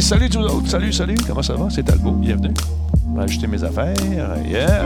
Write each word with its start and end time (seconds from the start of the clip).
Salut 0.00 0.30
tous 0.30 0.40
autres. 0.40 0.66
Salut, 0.66 0.92
salut. 0.92 1.14
Comment 1.26 1.42
ça 1.42 1.54
va? 1.54 1.68
C'est 1.68 1.82
Talbot. 1.82 2.12
Bienvenue. 2.12 2.54
On 3.08 3.16
va 3.16 3.24
ajouter 3.24 3.46
mes 3.46 3.62
affaires. 3.62 3.94
Yeah. 4.48 4.82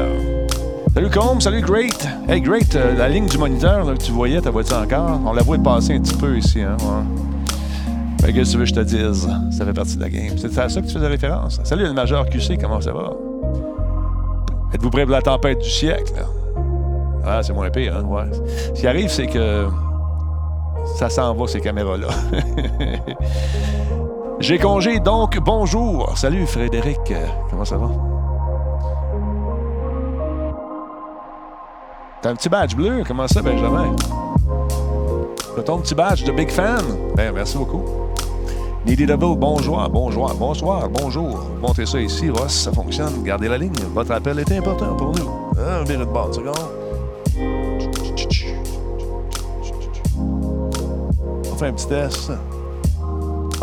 Salut 0.93 1.09
Combe. 1.11 1.41
Salut 1.41 1.61
Great. 1.61 2.07
Hey, 2.29 2.41
Great, 2.41 2.75
euh, 2.75 2.97
la 2.97 3.09
ligne 3.09 3.27
du 3.27 3.39
moniteur 3.39 3.85
là, 3.85 3.95
que 3.95 4.03
tu 4.03 4.11
voyais, 4.11 4.41
ta 4.41 4.51
voiture 4.51 4.79
encore? 4.79 5.21
On 5.25 5.33
la 5.33 5.43
voit 5.43 5.57
passer 5.59 5.95
un 5.95 6.01
petit 6.01 6.17
peu 6.17 6.37
ici, 6.37 6.63
hein? 6.63 6.77
Ouais. 6.81 8.27
Fait 8.27 8.33
que 8.33 8.41
tu 8.41 8.57
veux 8.57 8.65
que 8.65 8.69
je 8.71 8.75
te 8.75 8.81
dise? 8.81 9.29
Ça 9.51 9.65
fait 9.65 9.73
partie 9.73 9.97
de 9.97 10.03
la 10.03 10.11
game. 10.11 10.37
C'est 10.37 10.59
à 10.59 10.69
ça 10.69 10.81
que 10.81 10.87
tu 10.87 10.95
faisais 10.95 11.07
référence. 11.07 11.61
Salut 11.63 11.85
le 11.85 11.93
Major 11.93 12.29
QC. 12.29 12.59
Comment 12.61 12.81
ça 12.81 12.93
va? 12.93 13.13
Êtes-vous 14.75 14.91
prêts 14.91 15.05
pour 15.05 15.13
la 15.13 15.23
tempête 15.23 15.61
du 15.61 15.71
siècle? 15.71 16.13
Ah, 17.25 17.41
c'est 17.43 17.53
moins 17.53 17.71
pire, 17.71 17.97
hein? 17.97 18.05
Ouais. 18.05 18.31
Ce 18.75 18.81
qui 18.81 18.87
arrive, 18.87 19.09
c'est 19.09 19.27
que 19.27 19.67
ça 20.99 21.09
s'en 21.09 21.35
va, 21.35 21.47
ces 21.47 21.61
caméras-là. 21.61 22.09
J'ai 24.47 24.59
congé, 24.59 25.01
donc 25.01 25.39
bonjour. 25.39 26.13
Salut, 26.19 26.47
Frédéric. 26.47 27.01
Comment 27.49 27.65
ça 27.65 27.79
va? 27.79 27.89
T'as 32.21 32.29
un 32.29 32.35
petit 32.35 32.51
badge 32.51 32.77
bleu? 32.77 33.05
Comment 33.09 33.27
ça, 33.27 33.41
Benjamin? 33.41 33.97
T'as 35.57 35.63
ton 35.63 35.79
petit 35.79 35.95
badge 35.95 36.25
de 36.25 36.33
Big 36.33 36.51
Fan? 36.51 36.85
Ben, 37.17 37.33
merci 37.33 37.57
beaucoup. 37.57 37.85
Needy 38.85 39.07
Double, 39.07 39.39
bonjour, 39.39 39.83
bonjour, 39.89 40.35
bonsoir, 40.35 40.91
bonjour. 40.91 41.41
Montez 41.63 41.87
ça 41.87 41.99
ici, 41.99 42.29
Ross, 42.29 42.53
ça 42.53 42.71
fonctionne. 42.71 43.23
Gardez 43.23 43.49
la 43.49 43.57
ligne. 43.57 43.73
Votre 43.95 44.13
appel 44.13 44.39
est 44.41 44.53
important 44.53 44.95
pour 44.95 45.13
nous. 45.13 45.59
Un 45.59 45.85
minute 45.85 46.01
de 46.01 46.05
bord, 46.05 46.35
seconde. 46.35 46.55
On 51.51 51.57
fait 51.57 51.67
un 51.69 51.73
petit 51.73 51.89
test. 51.89 52.31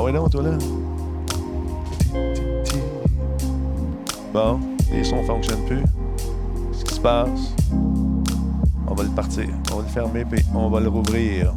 Ah 0.02 0.06
ouais, 0.06 0.12
non, 0.12 0.28
toi 0.28 0.42
là. 0.42 0.58
Bon, 4.34 4.60
les 4.92 5.04
sons 5.04 5.22
ne 5.22 5.28
fonctionnent 5.28 5.64
plus. 5.68 5.84
Qu'est-ce 6.72 6.86
qui 6.86 6.96
se 6.96 7.00
passe? 7.00 7.54
On 8.88 8.96
va 8.96 9.04
le 9.04 9.10
partir. 9.10 9.46
On 9.72 9.76
va 9.76 9.82
le 9.84 9.88
fermer, 9.90 10.26
puis 10.26 10.44
on 10.56 10.72
va 10.72 10.80
le 10.80 10.88
rouvrir. 10.88 11.54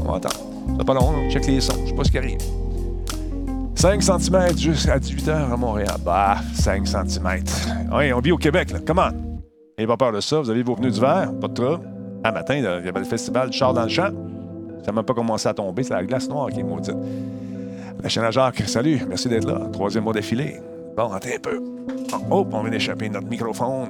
On 0.00 0.10
va 0.10 0.16
attendre. 0.16 0.84
Pas 0.84 0.94
long, 0.94 1.12
on 1.24 1.30
check 1.30 1.46
les 1.46 1.60
sons. 1.60 1.74
Je 1.84 1.90
sais 1.90 1.94
pas 1.94 2.02
ce 2.02 2.10
qui 2.10 2.18
arrive. 2.18 2.40
5 3.76 4.02
cm 4.02 4.58
jusqu'à 4.58 4.98
18 4.98 5.28
h 5.28 5.52
à 5.52 5.56
Montréal. 5.56 5.98
Bah, 6.04 6.38
5 6.52 6.84
cm. 6.84 7.44
Oui, 7.92 8.12
on 8.12 8.18
vit 8.18 8.32
au 8.32 8.38
Québec, 8.38 8.72
là. 8.72 8.80
Comment? 8.84 9.10
N'ayez 9.78 9.86
pas 9.86 9.96
peur 9.96 10.10
de 10.10 10.20
ça. 10.20 10.40
Vous 10.40 10.50
avez 10.50 10.64
vos 10.64 10.74
pneus 10.74 10.90
d'hiver, 10.90 11.30
pas 11.40 11.46
de 11.46 11.54
trouble. 11.54 11.88
Un 12.24 12.32
matin, 12.32 12.56
il 12.56 12.64
y 12.64 12.66
avait 12.66 12.90
le 12.90 13.04
festival 13.04 13.50
du 13.50 13.56
char 13.56 13.72
dans 13.72 13.84
le 13.84 13.88
champ. 13.88 14.10
Ça 14.80 14.86
n'a 14.86 14.92
même 14.92 15.04
pas 15.04 15.14
commencé 15.14 15.48
à 15.48 15.54
tomber. 15.54 15.82
C'est 15.82 15.94
la 15.94 16.04
glace 16.04 16.28
noire 16.28 16.48
qui 16.50 16.60
est 16.60 16.64
maudite. 16.64 16.96
La 18.02 18.08
chaîne 18.08 18.24
à 18.24 18.30
Jacques, 18.30 18.62
salut. 18.66 19.02
Merci 19.08 19.28
d'être 19.28 19.46
là. 19.46 19.68
Troisième 19.72 20.04
mois 20.04 20.12
d'affilée. 20.12 20.60
Bon, 20.96 21.12
attends 21.12 21.28
un 21.34 21.40
peu. 21.40 21.62
Oh, 22.30 22.46
on 22.52 22.62
vient 22.62 22.70
d'échapper 22.70 23.08
notre 23.08 23.26
microphone. 23.26 23.88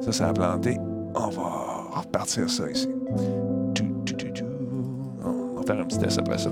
Ça, 0.00 0.12
ça 0.12 0.28
a 0.28 0.32
planté. 0.32 0.78
On 1.14 1.28
va 1.28 2.00
repartir 2.00 2.48
ça 2.50 2.70
ici. 2.70 2.88
On 5.24 5.60
va 5.60 5.62
faire 5.66 5.78
un 5.78 5.84
petit 5.84 5.98
test 5.98 6.18
après 6.18 6.38
ça. 6.38 6.50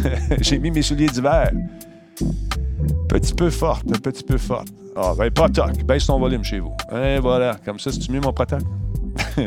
J'ai 0.40 0.58
mis 0.58 0.70
mes 0.70 0.82
souliers 0.82 1.08
d'hiver. 1.08 1.50
Petit 3.10 3.34
peu 3.34 3.50
forte, 3.50 3.84
un 3.88 3.98
petit 3.98 4.22
peu 4.22 4.38
forte. 4.38 4.68
Ah, 4.94 5.12
ben, 5.18 5.30
pas. 5.30 5.48
Baisse 5.84 6.06
ton 6.06 6.18
volume 6.20 6.44
chez 6.44 6.60
vous. 6.60 6.76
Et 6.92 7.18
voilà. 7.18 7.56
Comme 7.64 7.80
ça, 7.80 7.90
c'est 7.90 8.08
mieux, 8.08 8.20
mon 8.20 8.32
potac? 8.32 8.62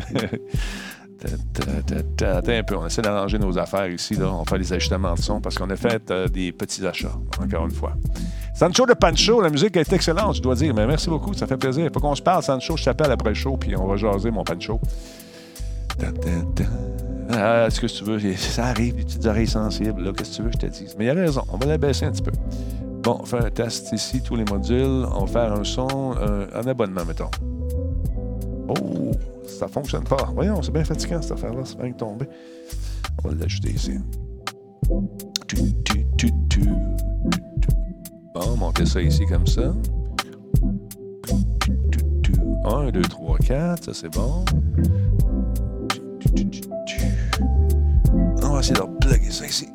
Attends 2.21 2.51
un 2.51 2.63
peu, 2.63 2.75
on 2.75 2.85
essaie 2.85 3.01
d'arranger 3.01 3.39
nos 3.39 3.57
affaires 3.57 3.87
ici. 3.87 4.15
Là. 4.15 4.29
On 4.33 4.43
fait 4.43 4.57
les 4.57 4.73
ajustements 4.73 5.13
de 5.13 5.21
son 5.21 5.39
parce 5.39 5.57
qu'on 5.57 5.69
a 5.69 5.77
fait 5.77 6.11
euh, 6.11 6.27
des 6.27 6.51
petits 6.51 6.85
achats, 6.85 7.15
encore 7.41 7.65
une 7.65 7.71
fois. 7.71 7.93
Sancho 8.53 8.85
de 8.85 8.93
Pancho, 8.93 9.41
la 9.41 9.49
musique 9.49 9.77
est 9.77 9.93
excellente, 9.93 10.35
je 10.35 10.41
dois 10.41 10.55
dire. 10.55 10.73
Mais 10.73 10.85
merci 10.85 11.09
beaucoup, 11.09 11.33
ça 11.33 11.47
fait 11.47 11.55
plaisir. 11.55 11.89
Faut 11.93 12.01
qu'on 12.01 12.15
se 12.15 12.21
parle, 12.21 12.43
Sancho. 12.43 12.75
Je 12.75 12.83
t'appelle 12.83 13.11
après 13.11 13.29
le 13.29 13.35
show, 13.35 13.55
puis 13.55 13.75
on 13.77 13.87
va 13.87 13.95
jaser, 13.95 14.31
mon 14.31 14.43
Pancho. 14.43 14.81
Ah, 17.29 17.67
est-ce 17.67 17.79
que 17.79 17.87
tu 17.87 18.03
veux? 18.03 18.35
Ça 18.35 18.65
arrive, 18.65 18.95
des 18.95 19.03
petites 19.03 19.25
oreilles 19.25 19.47
sensibles. 19.47 20.03
Là, 20.03 20.11
qu'est-ce 20.11 20.31
que 20.31 20.35
tu 20.35 20.41
veux 20.41 20.49
que 20.49 20.55
je 20.55 20.59
te 20.59 20.65
dise? 20.65 20.95
Mais 20.99 21.05
il 21.05 21.09
a 21.09 21.13
raison, 21.13 21.43
on 21.51 21.57
va 21.57 21.65
la 21.67 21.77
baisser 21.77 22.05
un 22.05 22.11
petit 22.11 22.21
peu. 22.21 22.31
Bon, 23.03 23.17
on 23.19 23.25
fait 23.25 23.43
un 23.43 23.49
test 23.49 23.91
ici, 23.91 24.21
tous 24.21 24.35
les 24.35 24.45
modules. 24.45 25.05
On 25.13 25.25
va 25.25 25.27
faire 25.27 25.53
un 25.53 25.63
son, 25.63 26.13
un, 26.17 26.47
un 26.53 26.67
abonnement, 26.67 27.03
mettons. 27.05 27.29
Oh, 28.69 29.11
ça 29.45 29.67
fonctionne 29.67 30.05
pas. 30.05 30.29
Voyons, 30.33 30.61
c'est 30.61 30.71
bien 30.71 30.85
fatigant 30.85 31.21
cette 31.21 31.33
affaire-là, 31.33 31.63
c'est 31.65 31.77
bien 31.77 31.91
tombé. 31.91 32.25
On 33.23 33.29
va 33.29 33.35
l'ajouter 33.35 33.71
ici. 33.71 33.99
Tu, 35.47 35.73
tu, 35.83 36.31
tu. 36.49 36.61
Bon, 38.33 38.55
monter 38.57 38.85
ça 38.85 39.01
ici 39.01 39.25
comme 39.25 39.47
ça. 39.47 39.73
1, 42.65 42.91
2, 42.91 43.01
3, 43.01 43.37
4, 43.39 43.83
ça 43.83 43.93
c'est 43.93 44.09
bon. 44.09 44.45
On 48.41 48.49
va 48.49 48.59
essayer 48.59 48.75
de 48.75 48.97
plugger 48.99 49.31
ça 49.31 49.45
ici. 49.45 49.67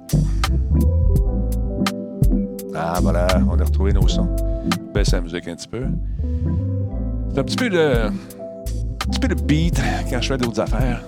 Ah 2.80 2.98
voilà, 3.02 3.26
on 3.50 3.58
a 3.58 3.64
retrouvé 3.64 3.92
nos 3.92 4.06
sons. 4.06 4.28
Baisse 4.94 5.12
la 5.12 5.20
musique 5.20 5.48
un 5.48 5.56
petit 5.56 5.68
peu. 5.68 5.84
C'est 7.32 7.40
un 7.40 7.44
petit 7.44 7.56
peu 7.56 7.70
de. 7.70 8.06
Un 8.06 9.10
petit 9.10 9.20
peu 9.20 9.28
de 9.28 9.34
beat 9.34 9.80
quand 10.08 10.20
je 10.20 10.28
fais 10.28 10.38
d'autres 10.38 10.60
affaires. 10.60 11.02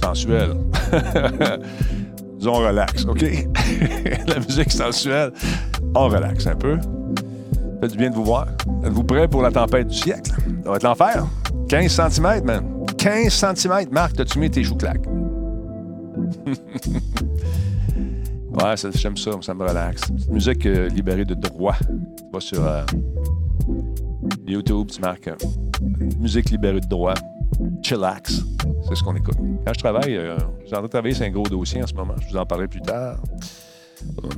Sensuel. 0.00 0.50
Disons 2.38 2.54
relax, 2.54 3.04
OK? 3.06 3.22
la 4.26 4.38
musique 4.38 4.70
sensuelle. 4.70 5.32
On 5.94 6.08
relaxe 6.08 6.46
un 6.46 6.54
peu. 6.54 6.78
Ça 6.78 7.80
fait 7.80 7.88
du 7.88 7.96
bien 7.96 8.10
de 8.10 8.14
vous 8.14 8.24
voir. 8.24 8.46
Êtes-vous 8.84 9.04
prêts 9.04 9.26
pour 9.26 9.42
la 9.42 9.50
tempête 9.50 9.88
du 9.88 9.96
siècle? 9.96 10.30
Ça 10.62 10.70
va 10.70 10.76
être 10.76 10.82
l'enfer. 10.84 11.26
15 11.68 11.90
cm, 11.90 12.44
man. 12.44 12.62
15 12.98 13.32
cm, 13.32 13.88
Marc, 13.90 14.14
t'as-tu 14.14 14.38
mis 14.38 14.50
tes 14.50 14.62
choux 14.62 14.76
claques? 14.76 15.06
ouais, 18.62 18.74
j'aime 18.94 19.16
ça, 19.16 19.30
ça 19.40 19.54
me 19.54 19.64
relaxe. 19.66 20.02
Musique 20.30 20.66
euh, 20.66 20.88
libérée 20.88 21.24
de 21.24 21.34
droit. 21.34 21.76
Tu 21.80 22.24
vas 22.32 22.40
sur 22.40 22.64
euh, 22.64 22.84
YouTube, 24.46 24.88
tu 24.92 25.00
marques 25.00 25.28
euh, 25.28 25.36
musique 26.18 26.50
libérée 26.50 26.80
de 26.80 26.86
droit. 26.86 27.14
chillax. 27.82 28.42
C'est 28.88 28.94
ce 28.94 29.02
qu'on 29.02 29.16
écoute. 29.16 29.36
Quand 29.66 29.72
je 29.74 29.78
travaille, 29.78 30.16
euh, 30.16 30.36
j'ai 30.66 30.72
en 30.72 30.78
train 30.78 30.82
de 30.82 30.88
travailler 30.88 31.14
sur 31.14 31.24
un 31.24 31.30
gros 31.30 31.44
dossier 31.44 31.82
en 31.82 31.86
ce 31.86 31.94
moment. 31.94 32.14
Je 32.20 32.32
vous 32.32 32.36
en 32.36 32.46
parlerai 32.46 32.68
plus 32.68 32.82
tard. 32.82 33.18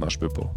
Non, 0.01 0.09
je 0.09 0.19
peux 0.19 0.29
pas. 0.29 0.53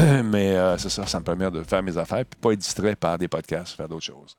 Mais 0.22 0.56
c'est 0.78 0.90
ça, 0.90 1.06
ça 1.06 1.18
me 1.18 1.24
permet 1.24 1.50
de 1.50 1.62
faire 1.62 1.82
mes 1.82 1.96
affaires 1.96 2.24
puis 2.24 2.38
pas 2.40 2.52
être 2.52 2.60
distrait 2.60 2.94
par 2.94 3.18
des 3.18 3.26
podcasts, 3.26 3.76
faire 3.76 3.88
d'autres 3.88 4.04
choses. 4.04 4.36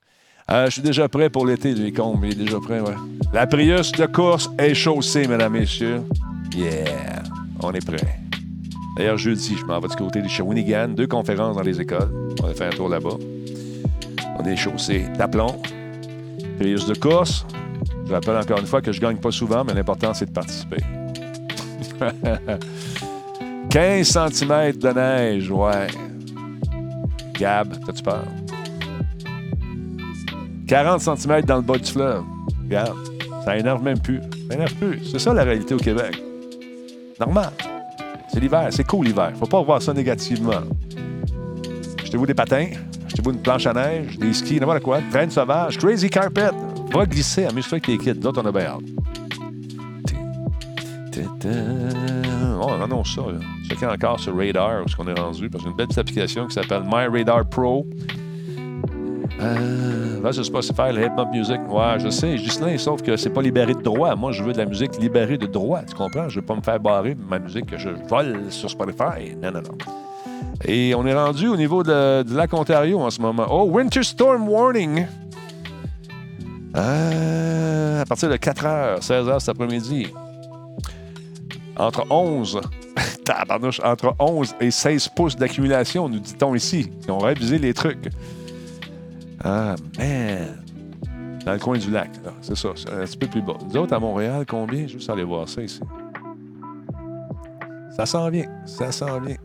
Je 0.49 0.69
suis 0.69 0.81
déjà 0.81 1.07
prêt 1.07 1.29
pour 1.29 1.45
l'été, 1.45 1.73
les 1.73 1.93
cons, 1.93 2.17
mais 2.17 2.33
déjà 2.33 2.59
prêt, 2.59 2.81
ouais. 2.81 2.95
La 3.31 3.47
Prius 3.47 3.93
de 3.93 4.05
course 4.05 4.49
est 4.57 4.73
chaussée, 4.73 5.25
mesdames, 5.25 5.53
messieurs. 5.53 6.01
Yeah, 6.53 7.23
on 7.63 7.71
est 7.73 7.85
prêt. 7.85 8.19
D'ailleurs, 8.97 9.17
jeudi, 9.17 9.55
je 9.57 9.65
m'en 9.65 9.79
vais 9.79 9.87
du 9.87 9.95
côté 9.95 10.21
de 10.21 10.27
Shawinigan, 10.27 10.89
deux 10.89 11.07
conférences 11.07 11.55
dans 11.55 11.63
les 11.63 11.79
écoles. 11.79 12.11
On 12.41 12.47
va 12.47 12.53
faire 12.53 12.67
un 12.67 12.75
tour 12.75 12.89
là-bas. 12.89 13.17
On 14.37 14.45
est 14.45 14.55
chaussé 14.55 15.05
d'aplomb. 15.17 15.61
Prius 16.59 16.85
de 16.85 16.95
course. 16.95 17.45
Je 18.05 18.13
rappelle 18.13 18.37
encore 18.37 18.59
une 18.59 18.65
fois 18.65 18.81
que 18.81 18.91
je 18.91 18.99
gagne 18.99 19.17
pas 19.17 19.31
souvent, 19.31 19.63
mais 19.63 19.73
l'important, 19.73 20.13
c'est 20.13 20.25
de 20.25 20.31
participer. 20.31 20.83
15 23.69 24.07
cm 24.07 24.77
de 24.77 24.89
neige, 24.89 25.49
ouais. 25.49 25.87
Gab, 27.39 27.73
t'as-tu 27.85 28.03
peur? 28.03 28.25
40 30.67 31.01
cm 31.01 31.41
dans 31.43 31.57
le 31.57 31.61
bas 31.61 31.77
du 31.77 31.91
fleuve. 31.91 32.23
Regarde, 32.63 32.97
ça 33.45 33.57
énerve 33.57 33.83
même 33.83 33.99
plus. 33.99 34.19
Ça 34.49 34.55
énerve 34.55 34.73
plus. 34.75 35.05
C'est 35.05 35.19
ça 35.19 35.33
la 35.33 35.43
réalité 35.43 35.73
au 35.73 35.77
Québec. 35.77 36.21
Normal. 37.21 37.51
C'est 38.29 38.39
l'hiver. 38.39 38.67
C'est 38.71 38.83
cool 38.83 39.05
l'hiver. 39.05 39.31
Faut 39.37 39.45
pas 39.45 39.61
voir 39.61 39.79
ça 39.79 39.93
négativement. 39.93 40.63
Achetez-vous 42.01 42.25
des 42.25 42.33
patins. 42.33 42.69
Achetez-vous 43.05 43.31
une 43.31 43.41
planche 43.41 43.67
à 43.67 43.73
neige, 43.73 44.17
des 44.17 44.33
skis, 44.33 44.59
n'importe 44.59 44.81
quoi. 44.81 44.99
Traîne 45.11 45.29
sauvage. 45.29 45.77
Crazy 45.77 46.09
carpet. 46.09 46.49
Va 46.91 47.05
glisser. 47.05 47.45
Amuse-toi 47.45 47.75
avec 47.77 47.87
les 47.87 47.97
kids. 47.99 48.19
D'autres, 48.19 48.41
on 48.43 48.47
a 48.47 48.51
bien 48.51 48.65
hâte. 48.65 48.81
Oh, 52.59 52.67
on 52.67 52.83
annonce 52.83 53.13
ça. 53.13 53.21
Là. 53.21 53.93
Encore 53.93 54.19
sur 54.19 54.35
Radar 54.35 54.81
où 54.81 54.85
est-ce 54.85 54.95
qu'on 54.95 55.07
est 55.07 55.19
rendu 55.19 55.49
parce 55.49 55.63
qu'il 55.63 55.67
y 55.67 55.67
a 55.67 55.71
une 55.71 55.77
belle 55.77 55.87
petite 55.87 55.99
application 55.99 56.47
qui 56.47 56.53
s'appelle 56.53 56.83
My 56.85 57.05
Radar 57.05 57.47
Pro. 57.47 57.85
Euh, 59.39 60.19
va 60.21 60.31
sur 60.33 60.45
Spotify, 60.45 60.91
le 60.93 61.03
Hip 61.03 61.11
Hop 61.17 61.29
Music. 61.31 61.59
Ouais, 61.69 61.99
je 61.99 62.09
sais, 62.09 62.37
Gislain, 62.37 62.77
sauf 62.77 63.01
que 63.01 63.15
c'est 63.17 63.29
pas 63.29 63.41
libéré 63.41 63.73
de 63.73 63.81
droit. 63.81 64.15
Moi, 64.15 64.31
je 64.31 64.43
veux 64.43 64.53
de 64.53 64.57
la 64.57 64.65
musique 64.65 64.97
libérée 64.99 65.37
de 65.37 65.47
droit. 65.47 65.81
Tu 65.87 65.95
comprends? 65.95 66.29
Je 66.29 66.39
veux 66.39 66.45
pas 66.45 66.55
me 66.55 66.61
faire 66.61 66.79
barrer 66.79 67.15
ma 67.29 67.39
musique 67.39 67.67
que 67.67 67.77
je 67.77 67.89
vole 68.07 68.39
sur 68.49 68.69
Spotify. 68.69 69.35
Non, 69.41 69.51
non, 69.51 69.61
non. 69.61 69.77
Et 70.65 70.93
on 70.95 71.05
est 71.07 71.13
rendu 71.13 71.47
au 71.47 71.57
niveau 71.57 71.81
de, 71.83 72.23
de 72.23 72.35
lac 72.35 72.53
Ontario 72.53 72.99
en 72.99 73.09
ce 73.09 73.21
moment. 73.21 73.45
Oh, 73.49 73.63
Winter 73.71 74.03
Storm 74.03 74.47
Warning. 74.47 75.05
Euh, 76.75 78.01
à 78.01 78.05
partir 78.05 78.29
de 78.29 78.37
4h, 78.37 79.01
16h 79.01 79.39
cet 79.39 79.49
après-midi. 79.49 80.07
Entre 81.77 82.05
11, 82.09 82.61
entre 83.83 84.15
11 84.19 84.55
et 84.59 84.71
16 84.71 85.09
pouces 85.15 85.35
d'accumulation, 85.35 86.07
nous 86.09 86.19
dit-on 86.19 86.53
ici. 86.53 86.91
Ils 87.05 87.11
ont 87.11 87.17
révisé 87.17 87.57
les 87.57 87.73
trucs. 87.73 88.09
Ah, 89.43 89.75
man! 89.97 90.63
Dans 91.45 91.53
le 91.53 91.59
coin 91.59 91.77
du 91.77 91.89
lac, 91.89 92.11
c'est 92.41 92.55
ça, 92.55 92.69
c'est 92.75 92.89
un 92.91 93.03
petit 93.03 93.17
peu 93.17 93.27
plus 93.27 93.41
bas. 93.41 93.57
Nous 93.67 93.77
autres, 93.77 93.93
à 93.93 93.99
Montréal, 93.99 94.45
combien? 94.47 94.85
Juste 94.85 95.09
aller 95.09 95.23
voir 95.23 95.49
ça 95.49 95.63
ici. 95.63 95.79
Ça 97.95 98.05
s'en 98.05 98.29
vient, 98.29 98.47
ça 98.65 98.91
s'en 98.91 99.19
vient. 99.19 99.37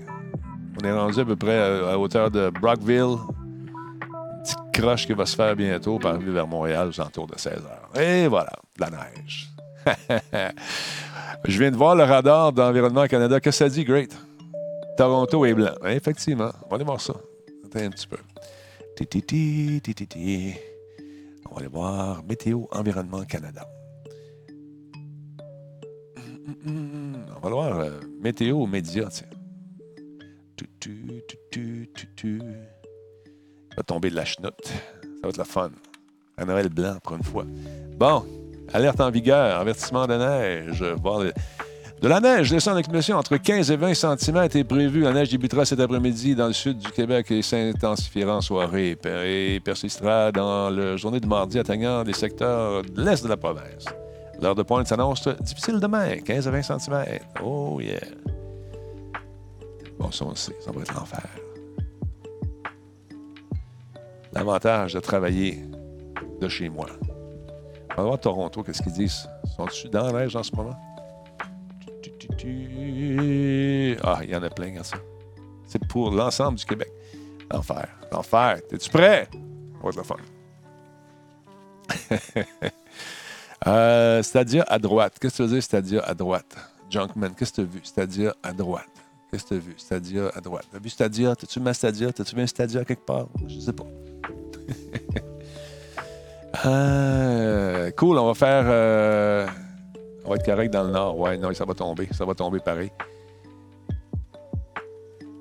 On 0.81 0.87
est 0.87 0.93
rendu 0.93 1.21
à 1.21 1.25
peu 1.25 1.37
près 1.37 1.59
à, 1.59 1.99
hauteur 1.99 2.31
de 2.31 2.51
Brockville. 2.51 3.17
Petite 4.43 4.59
croche 4.73 5.07
qui 5.07 5.15
va 5.15 5.25
se 5.25 5.35
faire 5.35 5.57
bientôt 5.57 5.99
par 5.99 6.19
vers 6.19 6.47
Montréal 6.47 6.89
aux 6.89 7.01
alentours 7.01 7.27
de 7.27 7.39
16 7.39 7.53
heures. 7.55 8.01
Et 8.01 8.29
voilà, 8.29 8.53
de 8.77 8.81
la 8.83 8.91
neige. 8.91 9.51
Je 11.45 11.59
viens 11.59 11.71
de 11.71 11.77
voir 11.77 11.97
le 11.97 12.05
radar 12.05 12.53
d'Environnement 12.53 13.07
Canada. 13.07 13.41
Qu'est-ce 13.41 13.61
que 13.61 13.65
ça 13.65 13.71
dit, 13.71 13.85
Great? 13.85 14.15
Toronto 14.97 15.45
est 15.47 15.55
blanc. 15.55 15.75
Effectivement. 15.87 16.51
On 16.65 16.69
va 16.69 16.77
aller 16.77 16.85
voir 16.85 17.01
ça. 17.01 17.15
Attends 17.65 17.87
un 17.87 17.91
petit 17.91 18.07
peu. 18.07 18.17
On 21.49 21.55
va 21.55 21.59
aller 21.59 21.69
voir 21.69 22.25
Météo 22.25 22.65
Environnement 22.73 23.25
Canada. 23.25 23.69
On 26.67 27.41
va 27.41 27.47
aller 27.47 27.51
voir 27.51 27.79
euh, 27.79 28.01
Météo 28.21 28.67
Média, 28.67 29.09
tiens. 29.11 29.27
Va 33.77 33.83
tomber 33.83 34.11
de 34.11 34.17
la 34.17 34.25
chenoute. 34.25 34.65
Ça 34.65 35.23
va 35.23 35.29
être 35.29 35.37
la 35.37 35.45
fun. 35.45 35.71
Un 36.39 36.47
Noël 36.47 36.69
blanc 36.69 36.97
pour 37.03 37.17
une 37.17 37.23
fois. 37.23 37.45
Bon, 37.97 38.25
alerte 38.73 39.01
en 39.01 39.11
vigueur, 39.11 39.61
avertissement 39.61 40.07
de 40.07 40.15
neige. 40.15 40.85
De 42.03 42.09
la 42.09 42.21
neige 42.21 42.51
descend 42.51 42.75
en 42.75 42.79
accumulation 42.79 43.17
entre 43.17 43.37
15 43.37 43.71
et 43.71 43.77
20 43.77 43.95
cm 43.95 44.37
est 44.55 44.65
prévu. 44.65 45.01
La 45.01 45.13
neige 45.13 45.31
débutera 45.31 45.65
cet 45.65 45.81
après-midi 45.81 46.35
dans 46.35 46.47
le 46.47 46.53
sud 46.53 46.79
du 46.79 46.91
Québec 46.91 47.31
et 47.31 47.43
s'intensifiera 47.43 48.37
en 48.37 48.41
soirée 48.41 48.99
et 49.05 49.61
persistera 49.61 50.31
dans 50.31 50.71
la 50.71 50.97
journée 50.97 51.21
de 51.21 51.27
mardi 51.27 51.59
atteignant 51.59 52.03
les 52.03 52.13
secteurs 52.13 52.83
de 52.83 53.03
l'est 53.03 53.23
de 53.23 53.29
la 53.29 53.37
province. 53.37 53.87
L'heure 54.41 54.55
de 54.55 54.63
pointe 54.63 54.87
s'annonce 54.87 55.27
difficile 55.41 55.81
demain, 55.81 56.19
15 56.19 56.47
à 56.49 56.51
20 56.51 56.63
cm. 56.63 57.05
Oh 57.43 57.81
yeah. 57.81 57.99
Bon, 59.99 60.11
ça 60.11 60.27
on 60.27 60.35
sait, 60.35 60.55
ça 60.61 60.71
va 60.73 60.83
être 60.83 60.95
l'enfer. 60.95 61.27
L'avantage 64.33 64.93
de 64.93 65.01
travailler 65.01 65.65
de 66.41 66.49
chez 66.49 66.69
moi. 66.69 66.87
On 67.93 68.03
va 68.03 68.09
voir 68.09 68.21
Toronto, 68.21 68.63
qu'est-ce 68.63 68.83
qu'ils 68.83 68.93
disent? 68.93 69.27
Sont-ils 69.57 69.89
dans 69.89 70.13
la 70.13 70.13
neige 70.13 70.37
en 70.37 70.43
ce 70.43 70.55
moment? 70.55 70.77
Ah, 74.03 74.21
il 74.23 74.31
y 74.31 74.37
en 74.37 74.43
a 74.43 74.51
plein, 74.51 74.83
ça. 74.83 74.97
C'est 75.67 75.85
pour 75.87 76.11
l'ensemble 76.11 76.59
du 76.59 76.65
Québec. 76.65 76.91
L'enfer. 77.51 77.89
L'enfer. 78.13 78.61
T'es-tu 78.69 78.91
prêt? 78.91 79.29
Va 79.83 79.91
être 79.91 80.03
fun. 80.05 80.17
euh, 83.67 84.23
c'est-à-dire 84.23 84.65
à 84.69 84.79
droite. 84.79 85.17
Qu'est-ce 85.21 85.35
que 85.35 85.37
tu 85.37 85.43
veux 85.43 85.55
dire, 85.55 85.63
c'est-à-dire 85.63 86.03
à 86.05 86.15
droite? 86.15 86.57
Junkman, 86.91 87.35
qu'est-ce 87.35 87.53
que 87.53 87.57
tu 87.57 87.61
as 87.63 87.65
vu? 87.65 87.81
C'est-à-dire 87.83 88.35
à 88.43 88.53
droite. 88.53 88.89
Qu'est-ce 89.31 89.45
que 89.45 89.49
tu 89.49 89.55
as 89.55 89.59
vu? 89.59 89.75
C'est-à-dire 89.77 90.31
à 90.35 90.41
droite. 90.41 90.67
T'as 90.73 90.79
vu 90.79 90.89
c'est-à-dire? 90.89 91.37
T'as-tu 91.37 91.61
mis 91.61 91.75
c'est-à-dire? 91.75 92.15
T'as-tu 92.15 92.37
mis 92.37 92.43
c'est-à-dire 92.43 92.85
quelque 92.85 93.05
part? 93.05 93.27
Je 93.47 93.59
sais 93.59 93.73
pas. 93.73 93.87
euh, 96.67 97.91
cool, 97.93 98.19
on 98.19 98.27
va 98.27 98.35
faire. 98.35 98.65
Euh, 98.67 99.47
on 100.27 100.31
va 100.31 100.37
être 100.37 100.45
correct 100.45 100.73
dans 100.73 100.85
le 100.85 100.91
nord. 100.91 101.19
Ouais, 101.19 101.39
non, 101.39 101.53
ça 101.55 101.65
va 101.65 101.75
tomber. 101.75 102.09
Ça 102.13 102.25
va 102.25 102.35
tomber 102.35 102.59
pareil. 102.59 102.91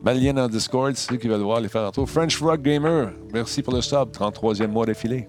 Malien 0.04 0.38
en 0.38 0.48
Discord, 0.48 0.96
c'est 0.96 1.12
ceux 1.12 1.18
qui 1.18 1.28
veulent 1.28 1.42
voir 1.42 1.60
les 1.60 1.68
faire 1.68 1.82
en 1.82 1.92
tour. 1.92 2.08
French 2.08 2.40
Rock 2.40 2.62
Gamer, 2.62 3.12
merci 3.34 3.64
pour 3.64 3.74
le 3.74 3.82
sub. 3.82 4.12
33e 4.12 4.68
mois 4.68 4.86
d'affilée. 4.86 5.28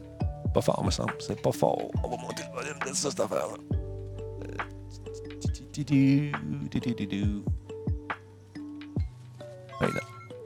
Pas 0.53 0.61
fort, 0.61 0.85
me 0.85 0.91
semble. 0.91 1.15
C'est 1.19 1.41
pas 1.41 1.53
fort. 1.53 1.91
On 2.05 2.11
va 2.11 2.17
monter 2.19 2.43
le 2.51 2.59
volume 2.59 2.79
de 2.87 2.95
ça, 2.95 3.09
cette 3.11 3.21
affaire-là. 3.21 3.57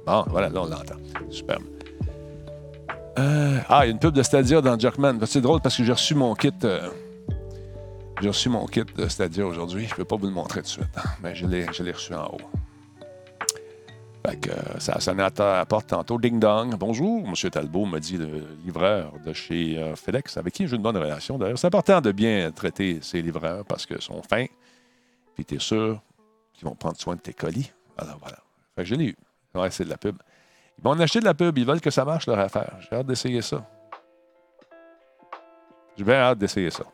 Bon, 0.07 0.25
voilà, 0.29 0.49
là, 0.49 0.62
on 0.62 0.67
l'entend. 0.67 0.95
Superbe. 1.29 1.64
Euh, 3.19 3.59
ah, 3.69 3.85
il 3.85 3.88
y 3.88 3.90
a 3.90 3.93
une 3.93 3.99
pub 3.99 4.14
de 4.14 4.23
Stadia 4.23 4.61
dans 4.61 4.79
Jerkman. 4.79 5.19
C'est 5.26 5.40
drôle 5.40 5.61
parce 5.61 5.76
que 5.76 5.85
j'ai 5.85 5.93
reçu 5.93 6.14
mon 6.14 6.35
kit. 6.35 6.50
Euh, 6.64 6.88
j'ai 8.21 8.29
reçu 8.29 8.49
mon 8.50 8.67
kit 8.67 8.85
de 8.85 9.09
Stadia 9.09 9.47
aujourd'hui. 9.47 9.87
Je 9.87 9.93
ne 9.93 9.97
peux 9.97 10.05
pas 10.05 10.17
vous 10.17 10.27
le 10.27 10.33
montrer 10.33 10.61
tout 10.61 10.67
de 10.67 10.71
suite, 10.71 10.97
hein, 10.97 11.09
mais 11.23 11.35
je 11.35 11.47
l'ai, 11.47 11.65
reçu 11.65 12.15
en 12.15 12.27
haut. 12.27 12.41
Fait 14.27 14.37
que, 14.37 14.50
euh, 14.50 14.79
ça 14.79 14.93
a 14.95 15.00
sonné 15.00 15.27
porte 15.67 15.87
tantôt. 15.87 16.19
Ding 16.19 16.39
dong. 16.39 16.77
Bonjour, 16.77 17.27
M. 17.27 17.50
Talbot, 17.50 17.87
me 17.87 17.99
dit 17.99 18.19
le 18.19 18.47
livreur 18.65 19.15
de 19.25 19.33
chez 19.33 19.79
euh, 19.79 19.97
FedEx, 19.97 20.37
avec 20.37 20.53
qui 20.53 20.67
j'ai 20.67 20.77
une 20.77 20.83
bonne 20.83 20.99
relation 20.99 21.39
d'ailleurs. 21.39 21.59
C'est 21.59 21.69
important 21.69 22.03
de 22.03 22.12
bien 22.12 22.50
traiter 22.53 22.99
ces 23.00 23.23
livreurs 23.23 23.65
parce 23.65 23.87
qu'ils 23.87 24.03
sont 24.03 24.23
fins. 24.23 24.47
Puis 25.35 25.47
tu 25.47 25.55
es 25.55 25.59
sûr 25.59 26.03
qu'ils 26.53 26.69
vont 26.69 26.75
prendre 26.75 26.99
soin 26.99 27.17
de 27.17 27.21
tes 27.21 27.33
colis. 27.33 27.73
Alors 27.97 28.19
voilà. 28.21 28.37
Fait 28.77 28.83
que 28.83 28.89
je 28.89 28.95
l'ai 28.97 29.07
eu. 29.07 29.17
Ouais, 29.55 29.71
c'est 29.71 29.85
de 29.85 29.91
la 29.91 29.97
pub. 29.97 30.17
Ils 30.79 30.85
vont 30.85 30.91
en 30.91 31.00
acheter 31.00 31.21
de 31.21 31.25
la 31.25 31.35
pub. 31.35 31.57
Ils 31.57 31.65
veulent 31.65 31.81
que 31.81 31.91
ça 31.91 32.05
marche 32.05 32.27
leur 32.27 32.39
affaire. 32.39 32.77
J'ai 32.81 32.97
hâte 32.97 33.07
d'essayer 33.07 33.41
ça. 33.41 33.67
J'ai 35.97 36.05
bien 36.05 36.17
hâte 36.17 36.39
d'essayer 36.39 36.71
ça. 36.71 36.85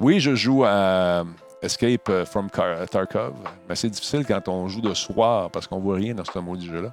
Oui, 0.00 0.20
je 0.20 0.34
joue 0.34 0.64
à 0.64 1.24
Escape 1.62 2.10
from 2.24 2.50
Tarkov, 2.50 3.34
mais 3.68 3.74
c'est 3.74 3.88
difficile 3.88 4.24
quand 4.26 4.48
on 4.48 4.68
joue 4.68 4.80
de 4.80 4.92
soir 4.94 5.50
parce 5.50 5.66
qu'on 5.66 5.78
voit 5.78 5.96
rien 5.96 6.14
dans 6.14 6.24
ce 6.24 6.56
du 6.56 6.66
jeu-là. 6.66 6.92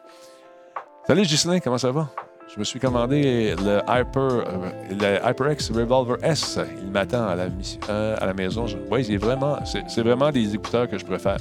Salut 1.07 1.25
Gislain, 1.25 1.59
comment 1.59 1.77
ça 1.77 1.91
va? 1.91 2.09
Je 2.53 2.59
me 2.59 2.63
suis 2.65 2.79
commandé 2.79 3.55
le, 3.57 3.79
Hyper, 3.87 4.45
le 4.89 5.29
HyperX 5.29 5.71
Revolver 5.71 6.17
S. 6.21 6.59
Il 6.83 6.91
m'attend 6.91 7.25
à, 7.25 7.35
la, 7.35 7.45
euh, 7.89 8.17
à 8.19 8.25
la 8.25 8.33
maison. 8.33 8.65
Oui, 8.91 9.05
c'est 9.05 9.15
vraiment, 9.17 9.57
c'est 9.65 10.01
vraiment 10.01 10.31
des 10.31 10.53
écouteurs 10.53 10.89
que 10.89 10.97
je 10.97 11.05
préfère. 11.05 11.37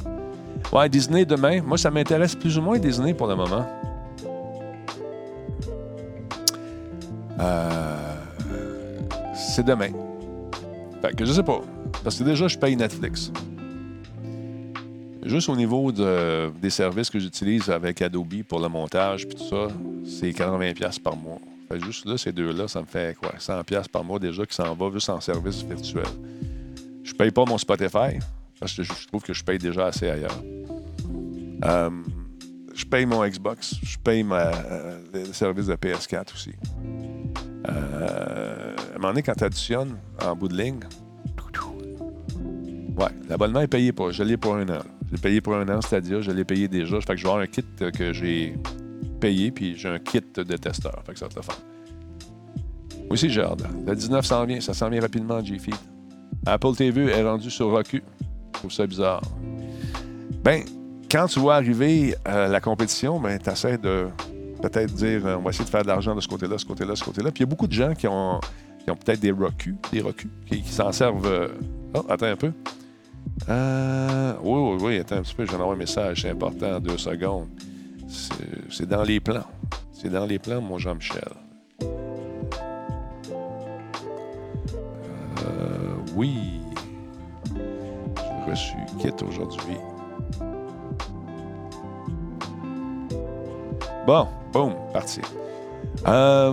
Ouais, 0.72 0.88
Disney 0.88 1.24
demain. 1.24 1.62
Moi, 1.62 1.78
ça 1.78 1.90
m'intéresse 1.90 2.36
plus 2.36 2.56
ou 2.58 2.62
moins 2.62 2.78
Disney 2.78 3.12
pour 3.12 3.26
le 3.26 3.34
moment. 3.34 3.66
Euh, 7.40 8.14
c'est 9.34 9.64
demain. 9.64 9.90
Fait 11.02 11.14
que 11.14 11.24
je 11.24 11.32
sais 11.32 11.42
pas. 11.42 11.60
Parce 12.04 12.18
que 12.18 12.24
déjà, 12.24 12.48
je 12.48 12.58
paye 12.58 12.76
Netflix. 12.76 13.32
Juste 15.22 15.48
au 15.48 15.56
niveau 15.56 15.92
de, 15.92 16.50
des 16.60 16.70
services 16.70 17.10
que 17.10 17.18
j'utilise 17.18 17.68
avec 17.68 18.00
Adobe 18.00 18.42
pour 18.48 18.58
le 18.58 18.68
montage 18.68 19.28
puis 19.28 19.36
tout 19.36 19.48
ça, 19.48 19.68
c'est 20.04 20.30
80$ 20.30 21.00
par 21.00 21.14
mois. 21.14 21.38
Fait 21.68 21.78
juste 21.78 22.06
là, 22.06 22.16
ces 22.16 22.32
deux-là, 22.32 22.66
ça 22.68 22.80
me 22.80 22.86
fait 22.86 23.16
quoi? 23.16 23.32
100$ 23.38 23.88
par 23.88 24.02
mois 24.02 24.18
déjà 24.18 24.44
qui 24.46 24.54
s'en 24.54 24.74
va 24.74 24.90
juste 24.90 25.10
en 25.10 25.20
service 25.20 25.62
virtuel. 25.62 26.06
Je 27.04 27.12
paye 27.12 27.30
pas 27.30 27.44
mon 27.44 27.58
Spotify 27.58 28.18
parce 28.58 28.74
que 28.74 28.82
je 28.82 28.92
trouve 29.08 29.22
que 29.22 29.34
je 29.34 29.44
paye 29.44 29.58
déjà 29.58 29.86
assez 29.86 30.08
ailleurs. 30.08 30.42
Euh, 31.64 31.90
je 32.74 32.84
paye 32.84 33.06
mon 33.06 33.26
Xbox, 33.26 33.76
je 33.82 33.98
paye 33.98 34.22
ma, 34.22 34.48
euh, 34.48 34.98
le 35.12 35.32
service 35.32 35.66
de 35.66 35.74
PS4 35.74 36.34
aussi. 36.34 36.52
Euh, 37.68 38.74
à 38.76 38.94
un 38.94 38.98
moment 38.98 39.08
donné, 39.08 39.22
quand 39.22 39.34
tu 39.34 39.44
additionnes 39.44 39.96
en 40.24 40.34
bout 40.34 40.48
de 40.48 40.56
ligne, 40.56 40.80
ouais, 42.98 43.10
l'abonnement 43.28 43.60
est 43.60 43.68
payé 43.68 43.92
pour. 43.92 44.12
Je 44.12 44.22
l'ai 44.22 44.36
pour 44.36 44.54
un 44.54 44.68
an. 44.68 44.82
Je 45.08 45.16
l'ai 45.16 45.20
payé 45.20 45.40
pour 45.40 45.54
un 45.54 45.68
an, 45.68 45.80
c'est-à-dire, 45.80 46.22
je 46.22 46.30
l'ai 46.30 46.44
payé 46.44 46.68
déjà. 46.68 47.00
Fait 47.00 47.14
que 47.14 47.16
je 47.16 47.24
vais 47.24 47.28
avoir 47.28 47.42
un 47.42 47.46
kit 47.46 47.64
que 47.92 48.12
j'ai 48.12 48.56
payé, 49.20 49.50
puis 49.50 49.76
j'ai 49.76 49.88
un 49.88 49.98
kit 49.98 50.22
de 50.34 50.56
testeur. 50.56 51.02
Fait 51.04 51.12
que 51.12 51.18
ça 51.18 51.26
va 51.26 51.40
te 51.40 51.44
faire. 51.44 51.58
Aussi, 53.10 53.28
j'ai. 53.28 53.44
Le 53.86 53.94
19 53.94 54.24
s'en 54.24 54.44
vient, 54.44 54.60
ça 54.60 54.72
s'en 54.72 54.88
vient 54.88 55.00
rapidement, 55.00 55.44
G-Feed. 55.44 55.74
Apple 56.46 56.74
TV 56.74 57.06
est 57.06 57.22
rendu 57.22 57.50
sur 57.50 57.70
Roku. 57.70 58.00
Je 58.00 58.58
trouve 58.58 58.72
ça 58.72 58.86
bizarre. 58.86 59.22
Ben, 60.44 60.62
quand 61.10 61.26
tu 61.26 61.40
vois 61.40 61.56
arriver 61.56 62.14
euh, 62.28 62.46
la 62.48 62.60
compétition, 62.60 63.18
ben, 63.18 63.38
tu 63.38 63.50
essaies 63.50 63.78
de 63.78 64.08
peut-être 64.62 64.92
dire 64.92 65.26
euh, 65.26 65.36
on 65.36 65.42
va 65.42 65.50
essayer 65.50 65.64
de 65.64 65.70
faire 65.70 65.82
de 65.82 65.88
l'argent 65.88 66.14
de 66.14 66.20
ce 66.20 66.28
côté-là, 66.28 66.56
ce 66.58 66.64
côté-là, 66.64 66.94
ce 66.94 67.04
côté-là. 67.04 67.30
Puis 67.30 67.38
il 67.40 67.46
y 67.46 67.48
a 67.48 67.50
beaucoup 67.50 67.66
de 67.66 67.72
gens 67.72 67.94
qui 67.94 68.06
ont, 68.06 68.40
qui 68.84 68.90
ont 68.90 68.96
peut-être 68.96 69.20
des 69.20 69.32
Roku, 69.32 69.74
des 69.92 70.00
Roku, 70.00 70.28
qui, 70.46 70.62
qui 70.62 70.72
s'en 70.72 70.92
servent. 70.92 71.26
euh, 71.26 71.48
Oh, 71.92 72.04
attends 72.08 72.26
un 72.26 72.36
peu. 72.36 72.52
Oui, 73.48 74.60
oui, 74.60 74.78
oui, 74.80 74.98
attends 74.98 75.16
un 75.16 75.22
petit 75.22 75.34
peu, 75.34 75.44
je 75.44 75.50
vais 75.50 75.56
envoyer 75.56 75.72
un 75.72 75.76
message, 75.76 76.22
c'est 76.22 76.30
important, 76.30 76.78
deux 76.78 76.98
secondes. 76.98 77.48
C'est 78.70 78.88
dans 78.88 79.02
les 79.02 79.18
plans. 79.18 79.42
C'est 79.92 80.08
dans 80.08 80.24
les 80.24 80.38
plans, 80.38 80.60
mon 80.60 80.78
Jean-Michel. 80.78 81.32
Oui. 86.14 86.60
J'ai 88.46 88.50
reçu 88.50 88.74
kit 89.00 89.24
aujourd'hui? 89.24 89.76
Bon, 94.10 94.26
boum, 94.52 94.74
parti. 94.92 95.20
Euh, 96.08 96.52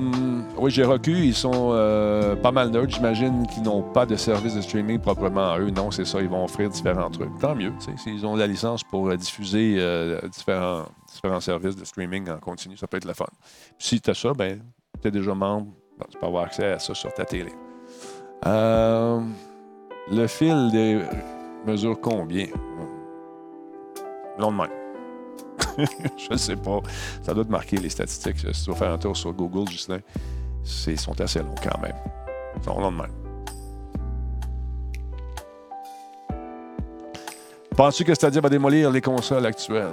oui, 0.60 0.70
j'ai 0.70 0.84
recu. 0.84 1.26
Ils 1.26 1.34
sont 1.34 1.72
euh, 1.72 2.36
pas 2.36 2.52
mal 2.52 2.70
nerds. 2.70 2.88
J'imagine 2.88 3.48
qu'ils 3.48 3.64
n'ont 3.64 3.82
pas 3.82 4.06
de 4.06 4.16
service 4.16 4.54
de 4.54 4.62
streaming 4.62 5.00
proprement 5.00 5.54
à 5.54 5.60
eux. 5.60 5.72
Non, 5.72 5.90
c'est 5.90 6.06
ça. 6.06 6.22
Ils 6.22 6.30
vont 6.30 6.44
offrir 6.44 6.70
différents 6.70 7.10
trucs. 7.10 7.36
Tant 7.40 7.56
mieux. 7.56 7.74
S'ils 7.98 8.28
ont 8.28 8.36
la 8.36 8.46
licence 8.46 8.84
pour 8.84 9.10
euh, 9.10 9.18
diffuser 9.18 9.84
différents, 10.32 10.84
différents 11.12 11.40
services 11.40 11.76
de 11.76 11.84
streaming 11.84 12.30
en 12.30 12.38
continu, 12.38 12.78
ça 12.78 12.86
peut 12.86 12.98
être 12.98 13.06
la 13.06 13.16
fun. 13.16 13.26
Puis 13.80 13.88
si 13.88 14.02
tu 14.02 14.12
as 14.12 14.14
ça, 14.14 14.34
ben, 14.34 14.62
tu 15.02 15.08
es 15.08 15.12
déjà 15.12 15.34
membre. 15.34 15.72
ben, 15.98 16.06
tu 16.12 16.20
peux 16.20 16.28
avoir 16.28 16.44
accès 16.44 16.74
à 16.74 16.78
ça 16.78 16.94
sur 16.94 17.12
ta 17.12 17.26
télé. 17.26 17.54
Le 18.46 20.28
fil 20.28 20.70
des 20.72 21.02
mesure 21.66 22.00
combien? 22.00 22.46
Non 24.38 24.52
de 24.52 24.58
même. 24.58 24.87
je 26.18 26.32
ne 26.32 26.38
sais 26.38 26.56
pas. 26.56 26.80
Ça 27.22 27.34
doit 27.34 27.46
te 27.46 27.52
marquer 27.52 27.78
les 27.78 27.90
statistiques. 27.90 28.40
Si 28.54 28.64
tu 28.64 28.72
vas 28.72 28.76
faire 28.76 28.92
un 28.92 28.98
tour 28.98 29.16
sur 29.16 29.34
Google, 29.34 29.70
Justin, 29.70 30.00
ils 30.88 31.00
sont 31.00 31.20
assez 31.22 31.40
longs 31.40 31.56
quand 31.62 31.80
même. 31.82 31.96
Ils 32.58 32.64
sont 32.64 32.80
longs 32.80 32.92
de. 32.92 33.04
Penses-tu 37.76 38.04
que 38.06 38.16
Stadia 38.16 38.42
va 38.42 38.50
démolir 38.50 38.90
les 38.90 39.02
consoles 39.02 39.46
actuelles? 39.46 39.86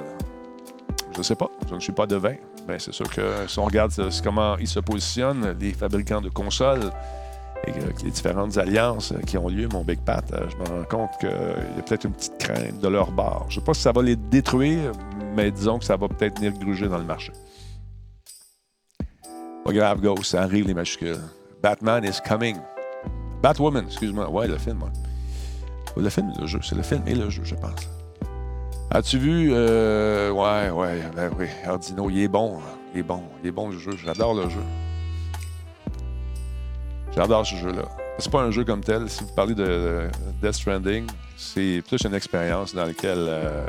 Je 1.12 1.19
ne 1.19 1.23
sais 1.23 1.35
pas. 1.35 1.50
Je 1.69 1.75
ne 1.75 1.81
suis 1.81 1.93
pas 1.93 2.07
devin. 2.07 2.35
Mais 2.67 2.79
c'est 2.79 2.93
sûr 2.93 3.09
que 3.11 3.47
si 3.47 3.59
on 3.59 3.64
regarde 3.64 3.93
euh, 3.99 4.11
comment 4.23 4.57
ils 4.57 4.69
se 4.69 4.81
positionnent, 4.81 5.55
les 5.61 5.75
fabricants 5.75 6.23
de 6.23 6.31
consoles, 6.31 6.91
et 7.66 7.73
que 7.73 8.04
les 8.04 8.11
différentes 8.11 8.56
alliances 8.59 9.12
euh, 9.12 9.21
qui 9.26 9.38
ont 9.38 9.49
lieu, 9.49 9.68
mon 9.73 9.83
Big 9.83 9.99
Pat, 10.00 10.25
euh, 10.33 10.47
je 10.50 10.56
me 10.56 10.64
rends 10.78 10.85
compte 10.85 11.11
qu'il 11.21 11.28
y 11.30 11.78
a 11.78 11.83
peut-être 11.83 12.04
une 12.04 12.12
petite 12.12 12.38
crainte 12.38 12.80
de 12.80 12.88
leur 12.88 13.11
bord. 13.11 13.47
Je 13.49 13.56
ne 13.56 13.61
sais 13.61 13.64
pas 13.64 13.75
si 13.75 13.83
ça 13.83 13.92
va 13.92 14.02
les 14.02 14.16
détruire, 14.16 14.92
mais 15.35 15.50
disons 15.50 15.78
que 15.78 15.85
ça 15.85 15.97
va 15.97 16.09
peut-être 16.09 16.38
venir 16.38 16.52
gruger 16.59 16.88
dans 16.88 16.99
le 16.99 17.04
marché. 17.04 17.33
Pas 19.64 19.73
grave, 19.73 20.00
Ghost, 20.00 20.25
ça 20.25 20.42
arrive 20.42 20.66
les 20.66 20.75
majuscules. 20.75 21.16
Batman 21.62 22.04
is 22.04 22.21
coming. 22.26 22.59
Batwoman, 23.42 23.85
excuse-moi. 23.87 24.28
Ouais, 24.30 24.47
le 24.47 24.59
film, 24.59 24.83
ouais. 24.83 26.02
Le 26.02 26.11
film 26.11 26.33
le 26.38 26.47
jeu. 26.47 26.61
C'est 26.62 26.75
le 26.75 26.83
film 26.83 27.02
et 27.06 27.14
le 27.14 27.30
jeu, 27.30 27.42
je 27.44 27.54
pense. 27.54 27.88
As-tu 28.90 29.18
vu. 29.18 29.50
euh, 29.52 30.30
ouais, 30.30 30.71
ouais, 30.71 31.00
ben 31.16 31.30
oui. 31.38 31.47
Ardino, 31.64 32.11
il 32.11 32.23
est 32.23 32.28
bon. 32.28 32.59
hein. 32.59 32.78
Il 32.92 33.00
est 33.00 33.02
bon. 33.02 33.23
Il 33.42 33.49
est 33.49 33.52
bon, 33.52 33.71
le 33.71 33.78
jeu. 33.78 33.92
J'adore 34.04 34.35
le 34.35 34.49
jeu. 34.50 34.61
J'adore 37.14 37.47
ce 37.47 37.54
jeu-là. 37.54 37.85
C'est 38.18 38.30
pas 38.30 38.42
un 38.42 38.50
jeu 38.50 38.64
comme 38.64 38.83
tel. 38.83 39.09
Si 39.09 39.23
vous 39.23 39.33
parlez 39.35 39.54
de 39.54 40.09
Death 40.42 40.54
Stranding, 40.54 41.06
c'est 41.37 41.83
plus 41.87 42.02
une 42.04 42.14
expérience 42.14 42.75
dans 42.75 42.87
laquelle 42.87 43.18
euh, 43.18 43.66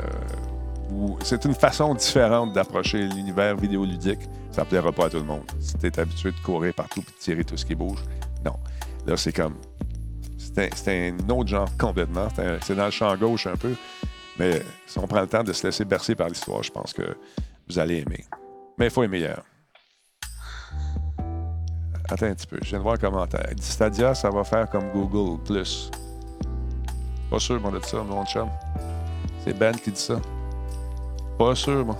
c'est 1.22 1.44
une 1.44 1.54
façon 1.54 1.94
différente 1.94 2.52
d'approcher 2.52 3.06
l'univers 3.06 3.56
vidéoludique. 3.56 4.20
Ça 4.50 4.64
plaira 4.64 4.90
pas 4.90 5.06
à 5.06 5.10
tout 5.10 5.18
le 5.18 5.24
monde. 5.24 5.44
Si 5.60 5.74
tu 5.74 5.86
es 5.86 5.98
habitué 5.98 6.32
de 6.32 6.40
courir 6.40 6.74
partout 6.74 7.00
et 7.00 7.04
de 7.04 7.18
tirer 7.18 7.44
tout 7.44 7.56
ce 7.56 7.64
qui 7.64 7.74
bouge, 7.74 7.98
non. 8.44 8.54
Là, 9.06 9.16
c'est 9.16 9.32
comme. 9.32 9.56
C'est 10.74 11.10
un, 11.10 11.30
autre 11.30 11.48
genre 11.48 11.68
complètement. 11.78 12.28
C'est 12.62 12.74
dans 12.74 12.86
le 12.86 12.90
champ 12.90 13.14
gauche 13.16 13.46
un 13.46 13.56
peu. 13.56 13.74
Mais 14.38 14.62
si 14.86 14.98
on 14.98 15.06
prend 15.06 15.20
le 15.20 15.26
temps 15.26 15.44
de 15.44 15.52
se 15.52 15.66
laisser 15.66 15.84
bercer 15.84 16.14
par 16.14 16.28
l'histoire, 16.28 16.62
je 16.62 16.70
pense 16.70 16.92
que 16.92 17.16
vous 17.68 17.78
allez 17.78 17.98
aimer. 17.98 18.24
Mais 18.78 18.86
il 18.86 18.90
faut 18.90 19.02
aimer. 19.02 19.28
Attends 22.08 22.26
un 22.26 22.34
petit 22.34 22.46
peu, 22.46 22.58
je 22.62 22.68
viens 22.70 22.78
de 22.78 22.82
voir 22.82 22.94
un 22.94 22.98
commentaire. 22.98 23.46
Il 23.50 23.62
Stadia, 23.62 24.14
ça 24.14 24.30
va 24.30 24.44
faire 24.44 24.68
comme 24.70 24.90
Google 24.92 25.42
Plus. 25.42 25.90
Pas 27.30 27.38
sûr, 27.40 27.60
moi, 27.60 27.72
de 27.72 27.84
ça, 27.84 27.98
mon 28.02 28.24
chum. 28.24 28.48
C'est 29.44 29.58
Ben 29.58 29.74
qui 29.74 29.90
dit 29.90 30.00
ça. 30.00 30.16
Pas 31.38 31.54
sûr, 31.54 31.84
moi. 31.84 31.96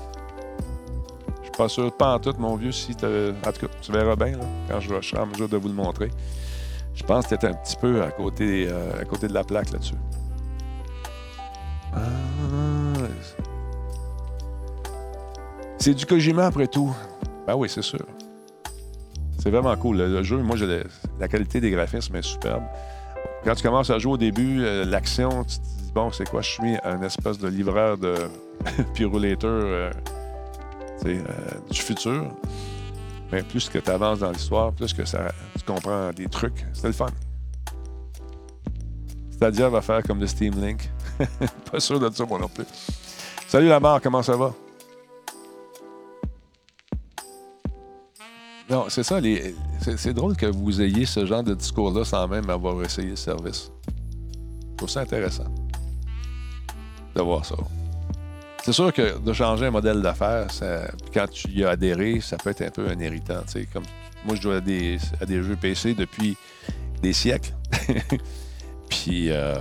Je 1.39 1.43
suis 1.45 1.51
pas 1.57 1.69
sûr, 1.69 1.97
pas 1.97 2.15
en 2.15 2.19
tout, 2.21 2.35
mon 2.39 2.57
vieux. 2.57 2.71
Si 2.73 2.95
t'as- 2.95 3.09
en 3.09 3.53
tout 3.53 3.67
cas, 3.67 3.73
tu 3.83 3.91
verras 3.93 4.15
bien 4.17 4.37
là, 4.37 4.45
quand 4.69 4.81
je 4.81 5.01
serai 5.01 5.21
en 5.23 5.27
mesure 5.27 5.49
de 5.49 5.57
vous 5.57 5.69
le 5.69 5.75
montrer. 5.75 6.11
Je 6.95 7.03
pense 7.03 7.27
que 7.27 7.35
tu 7.35 7.47
un 7.47 7.53
petit 7.55 7.77
peu 7.77 8.03
à 8.03 8.11
côté, 8.11 8.69
euh, 8.71 9.01
à 9.01 9.05
côté 9.05 9.27
de 9.29 9.35
la 9.35 9.45
plaque 9.45 9.71
là-dessus. 9.71 9.95
Ah, 11.93 11.99
c'est 15.79 15.95
du 15.95 16.07
Kojima 16.07 16.47
après 16.47 16.67
tout. 16.69 16.95
Ben 17.47 17.55
oui, 17.55 17.69
c'est 17.69 17.83
sûr. 17.83 18.05
C'est 19.47 19.53
vraiment 19.53 19.77
cool. 19.77 19.99
Le, 19.99 20.25
jeu, 20.25 20.39
moi, 20.39 20.57
j'ai 20.57 20.83
la 21.21 21.29
qualité 21.29 21.61
des 21.61 21.71
graphismes 21.71 22.17
est 22.17 22.23
superbe. 22.23 22.65
Quand 23.45 23.55
tu 23.55 23.63
commences 23.63 23.91
à 23.91 23.99
jouer 24.01 24.15
au 24.15 24.17
début, 24.17 24.65
euh, 24.65 24.85
l'action, 24.85 25.45
tu 25.45 25.59
te 25.59 25.63
dis, 25.63 25.93
bon, 25.95 26.11
c'est 26.11 26.29
quoi, 26.29 26.43
je 26.43 26.51
suis 26.51 26.77
un 26.83 27.01
espèce 27.03 27.39
de 27.39 27.47
livreur 27.47 27.97
de 27.97 28.17
pyrolator 28.95 29.49
euh, 29.49 29.93
euh, 31.05 31.23
du 31.71 31.81
futur. 31.81 32.27
Mais 33.31 33.45
plus 33.45 33.69
que 33.69 33.79
tu 33.79 33.89
avances 33.89 34.19
dans 34.19 34.33
l'histoire, 34.33 34.73
plus 34.73 34.93
que 34.93 35.05
ça, 35.05 35.29
tu 35.57 35.65
comprends 35.65 36.11
des 36.11 36.27
trucs. 36.27 36.67
C'était 36.73 36.89
le 36.89 36.95
fun. 36.95 37.07
Stadia 39.31 39.69
va 39.69 39.81
faire 39.81 40.03
comme 40.03 40.19
le 40.19 40.27
Steam 40.27 40.61
Link. 40.61 40.91
Pas 41.71 41.79
sûr 41.79 42.01
de 42.01 42.13
ça, 42.13 42.25
moi 42.25 42.41
non 42.41 42.49
plus. 42.49 42.67
Salut 43.47 43.69
la 43.69 43.79
mort, 43.79 44.01
comment 44.03 44.25
ça 44.25 44.37
va? 44.37 44.53
Non, 48.69 48.87
c'est 48.89 49.03
ça. 49.05 49.21
les- 49.21 49.55
C'est 49.97 50.13
drôle 50.13 50.37
que 50.37 50.47
vous 50.47 50.81
ayez 50.83 51.07
ce 51.07 51.25
genre 51.25 51.43
de 51.45 51.55
discours-là 51.55 52.05
sans 52.05 52.27
même 52.27 52.51
avoir 52.51 52.83
essayé 52.83 53.11
le 53.11 53.17
service. 53.17 53.71
Je 54.73 54.77
trouve 54.77 54.89
ça 54.91 55.01
intéressant 55.01 55.45
de 57.15 57.23
voir 57.23 57.45
ça. 57.45 57.55
C'est 58.65 58.73
sûr 58.73 58.93
que 58.93 59.19
de 59.19 59.33
changer 59.33 59.67
un 59.67 59.71
modèle 59.71 60.03
d'affaires, 60.03 60.51
ça- 60.51 60.91
quand 61.15 61.29
tu 61.31 61.49
y 61.51 61.65
as 61.65 61.71
adhéré, 61.71 62.21
ça 62.21 62.37
peut 62.37 62.51
être 62.51 62.63
un 62.63 62.71
peu 62.71 62.89
un 62.89 62.99
irritant. 62.99 63.41
Comme, 63.73 63.85
moi, 64.25 64.35
je 64.35 64.43
joue 64.43 64.51
à 64.51 64.61
des, 64.61 64.99
jeux 65.29 65.57
PC 65.61 65.95
depuis 65.95 66.37
des 67.01 67.13
siècles. 67.13 67.55
Puis, 68.91 69.31
euh, 69.31 69.55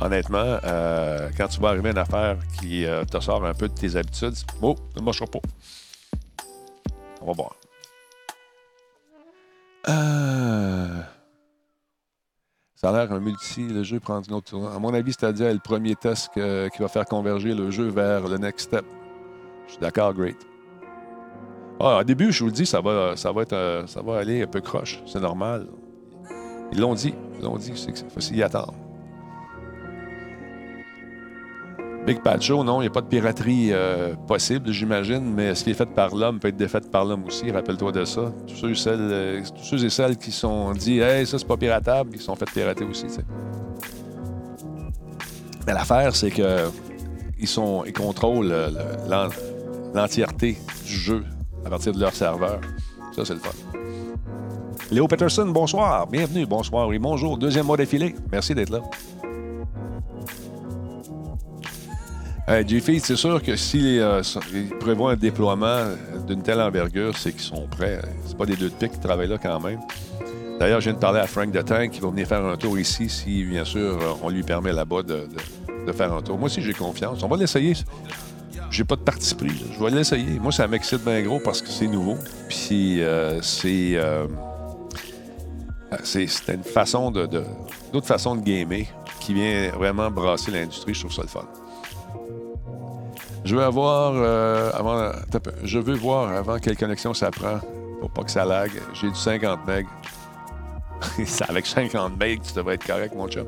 honnêtement, 0.00 0.58
euh, 0.64 1.28
quand 1.36 1.48
tu 1.48 1.60
vas 1.60 1.68
arriver 1.68 1.90
à 1.90 1.92
une 1.92 1.98
affaire 1.98 2.38
qui 2.58 2.86
euh, 2.86 3.04
te 3.04 3.20
sort 3.20 3.44
un 3.44 3.54
peu 3.54 3.68
de 3.68 3.74
tes 3.74 3.96
habitudes, 3.96 4.34
oh, 4.62 4.74
ne 4.96 5.02
marchera 5.02 5.26
pas. 5.26 5.40
On 7.24 7.28
va 7.28 7.32
voir. 7.32 7.56
Euh, 9.88 11.02
Ça 12.74 12.90
a 12.90 12.92
l'air 12.92 13.12
un 13.12 13.20
multi. 13.20 13.66
Le 13.66 13.82
jeu 13.82 13.98
prend 13.98 14.20
une 14.20 14.34
autre 14.34 14.50
tournure. 14.50 14.70
À 14.70 14.78
mon 14.78 14.92
avis, 14.92 15.12
c'est-à-dire 15.12 15.50
le 15.50 15.58
premier 15.58 15.96
test 15.96 16.30
qui 16.34 16.78
va 16.78 16.88
faire 16.88 17.06
converger 17.06 17.54
le 17.54 17.70
jeu 17.70 17.88
vers 17.88 18.28
le 18.28 18.36
next 18.36 18.66
step. 18.68 18.84
Je 19.66 19.72
suis 19.72 19.80
d'accord, 19.80 20.12
great. 20.12 20.36
Ah, 21.80 22.00
au 22.00 22.04
début, 22.04 22.30
je 22.30 22.40
vous 22.40 22.50
le 22.50 22.52
dis, 22.52 22.66
ça 22.66 22.82
va, 22.82 23.16
ça 23.16 23.32
va, 23.32 23.42
être, 23.42 23.54
euh, 23.54 23.86
ça 23.86 24.02
va 24.02 24.18
aller 24.18 24.42
un 24.42 24.46
peu 24.46 24.60
croche. 24.60 25.02
C'est 25.06 25.20
normal. 25.20 25.66
Ils 26.72 26.80
l'ont 26.80 26.94
dit. 26.94 27.14
Ils 27.38 27.44
l'ont 27.44 27.56
dit. 27.56 27.72
Il 27.88 28.10
faut 28.10 28.20
s'y 28.20 28.42
attendre. 28.42 28.74
Big 32.06 32.20
Pacho, 32.20 32.62
non, 32.62 32.80
il 32.80 32.84
n'y 32.84 32.88
a 32.88 32.90
pas 32.90 33.00
de 33.00 33.06
piraterie 33.06 33.68
euh, 33.72 34.14
possible, 34.28 34.70
j'imagine, 34.70 35.24
mais 35.24 35.54
ce 35.54 35.64
qui 35.64 35.70
est 35.70 35.74
fait 35.74 35.86
par 35.86 36.14
l'homme 36.14 36.38
peut 36.38 36.48
être 36.48 36.56
défait 36.56 36.82
par 36.82 37.06
l'homme 37.06 37.24
aussi. 37.24 37.50
Rappelle-toi 37.50 37.92
de 37.92 38.04
ça. 38.04 38.30
Tous 38.46 38.56
ceux, 38.56 38.70
et 38.72 38.74
celles, 38.74 39.00
euh, 39.00 39.42
ceux 39.56 39.82
et 39.82 39.88
celles 39.88 40.18
qui 40.18 40.30
sont 40.30 40.72
dit, 40.72 40.98
hey, 40.98 41.26
ça, 41.26 41.38
c'est 41.38 41.48
pas 41.48 41.56
piratable, 41.56 42.10
ils 42.12 42.20
sont 42.20 42.36
fait 42.36 42.50
pirater 42.50 42.84
aussi. 42.84 43.06
Mais 45.66 45.72
l'affaire, 45.72 46.14
c'est 46.14 46.30
que 46.30 46.68
ils, 47.38 47.48
sont, 47.48 47.84
ils 47.86 47.94
contrôlent 47.94 48.54
l'entièreté 49.94 50.58
du 50.84 50.92
jeu 50.92 51.24
à 51.64 51.70
partir 51.70 51.94
de 51.94 52.00
leur 52.00 52.12
serveur. 52.12 52.60
Ça, 53.16 53.24
c'est 53.24 53.34
le 53.34 53.40
fun. 53.40 53.50
Léo 54.90 55.08
Peterson, 55.08 55.46
bonsoir. 55.46 56.06
Bienvenue. 56.06 56.44
Bonsoir. 56.44 56.86
Oui, 56.86 56.98
bonjour. 56.98 57.38
Deuxième 57.38 57.64
mois 57.64 57.78
défilé. 57.78 58.14
Merci 58.30 58.54
d'être 58.54 58.70
là. 58.70 58.82
Hey, 62.46 62.62
JF, 62.68 63.02
c'est 63.02 63.16
sûr 63.16 63.42
que 63.42 63.56
s'ils 63.56 64.00
euh, 64.00 64.20
prévoient 64.78 65.12
un 65.12 65.16
déploiement 65.16 65.86
d'une 66.26 66.42
telle 66.42 66.60
envergure, 66.60 67.16
c'est 67.16 67.32
qu'ils 67.32 67.40
sont 67.40 67.66
prêts. 67.66 68.02
C'est 68.26 68.36
pas 68.36 68.44
des 68.44 68.54
deux 68.54 68.68
de 68.68 68.74
pique 68.74 68.92
qui 68.92 69.00
travaillent 69.00 69.28
là 69.28 69.38
quand 69.42 69.60
même. 69.60 69.80
D'ailleurs, 70.60 70.82
je 70.82 70.90
viens 70.90 70.92
de 70.92 70.98
parler 70.98 71.20
à 71.20 71.26
Frank 71.26 71.50
Tank 71.64 71.90
qui 71.90 72.00
va 72.00 72.10
venir 72.10 72.26
faire 72.26 72.44
un 72.44 72.58
tour 72.58 72.78
ici 72.78 73.08
si, 73.08 73.44
bien 73.44 73.64
sûr, 73.64 74.18
on 74.22 74.28
lui 74.28 74.42
permet 74.42 74.74
là-bas 74.74 75.02
de, 75.02 75.26
faire 75.92 76.12
un 76.12 76.20
tour. 76.20 76.36
Moi 76.36 76.46
aussi, 76.46 76.60
j'ai 76.60 76.74
confiance. 76.74 77.22
On 77.22 77.28
va 77.28 77.38
l'essayer. 77.38 77.72
J'ai 78.70 78.84
pas 78.84 78.96
de 78.96 79.00
parti 79.00 79.34
pris. 79.34 79.64
Je 79.72 79.82
vais 79.82 79.90
l'essayer. 79.90 80.38
Moi, 80.38 80.52
ça 80.52 80.68
m'excite 80.68 81.02
bien 81.02 81.22
gros 81.22 81.40
parce 81.40 81.62
que 81.62 81.68
c'est 81.68 81.86
nouveau. 81.86 82.18
Puis 82.50 83.00
euh, 83.00 83.40
euh, 83.64 84.28
c'est. 86.02 86.26
c'est 86.26 86.54
une 86.54 86.62
façon 86.62 87.10
de, 87.10 87.26
d'autres 87.90 88.06
façons 88.06 88.36
de 88.36 88.42
gamer 88.42 88.84
qui 89.18 89.32
vient 89.32 89.70
vraiment 89.70 90.10
brasser 90.10 90.50
l'industrie. 90.50 90.92
Je 90.92 91.06
trouve 91.06 91.22
le 91.22 91.26
fun. 91.26 91.46
Je 93.44 93.56
veux 93.56 93.62
avoir 93.62 94.12
euh, 94.14 94.70
avant. 94.72 95.12
Je 95.62 95.78
voir 95.78 96.32
avant 96.32 96.58
quelle 96.58 96.76
connexion 96.76 97.12
ça 97.12 97.30
prend 97.30 97.60
pour 98.00 98.10
pas 98.10 98.22
que 98.22 98.30
ça 98.30 98.44
lag. 98.44 98.70
J'ai 98.94 99.08
du 99.08 99.14
50 99.14 99.60
MB. 99.66 99.84
Avec 101.48 101.66
50 101.66 102.12
MB, 102.12 102.22
tu 102.42 102.54
devrais 102.54 102.74
être 102.74 102.86
correct, 102.86 103.14
mon 103.14 103.28
chum. 103.28 103.46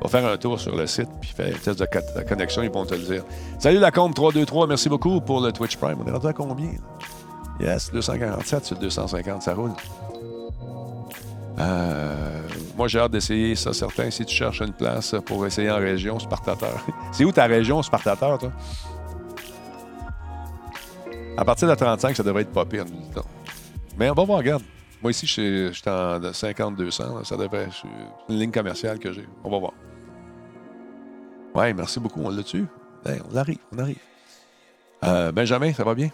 On 0.00 0.08
va 0.08 0.20
faire 0.20 0.30
un 0.30 0.36
tour 0.38 0.58
sur 0.58 0.74
le 0.74 0.86
site 0.86 1.08
puis 1.20 1.30
faire 1.30 1.54
un 1.54 1.58
test 1.58 1.78
de, 1.78 2.22
connexion, 2.22 2.62
ils 2.62 2.70
vont 2.70 2.86
te 2.86 2.94
le 2.94 3.02
dire. 3.02 3.24
Salut 3.58 3.78
la 3.78 3.90
compte 3.90 4.14
323, 4.14 4.66
merci 4.66 4.88
beaucoup 4.88 5.20
pour 5.20 5.40
le 5.40 5.52
Twitch 5.52 5.76
Prime. 5.76 5.98
On 6.02 6.08
est 6.08 6.12
rendu 6.12 6.26
à 6.26 6.32
combien? 6.32 6.70
Yes, 7.60 7.90
247 7.92 8.64
sur 8.64 8.76
250, 8.78 9.42
ça 9.42 9.54
roule. 9.54 9.72
Euh, 11.58 12.40
moi, 12.76 12.88
j'ai 12.88 12.98
hâte 12.98 13.12
d'essayer 13.12 13.54
ça, 13.54 13.72
certain. 13.72 14.10
Si 14.10 14.24
tu 14.24 14.34
cherches 14.34 14.60
une 14.60 14.72
place 14.72 15.14
pour 15.24 15.46
essayer 15.46 15.70
en 15.70 15.76
région, 15.76 16.18
Spartateur. 16.18 16.84
C'est 17.12 17.24
où 17.24 17.32
ta 17.32 17.44
région, 17.44 17.82
Spartateur, 17.82 18.38
toi? 18.38 18.50
À 21.36 21.44
partir 21.44 21.68
de 21.68 21.74
35, 21.74 22.16
ça 22.16 22.22
devrait 22.22 22.42
être 22.42 22.52
pas 22.52 22.64
pire. 22.64 22.84
Mais 23.98 24.08
on 24.08 24.14
va 24.14 24.24
voir, 24.24 24.38
regarde. 24.38 24.62
Moi, 25.02 25.10
ici, 25.10 25.26
je 25.26 25.72
suis 25.72 25.88
en 25.88 26.20
50-200. 26.20 27.24
Ça 27.24 27.36
devrait 27.36 27.64
être 27.64 27.84
une 28.28 28.38
ligne 28.38 28.52
commerciale 28.52 28.98
que 28.98 29.12
j'ai. 29.12 29.26
On 29.42 29.50
va 29.50 29.58
voir. 29.58 29.72
Oui, 31.54 31.74
merci 31.74 31.98
beaucoup. 31.98 32.20
On 32.24 32.30
l'a 32.30 32.42
tu 32.42 32.66
ben, 33.04 33.20
on 33.30 33.36
arrive, 33.36 33.58
on 33.70 33.78
arrive. 33.78 33.98
Euh, 35.04 35.30
Benjamin, 35.30 35.74
ça 35.74 35.84
va 35.84 35.94
bien? 35.94 36.08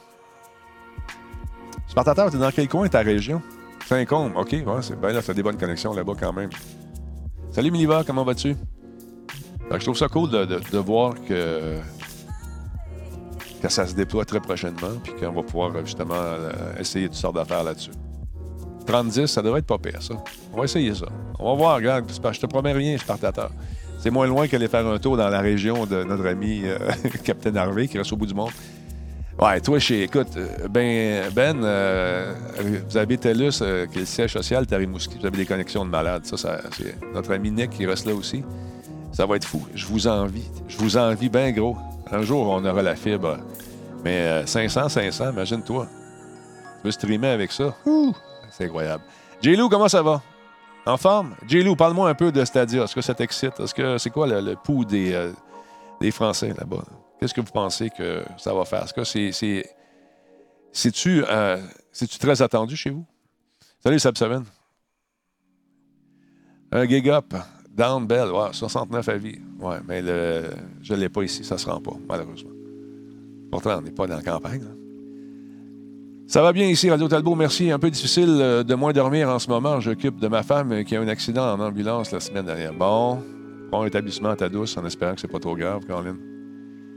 Spartateur, 1.86 2.30
tu 2.30 2.36
es 2.36 2.40
dans 2.40 2.50
quel 2.50 2.68
coin 2.68 2.88
ta 2.88 3.00
région? 3.00 3.40
Saint-Côme, 3.86 4.36
OK. 4.36 4.52
Ouais, 4.52 4.82
c'est 4.82 5.00
bien 5.00 5.12
là, 5.12 5.20
as 5.26 5.32
des 5.32 5.42
bonnes 5.42 5.56
connexions 5.56 5.92
là-bas 5.94 6.14
quand 6.18 6.32
même. 6.32 6.50
Salut 7.52 7.70
Miliva, 7.70 8.02
comment 8.04 8.24
vas-tu? 8.24 8.56
Je 9.70 9.78
trouve 9.78 9.96
ça 9.96 10.08
cool 10.08 10.30
de 10.30 10.78
voir 10.78 11.14
que 11.28 11.78
que 13.60 13.68
ça 13.68 13.86
se 13.86 13.94
déploie 13.94 14.24
très 14.24 14.40
prochainement, 14.40 14.92
puis 15.02 15.12
qu'on 15.14 15.32
va 15.32 15.42
pouvoir 15.42 15.74
euh, 15.74 15.84
justement 15.84 16.14
euh, 16.14 16.50
essayer 16.78 17.06
toutes 17.06 17.16
sortes 17.16 17.36
d'affaires 17.36 17.64
là-dessus. 17.64 17.90
30 18.86 19.26
ça 19.26 19.42
devrait 19.42 19.60
être 19.60 19.66
pas 19.66 19.78
pire, 19.78 20.02
ça. 20.02 20.14
On 20.52 20.58
va 20.58 20.64
essayer 20.64 20.94
ça. 20.94 21.06
On 21.38 21.52
va 21.52 21.56
voir, 21.56 21.76
regarde, 21.76 22.10
je 22.10 22.40
te 22.40 22.46
promets 22.46 22.72
rien, 22.72 22.96
Spartateur. 22.98 23.50
C'est 23.98 24.10
moins 24.10 24.26
loin 24.26 24.48
qu'aller 24.48 24.68
faire 24.68 24.86
un 24.86 24.98
tour 24.98 25.16
dans 25.16 25.28
la 25.28 25.40
région 25.40 25.84
de 25.86 26.02
notre 26.02 26.26
ami 26.26 26.62
euh, 26.64 26.78
Capitaine 27.24 27.56
Harvey, 27.56 27.86
qui 27.86 27.98
reste 27.98 28.12
au 28.12 28.16
bout 28.16 28.26
du 28.26 28.34
monde. 28.34 28.50
Ouais, 29.40 29.60
toi, 29.60 29.78
chez, 29.78 30.02
écoute, 30.02 30.36
ben, 30.68 31.30
Ben, 31.34 31.56
vous 32.88 32.96
avez 32.96 33.16
TELUS, 33.16 33.58
qui 33.90 33.98
est 33.98 34.00
le 34.00 34.04
siège 34.04 34.32
social 34.32 34.66
Tarimouski. 34.66 35.18
Vous 35.18 35.26
avez 35.26 35.36
des 35.38 35.46
connexions 35.46 35.84
de 35.84 35.90
malades. 35.90 36.26
Ça, 36.26 36.36
ça 36.36 36.60
c'est 36.76 36.94
notre 37.14 37.32
ami 37.32 37.50
Nick 37.50 37.70
qui 37.70 37.86
reste 37.86 38.06
là 38.06 38.14
aussi. 38.14 38.42
Ça 39.12 39.24
va 39.24 39.36
être 39.36 39.46
fou. 39.46 39.66
Je 39.74 39.86
vous 39.86 40.06
envie. 40.06 40.44
Je 40.68 40.76
vous 40.76 40.98
envie 40.98 41.30
bien 41.30 41.52
gros. 41.52 41.76
Un 42.12 42.22
jour, 42.22 42.48
on 42.48 42.64
aura 42.64 42.82
la 42.82 42.96
fibre. 42.96 43.38
Mais 44.02 44.44
500, 44.46 44.80
euh, 44.80 44.88
500, 44.88 45.30
imagine-toi. 45.30 45.86
Tu 45.86 46.84
veux 46.84 46.90
streamer 46.90 47.28
avec 47.28 47.52
ça? 47.52 47.76
C'est 48.50 48.64
incroyable. 48.64 49.04
j 49.40 49.56
comment 49.70 49.88
ça 49.88 50.02
va? 50.02 50.22
En 50.86 50.96
forme? 50.96 51.36
j 51.46 51.62
parle-moi 51.76 52.08
un 52.08 52.14
peu 52.14 52.32
de 52.32 52.44
Stadia. 52.44 52.84
Est-ce 52.84 52.94
que 52.94 53.00
ça 53.00 53.14
t'excite? 53.14 53.60
Est-ce 53.60 53.74
que 53.74 53.98
c'est 53.98 54.10
quoi 54.10 54.26
le, 54.26 54.56
pouls 54.56 54.84
des, 54.84 55.12
euh, 55.12 55.32
des 56.00 56.10
Français 56.10 56.52
là-bas? 56.56 56.82
Qu'est-ce 57.20 57.34
que 57.34 57.42
vous 57.42 57.52
pensez 57.52 57.90
que 57.90 58.24
ça 58.38 58.54
va 58.54 58.64
faire? 58.64 58.84
Est-ce 58.84 58.94
que 58.94 59.04
c'est. 59.04 59.64
c'est-tu, 60.72 61.22
euh, 61.28 61.58
tu 61.92 62.18
très 62.18 62.42
attendu 62.42 62.76
chez 62.76 62.90
vous? 62.90 63.04
Salut, 63.82 63.98
Sab 63.98 64.16
Un 66.72 66.88
gig 66.88 67.08
up. 67.08 67.34
Down 67.76 68.06
Bell, 68.06 68.30
ouais, 68.30 68.48
69 68.52 69.08
avis. 69.08 69.38
Ouais, 69.60 69.76
mais 69.86 70.02
je 70.82 70.94
ne 70.94 70.98
l'ai 70.98 71.08
pas 71.08 71.22
ici, 71.22 71.44
ça 71.44 71.54
ne 71.54 71.60
se 71.60 71.68
rend 71.68 71.80
pas, 71.80 71.96
malheureusement. 72.08 72.50
Pourtant, 73.50 73.78
on 73.78 73.82
n'est 73.82 73.90
pas 73.90 74.06
dans 74.06 74.16
la 74.16 74.22
campagne. 74.22 74.62
Ça 76.30 76.42
va 76.42 76.52
bien 76.52 76.68
ici, 76.68 76.88
Radio 76.88 77.08
Talbot, 77.08 77.34
merci. 77.34 77.72
Un 77.72 77.80
peu 77.80 77.90
difficile 77.90 78.38
euh, 78.40 78.62
de 78.62 78.76
moins 78.76 78.92
dormir 78.92 79.28
en 79.28 79.40
ce 79.40 79.50
moment. 79.50 79.80
J'occupe 79.80 80.20
de 80.20 80.28
ma 80.28 80.44
femme 80.44 80.84
qui 80.84 80.94
a 80.96 81.00
eu 81.00 81.02
un 81.02 81.08
accident 81.08 81.54
en 81.54 81.58
ambulance 81.58 82.12
la 82.12 82.20
semaine 82.20 82.46
dernière. 82.46 82.72
Bon, 82.72 83.18
bon 83.72 83.84
établissement 83.84 84.28
à 84.28 84.36
ta 84.36 84.48
douce 84.48 84.76
en 84.76 84.86
espérant 84.86 85.14
que 85.16 85.20
c'est 85.20 85.26
pas 85.26 85.40
trop 85.40 85.56
grave, 85.56 85.84
Caroline. 85.86 86.18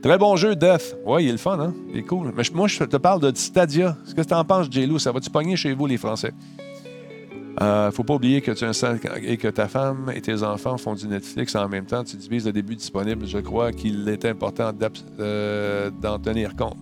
Très 0.04 0.20
bon 0.20 0.36
jeu, 0.36 0.56
Death. 0.56 0.96
Ouais, 1.04 1.24
il 1.24 1.30
est 1.30 1.32
le 1.32 1.38
fun, 1.40 1.60
hein? 1.60 1.74
Il 1.90 1.98
est 1.98 2.04
cool. 2.04 2.32
Mais 2.36 2.44
moi, 2.54 2.68
je 2.68 2.84
te 2.84 2.98
parle 2.98 3.22
de 3.22 3.32
Stadia. 3.36 3.98
Qu'est-ce 4.04 4.14
que 4.14 4.22
tu 4.22 4.34
en 4.36 4.46
penses, 4.46 4.68
J. 4.70 4.88
Ça 5.00 5.12
va-tu 5.12 5.32
pogner 5.32 5.56
chez 5.56 5.74
vous, 5.74 5.88
les 5.88 5.98
Français? 5.98 6.32
Euh, 7.64 7.92
faut 7.92 8.04
pas 8.04 8.16
oublier 8.16 8.42
que 8.42 8.52
tu 8.52 8.66
es 8.66 9.32
et 9.32 9.38
que 9.38 9.48
ta 9.48 9.68
femme 9.68 10.12
et 10.14 10.22
tes 10.22 10.44
enfants 10.44 10.78
font 10.78 10.96
du 10.96 11.08
Netflix 11.08 11.56
en 11.56 11.70
même 11.70 11.86
temps. 11.86 12.04
Tu 12.04 12.18
divises 12.18 12.46
le 12.46 12.52
début 12.52 12.76
disponible. 12.76 13.26
Je 13.26 13.38
crois 13.38 13.72
qu'il 13.72 14.10
est 14.10 14.26
important 14.26 14.72
euh, 15.20 15.90
d'en 16.02 16.20
tenir 16.20 16.56
compte. 16.56 16.78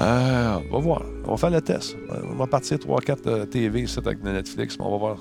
Euh, 0.00 0.58
on 0.70 0.74
va 0.74 0.78
voir. 0.80 1.02
On 1.26 1.32
va 1.32 1.36
faire 1.36 1.50
le 1.50 1.60
test. 1.60 1.96
On 2.32 2.34
va 2.34 2.46
partir 2.46 2.78
3-4 2.78 3.48
TV 3.48 3.82
ici 3.82 3.98
avec 4.04 4.24
Netflix, 4.24 4.76
on 4.80 4.90
va 4.90 4.96
voir. 4.96 5.18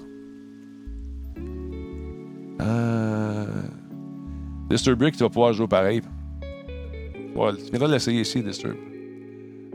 Euh... 2.62 3.46
Disturbrick, 4.70 5.16
tu 5.16 5.24
vas 5.24 5.30
pouvoir 5.30 5.54
jouer 5.54 5.68
pareil. 5.68 6.02
tu 6.02 7.70
viendras 7.72 7.90
l'essayer 7.90 8.22
ici, 8.22 8.42
Disturb. 8.42 8.78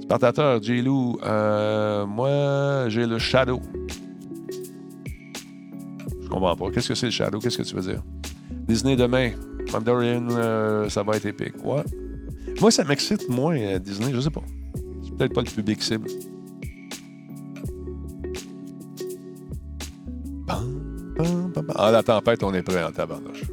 Spartateur, 0.00 0.60
J-Lou. 0.62 1.18
moi, 2.08 2.88
j'ai 2.88 3.06
le 3.06 3.18
Shadow. 3.18 3.60
Je 6.28 6.34
comprends 6.34 6.54
pas. 6.54 6.70
Qu'est-ce 6.70 6.88
que 6.88 6.94
c'est 6.94 7.06
le 7.06 7.12
Shadow? 7.12 7.38
Qu'est-ce 7.38 7.56
que 7.56 7.62
tu 7.62 7.74
veux 7.74 7.80
dire? 7.80 8.02
Disney 8.68 8.96
demain. 8.96 9.30
Mandalorian, 9.72 10.26
euh, 10.30 10.86
ça 10.90 11.02
va 11.02 11.16
être 11.16 11.24
épique. 11.24 11.54
Ouais. 11.64 11.82
Moi, 12.60 12.70
ça 12.70 12.84
m'excite 12.84 13.30
moins, 13.30 13.56
euh, 13.56 13.78
Disney. 13.78 14.12
Je 14.12 14.20
sais 14.20 14.30
pas. 14.30 14.42
C'est 15.02 15.16
peut-être 15.16 15.32
pas 15.32 15.40
le 15.40 15.50
public 15.50 15.82
cible. 15.82 16.06
Ah, 21.74 21.90
la 21.90 22.02
tempête, 22.02 22.42
on 22.42 22.52
est 22.52 22.62
prêt 22.62 22.84
en 22.84 22.92
tabarnouche. 22.92 23.44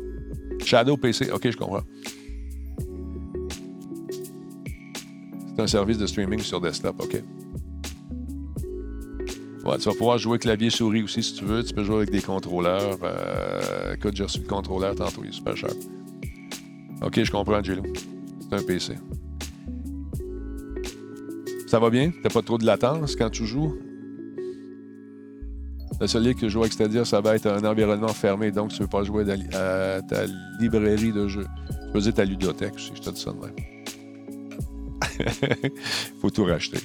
Shadow 0.60 0.98
PC, 0.98 1.32
ok, 1.32 1.50
je 1.50 1.58
comprends. 1.58 1.84
C'est 5.56 5.62
un 5.62 5.68
service 5.68 5.98
de 5.98 6.08
streaming 6.08 6.42
sur 6.42 6.60
desktop, 6.60 7.02
ok 7.02 7.24
tu 9.73 9.89
vas 9.89 9.95
pouvoir 9.95 10.17
jouer 10.17 10.38
clavier-souris 10.38 11.04
aussi 11.04 11.23
si 11.23 11.34
tu 11.34 11.45
veux. 11.45 11.63
Tu 11.63 11.73
peux 11.73 11.84
jouer 11.84 11.97
avec 11.97 12.12
des 12.12 12.21
contrôleurs. 12.21 12.97
Euh, 13.04 13.95
écoute, 13.95 14.15
j'ai 14.15 14.23
le 14.23 14.47
contrôleur 14.47 14.95
tantôt, 14.95 15.21
il 15.23 15.30
est 15.30 15.34
super 15.34 15.58
cher. 15.58 15.71
Ok, 17.01 17.23
je 17.23 17.32
comprends, 17.32 17.62
Jello. 17.63 17.84
C'est 18.41 18.56
un 18.56 18.63
PC. 18.63 18.93
Ça 21.67 21.80
va 21.80 21.89
bien? 21.89 22.12
T'as 22.21 22.30
pas 22.30 22.41
trop 22.41 22.58
de 22.58 22.65
latence 22.65 23.15
quand 23.15 23.30
tu 23.30 23.45
joues? 23.45 23.75
Le 25.99 26.08
seul 26.08 26.23
livre 26.23 26.39
que 26.39 26.47
je 26.47 26.54
joue 26.54 26.62
avec 26.62 26.73
Stadia, 26.73 27.06
ça 27.06 27.21
va 27.21 27.36
être 27.36 27.47
un 27.47 27.63
environnement 27.63 28.10
fermé, 28.10 28.51
donc 28.51 28.69
tu 28.69 28.82
ne 28.82 28.86
peux 28.86 28.97
pas 28.97 29.04
jouer 29.04 29.25
à 29.54 30.01
ta 30.01 30.25
librairie 30.60 31.13
de 31.13 31.28
jeux. 31.28 31.45
Tu 31.69 31.91
peux 31.93 31.99
dire 32.01 32.13
ta 32.13 32.25
ludothèque, 32.25 32.73
je 32.78 32.99
te 32.99 33.10
dis 33.10 33.21
ça 33.21 33.32
de 33.32 33.38
même. 33.39 33.56
Faut 36.21 36.30
tout 36.30 36.43
racheter. 36.43 36.80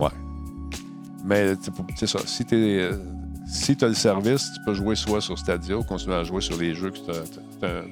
Ouais. 0.00 0.08
Mais 1.28 1.54
c'est 1.96 2.06
ça. 2.06 2.20
Si 2.24 2.44
tu 2.44 2.80
si 3.46 3.76
as 3.80 3.88
le 3.88 3.94
service, 3.94 4.50
tu 4.54 4.60
peux 4.64 4.74
jouer 4.74 4.94
soit 4.94 5.20
sur 5.20 5.38
Stadia 5.38 5.76
ou 5.76 5.82
continuer 5.82 6.16
à 6.16 6.24
jouer 6.24 6.40
sur 6.40 6.58
les 6.58 6.74
jeux 6.74 6.90
que 6.90 6.98
tu 6.98 7.10
as. 7.10 7.82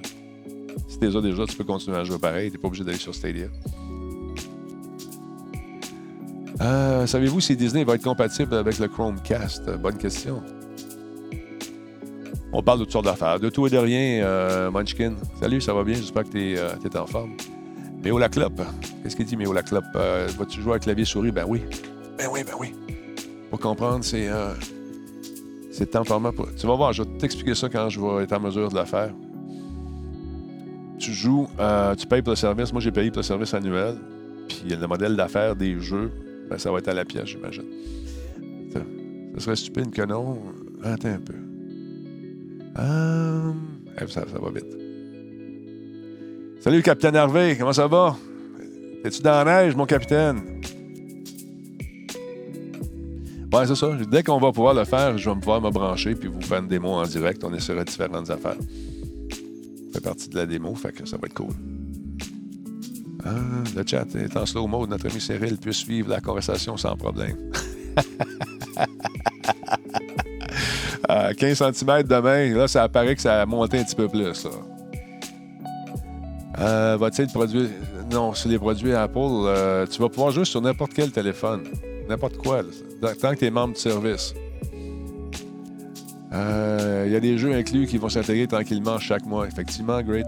Si 0.88 0.98
tu 0.98 1.06
as 1.06 1.20
déjà, 1.20 1.46
tu 1.46 1.56
peux 1.56 1.64
continuer 1.64 1.98
à 1.98 2.04
jouer 2.04 2.18
pareil. 2.18 2.50
Tu 2.50 2.56
n'es 2.56 2.62
pas 2.62 2.68
obligé 2.68 2.84
d'aller 2.84 2.98
sur 2.98 3.14
Stadia. 3.14 3.46
Euh, 6.62 7.06
savez-vous 7.06 7.40
si 7.40 7.56
Disney 7.56 7.84
va 7.84 7.94
être 7.94 8.04
compatible 8.04 8.54
avec 8.54 8.78
le 8.78 8.88
Chromecast? 8.88 9.70
Bonne 9.76 9.98
question. 9.98 10.42
On 12.52 12.62
parle 12.62 12.78
de 12.78 12.84
toutes 12.84 12.92
sortes 12.92 13.04
d'affaires. 13.04 13.38
De 13.38 13.50
tout 13.50 13.66
et 13.66 13.70
de 13.70 13.76
rien, 13.76 14.24
euh, 14.24 14.70
Munchkin. 14.70 15.14
Salut, 15.38 15.60
ça 15.60 15.74
va 15.74 15.84
bien? 15.84 15.94
J'espère 15.94 16.24
que 16.24 16.30
tu 16.30 16.54
es, 16.54 16.96
en 16.96 17.06
forme. 17.06 17.36
Méo 18.02 18.18
la 18.18 18.30
clope. 18.30 18.62
Qu'est-ce 19.02 19.16
qu'il 19.16 19.26
dit, 19.26 19.36
Méo 19.36 19.52
la 19.52 19.62
clope? 19.62 19.84
Euh, 19.94 20.28
vas-tu 20.38 20.62
jouer 20.62 20.72
avec 20.72 20.84
clavier-souris? 20.84 21.32
Ben 21.32 21.44
oui. 21.46 21.60
Ben 22.16 22.28
oui, 22.32 22.40
ben 22.44 22.54
oui. 22.58 22.74
Pour 23.50 23.60
comprendre, 23.60 24.04
c'est. 24.04 24.28
Euh, 24.28 24.52
c'est 25.70 25.94
format. 26.04 26.32
Pour... 26.32 26.54
Tu 26.54 26.66
vas 26.66 26.74
voir, 26.74 26.92
je 26.92 27.02
vais 27.02 27.08
t'expliquer 27.18 27.54
ça 27.54 27.68
quand 27.68 27.88
je 27.88 28.00
vais 28.00 28.24
être 28.24 28.32
en 28.32 28.40
mesure 28.40 28.70
de 28.70 28.78
le 28.78 28.84
faire. 28.84 29.12
Tu 30.98 31.12
joues, 31.12 31.46
euh, 31.60 31.94
tu 31.94 32.06
payes 32.06 32.22
pour 32.22 32.32
le 32.32 32.36
service. 32.36 32.72
Moi, 32.72 32.80
j'ai 32.80 32.90
payé 32.90 33.10
pour 33.10 33.18
le 33.18 33.24
service 33.24 33.52
annuel. 33.52 33.96
Puis 34.48 34.74
le 34.74 34.86
modèle 34.86 35.16
d'affaires 35.16 35.54
des 35.54 35.78
jeux, 35.78 36.10
ben, 36.48 36.56
ça 36.56 36.70
va 36.70 36.78
être 36.78 36.88
à 36.88 36.94
la 36.94 37.04
pièce, 37.04 37.26
j'imagine. 37.26 37.64
Ça, 38.72 38.80
serait 39.38 39.56
stupide 39.56 39.90
que 39.90 40.02
non. 40.02 40.38
Attends 40.82 41.08
un 41.08 41.20
peu. 41.20 41.34
Euh... 42.78 43.52
Ça, 44.08 44.24
ça 44.26 44.38
va 44.40 44.50
vite. 44.50 44.66
Salut, 46.60 46.82
capitaine 46.82 47.14
Hervé, 47.14 47.56
comment 47.58 47.72
ça 47.72 47.86
va? 47.86 48.16
Es-tu 49.04 49.22
dans 49.22 49.44
la 49.44 49.62
neige, 49.62 49.76
mon 49.76 49.86
capitaine? 49.86 50.55
C'est 53.64 53.74
ça. 53.74 53.90
Dès 54.10 54.22
qu'on 54.22 54.38
va 54.38 54.52
pouvoir 54.52 54.74
le 54.74 54.84
faire, 54.84 55.16
je 55.16 55.30
vais 55.30 55.36
pouvoir 55.36 55.60
me 55.60 55.70
brancher 55.70 56.14
puis 56.14 56.28
vous 56.28 56.40
faire 56.40 56.60
une 56.60 56.68
démo 56.68 56.88
en 56.88 57.04
direct. 57.04 57.42
On 57.44 57.54
essaiera 57.54 57.84
différentes 57.84 58.28
affaires. 58.30 58.56
Ça 58.58 59.94
fait 59.94 60.00
partie 60.00 60.28
de 60.28 60.36
la 60.36 60.46
démo, 60.46 60.74
fait 60.74 60.92
que 60.92 61.08
ça 61.08 61.16
va 61.16 61.26
être 61.26 61.34
cool. 61.34 61.54
Ah, 63.24 63.30
le 63.74 63.84
chat 63.86 64.06
est 64.14 64.36
en 64.36 64.46
slow 64.46 64.66
mode. 64.66 64.90
Notre 64.90 65.08
ami 65.10 65.20
Cyril 65.20 65.56
peut 65.56 65.72
suivre 65.72 66.10
la 66.10 66.20
conversation 66.20 66.76
sans 66.76 66.96
problème. 66.96 67.36
15 71.38 71.72
cm 71.72 72.02
de 72.02 72.16
main, 72.16 72.54
là, 72.54 72.68
ça 72.68 72.82
apparaît 72.82 73.14
que 73.14 73.22
ça 73.22 73.42
a 73.42 73.46
monté 73.46 73.78
un 73.78 73.84
petit 73.84 73.94
peu 73.94 74.08
plus. 74.08 74.44
Là. 74.44 74.50
Euh, 76.58 76.96
Va-t-il 76.98 77.28
produire. 77.28 77.68
Non, 78.10 78.34
sur 78.34 78.48
les 78.48 78.58
produits 78.58 78.92
Apple, 78.92 79.18
euh, 79.18 79.86
tu 79.86 80.00
vas 80.00 80.08
pouvoir 80.08 80.30
jouer 80.30 80.44
sur 80.44 80.60
n'importe 80.60 80.92
quel 80.94 81.10
téléphone. 81.10 81.64
N'importe 82.08 82.36
quoi. 82.36 82.62
Tant 83.00 83.34
que 83.34 83.38
tu 83.38 83.44
es 83.44 83.50
membre 83.50 83.74
de 83.74 83.78
service. 83.78 84.34
Il 86.30 86.38
euh, 86.38 87.08
y 87.10 87.16
a 87.16 87.20
des 87.20 87.38
jeux 87.38 87.52
inclus 87.54 87.86
qui 87.86 87.98
vont 87.98 88.08
s'intégrer 88.08 88.46
tranquillement 88.46 88.98
chaque 88.98 89.24
mois. 89.24 89.46
Effectivement, 89.46 90.02
great. 90.02 90.26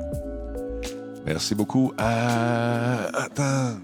Merci 1.27 1.55
beaucoup. 1.55 1.93
attends. 1.99 3.79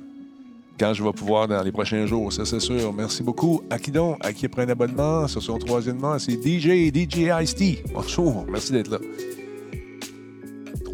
Quand 0.78 0.92
je 0.92 1.04
vais 1.04 1.12
pouvoir 1.12 1.46
dans 1.46 1.62
les 1.62 1.70
prochains 1.70 2.06
jours, 2.06 2.32
ça 2.32 2.44
c'est 2.44 2.60
sûr. 2.60 2.92
Merci 2.92 3.22
beaucoup. 3.22 3.62
À 3.70 3.78
qui 3.78 3.90
donc? 3.90 4.16
À 4.20 4.32
qui 4.32 4.48
prend 4.48 4.62
un 4.62 4.68
abonnement 4.68 5.28
sur 5.28 5.42
son 5.42 5.58
troisième 5.58 5.98
mois? 5.98 6.18
C'est 6.18 6.32
DJ, 6.32 6.92
DJ 6.92 7.30
Ice-T. 7.42 7.84
Bonjour. 7.92 8.44
Merci 8.48 8.72
d'être 8.72 8.90
là 8.90 8.98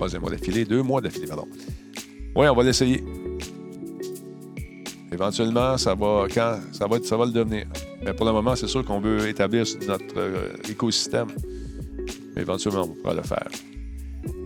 troisième 0.01 0.23
mois 0.23 0.31
d'affilée, 0.31 0.65
deux 0.65 0.83
mois 0.83 1.03
d'affilée, 1.03 1.27
pardon. 1.27 1.47
Oui, 2.35 2.49
on 2.49 2.55
va 2.55 2.63
l'essayer. 2.63 3.05
Éventuellement, 5.13 5.77
ça 5.77 5.95
va, 5.95 6.27
quand, 6.33 6.59
ça 6.73 6.87
va, 6.87 7.03
ça 7.03 7.17
va 7.17 7.27
le 7.27 7.33
devenir. 7.33 7.67
Mais 8.05 8.13
pour 8.13 8.27
le 8.27 8.33
moment, 8.33 8.55
c'est 8.55 8.69
sûr 8.69 8.85
qu'on 8.85 9.01
veut 9.01 9.29
établir 9.29 9.65
notre 9.87 10.19
euh, 10.19 10.53
écosystème. 10.69 11.29
Mais 12.35 12.43
éventuellement, 12.43 12.83
on 12.83 12.95
pourra 12.95 13.15
le 13.15 13.23
faire. 13.23 13.49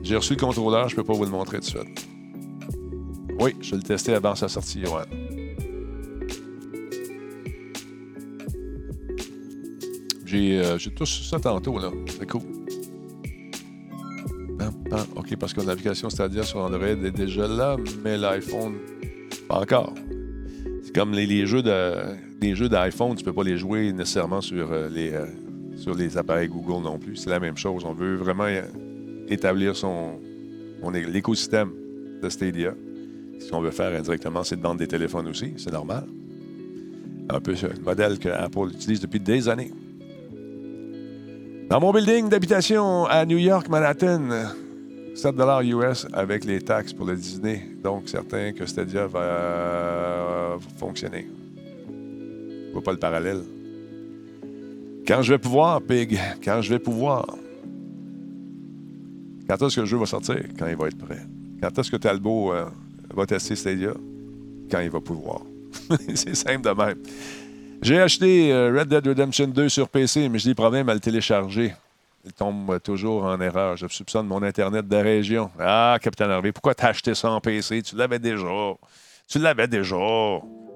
J'ai 0.03 0.17
reçu 0.17 0.35
le 0.35 0.41
contrôleur, 0.41 0.89
je 0.89 0.95
ne 0.95 1.01
peux 1.01 1.05
pas 1.05 1.13
vous 1.13 1.25
le 1.25 1.31
montrer 1.31 1.59
tout 1.59 1.73
de 1.73 1.79
suite. 1.79 2.09
Oui, 3.39 3.55
je 3.61 3.73
vais 3.73 3.77
le 3.79 3.83
tester 3.83 4.15
avant 4.15 4.35
sa 4.35 4.49
sortie, 4.49 4.83
Johan. 4.85 5.03
J'ai 10.25 10.59
euh, 10.59 10.79
tout 10.97 11.07
ça 11.07 11.39
tantôt, 11.39 11.79
là. 11.79 11.91
C'est 12.09 12.29
cool. 12.29 12.43
OK, 15.17 15.37
parce 15.37 15.53
que 15.53 15.61
l'application 15.61 16.09
Stadia 16.09 16.43
sur 16.43 16.61
Android 16.61 16.87
est 16.87 17.11
déjà 17.11 17.49
là, 17.49 17.77
mais 18.03 18.17
l'iPhone, 18.17 18.75
pas 19.49 19.61
encore. 19.61 19.93
Comme 20.95 21.13
les, 21.13 21.47
jeux 21.47 21.63
jeux 22.41 22.69
d'iPhone, 22.69 23.17
tu 23.17 23.25
peux 23.25 23.33
pas 23.33 23.43
les 23.43 23.59
jouer 23.59 23.93
nécessairement 23.93 24.41
sur, 24.41 24.71
euh, 24.71 24.89
les, 24.89 25.13
euh, 25.13 25.27
sur 25.77 25.95
les 25.95 26.17
appareils 26.17 26.49
Google 26.49 26.85
non 26.85 26.99
plus. 26.99 27.17
C'est 27.17 27.31
la 27.31 27.41
même 27.41 27.57
chose. 27.57 27.85
On 27.85 27.95
veut 27.95 28.15
vraiment 28.15 28.47
établir 29.29 29.75
son, 29.75 30.21
l'écosystème 30.93 31.73
de 32.23 32.29
Stadia. 32.29 32.75
Ce 33.41 33.51
qu'on 33.51 33.61
veut 33.61 33.73
faire 33.73 33.99
indirectement, 33.99 34.45
c'est 34.45 34.57
de 34.57 34.63
vendre 34.63 34.79
des 34.79 34.87
téléphones 34.87 35.27
aussi. 35.27 35.55
C'est 35.57 35.73
normal. 35.73 36.05
Un 37.29 37.41
peu 37.41 37.53
le 37.53 37.83
modèle 37.83 38.19
que 38.19 38.29
Apple 38.29 38.69
utilise 38.73 39.01
depuis 39.01 39.19
des 39.19 39.49
années. 39.49 39.73
Dans 41.71 41.81
mon 41.81 41.93
building 41.93 42.29
d'habitation 42.29 43.07
à 43.07 43.25
New 43.25 43.39
York, 43.39 43.69
Manhattan, 43.69 44.29
7 45.15 45.37
US 45.65 46.07
avec 46.13 46.45
les 46.45 46.61
taxes 46.61 46.93
pour 46.93 47.07
le 47.07 47.15
Disney. 47.15 47.63
Donc, 47.83 48.09
certain 48.09 48.53
que 48.53 48.67
Stadia 48.67 49.07
va 49.07 49.21
euh, 49.21 50.57
fonctionner. 50.77 51.29
Je 51.89 52.73
vois 52.73 52.83
pas 52.83 52.93
le 52.93 52.99
parallèle. 52.99 53.43
Quand 55.07 55.23
je 55.23 55.35
vais 55.35 55.39
pouvoir, 55.39 55.81
Pig, 55.83 56.19
quand 56.45 56.61
je 56.63 56.71
vais 56.71 56.79
pouvoir. 56.79 57.27
Quand 59.49 59.63
est-ce 59.63 59.77
que 59.77 59.81
le 59.83 59.87
jeu 59.87 59.99
va 59.99 60.07
sortir? 60.07 60.43
Quand 60.59 60.67
il 60.67 60.77
va 60.77 60.89
être 60.89 60.99
prêt. 60.99 61.21
Quand 61.63 61.79
est-ce 61.79 61.91
que 61.91 61.97
Talbot 61.97 62.53
euh, 62.53 62.65
va 63.15 63.27
tester 63.27 63.55
Stadia? 63.55 63.95
Quand 64.71 64.81
il 64.81 64.91
va 64.91 65.01
pouvoir. 65.01 65.43
C'est 66.15 66.35
simple 66.35 66.63
de 66.63 66.71
même. 66.71 66.99
J'ai 67.83 68.01
acheté 68.01 68.53
euh, 68.53 68.75
Red 68.77 68.89
Dead 68.89 69.07
Redemption 69.07 69.47
2 69.47 69.69
sur 69.69 69.89
PC, 69.89 70.29
mais 70.29 70.39
j'ai 70.39 70.51
des 70.51 70.55
problèmes 70.55 70.89
à 70.89 70.95
le 70.95 71.01
télécharger. 71.01 71.75
Il 72.25 72.33
tombe 72.33 72.81
toujours 72.81 73.25
en 73.25 73.39
erreur. 73.41 73.77
Je 73.77 73.87
soupçonne 73.87 74.27
mon 74.27 74.43
Internet 74.43 74.89
de 74.89 74.97
région. 74.97 75.51
Ah, 75.59 75.99
Capitaine 76.01 76.31
Harvey, 76.31 76.53
pourquoi 76.53 76.75
t'as 76.75 76.89
acheté 76.89 77.15
ça 77.15 77.31
en 77.31 77.41
PC? 77.41 77.83
Tu 77.83 77.97
l'avais 77.97 78.19
déjà. 78.19 78.75
Tu 79.29 79.39
l'avais 79.39 79.69
déjà. 79.69 79.97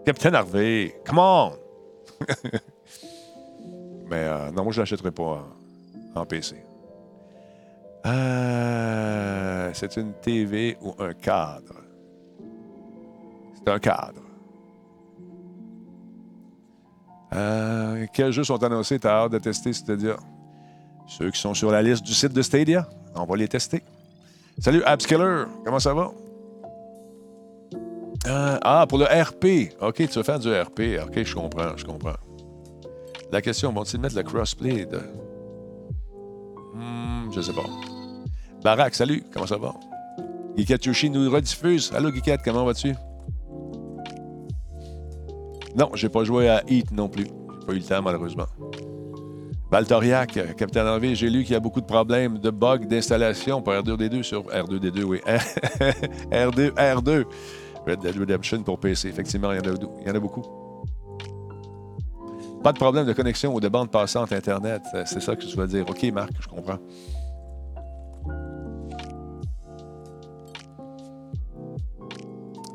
Capitaine 0.05 0.35
Harvey, 0.35 0.95
come 1.07 1.19
on! 1.19 1.53
Mais 4.11 4.25
euh, 4.25 4.51
non, 4.51 4.65
moi, 4.65 4.73
je 4.73 4.79
ne 4.79 4.83
l'achèterai 4.83 5.11
pas 5.11 5.47
en, 6.15 6.27
PC. 6.27 6.65
Euh, 8.07 9.71
c'est 9.73 9.97
une 9.97 10.15
TV 10.15 10.77
ou 10.81 10.95
un 10.99 11.13
cadre? 11.13 11.83
C'est 13.55 13.71
un 13.71 13.79
cadre. 13.79 14.23
Euh, 17.35 18.07
quels 18.13 18.33
jeux 18.33 18.45
sont 18.45 18.63
annoncés? 18.63 18.99
T'as 18.99 19.25
hâte 19.25 19.33
de 19.33 19.39
tester, 19.39 19.73
c'est-à-dire? 19.73 20.17
Ceux 21.09 21.31
qui 21.31 21.41
sont 21.41 21.55
sur 21.55 21.71
la 21.71 21.83
liste 21.83 22.05
du 22.05 22.13
site 22.13 22.33
de 22.33 22.43
Stadia, 22.43 22.87
on 23.15 23.25
va 23.25 23.37
les 23.37 23.49
tester. 23.49 23.83
Salut 24.59 24.83
Abskiller, 24.85 25.45
comment 25.65 25.81
ça 25.81 25.95
va? 25.95 26.11
Euh, 28.27 28.59
ah, 28.61 28.87
pour 28.87 28.99
le 28.99 29.05
RP. 29.05 29.73
OK, 29.81 29.97
tu 29.97 30.19
veux 30.19 30.23
faire 30.23 30.39
du 30.39 30.53
RP. 30.53 31.01
OK, 31.03 31.23
je 31.25 31.35
comprends, 31.35 31.77
je 31.77 31.85
comprends. 31.85 32.17
La 33.33 33.41
question, 33.41 33.73
vont-ils 33.73 33.99
mettre 33.99 34.17
le 34.17 34.23
crossplay 34.23 34.85
de... 34.85 35.01
Hmm, 36.75 37.33
je 37.35 37.41
sais 37.41 37.53
pas. 37.53 37.65
Barak, 38.63 38.95
salut, 38.95 39.25
comment 39.33 39.47
ça 39.47 39.57
va? 39.57 39.75
Gikat 40.57 40.79
Yoshi 40.85 41.09
nous 41.09 41.31
rediffuse. 41.31 41.91
Allô, 41.95 42.13
Gikat, 42.13 42.39
comment 42.39 42.65
vas-tu? 42.65 42.95
Non, 45.75 45.91
j'ai 45.95 46.09
pas 46.09 46.25
joué 46.25 46.49
à 46.49 46.63
Heat 46.69 46.91
non 46.91 47.09
plus. 47.09 47.27
J'ai 47.61 47.67
pas 47.67 47.73
eu 47.73 47.79
le 47.79 47.85
temps, 47.85 48.03
malheureusement. 48.03 48.47
Valtoriac, 49.71 50.57
Capitaine 50.57 50.87
Henry, 50.87 51.15
j'ai 51.15 51.29
lu 51.29 51.43
qu'il 51.43 51.53
y 51.53 51.57
a 51.57 51.61
beaucoup 51.61 51.83
de 51.83 51.87
problèmes 51.87 52.39
de 52.39 52.51
bugs 52.51 52.79
d'installation 52.79 53.61
pour 53.61 53.75
R2D2 53.75 54.23
sur 54.23 54.45
R2D2, 54.45 55.03
oui. 55.03 55.21
R2, 56.31 56.73
R2. 56.73 57.25
Red 57.87 58.01
Dead 58.01 58.19
Redemption 58.19 58.63
pour 58.63 58.79
PC. 58.79 59.09
Effectivement, 59.09 59.53
il 59.53 59.59
y 59.59 60.11
en 60.11 60.15
a, 60.15 60.21
beaucoup. 60.21 60.43
Pas 62.63 62.73
de 62.73 62.79
problème 62.79 63.07
de 63.07 63.13
connexion 63.13 63.55
ou 63.55 63.61
de 63.61 63.69
bande 63.69 63.91
passante 63.91 64.33
Internet. 64.33 64.83
C'est 65.07 65.21
ça 65.21 65.37
que 65.37 65.45
tu 65.45 65.57
vas 65.57 65.67
dire. 65.67 65.89
OK, 65.89 66.03
Marc, 66.13 66.31
je 66.41 66.49
comprends. 66.49 66.79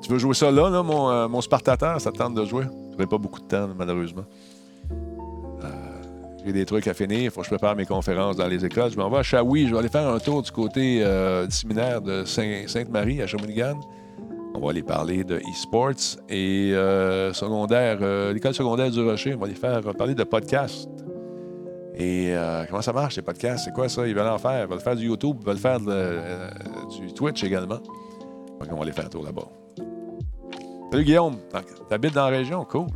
Tu 0.01 0.11
veux 0.11 0.19
jouer 0.19 0.33
ça 0.33 0.51
là, 0.51 0.69
là 0.69 0.83
mon, 0.83 1.09
euh, 1.09 1.27
mon 1.27 1.41
Spartateur? 1.41 1.99
Ça 2.01 2.11
te 2.11 2.17
tente 2.17 2.35
de 2.35 2.45
jouer? 2.45 2.65
Je 2.65 2.91
n'aurai 2.91 3.07
pas 3.07 3.17
beaucoup 3.17 3.39
de 3.39 3.45
temps, 3.45 3.69
malheureusement. 3.77 4.25
J'ai 6.45 6.51
des 6.51 6.65
trucs 6.65 6.87
à 6.87 6.93
finir. 6.93 7.21
Il 7.21 7.31
faut 7.31 7.39
que 7.39 7.45
je 7.45 7.51
prépare 7.51 7.75
mes 7.75 7.85
conférences 7.85 8.35
dans 8.35 8.47
les 8.47 8.65
écoles. 8.65 8.91
Je 8.91 8.97
m'en 8.97 9.09
vais 9.09 9.17
à 9.17 9.23
Shawi. 9.23 9.67
Je 9.67 9.73
vais 9.73 9.79
aller 9.79 9.89
faire 9.89 10.09
un 10.09 10.19
tour 10.19 10.41
du 10.41 10.51
côté 10.51 10.99
euh, 11.01 11.47
du 11.47 11.55
séminaire 11.55 12.01
de 12.01 12.25
Sainte-Marie 12.25 13.21
à 13.21 13.27
Shawinigan. 13.27 13.79
On 14.55 14.59
va 14.59 14.71
aller 14.71 14.83
parler 14.83 15.23
de 15.23 15.37
e-sports 15.37 16.19
et 16.29 16.73
euh, 16.73 17.31
secondaire, 17.33 17.99
euh, 18.01 18.33
l'école 18.33 18.53
secondaire 18.53 18.91
du 18.91 19.01
Rocher. 19.01 19.35
On 19.35 19.39
va 19.39 19.45
aller 19.45 19.55
faire 19.55 19.81
parler 19.97 20.15
de 20.15 20.23
podcast. 20.23 20.89
Et 21.95 22.33
comment 22.69 22.81
ça 22.81 22.91
marche, 22.91 23.15
les 23.17 23.21
podcasts? 23.21 23.65
C'est 23.65 23.71
quoi 23.71 23.87
ça? 23.87 24.07
Ils 24.07 24.15
veulent 24.15 24.27
en 24.27 24.39
faire. 24.39 24.63
Ils 24.63 24.69
veulent 24.69 24.79
faire 24.79 24.95
du 24.95 25.05
YouTube, 25.05 25.37
ils 25.41 25.45
veulent 25.45 25.57
faire 25.57 25.79
du 25.79 27.13
Twitch 27.13 27.43
également. 27.43 27.77
Donc, 27.77 28.67
on 28.71 28.75
va 28.75 28.81
aller 28.81 28.91
faire 28.91 29.05
un 29.05 29.09
tour 29.09 29.23
là-bas. 29.23 29.47
Salut 30.91 31.03
Guillaume. 31.03 31.37
Tu 31.87 31.93
habites 31.93 32.15
dans 32.15 32.29
la 32.29 32.37
région? 32.37 32.65
Cool. 32.65 32.87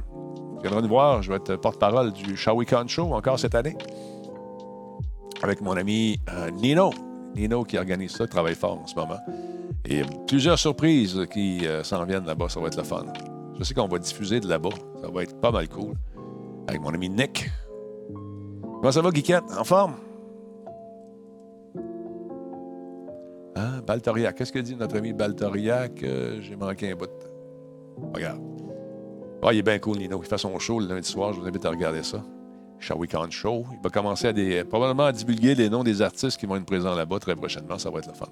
Je 0.69 1.29
vais 1.29 1.35
être 1.37 1.55
porte-parole 1.55 2.11
du 2.11 2.35
Shawicon 2.35 2.87
Show 2.87 3.13
encore 3.13 3.39
cette 3.39 3.55
année. 3.55 3.77
Avec 5.41 5.61
mon 5.61 5.77
ami 5.77 6.19
Nino. 6.61 6.91
Nino 7.35 7.63
qui 7.63 7.77
organise 7.77 8.11
ça, 8.11 8.27
travaille 8.27 8.55
fort 8.55 8.79
en 8.81 8.87
ce 8.87 8.95
moment. 8.95 9.19
Et 9.85 10.01
plusieurs 10.27 10.59
surprises 10.59 11.25
qui 11.31 11.65
euh, 11.65 11.83
s'en 11.83 12.03
viennent 12.03 12.25
là-bas, 12.25 12.49
ça 12.49 12.59
va 12.59 12.67
être 12.67 12.77
le 12.77 12.83
fun. 12.83 13.05
Je 13.57 13.63
sais 13.63 13.73
qu'on 13.73 13.87
va 13.87 13.99
diffuser 13.99 14.39
de 14.39 14.47
là-bas, 14.47 14.69
ça 15.01 15.09
va 15.09 15.23
être 15.23 15.39
pas 15.39 15.51
mal 15.51 15.69
cool. 15.69 15.93
Avec 16.67 16.81
mon 16.81 16.89
ami 16.89 17.09
Nick. 17.09 17.49
Comment 18.63 18.91
ça 18.91 19.01
va, 19.01 19.11
Guiquette? 19.11 19.43
En 19.57 19.63
forme? 19.63 19.95
Hein? 23.55 23.81
Baltoriac. 23.85 24.35
Qu'est-ce 24.35 24.51
que 24.51 24.59
dit 24.59 24.75
notre 24.75 24.97
ami 24.97 25.13
Baltoriac? 25.13 26.03
Euh, 26.03 26.41
j'ai 26.41 26.55
manqué 26.55 26.91
un 26.91 26.95
bout. 26.95 27.09
Regarde. 28.13 28.56
Ah, 29.49 29.53
il 29.53 29.59
est 29.59 29.63
bien 29.63 29.79
cool, 29.79 29.99
Nino. 29.99 30.21
Il 30.21 30.27
fait 30.27 30.37
son 30.37 30.59
show 30.59 30.77
le 30.81 30.87
lundi 30.87 31.07
soir. 31.07 31.31
Je 31.31 31.39
vous 31.39 31.47
invite 31.47 31.63
à 31.63 31.69
regarder 31.69 32.03
ça. 32.03 32.21
Shall 32.81 32.97
We 32.97 33.09
Show. 33.29 33.65
Il 33.71 33.81
va 33.81 33.89
commencer 33.89 34.27
à 34.27 34.65
probablement 34.65 35.05
à 35.05 35.13
divulguer 35.13 35.55
les 35.55 35.69
noms 35.69 35.85
des 35.85 36.01
artistes 36.01 36.37
qui 36.37 36.45
vont 36.45 36.57
être 36.57 36.65
présents 36.65 36.93
là-bas 36.93 37.19
très 37.19 37.33
prochainement. 37.33 37.79
Ça 37.79 37.89
va 37.89 37.99
être 37.99 38.07
le 38.07 38.13
fun. 38.13 38.27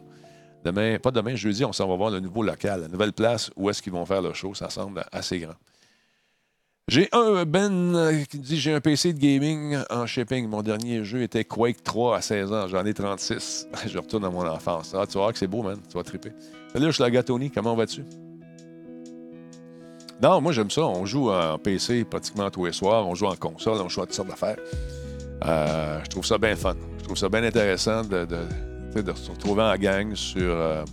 Demain, 0.65 0.99
pas 0.99 1.11
demain, 1.11 1.33
jeudi, 1.35 1.63
on 1.63 1.71
s'en 1.71 1.87
va 1.87 1.95
voir 1.95 2.09
le 2.11 2.19
nouveau 2.19 2.43
local, 2.43 2.81
la 2.81 2.87
nouvelle 2.89 3.13
place 3.13 3.49
où 3.55 3.69
est-ce 3.69 3.81
qu'ils 3.81 3.93
vont 3.93 4.05
faire 4.05 4.21
le 4.21 4.33
show. 4.33 4.53
Ça 4.55 4.69
semble 4.69 5.05
assez 5.13 5.39
grand. 5.39 5.55
J'ai 6.89 7.07
un 7.13 7.45
Ben 7.45 7.95
euh, 7.95 8.23
qui 8.25 8.37
dit 8.37 8.59
j'ai 8.59 8.73
un 8.73 8.81
PC 8.81 9.13
de 9.13 9.19
gaming 9.19 9.77
en 9.89 10.05
shipping. 10.05 10.49
Mon 10.49 10.63
dernier 10.63 11.05
jeu 11.05 11.21
était 11.21 11.45
Quake 11.45 11.81
3 11.81 12.17
à 12.17 12.21
16 12.21 12.51
ans. 12.51 12.67
J'en 12.67 12.85
ai 12.85 12.93
36. 12.93 13.69
Je 13.87 13.97
retourne 13.97 14.25
à 14.25 14.29
mon 14.29 14.45
enfance. 14.45 14.93
Ah, 14.93 15.07
tu 15.07 15.13
vas 15.13 15.21
voir 15.21 15.31
que 15.31 15.39
c'est 15.39 15.47
beau, 15.47 15.63
man. 15.63 15.79
Tu 15.89 15.95
vas 15.95 16.03
triper. 16.03 16.33
Salut, 16.73 16.87
je 16.87 16.91
suis 16.91 17.03
la 17.03 17.09
Gatoni. 17.09 17.51
Comment 17.51 17.73
vas-tu? 17.73 18.03
Non, 20.21 20.39
moi 20.41 20.51
j'aime 20.51 20.71
ça. 20.71 20.81
On 20.81 21.05
joue 21.05 21.29
en 21.29 21.57
PC 21.57 22.05
pratiquement 22.05 22.49
tous 22.49 22.65
les 22.65 22.71
soirs. 22.71 23.07
On 23.07 23.15
joue 23.15 23.25
en 23.25 23.35
console, 23.35 23.81
on 23.81 23.89
joue 23.89 24.01
à 24.01 24.05
toutes 24.05 24.15
sortes 24.15 24.29
d'affaires. 24.29 24.57
Euh, 25.45 25.99
je 26.03 26.09
trouve 26.09 26.25
ça 26.25 26.37
bien 26.37 26.55
fun. 26.55 26.75
Je 26.99 27.03
trouve 27.03 27.17
ça 27.17 27.29
bien 27.29 27.43
intéressant 27.43 28.01
de, 28.03 28.25
de, 28.25 29.13
se 29.13 29.31
retrouver 29.31 29.63
en 29.63 29.75
gang 29.75 30.15
sur 30.15 30.41
euh, 30.41 30.83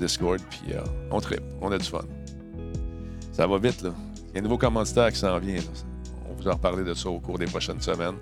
Discord. 0.00 0.40
Puis 0.50 0.72
euh, 0.72 0.80
on 1.10 1.20
tripe. 1.20 1.42
On 1.60 1.70
a 1.70 1.78
du 1.78 1.84
fun. 1.84 2.00
Ça 3.32 3.46
va 3.46 3.58
vite, 3.58 3.82
là. 3.82 3.90
Il 4.28 4.34
y 4.34 4.36
a 4.36 4.40
un 4.40 4.42
nouveau 4.42 4.58
commanditaire 4.58 5.12
qui 5.12 5.18
s'en 5.18 5.38
vient. 5.38 5.60
On 6.28 6.34
vous 6.34 6.48
en 6.48 6.52
reparler 6.52 6.84
de 6.84 6.94
ça 6.94 7.10
au 7.10 7.20
cours 7.20 7.38
des 7.38 7.46
prochaines 7.46 7.80
semaines. 7.80 8.16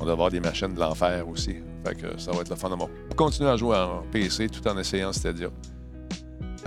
On 0.00 0.04
va 0.04 0.12
avoir 0.12 0.30
des 0.30 0.40
machines 0.40 0.74
de 0.74 0.80
l'enfer 0.80 1.26
aussi. 1.28 1.56
Fait 1.84 1.94
que 1.94 2.20
ça 2.20 2.30
va 2.32 2.42
être 2.42 2.50
le 2.50 2.56
fun. 2.56 2.70
On 2.78 3.14
continuer 3.14 3.48
à 3.48 3.56
jouer 3.56 3.76
en 3.76 4.02
PC 4.10 4.48
tout 4.48 4.66
en 4.68 4.76
essayant 4.78 5.12
Stadia. 5.12 5.48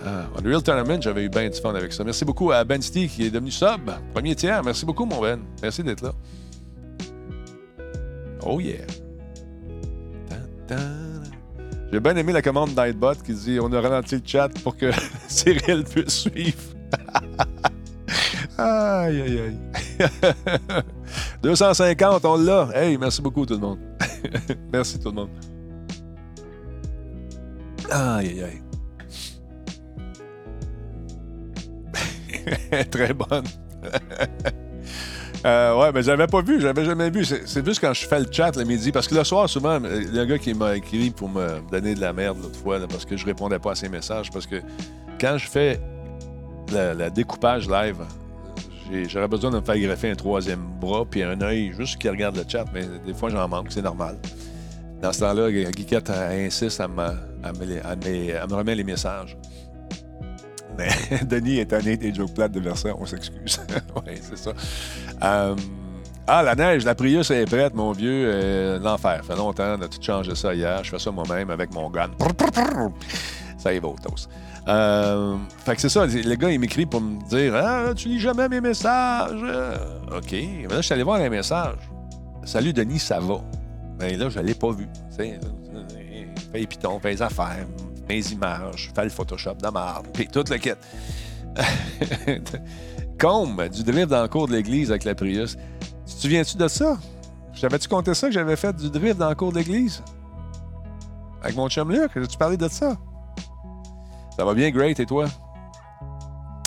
Ah, 0.05 0.25
Unreal 0.37 0.63
Tournament, 0.63 1.01
j'avais 1.01 1.23
eu 1.23 1.29
bien 1.29 1.49
du 1.49 1.59
fun 1.59 1.73
avec 1.75 1.93
ça. 1.93 2.03
Merci 2.03 2.25
beaucoup 2.25 2.51
à 2.51 2.63
Ben 2.63 2.81
Steve 2.81 3.09
qui 3.09 3.25
est 3.25 3.29
devenu 3.29 3.51
sub. 3.51 3.91
Premier 4.13 4.35
tiers. 4.35 4.63
Merci 4.63 4.85
beaucoup, 4.85 5.05
mon 5.05 5.21
Ben. 5.21 5.39
Merci 5.61 5.83
d'être 5.83 6.01
là. 6.01 6.13
Oh 8.45 8.59
yeah. 8.59 8.85
J'ai 11.91 11.99
bien 11.99 12.15
aimé 12.15 12.33
la 12.33 12.41
commande 12.41 12.71
Nightbot 12.75 13.15
qui 13.23 13.33
dit 13.33 13.59
on 13.61 13.71
a 13.71 13.79
ralenti 13.79 14.15
le 14.15 14.21
chat 14.25 14.49
pour 14.63 14.75
que 14.75 14.91
Cyril 15.27 15.83
puisse 15.83 16.21
suivre. 16.21 16.57
aïe, 18.57 19.21
aïe, 19.21 19.39
aïe. 19.39 19.57
250, 21.43 22.25
on 22.25 22.37
l'a. 22.37 22.69
Hey, 22.73 22.97
merci 22.97 23.21
beaucoup 23.21 23.45
tout 23.45 23.53
le 23.53 23.59
monde. 23.59 23.79
merci 24.71 24.99
tout 24.99 25.09
le 25.09 25.15
monde. 25.15 25.29
Aïe, 27.91 28.29
aïe, 28.29 28.43
aïe. 28.43 28.61
Très 32.91 33.13
bonne. 33.13 33.45
euh, 35.45 35.79
ouais, 35.79 35.91
mais 35.93 36.03
j'avais 36.03 36.27
pas 36.27 36.41
vu, 36.41 36.61
j'avais 36.61 36.85
jamais 36.85 37.09
vu. 37.09 37.25
C'est 37.25 37.65
juste 37.65 37.81
quand 37.81 37.93
je 37.93 38.05
fais 38.05 38.19
le 38.19 38.27
chat 38.31 38.55
le 38.55 38.63
midi, 38.63 38.91
parce 38.91 39.07
que 39.07 39.15
le 39.15 39.23
soir, 39.23 39.49
souvent, 39.49 39.79
il 39.83 40.13
y 40.13 40.19
a 40.19 40.21
un 40.21 40.25
gars 40.25 40.37
qui 40.37 40.53
m'a 40.53 40.75
écrit 40.75 41.11
pour 41.11 41.29
me 41.29 41.59
donner 41.71 41.95
de 41.95 42.01
la 42.01 42.13
merde 42.13 42.37
l'autre 42.41 42.59
fois, 42.59 42.79
parce 42.87 43.05
que 43.05 43.17
je 43.17 43.25
répondais 43.25 43.59
pas 43.59 43.71
à 43.71 43.75
ses 43.75 43.89
messages, 43.89 44.31
parce 44.31 44.47
que 44.47 44.61
quand 45.19 45.37
je 45.37 45.47
fais 45.47 45.79
le, 46.71 47.09
découpage 47.09 47.69
live, 47.69 47.97
j'aurais 49.07 49.27
besoin 49.27 49.51
de 49.51 49.57
me 49.57 49.61
faire 49.61 49.77
greffer 49.77 50.11
un 50.11 50.15
troisième 50.15 50.65
bras 50.79 51.05
puis 51.09 51.23
un 51.23 51.39
œil 51.41 51.73
juste 51.77 51.99
qui 51.99 52.09
regarde 52.09 52.35
le 52.35 52.43
chat, 52.47 52.65
mais 52.73 52.83
des 53.05 53.13
fois 53.13 53.29
j'en 53.29 53.47
manque, 53.47 53.67
c'est 53.69 53.81
normal. 53.81 54.17
Dans 55.01 55.11
ce 55.11 55.19
temps-là, 55.19 55.51
Guiquette 55.51 56.09
insiste 56.09 56.79
à 56.79 56.87
me, 56.87 57.01
à, 57.01 57.11
à 57.43 58.47
me 58.47 58.53
remettre 58.53 58.77
les 58.77 58.83
messages. 58.85 59.37
Denis 61.25 61.59
est 61.59 61.65
tanné 61.65 61.97
des 61.97 62.13
jokes 62.13 62.33
plates 62.33 62.51
de 62.51 62.59
Versailles, 62.59 62.93
on 62.97 63.05
s'excuse. 63.05 63.59
oui, 64.07 64.13
c'est 64.21 64.37
ça. 64.37 64.53
Euh, 65.23 65.55
ah, 66.27 66.43
la 66.43 66.55
neige, 66.55 66.85
la 66.85 66.95
Prius 66.95 67.29
est 67.31 67.45
prête, 67.45 67.73
mon 67.73 67.91
vieux. 67.91 68.25
Euh, 68.25 68.79
l'enfer. 68.79 69.23
Fait 69.25 69.35
longtemps, 69.35 69.75
on 69.77 69.81
a 69.81 69.87
tout 69.87 70.01
changé 70.01 70.35
ça 70.35 70.53
hier. 70.53 70.83
Je 70.83 70.91
fais 70.91 70.99
ça 70.99 71.11
moi-même 71.11 71.49
avec 71.49 71.73
mon 71.73 71.89
gun. 71.89 72.11
Ça 73.57 73.73
y 73.73 73.79
va 73.79 73.89
toast. 74.01 74.29
Euh, 74.67 75.35
fait 75.65 75.75
que 75.75 75.81
c'est 75.81 75.89
ça. 75.89 76.05
Le 76.05 76.35
gars, 76.35 76.49
il 76.49 76.59
m'écrit 76.59 76.85
pour 76.85 77.01
me 77.01 77.21
dire 77.27 77.55
Ah, 77.55 77.93
tu 77.95 78.07
lis 78.07 78.19
jamais 78.19 78.47
mes 78.47 78.61
messages? 78.61 79.43
OK. 80.15 80.31
Mais 80.31 80.67
là, 80.69 80.77
je 80.77 80.81
suis 80.81 80.93
allé 80.93 81.03
voir 81.03 81.19
les 81.19 81.29
messages. 81.29 81.89
Salut, 82.45 82.73
Denis, 82.73 82.99
ça 82.99 83.19
va? 83.19 83.41
Mais 83.99 84.15
là, 84.15 84.29
je 84.29 84.39
ne 84.39 84.45
l'ai 84.45 84.53
pas 84.53 84.71
vu. 84.71 84.87
Fais 85.15 85.39
Python, 86.65 86.99
fais 86.99 87.11
les 87.11 87.21
affaires, 87.21 87.65
mes 88.07 88.19
images, 88.31 88.91
fais 88.93 89.03
le 89.03 89.09
Photoshop 89.09 89.55
de 89.55 89.69
marde, 89.69 90.07
puis 90.13 90.27
toute 90.27 90.49
la 90.49 90.57
quête. 90.59 90.85
Combe, 93.19 93.69
du 93.69 93.83
drift 93.83 94.09
dans 94.09 94.21
le 94.23 94.27
cours 94.27 94.47
de 94.47 94.53
l'église 94.53 94.89
avec 94.89 95.03
la 95.03 95.15
Prius. 95.15 95.55
Tu 96.05 96.15
te 96.15 96.21
souviens-tu 96.21 96.57
de 96.57 96.67
ça? 96.67 96.97
J'avais-tu 97.53 97.87
compté 97.87 98.13
ça 98.13 98.27
que 98.27 98.33
j'avais 98.33 98.55
fait 98.55 98.75
du 98.75 98.89
drift 98.89 99.17
dans 99.17 99.29
le 99.29 99.35
cours 99.35 99.51
de 99.51 99.59
l'église? 99.59 100.03
Avec 101.41 101.55
mon 101.55 101.69
chum 101.69 101.91
Luc, 101.91 102.15
as-tu 102.17 102.37
parlé 102.37 102.57
de 102.57 102.67
ça? 102.67 102.97
Ça 104.35 104.43
va 104.43 104.53
bien, 104.53 104.71
great, 104.71 104.99
et 104.99 105.05
toi? 105.05 105.27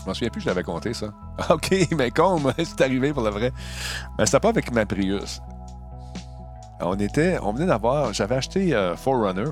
Je 0.00 0.06
m'en 0.06 0.14
souviens 0.14 0.30
plus, 0.30 0.40
je 0.40 0.46
l'avais 0.46 0.62
compté, 0.62 0.94
ça. 0.94 1.12
OK, 1.50 1.74
mais 1.96 2.10
Combe, 2.10 2.52
c'est 2.58 2.80
arrivé 2.80 3.12
pour 3.12 3.24
le 3.24 3.30
vrai. 3.30 3.52
Mais 4.18 4.26
c'était 4.26 4.40
pas 4.40 4.50
avec 4.50 4.72
ma 4.72 4.86
Prius. 4.86 5.40
On 6.80 6.94
était, 6.94 7.38
on 7.42 7.52
venait 7.52 7.66
d'avoir, 7.66 8.12
j'avais 8.12 8.36
acheté 8.36 8.74
euh, 8.74 8.96
Forerunner 8.96 9.50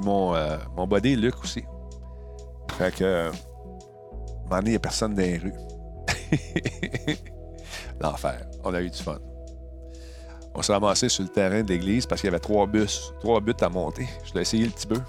mon, 0.00 0.34
euh, 0.34 0.58
body 0.76 1.16
Luc 1.16 1.42
aussi. 1.42 1.64
Fait 2.76 2.94
que, 2.94 3.30
un 4.50 4.60
il 4.60 4.70
n'y 4.70 4.76
a 4.76 4.78
personne 4.78 5.14
dans 5.14 5.22
les 5.22 5.38
rues. 5.38 5.54
L'enfer. 8.00 8.46
On 8.64 8.74
a 8.74 8.80
eu 8.80 8.90
du 8.90 8.98
fun. 8.98 9.18
On 10.54 10.62
s'est 10.62 10.72
ramassé 10.72 11.08
sur 11.08 11.22
le 11.22 11.28
terrain 11.28 11.62
de 11.62 11.68
l'église 11.68 12.06
parce 12.06 12.20
qu'il 12.20 12.28
y 12.28 12.32
avait 12.32 12.40
trois 12.40 12.66
bus, 12.66 13.12
trois 13.20 13.40
buts 13.40 13.54
à 13.60 13.68
monter. 13.68 14.08
Je 14.24 14.34
l'ai 14.34 14.40
essayé 14.40 14.64
le 14.64 14.70
petit 14.70 14.86
peu. 14.86 15.00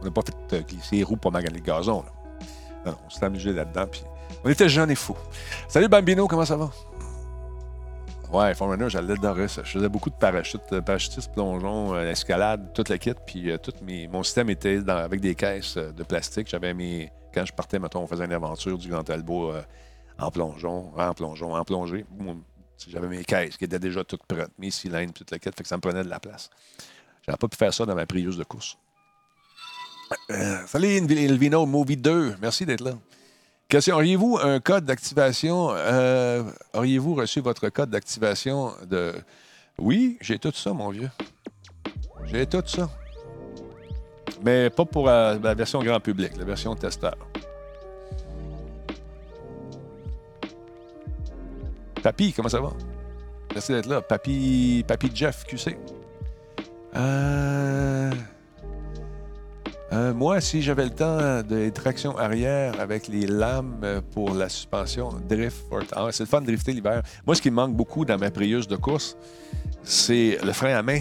On 0.00 0.04
n'a 0.04 0.10
pas 0.10 0.22
fait 0.22 0.56
euh, 0.56 0.62
glisser 0.62 0.96
les 0.96 1.02
roues 1.02 1.16
pour 1.16 1.32
maganer 1.32 1.58
le 1.58 1.64
gazon. 1.64 2.04
Non, 2.84 2.94
on 3.04 3.10
s'est 3.10 3.24
amusé 3.24 3.52
là-dedans. 3.52 3.86
Puis 3.90 4.02
on 4.44 4.50
était 4.50 4.68
jeunes 4.68 4.90
et 4.90 4.94
fous. 4.94 5.16
Salut 5.68 5.88
Bambino, 5.88 6.26
comment 6.28 6.44
ça 6.44 6.56
va? 6.56 6.70
Ouais, 8.34 8.52
Forerunner, 8.52 8.90
j'adorais 8.90 9.46
ça. 9.46 9.62
Je 9.62 9.70
faisais 9.70 9.88
beaucoup 9.88 10.10
de 10.10 10.16
parachutes, 10.16 10.60
euh, 10.72 10.80
parachutistes, 10.80 11.30
plongeons, 11.32 11.94
euh, 11.94 12.10
escalade, 12.10 12.72
toute 12.74 12.88
la 12.88 12.98
kit. 12.98 13.14
Puis 13.24 13.48
euh, 13.48 13.58
tout 13.58 13.72
mes, 13.80 14.08
mon 14.08 14.24
système 14.24 14.50
était 14.50 14.82
avec 14.90 15.20
des 15.20 15.36
caisses 15.36 15.76
de 15.76 16.02
plastique. 16.02 16.48
J'avais 16.48 16.74
mes. 16.74 17.12
Quand 17.32 17.46
je 17.46 17.52
partais, 17.52 17.78
mettons, 17.78 18.00
on 18.00 18.08
faisait 18.08 18.24
une 18.24 18.32
aventure 18.32 18.76
du 18.76 18.88
Grand 18.88 19.04
Talbot 19.04 19.52
en 20.18 20.30
plongeon, 20.32 20.90
en 20.96 21.14
plongeon, 21.14 21.54
en 21.54 21.64
plongée. 21.64 22.04
J'avais 22.88 23.06
mes 23.06 23.22
caisses 23.22 23.56
qui 23.56 23.66
étaient 23.66 23.78
déjà 23.78 24.02
toutes 24.02 24.24
prêtes, 24.24 24.50
mes 24.58 24.72
cylindres, 24.72 25.12
toute 25.12 25.30
la 25.30 25.38
kit. 25.38 25.50
Fait 25.56 25.62
que 25.62 25.68
ça 25.68 25.76
me 25.76 25.80
prenait 25.80 26.02
de 26.02 26.10
la 26.10 26.18
place. 26.18 26.50
J'avais 27.24 27.38
pas 27.38 27.46
pu 27.46 27.56
faire 27.56 27.72
ça 27.72 27.86
dans 27.86 27.94
ma 27.94 28.04
Prius 28.04 28.36
de 28.36 28.44
course. 28.44 28.76
salut, 30.66 30.88
Elvino 30.88 31.66
Movie 31.66 31.96
2. 31.96 32.36
Merci 32.40 32.66
d'être 32.66 32.82
là. 32.82 32.94
Question, 33.68 33.96
auriez-vous 33.96 34.38
un 34.42 34.60
code 34.60 34.84
d'activation? 34.84 35.70
Euh, 35.72 36.44
auriez-vous 36.74 37.14
reçu 37.14 37.40
votre 37.40 37.68
code 37.70 37.90
d'activation 37.90 38.72
de... 38.86 39.12
Oui, 39.78 40.18
j'ai 40.20 40.38
tout 40.38 40.52
ça, 40.52 40.72
mon 40.72 40.90
vieux. 40.90 41.10
J'ai 42.26 42.46
tout 42.46 42.62
ça. 42.66 42.88
Mais 44.44 44.70
pas 44.70 44.84
pour 44.84 45.06
la, 45.06 45.36
version 45.54 45.82
grand 45.82 46.00
public, 46.00 46.36
la 46.36 46.44
version 46.44 46.74
testeur. 46.74 47.16
Papy, 52.02 52.32
comment 52.34 52.50
ça 52.50 52.60
va? 52.60 52.72
Merci 53.54 53.72
d'être 53.72 53.86
là. 53.86 54.02
Papy, 54.02 54.84
Papy 54.86 55.10
Jeff 55.14 55.44
QC. 55.44 55.78
Euh... 56.96 58.12
Euh, 59.94 60.12
moi, 60.12 60.40
si 60.40 60.60
j'avais 60.60 60.84
le 60.84 60.90
temps 60.90 61.42
de 61.42 61.68
traction 61.68 62.18
arrière 62.18 62.80
avec 62.80 63.06
les 63.06 63.26
lames 63.26 64.02
pour 64.10 64.34
la 64.34 64.48
suspension, 64.48 65.10
drift. 65.28 65.64
Ah, 65.92 66.08
c'est 66.10 66.24
le 66.24 66.28
fun 66.28 66.40
de 66.40 66.46
drifter 66.46 66.72
l'hiver. 66.72 67.02
Moi, 67.24 67.36
ce 67.36 67.42
qui 67.42 67.50
me 67.50 67.54
manque 67.54 67.76
beaucoup 67.76 68.04
dans 68.04 68.18
ma 68.18 68.32
Prius 68.32 68.66
de 68.66 68.74
course, 68.74 69.16
c'est 69.84 70.38
le 70.42 70.52
frein 70.52 70.74
à 70.74 70.82
main. 70.82 71.00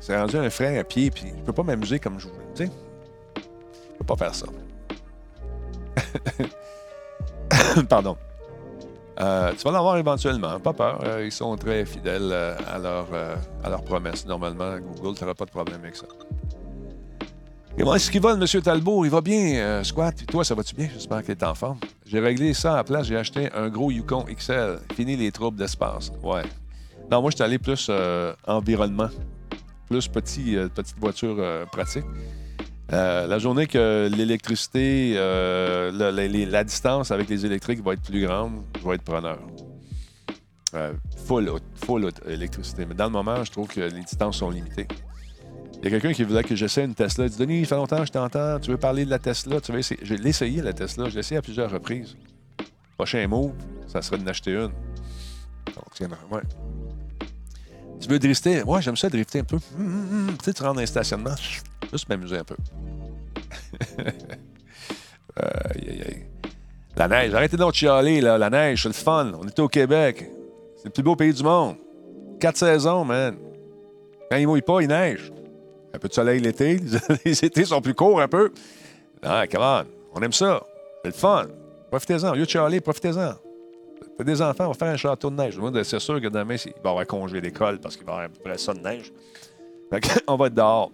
C'est 0.00 0.18
rendu 0.18 0.36
un 0.36 0.50
frein 0.50 0.76
à 0.76 0.82
pied, 0.82 1.12
puis 1.12 1.26
je 1.36 1.42
peux 1.42 1.52
pas 1.52 1.62
m'amuser 1.62 2.00
comme 2.00 2.18
je 2.18 2.26
voulais. 2.26 2.46
Tu 2.56 2.66
sais, 2.66 2.72
je 3.36 3.98
peux 3.98 4.04
pas 4.04 4.16
faire 4.16 4.34
ça. 4.34 4.46
Pardon. 7.88 8.16
Euh, 9.20 9.52
tu 9.56 9.62
vas 9.62 9.70
l'en 9.70 9.94
éventuellement, 9.94 10.58
pas 10.58 10.72
peur. 10.72 11.00
Euh, 11.04 11.24
ils 11.24 11.32
sont 11.32 11.54
très 11.56 11.84
fidèles 11.84 12.32
à, 12.32 12.78
leur, 12.78 13.06
à 13.62 13.70
leurs 13.70 13.84
promesses. 13.84 14.26
Normalement, 14.26 14.78
Google, 14.78 15.16
tu 15.16 15.22
n'auras 15.22 15.34
pas 15.34 15.44
de 15.44 15.50
problème 15.50 15.78
avec 15.80 15.94
ça. 15.94 16.06
Et 17.78 17.84
moi, 17.84 17.98
ce 17.98 18.10
qui 18.10 18.18
va, 18.18 18.32
M. 18.32 18.44
Talbot, 18.62 19.04
il 19.04 19.10
va 19.10 19.20
bien, 19.20 19.84
Squat? 19.84 20.22
Et 20.22 20.26
toi, 20.26 20.44
ça 20.44 20.54
va-tu 20.54 20.74
bien? 20.74 20.88
J'espère 20.92 21.22
qu'il 21.22 21.32
est 21.32 21.42
en 21.42 21.54
forme. 21.54 21.78
J'ai 22.06 22.20
réglé 22.20 22.54
ça 22.54 22.72
à 22.72 22.76
la 22.76 22.84
place. 22.84 23.06
J'ai 23.06 23.16
acheté 23.16 23.50
un 23.52 23.68
gros 23.68 23.90
Yukon 23.90 24.24
XL. 24.24 24.78
Fini 24.94 25.16
les 25.16 25.30
troubles 25.30 25.58
d'espace. 25.58 26.10
Ouais. 26.22 26.42
Non, 27.10 27.20
moi, 27.20 27.30
je 27.30 27.36
suis 27.36 27.44
allé 27.44 27.58
plus 27.58 27.90
environnement. 28.46 29.08
Plus 29.88 30.08
petit, 30.08 30.56
petite 30.74 30.98
voiture 30.98 31.36
pratique. 31.70 32.04
Euh, 32.92 33.26
la 33.26 33.38
journée 33.38 33.66
que 33.66 34.08
l'électricité, 34.14 35.14
euh, 35.16 35.90
la, 35.90 36.64
distance 36.64 37.10
avec 37.10 37.28
les 37.28 37.44
électriques 37.44 37.82
va 37.82 37.94
être 37.94 38.02
plus 38.02 38.24
grande, 38.24 38.62
je 38.80 38.88
vais 38.88 38.94
être 38.94 39.02
preneur. 39.02 39.38
Euh, 40.74 40.92
full, 41.26 41.50
full 41.74 42.10
électricité. 42.26 42.86
Mais 42.86 42.94
dans 42.94 43.06
le 43.06 43.10
moment, 43.10 43.42
je 43.42 43.50
trouve 43.50 43.68
que 43.68 43.80
les 43.80 44.02
distances 44.02 44.38
sont 44.38 44.50
limitées. 44.50 44.86
Il 45.78 45.84
y 45.84 45.86
a 45.88 45.90
quelqu'un 45.90 46.12
qui 46.12 46.24
voulait 46.24 46.42
que 46.42 46.56
j'essaie 46.56 46.84
une 46.84 46.94
Tesla. 46.94 47.26
Il 47.26 47.30
dit 47.30 47.38
Denis, 47.38 47.60
il 47.60 47.66
fait 47.66 47.76
longtemps 47.76 47.98
que 47.98 48.06
je 48.06 48.12
t'entends. 48.12 48.58
Tu 48.58 48.70
veux 48.70 48.76
parler 48.76 49.04
de 49.04 49.10
la 49.10 49.18
Tesla? 49.18 49.60
Tu 49.60 49.72
veux 49.72 49.80
Je 49.80 50.14
l'ai 50.14 50.30
essayé, 50.30 50.62
la 50.62 50.72
Tesla. 50.72 51.08
Je 51.08 51.14
l'ai 51.14 51.20
essayé 51.20 51.38
à 51.38 51.42
plusieurs 51.42 51.70
reprises. 51.70 52.16
Prochain 52.96 53.26
mot, 53.28 53.54
ça 53.86 54.00
serait 54.02 54.18
de 54.18 54.24
n'acheter 54.24 54.52
une. 54.52 54.72
Donc, 55.74 56.10
ouais. 56.30 56.40
Tu 58.00 58.08
veux 58.08 58.18
drifter? 58.18 58.62
Ouais, 58.62 58.80
j'aime 58.82 58.96
ça 58.96 59.08
drifter 59.08 59.40
un 59.40 59.44
peu. 59.44 59.58
Hum, 59.78 59.86
hum, 59.86 60.28
hum. 60.28 60.36
Tu 60.38 60.44
sais, 60.46 60.54
tu 60.54 60.62
rentres 60.62 60.76
dans 60.76 60.82
un 60.82 60.86
stationnement. 60.86 61.34
Juste 61.92 62.08
m'amuser 62.08 62.38
un 62.38 62.44
peu. 62.44 62.56
La 66.96 67.08
neige, 67.08 67.34
arrêtez 67.34 67.58
donc 67.58 67.72
de 67.72 67.76
chialer, 67.76 68.22
là. 68.22 68.38
La 68.38 68.48
neige, 68.48 68.82
c'est 68.82 68.88
le 68.88 68.94
fun. 68.94 69.32
On 69.38 69.46
est 69.46 69.58
au 69.58 69.68
Québec. 69.68 70.30
C'est 70.76 70.86
le 70.86 70.90
plus 70.90 71.02
beau 71.02 71.14
pays 71.14 71.34
du 71.34 71.42
monde. 71.42 71.76
Quatre 72.40 72.56
saisons, 72.56 73.04
man. 73.04 73.36
Quand 74.30 74.38
il 74.38 74.46
mouille 74.46 74.62
pas, 74.62 74.80
il 74.80 74.88
neige. 74.88 75.30
Un 75.96 75.98
peu 75.98 76.08
de 76.08 76.12
soleil 76.12 76.40
l'été. 76.40 76.78
Les 77.24 77.42
étés 77.42 77.64
sont 77.64 77.80
plus 77.80 77.94
courts 77.94 78.20
un 78.20 78.28
peu. 78.28 78.52
Ah, 79.22 79.46
come 79.46 79.62
on. 79.62 79.84
On 80.12 80.20
aime 80.20 80.32
ça. 80.32 80.62
C'est 81.02 81.08
le 81.08 81.14
fun. 81.14 81.46
Profitez-en. 81.90 82.32
Au 82.32 82.34
lieu 82.34 82.80
profitez-en. 82.82 83.32
Faites 84.18 84.26
des 84.26 84.42
enfants, 84.42 84.66
on 84.66 84.72
va 84.72 84.74
faire 84.74 84.92
un 84.92 84.96
château 84.98 85.30
de 85.30 85.36
neige. 85.36 85.58
C'est 85.84 85.98
sûr 85.98 86.20
que 86.20 86.28
demain, 86.28 86.56
il 86.56 86.72
va 86.72 86.76
y 86.84 86.88
avoir 86.88 87.06
congé 87.06 87.40
parce 87.80 87.96
qu'il 87.96 88.04
va 88.04 88.12
y 88.12 88.16
avoir 88.16 88.24
un 88.24 88.28
peu 88.28 88.58
ça 88.58 88.74
de 88.74 88.80
neige. 88.80 89.10
on 90.26 90.36
va 90.36 90.48
être 90.48 90.54
dehors. 90.54 90.92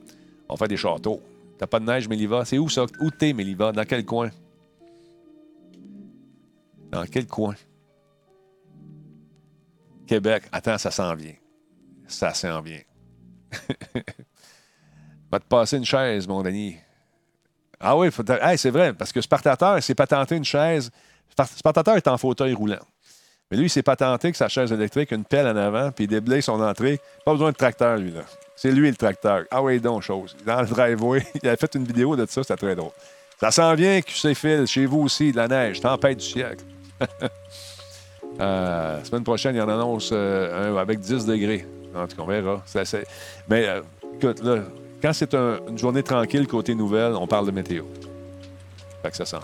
On 0.49 0.57
fait 0.57 0.69
des 0.69 0.77
châteaux. 0.77 1.21
T'as 1.59 1.67
pas 1.67 1.81
de 1.81 1.85
neige, 1.85 2.09
Méliva? 2.09 2.45
C'est 2.45 2.59
où 2.59 2.69
ça? 2.69 2.87
Où 3.01 3.11
t'es, 3.11 3.33
Méliva? 3.33 3.73
Dans 3.73 3.85
quel 3.85 4.05
coin? 4.05 4.31
Dans 6.93 7.05
quel 7.07 7.27
coin? 7.27 7.57
Québec. 10.07 10.45
Attends, 10.53 10.79
ça 10.79 10.93
s'en 10.93 11.13
vient. 11.17 11.35
Ça 12.07 12.35
s'en 12.35 12.61
vient. 12.61 12.83
Va 15.33 15.41
te 15.41 15.47
passer 15.47 15.79
une 15.79 15.85
chaise, 15.85 16.29
mon 16.29 16.43
Denis. 16.43 16.77
Ah 17.81 17.97
oui, 17.97 18.11
c'est 18.57 18.71
vrai, 18.71 18.93
parce 18.93 19.13
que 19.13 19.21
Spartateur, 19.21 19.83
s'est 19.83 19.95
patenté 19.95 20.37
une 20.37 20.45
chaise. 20.45 20.91
Spartateur 21.57 21.97
est 21.97 22.07
en 22.07 22.19
fauteuil 22.19 22.53
roulant. 22.53 22.85
Mais 23.51 23.57
lui, 23.57 23.67
il 23.67 23.71
s'est 23.71 23.83
patenté 23.83 24.31
que 24.31 24.37
sa 24.37 24.49
chaise 24.49 24.71
électrique, 24.73 25.11
une 25.11 25.25
pelle 25.25 25.47
en 25.47 25.57
avant, 25.57 25.91
puis 25.91 26.05
il 26.05 26.09
déblaye 26.09 26.43
son 26.43 26.61
entrée. 26.61 27.01
Pas 27.25 27.33
besoin 27.33 27.51
de 27.51 27.57
tracteur, 27.57 27.97
lui, 27.97 28.11
là. 28.13 28.21
C'est 28.55 28.71
lui 28.71 28.89
le 28.89 28.97
tracteur. 28.97 29.45
Ah 29.51 29.63
oui, 29.63 29.81
donc, 29.81 30.03
chose. 30.03 30.37
Dans 30.47 30.61
le 30.61 30.67
driveway, 30.67 31.27
il 31.43 31.49
a 31.49 31.57
fait 31.57 31.75
une 31.75 31.85
vidéo 31.85 32.15
de 32.15 32.25
ça, 32.27 32.43
c'était 32.43 32.57
très 32.57 32.77
drôle. 32.77 32.93
Ça 33.41 33.51
s'en 33.51 33.75
vient, 33.75 34.01
QC 34.01 34.67
chez 34.67 34.87
vous 34.87 35.01
aussi, 35.01 35.33
de 35.33 35.37
la 35.37 35.49
neige, 35.49 35.81
tempête 35.81 36.19
du 36.19 36.25
siècle. 36.25 36.65
euh, 38.41 39.03
semaine 39.03 39.25
prochaine, 39.25 39.57
il 39.57 39.61
en 39.63 39.69
annonce 39.69 40.11
euh, 40.13 40.73
un 40.73 40.77
avec 40.77 41.01
10 41.01 41.27
degrés. 41.27 41.67
En 41.95 42.07
tout 42.07 42.17
cas, 42.17 42.23
on 42.23 42.27
verra. 42.27 42.63
Mais 43.49 43.67
euh, 43.67 43.83
écoute, 44.15 44.43
là, 44.43 44.61
quand 45.03 45.13
c'est 45.13 45.35
une 45.35 45.77
journée 45.77 46.03
tranquille 46.03 46.47
côté 46.47 46.75
nouvelle, 46.75 47.15
on 47.15 47.27
parle 47.27 47.47
de 47.47 47.51
météo. 47.51 47.85
Fait 49.03 49.11
que 49.11 49.17
ça 49.17 49.27
sent 49.27 49.37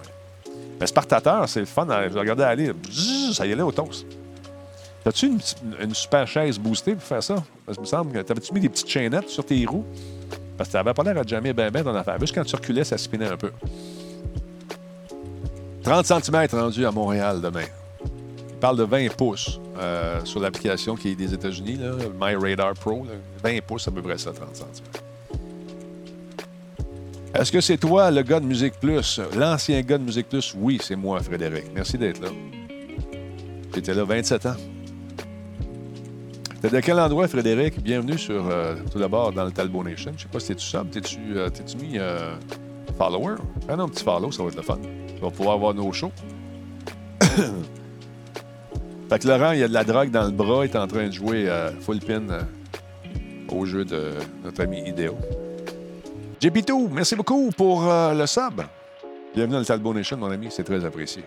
Mais 0.80 0.86
Spartateur, 0.86 1.48
c'est 1.48 1.60
le 1.60 1.66
fun. 1.66 1.86
Regardez 2.14 2.44
aller, 2.44 2.72
ça 3.32 3.44
y 3.44 3.54
là 3.54 3.66
au 3.66 3.72
toast. 3.72 4.06
As-tu 5.04 5.26
une, 5.80 5.94
super 5.94 6.28
chaise 6.28 6.58
boostée 6.58 6.94
pour 6.94 7.02
faire 7.02 7.22
ça? 7.22 7.36
Parce 7.64 7.78
que 7.78 7.82
me 7.82 7.86
semble 7.86 8.12
que 8.12 8.18
t'avais-tu 8.18 8.52
mis 8.52 8.60
des 8.60 8.68
petites 8.68 8.88
chaînettes 8.88 9.30
sur 9.30 9.44
tes 9.44 9.64
roues? 9.64 9.84
Parce 10.56 10.68
que 10.68 10.72
ça 10.72 10.78
n'avait 10.82 10.92
pas 10.92 11.02
l'air 11.02 11.16
à 11.16 11.22
jamais 11.22 11.54
bien 11.54 11.70
ben 11.70 11.82
ton 11.82 11.94
affaire. 11.94 12.20
Juste 12.20 12.34
quand 12.34 12.44
tu 12.44 12.54
reculais, 12.54 12.84
ça 12.84 12.98
spinait 12.98 13.28
un 13.28 13.36
peu. 13.36 13.50
30 15.82 16.04
cm 16.04 16.46
rendu 16.52 16.84
à 16.84 16.90
Montréal 16.90 17.40
demain. 17.40 17.64
Il 18.50 18.56
parle 18.60 18.76
de 18.76 18.82
20 18.82 19.16
pouces 19.16 19.58
euh, 19.78 20.20
sur 20.24 20.40
l'application 20.40 20.94
qui 20.94 21.12
est 21.12 21.14
des 21.14 21.32
États-Unis, 21.32 21.78
My 22.20 22.34
Radar 22.34 22.74
Pro. 22.74 23.06
20 23.42 23.62
pouces, 23.66 23.88
à 23.88 23.90
peu 23.90 24.02
près 24.02 24.18
ça, 24.18 24.32
30 24.32 24.54
cm. 24.54 25.07
Est-ce 27.34 27.52
que 27.52 27.60
c'est 27.60 27.76
toi, 27.76 28.10
le 28.10 28.22
gars 28.22 28.40
de 28.40 28.46
Musique 28.46 28.80
Plus? 28.80 29.20
L'ancien 29.36 29.80
gars 29.82 29.98
de 29.98 30.04
Musique 30.04 30.28
Plus? 30.28 30.54
Oui, 30.56 30.78
c'est 30.82 30.96
moi, 30.96 31.20
Frédéric. 31.20 31.66
Merci 31.74 31.98
d'être 31.98 32.22
là. 32.22 32.30
J'étais 33.74 33.92
là 33.92 34.04
27 34.04 34.46
ans. 34.46 34.56
T'es 36.62 36.70
de 36.70 36.80
quel 36.80 36.98
endroit, 36.98 37.28
Frédéric? 37.28 37.80
Bienvenue 37.82 38.18
sur, 38.18 38.48
euh, 38.48 38.76
tout 38.90 38.98
d'abord, 38.98 39.32
dans 39.32 39.44
le 39.44 39.50
Talbot 39.50 39.84
Nation. 39.84 40.12
Je 40.16 40.22
sais 40.22 40.28
pas 40.28 40.40
si 40.40 40.48
t'es-tu 40.48 40.64
sub, 40.64 40.86
euh, 41.36 41.50
t'es-tu 41.50 41.76
mis 41.76 41.98
euh, 41.98 42.34
follower? 42.96 43.34
Ah 43.68 43.74
un 43.74 43.88
petit 43.88 44.02
follow, 44.02 44.32
ça 44.32 44.42
va 44.42 44.48
être 44.48 44.56
le 44.56 44.62
fun. 44.62 44.78
Tu 45.14 45.20
vas 45.20 45.30
pouvoir 45.30 45.58
voir 45.58 45.74
nos 45.74 45.92
shows. 45.92 46.12
fait 47.20 49.18
que 49.18 49.28
Laurent, 49.28 49.52
il 49.52 49.60
y 49.60 49.62
a 49.62 49.68
de 49.68 49.74
la 49.74 49.84
drogue 49.84 50.10
dans 50.10 50.24
le 50.24 50.32
bras, 50.32 50.64
il 50.64 50.70
est 50.70 50.76
en 50.76 50.88
train 50.88 51.06
de 51.06 51.12
jouer 51.12 51.46
full 51.80 52.00
pin 52.00 52.22
au 53.50 53.66
jeu 53.66 53.84
de 53.84 54.14
notre 54.42 54.62
ami 54.62 54.80
Idéo. 54.88 55.16
JP2, 56.40 56.88
merci 56.92 57.16
beaucoup 57.16 57.50
pour 57.50 57.82
le 57.82 58.26
sub. 58.26 58.62
Bienvenue 59.34 59.54
dans 59.54 59.58
le 59.58 59.64
Talbot 59.64 59.92
Nation, 59.92 60.16
mon 60.16 60.30
ami, 60.30 60.48
c'est 60.50 60.62
très 60.62 60.84
apprécié. 60.84 61.24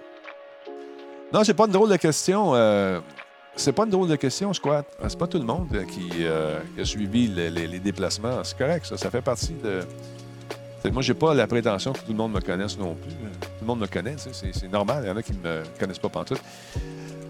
Non, 1.33 1.43
c'est 1.43 1.53
pas 1.53 1.65
une 1.65 1.71
drôle 1.71 1.89
de 1.89 1.97
question. 1.97 2.53
C'est 3.55 3.73
pas 3.73 3.83
une 3.83 3.89
drôle 3.89 4.07
de 4.07 4.15
question, 4.15 4.53
Squat. 4.53 4.85
C'est 5.07 5.17
pas 5.17 5.27
tout 5.27 5.37
le 5.37 5.43
monde 5.43 5.67
qui, 5.91 6.09
euh, 6.21 6.59
a 6.79 6.85
suivi 6.85 7.27
les, 7.27 7.79
déplacements. 7.79 8.43
C'est 8.43 8.57
correct, 8.57 8.85
ça. 8.85 8.97
Ça 8.97 9.09
fait 9.11 9.21
partie 9.21 9.53
de. 9.53 9.81
Moi, 10.89 11.01
j'ai 11.01 11.13
pas 11.13 11.33
la 11.33 11.45
prétention 11.45 11.93
que 11.93 11.99
tout 11.99 12.11
le 12.11 12.15
monde 12.15 12.31
me 12.31 12.39
connaisse 12.39 12.77
non 12.77 12.95
plus. 12.95 13.11
Tout 13.11 13.49
le 13.61 13.67
monde 13.67 13.81
me 13.81 13.87
connaît, 13.87 14.15
c'est 14.17 14.71
normal. 14.71 15.03
Il 15.03 15.09
y 15.09 15.11
en 15.11 15.17
a 15.17 15.21
qui 15.21 15.33
me 15.33 15.61
connaissent 15.79 15.99
pas 15.99 16.09
pantoute. 16.09 16.41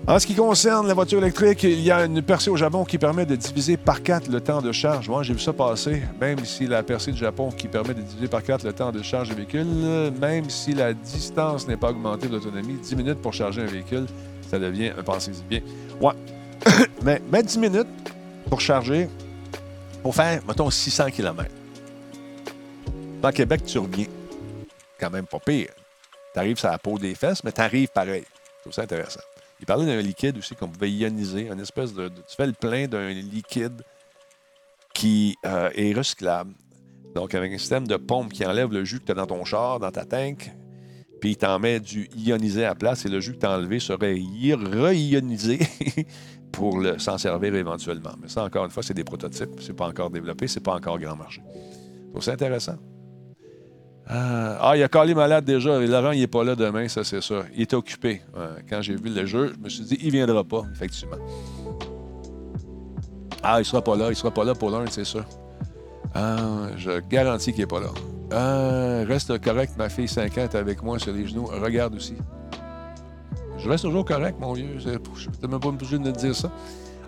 En 0.08 0.18
ce 0.18 0.26
qui 0.26 0.34
concerne 0.34 0.88
la 0.88 0.96
voiture 0.96 1.20
électrique, 1.20 1.62
il 1.62 1.80
y 1.80 1.92
a 1.92 2.06
une 2.06 2.24
percée 2.24 2.50
au 2.50 2.58
Japon 2.58 2.84
qui 2.84 2.98
permet 2.98 3.26
de 3.26 3.36
diviser 3.36 3.78
par 3.78 4.02
quatre 4.02 4.30
le 4.30 4.42
temps 4.42 4.60
de 4.60 4.72
charge. 4.72 5.08
Moi, 5.08 5.22
j'ai 5.22 5.34
vu 5.34 5.40
ça 5.40 5.54
passer. 5.54 6.02
Même 6.20 6.44
si 6.44 6.66
la 6.66 6.82
percée 6.82 7.12
du 7.12 7.20
Japon 7.20 7.52
qui 7.52 7.68
permet 7.68 7.94
de 7.94 8.02
diviser 8.02 8.28
par 8.28 8.42
quatre 8.42 8.64
le 8.64 8.74
temps 8.74 8.92
de 8.92 9.04
charge 9.04 9.30
du 9.30 9.36
véhicule, 9.36 10.12
même 10.20 10.50
si 10.50 10.74
la 10.74 10.94
distance 10.94 11.68
n'est 11.68 11.78
pas 11.78 11.92
augmentée 11.92 12.28
d'autonomie, 12.28 12.80
10 12.82 12.96
minutes 12.96 13.22
pour 13.22 13.32
charger 13.32 13.62
un 13.62 13.68
véhicule, 13.68 14.08
ça 14.50 14.58
devient 14.58 14.92
un 14.98 15.04
pensée 15.04 15.34
bien. 15.48 15.62
Ouais. 16.02 16.14
Mais 17.04 17.22
mets 17.32 17.44
10 17.44 17.60
minutes 17.60 17.88
pour 18.50 18.60
charger, 18.60 19.08
pour 20.02 20.16
faire, 20.16 20.42
mettons, 20.48 20.70
600 20.72 21.12
km. 21.12 21.46
Dans 23.22 23.32
Québec, 23.32 23.62
tu 23.68 23.78
reviens. 23.78 24.08
Quand 25.00 25.12
même 25.12 25.28
pas 25.28 25.40
pire. 25.40 25.70
Tu 26.34 26.40
arrives 26.40 26.58
sur 26.58 26.70
la 26.70 26.80
peau 26.80 26.98
des 26.98 27.14
fesses, 27.14 27.44
mais 27.44 27.52
tu 27.52 27.62
arrives 27.62 27.90
pareil. 27.90 28.24
C'est 28.64 28.74
ça 28.74 28.82
intéressant. 28.82 29.22
Il 29.62 29.66
parlait 29.68 29.86
d'un 29.86 30.02
liquide 30.02 30.38
aussi 30.38 30.56
qu'on 30.56 30.68
pouvait 30.68 30.92
ioniser, 30.92 31.48
une 31.48 31.60
espèce 31.60 31.94
de, 31.94 32.10
Tu 32.10 32.36
fais 32.36 32.48
le 32.48 32.54
plein 32.54 32.88
d'un 32.88 33.10
liquide 33.10 33.84
qui 34.94 35.38
euh, 35.46 35.70
est 35.76 35.94
recyclable. 35.94 36.54
Donc, 37.14 37.36
avec 37.36 37.54
un 37.54 37.58
système 37.58 37.88
de 37.88 37.96
pompe 37.96 38.34
qui 38.34 38.46
enlève 38.46 38.72
le 38.72 38.84
jus 38.84 39.00
que 39.00 39.06
tu 39.06 39.12
as 39.12 39.16
dans 39.16 39.28
ton 39.28 39.46
char, 39.46 39.80
dans 39.80 39.92
ta 39.92 40.06
tank, 40.06 40.52
puis 41.20 41.32
il 41.32 41.38
t'en 41.38 41.60
met 41.60 41.80
du 41.80 42.10
ionisé 42.18 42.66
à 42.66 42.70
la 42.70 42.76
place 42.76 43.06
et 43.06 43.10
le 43.10 43.20
jus 43.20 43.34
que 43.34 43.40
tu 43.40 43.46
as 43.46 43.52
enlevé 43.52 43.80
serait 43.80 44.14
re-ionisé 44.14 45.60
pour 46.52 46.82
s'en 46.98 47.20
servir 47.20 47.54
éventuellement. 47.54 48.14
Mais 48.20 48.30
ça, 48.30 48.44
encore 48.44 48.66
une 48.66 48.72
fois, 48.72 48.82
c'est 48.82 48.96
des 48.96 49.04
prototypes. 49.04 49.62
C'est 49.62 49.76
pas 49.76 49.88
encore 49.88 50.10
développé, 50.10 50.48
c'est 50.48 50.64
pas 50.64 50.74
encore 50.74 50.98
grand 50.98 51.16
marché. 51.16 51.44
Donc, 52.12 52.24
c'est 52.24 52.32
intéressant. 52.32 52.78
Euh, 54.10 54.58
ah, 54.60 54.72
il 54.76 54.80
y 54.80 54.84
a 54.84 54.88
Carly 54.90 55.14
malade 55.14 55.46
déjà. 55.46 55.80
Laurent, 55.80 56.12
il 56.12 56.20
n'est 56.20 56.28
pas 56.28 56.44
là 56.44 56.56
demain, 56.56 56.88
ça, 56.88 57.04
c'est 57.04 57.22
ça. 57.22 57.44
Il 57.56 57.62
était 57.62 57.76
occupé. 57.76 58.22
quand 58.70 58.82
j'ai 58.82 58.96
vu 58.96 59.10
le 59.10 59.26
jeu, 59.26 59.54
je 59.56 59.64
me 59.64 59.70
suis 59.70 59.84
dit, 59.84 59.98
il 60.02 60.12
viendra 60.12 60.44
pas, 60.44 60.64
effectivement. 60.74 61.18
Ah, 63.44 63.56
il 63.58 63.60
ne 63.60 63.64
sera 63.64 63.82
pas 63.82 63.96
là. 63.96 64.06
Il 64.06 64.12
ne 64.12 64.16
sera 64.16 64.32
pas 64.32 64.44
là 64.44 64.54
pour 64.54 64.70
l'un, 64.70 64.86
c'est 64.90 65.06
ça. 65.06 65.20
Ah, 66.14 66.68
je 66.78 67.00
garantis 67.00 67.52
qu'il 67.52 67.62
n'est 67.62 67.68
pas 67.68 67.80
là. 67.80 67.90
Euh, 68.34 69.06
reste 69.08 69.40
correct, 69.42 69.74
ma 69.78 69.90
fille 69.90 70.08
5 70.08 70.38
ans 70.38 70.42
est 70.42 70.56
avec 70.56 70.82
moi 70.84 71.00
sur 71.00 71.14
les 71.14 71.28
genoux. 71.28 71.46
Regarde 71.46 71.96
aussi. 71.96 72.16
Je 73.58 73.70
reste 73.70 73.84
toujours 73.84 74.06
correct, 74.06 74.38
mon 74.40 74.54
vieux. 74.54 74.78
Je 74.78 74.90
n'ai 74.90 75.48
même 75.48 75.60
pas 75.60 75.68
obligé 75.68 75.98
de 76.00 76.12
dire 76.12 76.36
ça. 76.36 76.50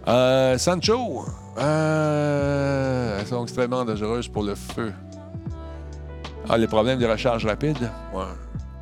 Euh, 0.08 0.58
Sancho, 0.58 1.26
euh, 1.58 3.20
elles 3.20 3.28
sont 3.28 3.44
extrêmement 3.44 3.86
dangereuses 3.86 4.28
pour 4.28 4.44
le 4.44 4.56
feu. 4.56 4.92
Ah, 6.50 6.58
les 6.58 6.68
problèmes 6.68 7.00
de 7.00 7.06
recharge 7.06 7.46
rapide? 7.46 7.90
Ouais. 8.14 8.24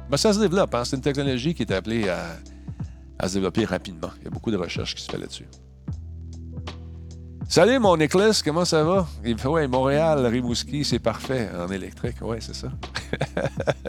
Ben, 0.10 0.18
ça 0.18 0.34
se 0.34 0.40
développe. 0.40 0.74
Hein? 0.74 0.84
C'est 0.84 0.96
une 0.96 1.02
technologie 1.02 1.54
qui 1.54 1.64
est 1.64 1.72
appelée 1.72 2.10
à, 2.10 3.28
se 3.28 3.36
développer 3.36 3.66
rapidement. 3.66 4.10
Il 4.20 4.26
y 4.26 4.28
a 4.28 4.30
beaucoup 4.32 4.52
de 4.52 4.58
recherches 4.58 4.96
qui 4.96 5.04
se 5.04 5.12
fait 5.12 5.18
là-dessus. 5.18 5.48
Salut, 7.48 7.80
mon 7.80 7.98
Nicholas, 7.98 8.42
comment 8.44 8.66
ça 8.66 8.84
va? 8.84 9.08
Il 9.24 9.38
fait, 9.38 9.48
ouais, 9.48 9.68
Montréal, 9.68 10.26
Rimouski, 10.26 10.84
c'est 10.86 11.00
parfait 11.00 11.50
en 11.56 11.68
électrique. 11.72 12.22
Ouais, 12.22 12.40
c'est 12.40 12.56
ça. 12.56 12.70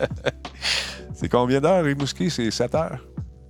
c'est 1.15 1.29
combien 1.29 1.61
d'heures, 1.61 1.85
Rimouski? 1.85 2.29
C'est 2.29 2.51
7 2.51 2.75
heures? 2.75 2.99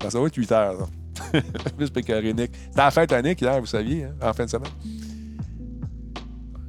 Ça 0.09 0.21
va 0.21 0.27
être 0.27 0.37
8 0.37 0.53
heures. 0.53 0.89
Plus 1.77 1.91
pécaré, 1.91 2.33
Nick. 2.33 2.53
C'était 2.55 2.79
la 2.79 2.91
fête 2.91 3.13
à 3.13 3.23
Nick 3.23 3.41
hier, 3.41 3.59
vous 3.59 3.67
saviez, 3.67 4.05
hein, 4.05 4.13
en 4.23 4.33
fin 4.33 4.45
de 4.45 4.51
semaine. 4.51 4.71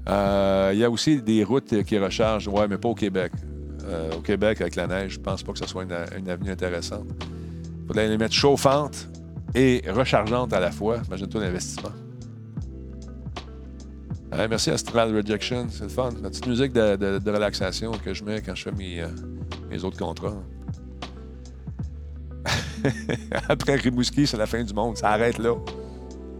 Euh, 0.09 0.71
il 0.73 0.79
y 0.79 0.83
a 0.83 0.89
aussi 0.89 1.21
des 1.21 1.43
routes 1.43 1.83
qui 1.83 1.97
rechargent, 1.97 2.47
ouais, 2.47 2.67
mais 2.67 2.77
pas 2.77 2.89
au 2.89 2.95
Québec. 2.95 3.31
Euh, 3.85 4.11
au 4.17 4.21
Québec, 4.21 4.61
avec 4.61 4.75
la 4.75 4.87
neige, 4.87 5.13
je 5.13 5.19
pense 5.19 5.43
pas 5.43 5.53
que 5.53 5.59
ce 5.59 5.67
soit 5.67 5.83
une, 5.83 6.29
avenue 6.29 6.51
intéressante. 6.51 7.07
Il 7.81 7.87
faudrait 7.87 8.07
les 8.07 8.17
mettre 8.17 8.33
chauffantes 8.33 9.09
et 9.55 9.83
rechargeantes 9.87 10.53
à 10.53 10.59
la 10.59 10.71
fois. 10.71 10.97
Imagine-toi 11.07 11.41
l'investissement. 11.41 11.91
merci 14.49 14.71
Astral 14.71 15.15
Rejection, 15.15 15.67
c'est 15.69 15.83
le 15.83 15.89
fun. 15.89 16.09
La 16.21 16.29
petite 16.29 16.47
musique 16.47 16.73
de, 16.73 17.29
relaxation 17.29 17.91
que 17.91 18.13
je 18.13 18.23
mets 18.23 18.41
quand 18.41 18.55
je 18.55 18.63
fais 18.63 18.71
mes, 18.71 19.01
euh, 19.01 19.07
mes 19.69 19.83
autres 19.83 19.97
contrats. 19.97 20.35
Après 23.49 23.75
Rimouski, 23.75 24.27
c'est 24.27 24.37
la 24.37 24.47
fin 24.47 24.63
du 24.63 24.73
monde. 24.73 24.97
Ça 24.97 25.09
arrête 25.09 25.37
là. 25.37 25.55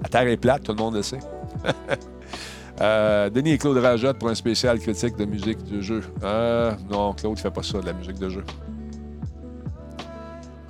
La 0.02 0.10
Terre 0.10 0.28
est 0.28 0.38
plate, 0.38 0.64
tout 0.64 0.74
le 0.74 0.78
monde 0.78 0.96
le 0.96 1.02
sait. 1.02 1.20
Euh, 2.82 3.30
Denis 3.30 3.52
et 3.52 3.58
Claude 3.58 3.78
rajotent 3.78 4.18
pour 4.18 4.30
un 4.30 4.36
spécial 4.36 4.80
critique 4.80 5.16
de 5.16 5.26
musique 5.26 5.64
de 5.64 5.82
jeu. 5.82 6.02
Euh, 6.24 6.74
non, 6.90 7.14
Claude 7.14 7.34
ne 7.34 7.40
fait 7.40 7.52
pas 7.52 7.64
ça, 7.64 7.80
de 7.80 7.86
la 7.86 7.94
musique 7.94 8.18
de 8.18 8.30
jeu. 8.30 8.44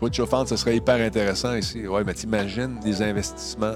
Route 0.02 0.14
chauffante, 0.14 0.50
ce 0.50 0.58
serait 0.58 0.76
hyper 0.76 0.96
intéressant 0.96 1.56
ici. 1.56 1.88
Ouais, 1.88 2.04
mais 2.04 2.14
t'imagines 2.14 2.80
des 2.82 3.02
investissements. 3.02 3.76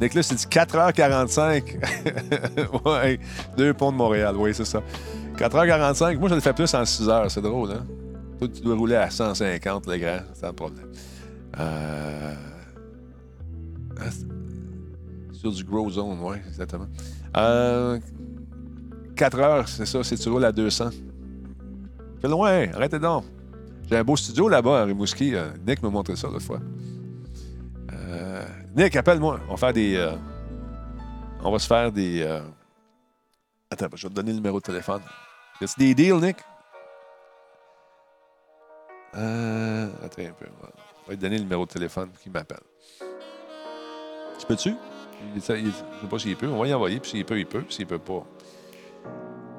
là, 0.00 0.22
c'est 0.22 0.34
dit 0.34 0.46
4h45. 0.46 2.84
ouais, 2.86 3.20
deux 3.56 3.74
ponts 3.74 3.92
de 3.92 3.96
Montréal. 3.96 4.34
Oui, 4.38 4.54
c'est 4.54 4.64
ça. 4.64 4.82
4h45. 5.36 6.18
Moi, 6.18 6.30
je 6.30 6.34
le 6.36 6.40
fais 6.40 6.54
plus 6.54 6.72
en 6.74 6.84
6 6.84 7.06
h 7.06 7.28
C'est 7.28 7.42
drôle, 7.42 7.72
hein? 7.72 7.84
Toi, 8.38 8.48
tu 8.48 8.62
dois 8.62 8.76
rouler 8.76 8.96
à 8.96 9.10
150, 9.10 9.86
le 9.86 9.96
grand. 9.98 10.20
C'est 10.32 10.46
un 10.46 10.52
problème. 10.52 10.86
Euh... 11.58 12.34
Sur 15.38 15.52
du 15.52 15.62
Grow 15.62 15.88
Zone, 15.88 16.18
oui, 16.20 16.36
exactement. 16.48 16.88
Euh... 17.36 18.00
4 19.14 19.38
heures, 19.38 19.68
c'est 19.68 19.86
ça, 19.86 20.02
c'est 20.02 20.16
tu 20.16 20.44
à 20.44 20.50
200. 20.50 20.90
C'est 22.20 22.28
loin, 22.28 22.66
arrêtez 22.72 22.98
donc. 22.98 23.24
J'ai 23.88 23.96
un 23.96 24.04
beau 24.04 24.16
studio 24.16 24.48
là-bas 24.48 24.82
à 24.82 24.84
Rimouski. 24.84 25.36
Euh, 25.36 25.50
Nick 25.64 25.80
m'a 25.82 25.90
montré 25.90 26.16
ça 26.16 26.26
l'autre 26.26 26.44
fois. 26.44 26.58
Euh... 27.92 28.44
Nick, 28.76 28.96
appelle-moi. 28.96 29.40
On 29.48 29.52
va 29.52 29.56
faire 29.56 29.72
des. 29.72 29.96
Euh, 29.96 30.16
on 31.44 31.52
va 31.52 31.58
se 31.60 31.68
faire 31.68 31.92
des. 31.92 32.22
Euh, 32.22 32.40
attends, 33.70 33.86
je 33.94 34.06
vais 34.06 34.10
te 34.10 34.14
donner 34.14 34.30
le 34.30 34.36
numéro 34.38 34.58
de 34.58 34.64
téléphone. 34.64 35.02
Y 35.60 35.64
a 35.64 35.68
des 35.78 35.94
deals, 35.94 36.20
Nick? 36.20 36.36
Euh, 39.14 39.88
attends 40.04 40.22
un 40.22 40.32
peu. 40.32 40.46
On 40.60 40.66
va 41.06 41.10
lui 41.10 41.16
donner 41.16 41.36
le 41.36 41.44
numéro 41.44 41.64
de 41.64 41.70
téléphone 41.70 42.10
qui 42.20 42.28
m'appelle. 42.28 42.58
Tu 44.38 44.46
peux-tu? 44.46 44.74
Je 45.34 45.36
ne 45.36 45.40
sais 45.40 45.72
pas 46.08 46.18
s'il 46.18 46.36
peut. 46.36 46.48
On 46.48 46.58
va 46.58 46.68
y 46.68 46.74
envoyer, 46.74 47.00
puis 47.00 47.10
s'il 47.10 47.24
peut, 47.24 47.38
il 47.38 47.46
peut. 47.46 47.64
S'il 47.68 47.86
peut 47.86 47.98
pas, 47.98 48.24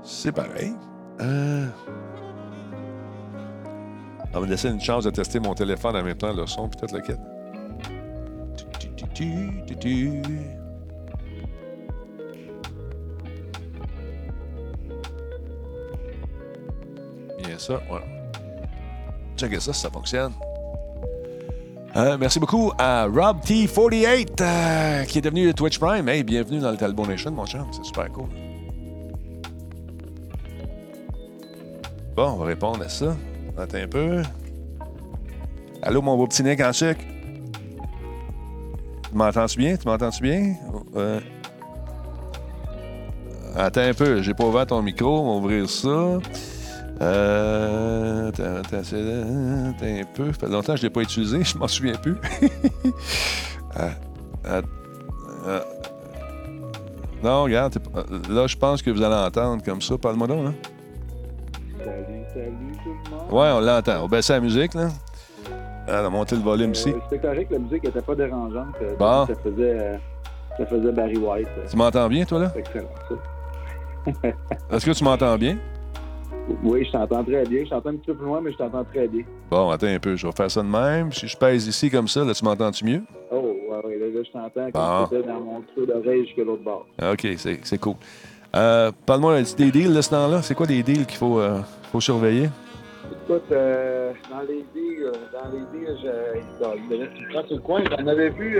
c'est 0.04 0.32
pareil. 0.32 0.74
Euh... 1.22 1.68
On 4.32 4.40
va 4.40 4.46
me 4.46 4.52
laisser 4.52 4.70
une 4.70 4.80
chance 4.80 5.06
de 5.06 5.10
tester 5.10 5.40
mon 5.40 5.54
téléphone 5.54 5.96
en 5.96 6.04
même 6.04 6.18
temps, 6.18 6.34
le 6.34 6.46
son, 6.46 6.70
peut-être 6.70 6.94
le 6.94 7.02
kit. 7.02 7.14
Bien 17.44 17.58
ça, 17.58 17.82
voilà. 17.90 18.06
Checkez 19.36 19.60
ça, 19.60 19.74
ça 19.74 19.90
fonctionne. 19.90 20.32
Euh, 21.96 22.18
merci 22.20 22.40
beaucoup 22.40 22.72
à 22.78 23.06
Rob 23.06 23.40
T48 23.44 24.42
euh, 24.42 25.04
qui 25.06 25.18
est 25.18 25.22
devenu 25.22 25.54
Twitch 25.54 25.80
Prime. 25.80 26.08
Hey, 26.08 26.24
bienvenue 26.24 26.60
dans 26.60 26.70
le 26.70 26.78
Talbot 26.78 27.06
Nation, 27.08 27.32
mon 27.32 27.48
chum. 27.48 27.66
C'est 27.72 27.84
super 27.84 28.12
cool. 28.12 28.28
Bon, 32.16 32.34
on 32.34 32.36
va 32.36 32.46
répondre 32.46 32.84
à 32.84 32.90
ça. 32.90 33.16
Attends 33.58 33.78
un 33.78 33.88
peu. 33.88 34.22
Allô, 35.82 36.02
mon 36.02 36.16
beau 36.16 36.28
petit 36.28 36.44
Nick 36.44 36.62
en 36.62 36.74
sucre. 36.74 37.02
Tu 39.10 39.16
m'entends-tu 39.16 39.58
bien? 39.58 39.76
Tu 39.76 39.88
m'entends-tu 39.88 40.22
bien? 40.22 40.56
Euh... 40.96 41.20
Attends 43.56 43.82
un 43.82 43.94
peu, 43.96 44.22
j'ai 44.22 44.36
pas 44.36 44.46
ouvert 44.46 44.68
ton 44.68 44.84
micro. 44.84 45.22
On 45.22 45.40
va 45.40 45.46
ouvrir 45.46 45.70
ça. 45.70 46.20
Euh. 47.02 48.30
Attends, 48.30 48.44
un 48.44 50.04
peu. 50.14 50.34
Ça 50.34 50.40
fait 50.40 50.48
longtemps 50.48 50.74
que 50.74 50.80
je 50.80 50.84
ne 50.84 50.88
l'ai 50.88 50.94
pas 50.94 51.02
utilisé, 51.02 51.44
je 51.44 51.58
m'en 51.58 51.68
souviens 51.68 51.96
plus. 51.96 52.16
Ah, 53.76 53.92
ah, 54.46 54.62
ah. 55.48 55.62
Non, 57.24 57.44
regarde, 57.44 57.78
là, 58.28 58.48
je 58.48 58.58
pense 58.58 58.82
que 58.82 58.90
vous 58.90 59.02
allez 59.04 59.28
entendre 59.28 59.64
comme 59.64 59.80
ça. 59.80 59.96
Parle-moi 59.96 60.26
donc, 60.26 60.48
hein? 60.48 60.54
Salut, 61.78 62.24
salut 62.34 62.72
tout 62.84 62.90
le 62.90 63.16
monde. 63.16 63.32
Ouais, 63.32 63.52
on 63.54 63.60
l'entend. 63.60 64.04
On 64.04 64.08
baisse 64.08 64.30
la 64.30 64.40
musique, 64.40 64.74
là. 64.74 64.90
On 65.88 65.92
a 65.94 66.10
monté 66.10 66.36
le 66.36 66.42
volume 66.42 66.72
ici. 66.72 66.90
Euh, 66.90 67.00
C'était 67.10 67.28
correct, 67.28 67.52
la 67.52 67.60
musique 67.60 67.84
n'était 67.84 68.02
pas 68.02 68.16
dérangeante. 68.16 68.76
Euh, 68.82 68.96
bon. 68.98 69.28
Ça 69.28 69.36
faisait, 69.36 69.80
euh, 69.80 69.98
ça 70.58 70.66
faisait 70.66 70.92
Barry 70.92 71.18
White. 71.18 71.48
Tu 71.70 71.78
m'entends 71.78 72.08
bien, 72.08 72.26
toi, 72.26 72.40
là? 72.40 72.52
Excellent, 72.56 72.90
ça. 73.08 74.30
Est-ce 74.72 74.86
que 74.86 74.92
tu 74.92 75.04
m'entends 75.04 75.38
bien? 75.38 75.58
Oui, 76.64 76.86
je 76.86 76.92
t'entends 76.92 77.24
très 77.24 77.44
bien. 77.46 77.64
Je 77.64 77.70
t'entends 77.70 77.90
un 77.90 77.96
petit 77.96 78.08
peu 78.08 78.16
plus 78.16 78.26
loin, 78.26 78.42
mais 78.42 78.52
je 78.52 78.58
t'entends 78.58 78.84
très 78.84 79.08
bien. 79.08 79.24
Bon, 79.50 79.70
attends 79.70 79.88
un 79.88 80.00
peu. 80.00 80.16
Je 80.16 80.26
vais 80.28 80.34
faire 80.34 80.52
ça 80.52 80.62
de 80.62 80.68
même. 80.68 81.12
Si 81.12 81.28
je 81.28 81.38
pèse 81.38 81.68
ici 81.68 81.90
comme 81.90 82.08
ça, 82.08 82.24
là, 82.24 82.34
tu 82.34 82.44
m'entends-tu 82.44 82.86
mieux? 82.86 83.02
Oh, 83.32 83.56
ouais, 83.70 83.86
ouais. 83.86 83.98
Là, 83.98 84.08
là 84.08 84.24
je 84.24 84.32
t'entends 84.32 84.72
comme 85.10 85.22
bon. 85.22 85.28
dans 85.28 85.40
mon 85.40 85.62
creux 85.62 85.86
d'oreille 85.86 86.26
jusqu'à 86.26 86.44
l'autre 86.44 86.64
bord. 86.64 86.86
OK, 87.02 87.28
c'est 87.38 87.78
cool. 87.80 87.96
Euh, 88.56 88.92
Parle-moi 89.06 89.42
des 89.42 89.72
deals 89.72 89.94
de 89.94 90.02
ce 90.02 90.10
temps-là. 90.10 90.42
C'est 90.42 90.56
quoi 90.56 90.66
des 90.66 90.82
deals 90.82 91.06
qu'il 91.06 91.18
faut, 91.18 91.40
euh, 91.40 91.60
faut 91.92 92.02
surveiller? 92.02 92.50
Écoute, 93.12 93.44
euh, 93.52 94.12
dans 94.30 94.42
les 94.42 94.66
deals, 94.74 95.04
euh, 95.04 95.12
dans 95.32 95.52
les 95.52 95.80
deals, 95.80 95.98
je, 96.02 97.18
tu 97.18 97.28
prends 97.30 97.46
sur 97.46 97.56
le 97.56 97.62
coin. 97.62 97.84
J'en 97.90 98.08
avais 98.08 98.30
vu, 98.30 98.60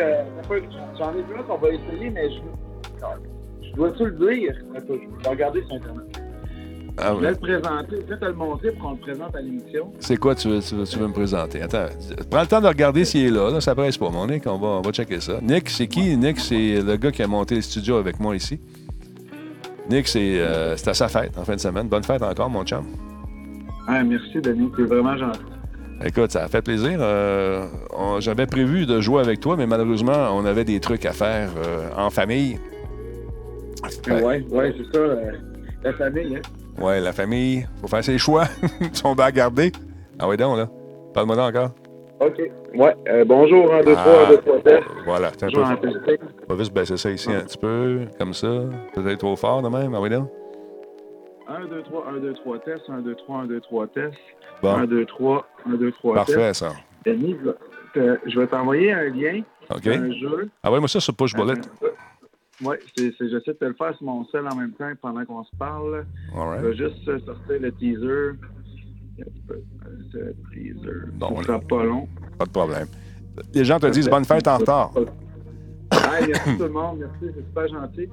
j'en 0.98 1.14
ai 1.14 1.22
vu 1.22 1.40
un 1.40 1.44
qu'on 1.44 1.58
va 1.58 1.70
essayer, 1.70 2.10
mais 2.12 2.30
je, 2.30 3.68
je 3.68 3.76
dois-tu 3.76 4.06
le 4.06 4.12
dire? 4.12 4.56
Je 4.76 4.80
vais 4.80 5.30
regarder 5.30 5.64
sur 5.64 5.76
Internet. 5.76 6.29
Ah 7.02 7.14
je 7.16 7.22
vais 7.22 7.30
le 7.32 7.36
présenter. 7.36 7.96
Je 8.08 8.14
vais 8.14 8.20
te 8.20 8.26
le 8.26 8.34
montrer 8.34 8.72
pour 8.72 8.82
qu'on 8.82 8.92
le 8.92 8.98
présente 8.98 9.36
à 9.36 9.42
l'émission. 9.42 9.92
C'est 10.00 10.18
quoi 10.18 10.36
tu 10.36 10.50
veux, 10.50 10.60
tu, 10.62 10.76
veux, 10.76 11.08
me 11.08 11.14
présenter? 11.14 11.62
Attends, 11.62 11.86
prends 12.30 12.42
le 12.42 12.48
temps 12.48 12.62
de 12.62 12.68
regarder 12.68 13.06
s'il 13.06 13.26
est 13.28 13.32
là. 13.32 13.50
là 13.52 13.62
ça 13.62 13.76
presse 13.76 13.98
pas, 13.98 14.10
mon 14.10 14.28
Nick. 14.28 14.46
On 14.48 14.58
va, 14.58 14.68
on 14.68 14.82
va 14.82 14.92
checker 14.92 15.20
ça. 15.20 15.40
Nick, 15.42 15.70
c'est 15.70 15.88
qui? 15.88 16.16
Nick, 16.18 16.40
c'est 16.40 16.82
le 16.82 16.96
gars 16.98 17.12
qui 17.12 17.24
a 17.24 17.28
monté 17.28 17.56
le 17.56 17.62
studio 17.62 17.98
avec 17.98 18.20
moi 18.20 18.36
ici. 18.36 18.60
Nick, 19.90 20.08
c'est 20.08 20.40
euh, 20.40 20.74
à 20.74 20.94
sa 20.94 21.08
fête 21.08 21.38
en 21.38 21.44
fin 21.44 21.56
de 21.56 21.60
semaine. 21.60 21.88
Bonne 21.88 22.04
fête 22.04 22.22
encore, 22.22 22.50
mon 22.50 22.64
chum. 22.64 22.86
Ah, 23.88 24.04
merci, 24.04 24.40
Denis. 24.40 24.70
C'est 24.78 24.84
vraiment 24.84 25.18
gentil. 25.18 25.40
Écoute, 26.06 26.32
ça 26.32 26.44
a 26.44 26.48
fait 26.48 26.62
plaisir. 26.62 27.00
Euh, 27.02 27.66
j'avais 28.20 28.46
prévu 28.46 28.86
de 28.86 29.02
jouer 29.02 29.22
avec 29.22 29.40
toi, 29.40 29.58
mais 29.58 29.68
malheureusement, 29.68 30.30
on 30.34 30.46
avait 30.46 30.64
des 30.64 30.80
trucs 30.80 31.06
à 31.06 31.12
faire 31.12 31.50
euh, 31.58 31.90
en 31.98 32.10
famille. 32.10 32.60
Oui, 34.08 34.46
ouais, 34.52 34.76
c'est 34.78 34.98
ça. 34.98 35.06
la 35.84 35.94
famille, 35.94 36.36
hein? 36.36 36.59
Ouais, 36.80 37.02
la 37.02 37.12
famille, 37.12 37.68
faut 37.82 37.88
faire 37.88 38.04
ses 38.04 38.18
choix. 38.18 38.46
Ils 38.82 38.96
sont 38.96 39.14
bien 39.14 39.26
à 39.26 39.32
garder. 39.32 39.72
Ah 40.18 40.28
oui, 40.28 40.38
donc, 40.38 40.58
là. 40.58 40.70
Parle-moi 41.14 41.36
donc 41.36 41.56
encore. 41.56 41.72
OK. 42.22 42.42
Ouais. 42.76 42.96
Euh, 43.10 43.26
bonjour, 43.26 43.74
1, 43.74 43.84
2, 43.84 43.94
3, 43.94 44.04
1, 44.26 44.30
2, 44.30 44.38
3, 44.38 44.60
test. 44.62 44.84
Voilà. 45.06 45.32
C'est 45.38 45.46
un 45.46 45.76
peu. 45.76 45.90
On 46.48 46.54
va 46.54 46.60
juste 46.60 46.74
baisser 46.74 46.98
ça 46.98 47.10
ici 47.10 47.32
un 47.32 47.42
petit 47.42 47.58
peu, 47.58 48.02
comme 48.18 48.34
ça. 48.34 48.48
Peut-être 48.94 49.20
trop 49.20 49.36
fort, 49.36 49.62
de 49.62 49.70
même. 49.70 49.94
Ah 49.94 50.02
oui, 50.02 50.10
donc. 50.10 50.30
1, 51.48 51.66
2, 51.68 51.82
3, 51.84 52.06
1, 52.16 52.20
2, 52.20 52.34
3, 52.34 52.60
test. 52.60 52.82
1, 52.88 53.00
2, 53.00 53.16
3, 53.16 53.38
1, 53.40 53.46
2, 53.46 53.62
3, 53.62 53.88
test. 53.88 54.18
Bon. 54.62 54.76
1, 54.76 54.86
2, 54.86 55.06
3, 55.06 55.48
1, 55.66 55.70
2, 55.76 55.92
3, 55.92 56.26
test. 56.26 56.38
Parfait, 56.38 56.54
ça. 56.54 56.72
Denis, 57.06 57.36
je 57.96 58.40
vais 58.40 58.48
t'envoyer 58.48 58.94
un 58.94 59.10
lien. 59.10 59.42
OK. 59.70 59.88
Un 59.88 60.12
jeu. 60.14 60.50
Ah 60.64 60.72
oui, 60.72 60.80
moi, 60.80 60.88
ça, 60.88 61.00
sur 61.00 61.14
Push 61.14 61.36
Bullet. 61.36 61.56
Oui, 62.62 62.76
j'essaie 62.98 63.26
de 63.26 63.40
te 63.40 63.66
le 63.66 63.74
faire 63.74 63.96
sur 63.96 64.06
mon 64.06 64.26
sel 64.26 64.46
en 64.48 64.56
même 64.56 64.74
temps 64.74 64.92
pendant 65.02 65.24
qu'on 65.26 65.44
se 65.44 65.56
parle. 65.58 66.06
Right. 66.34 66.62
Je 66.62 66.68
vais 66.68 66.76
juste 66.76 67.06
sortir 67.06 67.60
le 67.60 67.72
teaser. 67.72 68.38
Le 70.14 70.36
teaser. 70.54 71.12
Bon, 71.14 71.42
ça 71.44 71.60
pas 71.60 71.84
long. 71.84 72.08
Pas 72.38 72.46
de 72.46 72.52
problème. 72.52 72.88
Les 73.54 73.64
gens 73.64 73.80
te 73.80 73.88
disent 73.88 74.10
bonne 74.10 74.26
fête 74.26 74.48
en 74.48 74.58
retard. 74.58 74.92
merci 75.92 76.58
tout 76.58 76.64
le 76.64 76.70
monde. 76.70 77.00
Merci, 77.00 77.36
c'est 77.36 77.46
super 77.46 77.68
gentil. 77.68 78.10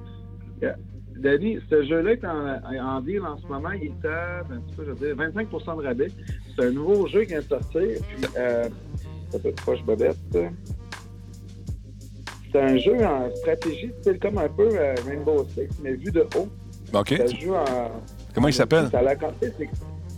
Danny, 1.17 1.57
ce 1.69 1.83
jeu-là 1.83 2.11
est 2.11 2.25
en, 2.25 2.97
en, 2.97 3.01
deal 3.01 3.21
en 3.21 3.37
ce 3.37 3.47
moment. 3.47 3.71
Il 3.71 3.87
est 3.87 4.07
à 4.07 4.43
ben, 4.43 4.61
je 4.77 4.83
veux 4.83 4.93
dire, 4.93 5.15
25 5.15 5.49
de 5.49 5.83
rabais. 5.83 6.11
C'est 6.55 6.65
un 6.65 6.71
nouveau 6.71 7.07
jeu 7.07 7.21
qui 7.21 7.29
vient 7.29 7.39
de 7.39 7.43
sortir. 7.43 7.81
Puis, 7.81 8.27
euh, 8.37 8.69
ça 9.31 9.39
peut 9.39 9.49
être 9.49 9.61
proche 9.61 9.83
bobette. 9.83 10.37
C'est 12.51 12.61
un 12.61 12.77
jeu 12.77 13.05
en 13.05 13.29
stratégie, 13.35 13.91
c'est 14.01 14.19
comme 14.19 14.37
un 14.37 14.47
peu 14.49 14.69
euh, 14.73 14.95
Rainbow 15.05 15.45
Six, 15.53 15.67
mais 15.83 15.93
vu 15.93 16.11
de 16.11 16.25
haut. 16.35 16.47
OK. 16.93 17.13
En. 17.49 17.91
Comment 18.33 18.47
il 18.47 18.53
s'appelle? 18.53 18.89
Ça 18.91 19.01
la 19.01 19.13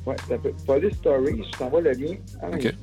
Ouais, 0.06 0.16
ça 0.18 0.28
s'appelle 0.30 0.54
Police 0.66 0.96
Story. 0.98 1.42
Je 1.52 1.58
t'envoie 1.58 1.82
le 1.82 1.92
lien. 1.92 2.16
OK. 2.54 2.74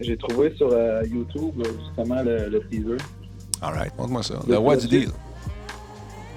J'ai 0.00 0.16
trouvé 0.16 0.52
sur 0.56 0.68
euh, 0.72 1.02
YouTube 1.04 1.62
justement 1.84 2.22
le, 2.22 2.48
le 2.48 2.60
teaser. 2.68 2.96
All 3.62 3.72
right, 3.74 3.96
montre-moi 3.96 4.22
ça. 4.22 4.34
Le 4.46 4.58
What's 4.58 4.84
the 4.84 4.90
Deal? 4.90 5.10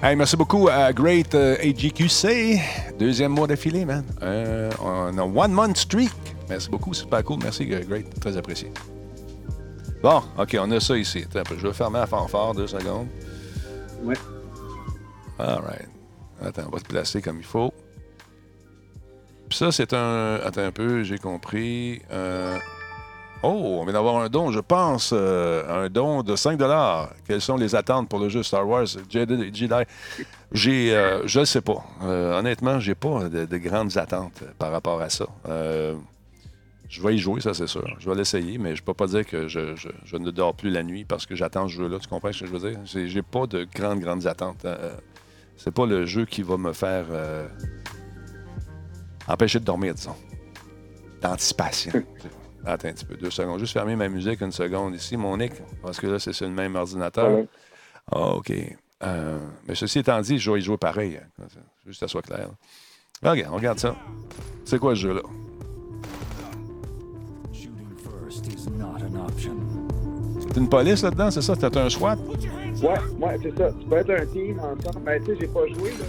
Hey, 0.01 0.15
merci 0.15 0.37
beaucoup 0.37 0.69
à 0.69 0.93
Great 0.93 1.35
AGQC. 1.35 2.57
Deuxième 2.97 3.33
mois 3.33 3.47
d'affilée, 3.47 3.83
man. 3.83 4.05
Euh, 4.21 4.69
on 4.81 5.17
a 5.17 5.23
one 5.23 5.51
month 5.51 5.75
streak. 5.77 6.11
Merci 6.47 6.69
beaucoup, 6.69 6.93
c'est 6.93 7.01
super 7.01 7.23
cool. 7.23 7.39
Merci, 7.43 7.65
Great. 7.65 8.17
Très 8.19 8.37
apprécié. 8.37 8.71
Bon, 10.01 10.21
OK, 10.37 10.57
on 10.59 10.71
a 10.71 10.79
ça 10.79 10.97
ici. 10.97 11.25
Attends, 11.25 11.55
je 11.57 11.67
vais 11.67 11.73
fermer 11.73 11.99
la 11.99 12.07
fanfare 12.07 12.53
deux 12.53 12.67
secondes. 12.67 13.07
Oui. 14.01 14.15
All 15.37 15.59
right. 15.61 15.89
Attends, 16.41 16.63
on 16.67 16.75
va 16.75 16.79
te 16.79 16.87
placer 16.87 17.21
comme 17.21 17.37
il 17.37 17.45
faut. 17.45 17.73
Puis 19.49 19.57
ça, 19.57 19.71
c'est 19.71 19.93
un. 19.93 20.35
Attends 20.35 20.63
un 20.63 20.71
peu, 20.71 21.03
j'ai 21.03 21.17
compris. 21.17 22.01
Euh... 22.11 22.57
Oh, 23.41 23.77
on 23.79 23.83
vient 23.85 23.93
d'avoir 23.93 24.17
un 24.17 24.27
don, 24.27 24.51
je 24.51 24.59
pense, 24.59 25.11
euh, 25.13 25.85
un 25.85 25.89
don 25.89 26.23
de 26.23 26.35
5 26.35 26.59
Quelles 27.25 27.39
sont 27.39 27.55
les 27.55 27.73
attentes 27.73 28.09
pour 28.09 28.19
le 28.19 28.27
jeu 28.27 28.43
Star 28.43 28.67
Wars 28.67 28.85
Jedi? 29.09 29.51
J'ai, 30.51 30.93
euh, 30.93 31.25
je 31.25 31.39
ne 31.39 31.45
sais 31.45 31.61
pas. 31.61 31.81
Honnêtement, 32.01 32.81
j'ai 32.81 32.95
pas 32.95 33.29
de, 33.29 33.57
grandes 33.57 33.97
attentes 33.97 34.43
par 34.57 34.71
rapport 34.73 35.01
à 35.01 35.09
ça. 35.09 35.25
Je 36.89 37.01
vais 37.01 37.15
y 37.15 37.19
jouer, 37.19 37.39
ça 37.39 37.53
c'est 37.53 37.67
sûr. 37.67 37.87
Je 37.99 38.09
vais 38.09 38.15
l'essayer, 38.15 38.57
mais 38.57 38.75
je 38.75 38.83
peux 38.83 38.95
pas 38.95 39.07
dire 39.07 39.25
que 39.25 39.47
je, 39.47 39.59
ne 40.17 40.31
dors 40.31 40.55
plus 40.55 40.71
la 40.71 40.83
nuit 40.83 41.05
parce 41.05 41.25
que 41.25 41.35
j'attends 41.35 41.67
ce 41.67 41.73
jeu-là. 41.75 41.99
Tu 41.99 42.07
comprends 42.07 42.33
ce 42.33 42.41
que 42.41 42.47
je 42.47 42.51
veux 42.51 42.71
dire? 42.71 42.79
J'ai 42.85 43.21
pas 43.21 43.45
de 43.45 43.67
grandes, 43.73 43.99
grandes 43.99 44.25
attentes. 44.25 44.65
c'est 45.55 45.73
pas 45.73 45.85
le 45.85 46.05
jeu 46.05 46.25
qui 46.25 46.41
va 46.41 46.57
me 46.57 46.73
faire 46.73 47.05
empêcher 49.27 49.59
de 49.59 49.65
dormir, 49.65 49.93
disons. 49.93 50.15
D'anticipation. 51.21 51.91
Attends 52.65 52.87
un 52.89 52.93
petit 52.93 53.05
peu, 53.05 53.15
deux 53.15 53.29
secondes. 53.29 53.59
Juste 53.59 53.73
fermer 53.73 53.95
ma 53.95 54.09
musique 54.09 54.41
une 54.41 54.51
seconde 54.51 54.95
ici, 54.95 55.15
mon 55.15 55.37
Nick, 55.37 55.53
parce 55.81 55.99
que 55.99 56.07
là, 56.07 56.19
c'est 56.19 56.33
sur 56.33 56.47
le 56.47 56.53
même 56.53 56.75
ordinateur. 56.75 57.45
Ah, 58.11 58.33
OK. 58.33 58.51
Euh, 59.01 59.39
mais 59.67 59.75
ceci 59.75 59.99
étant 59.99 60.19
dit, 60.21 60.39
je 60.39 60.51
vais 60.51 60.59
y 60.59 60.61
jouer 60.61 60.77
pareil. 60.77 61.17
Hein, 61.17 61.45
juste 61.85 62.01
que 62.01 62.07
ça 62.07 62.07
soit 62.07 62.21
clair. 62.21 62.49
OK, 63.23 63.45
on 63.49 63.55
regarde 63.55 63.79
ça. 63.79 63.95
C'est 64.65 64.79
quoi 64.79 64.95
ce 64.95 65.01
jeu-là? 65.01 65.21
C'est 70.39 70.57
une 70.59 70.69
police 70.69 71.03
là-dedans, 71.03 71.31
c'est 71.31 71.41
ça? 71.41 71.55
T'as 71.55 71.83
un 71.83 71.89
SWAT? 71.89 72.17
Ouais, 72.81 72.89
ouais, 73.19 73.37
c'est 73.41 73.57
ça. 73.57 73.71
Tu 73.79 73.87
peux 73.87 73.97
être 73.97 74.09
un 74.09 74.25
team 74.27 74.59
ensemble. 74.59 75.03
Mais 75.05 75.19
ben, 75.19 75.25
tu 75.25 75.31
sais, 75.31 75.37
j'ai 75.41 75.47
pas 75.47 75.67
joué. 75.67 75.89
Là. 75.89 76.05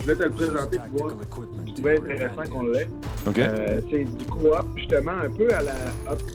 Je 0.00 0.06
vais 0.06 0.14
te 0.14 0.22
le 0.22 0.30
présenter 0.30 0.78
pour 0.78 0.98
voir. 0.98 1.14
Je 1.66 1.72
trouvais 1.72 1.98
intéressant 1.98 2.50
qu'on 2.50 2.62
l'ait. 2.68 2.88
OK. 3.26 3.38
Euh, 3.38 3.80
c'est 3.90 4.04
du 4.04 4.24
coop, 4.24 4.66
justement, 4.76 5.12
un 5.12 5.30
peu 5.30 5.52
à 5.52 5.62
la 5.62 5.72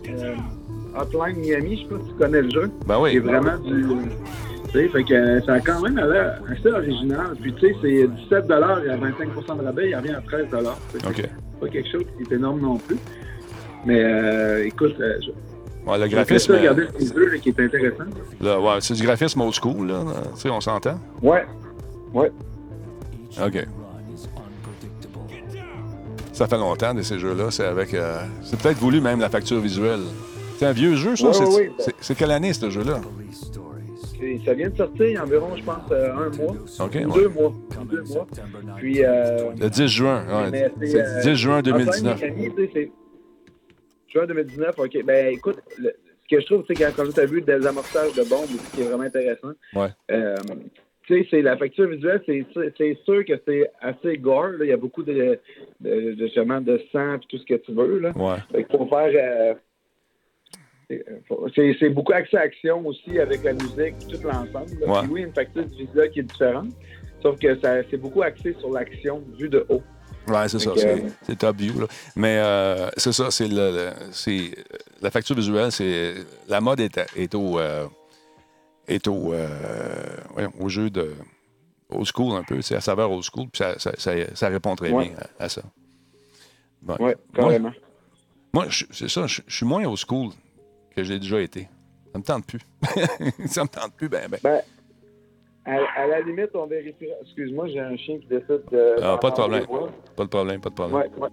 euh, 0.09 0.35
Hotline 0.97 1.37
Miami. 1.37 1.77
Je 1.77 1.81
sais 1.83 1.89
pas 1.89 2.03
si 2.03 2.11
tu 2.11 2.17
connais 2.17 2.41
le 2.41 2.49
jeu. 2.51 2.71
Ben 2.85 2.99
oui. 2.99 3.11
C'est 3.13 3.19
vraiment 3.19 3.57
du. 3.57 3.85
Tu 4.71 4.79
sais, 4.79 4.87
fait 4.87 5.03
que 5.03 5.13
euh, 5.13 5.41
ça 5.41 5.53
a 5.53 5.59
quand 5.59 5.81
même 5.81 5.97
l'air 5.97 6.41
assez 6.49 6.69
original. 6.69 7.35
Puis, 7.41 7.53
tu 7.55 7.61
sais, 7.61 7.75
c'est 7.81 8.07
17 8.07 8.51
à 8.51 8.59
25 8.59 9.57
de 9.57 9.65
rabais. 9.65 9.89
Il 9.89 9.95
revient 9.95 10.11
à 10.11 10.21
13 10.21 10.47
OK. 11.07 11.29
Pas 11.59 11.67
quelque 11.67 11.91
chose 11.91 12.05
qui 12.17 12.23
est 12.23 12.35
énorme 12.35 12.61
non 12.61 12.77
plus. 12.77 12.97
Mais, 13.85 14.03
euh, 14.03 14.65
écoute, 14.65 14.95
je, 14.97 15.31
Ouais, 15.85 15.97
le 15.97 16.07
graphisme. 16.07 16.53
regarder 16.53 16.83
le 16.83 17.25
là, 17.25 17.37
qui 17.37 17.49
est 17.49 17.59
intéressant. 17.59 18.03
Là, 18.39 18.59
ouais, 18.59 18.81
c'est 18.81 18.93
du 18.93 19.03
graphisme 19.03 19.41
old 19.41 19.53
school, 19.53 19.87
là. 19.87 20.03
Tu 20.35 20.41
sais, 20.41 20.49
on 20.49 20.61
s'entend? 20.61 20.99
Ouais. 21.21 21.45
Ouais. 22.13 22.31
OK. 23.43 23.65
Ça 26.33 26.47
fait 26.47 26.57
longtemps 26.57 26.93
de 26.93 27.01
ces 27.01 27.19
jeux-là. 27.19 27.51
C'est 27.51 27.65
avec. 27.65 27.93
Euh, 27.93 28.21
c'est 28.43 28.59
peut-être 28.59 28.77
voulu 28.77 29.01
même 29.01 29.19
la 29.19 29.29
facture 29.29 29.59
visuelle. 29.59 30.01
C'est 30.57 30.65
un 30.65 30.71
vieux 30.71 30.95
jeu, 30.95 31.15
ça? 31.15 31.27
Ouais, 31.27 31.33
c'est, 31.33 31.45
ouais, 31.45 31.71
c'est, 31.99 32.15
quelle 32.15 32.31
année, 32.31 32.53
ce 32.53 32.69
jeu-là? 32.69 33.01
Ça 34.45 34.53
vient 34.53 34.69
de 34.69 34.77
sortir 34.77 35.07
il 35.07 35.13
y 35.13 35.17
a 35.17 35.23
environ, 35.23 35.49
je 35.57 35.63
pense, 35.63 35.91
euh, 35.91 36.13
un 36.13 36.29
mois. 36.37 36.55
OK. 36.79 37.13
Deux 37.13 37.27
mois. 37.29 37.53
Deux 37.89 38.03
mois. 38.03 38.27
Puis. 38.77 39.03
Euh, 39.03 39.51
le 39.59 39.69
10 39.69 39.87
juin. 39.87 40.23
Ouais, 40.27 40.71
c'est, 40.81 40.93
le 40.97 41.23
10 41.23 41.35
juin 41.35 41.61
2019. 41.61 42.21
Juin 44.11 44.25
2019, 44.25 44.77
OK. 44.77 45.03
Ben, 45.03 45.33
écoute, 45.33 45.57
ce 45.77 46.35
que 46.35 46.41
je 46.41 46.45
trouve, 46.45 46.63
c'est 46.67 46.73
quand, 46.75 46.91
quand 46.95 47.11
tu 47.11 47.19
as 47.19 47.25
vu 47.25 47.41
des 47.41 47.65
amorçages 47.65 48.13
de 48.13 48.23
bombes, 48.23 48.47
ce 48.47 48.75
qui 48.75 48.81
est 48.81 48.85
vraiment 48.85 49.03
intéressant. 49.03 49.51
Ouais. 49.73 49.87
Euh, 50.11 50.35
tu 51.03 51.17
sais, 51.17 51.27
c'est 51.29 51.41
la 51.41 51.57
facture 51.57 51.87
visuelle, 51.87 52.21
c'est 52.25 52.45
sûr 53.03 53.25
que 53.25 53.33
c'est 53.45 53.71
assez 53.79 54.17
gore. 54.17 54.53
Il 54.61 54.67
y 54.67 54.71
a 54.71 54.77
beaucoup 54.77 55.03
de, 55.03 55.39
de, 55.79 56.11
de, 56.13 56.59
de 56.59 56.81
sang 56.91 57.15
et 57.15 57.19
tout 57.27 57.37
ce 57.37 57.45
que 57.45 57.55
tu 57.55 57.73
veux. 57.73 57.99
Là. 57.99 58.11
Ouais. 58.15 58.63
pour 58.65 58.89
faire. 58.89 59.11
Euh, 59.13 59.53
c'est 61.55 61.89
beaucoup 61.89 62.11
accès 62.13 62.37
à 62.37 62.41
action 62.41 62.85
aussi 62.85 63.17
avec 63.17 63.43
la 63.43 63.53
musique 63.53 63.95
tout 64.09 64.27
l'ensemble. 64.27 64.71
Ouais. 64.85 65.07
Oui, 65.09 65.21
une 65.21 65.33
facture 65.33 65.63
visuelle 65.63 66.11
qui 66.11 66.19
est 66.19 66.23
différente. 66.23 66.69
Sauf 67.21 67.39
que 67.39 67.57
c'est 67.89 67.97
beaucoup 67.97 68.23
axé 68.23 68.53
sur 68.59 68.71
l'action 68.71 69.23
vue 69.37 69.49
de 69.49 69.65
haut. 69.69 69.83
Oui, 70.27 70.37
c'est 70.47 70.59
ça. 70.59 70.71
C'est 71.23 71.37
top 71.37 71.57
view. 71.57 71.79
Là. 71.79 71.87
Mais 72.15 72.37
euh, 72.37 72.89
c'est 72.97 73.11
ça, 73.11 73.31
c'est 73.31 73.47
le, 73.47 73.91
la 75.01 75.11
facture 75.11 75.35
visuelle, 75.35 75.71
c'est. 75.71 76.15
La 76.47 76.61
mode 76.61 76.79
est, 76.79 76.99
est 77.15 77.35
au. 77.35 77.59
Euh, 77.59 77.87
est 78.87 79.07
au, 79.07 79.33
euh, 79.33 79.47
au 80.59 80.69
jeu 80.69 80.89
de. 80.89 81.13
Old 81.93 82.07
school 82.07 82.37
un 82.37 82.43
peu, 82.43 82.61
c'est 82.61 82.75
à 82.75 82.79
saveur 82.79 83.11
old 83.11 83.21
school, 83.21 83.49
puis 83.51 83.57
ça, 83.57 83.77
ça, 83.77 83.91
ça, 84.33 84.47
répond 84.47 84.77
très 84.77 84.93
bien 84.93 85.11
à, 85.37 85.49
ça. 85.49 85.61
oui, 86.87 87.11
carrément. 87.33 87.73
Moi, 88.53 88.67
c'est 88.91 89.09
ça, 89.09 89.27
je, 89.27 89.41
suis 89.45 89.65
moins 89.65 89.83
old 89.83 89.97
school 89.97 90.29
que 90.95 91.03
j'ai 91.03 91.19
déjà 91.19 91.41
été. 91.41 91.67
Ça 92.13 92.19
me 92.19 92.23
tente 92.23 92.45
plus. 92.45 92.61
ça 93.47 93.63
me 93.63 93.67
tente 93.67 93.93
plus, 93.95 94.07
ben, 94.07 94.29
ben. 94.29 94.39
ben 94.41 94.61
à, 95.65 96.07
la 96.07 96.21
limite, 96.21 96.49
on 96.55 96.65
vérifiera. 96.65 97.15
Excuse-moi, 97.21 97.67
j'ai 97.67 97.79
un 97.79 97.95
chien 97.95 98.19
qui 98.19 98.27
décide 98.27 98.63
de. 98.71 98.95
Ah, 99.01 99.17
pas 99.21 99.29
de 99.29 99.35
problème. 99.35 99.65
Pas 100.15 100.23
de 100.23 100.29
problème, 100.29 100.61
pas 100.61 100.69
de 100.69 100.75
problème. 100.75 100.97
Ouais, 100.97 101.09
ouais. 101.21 101.29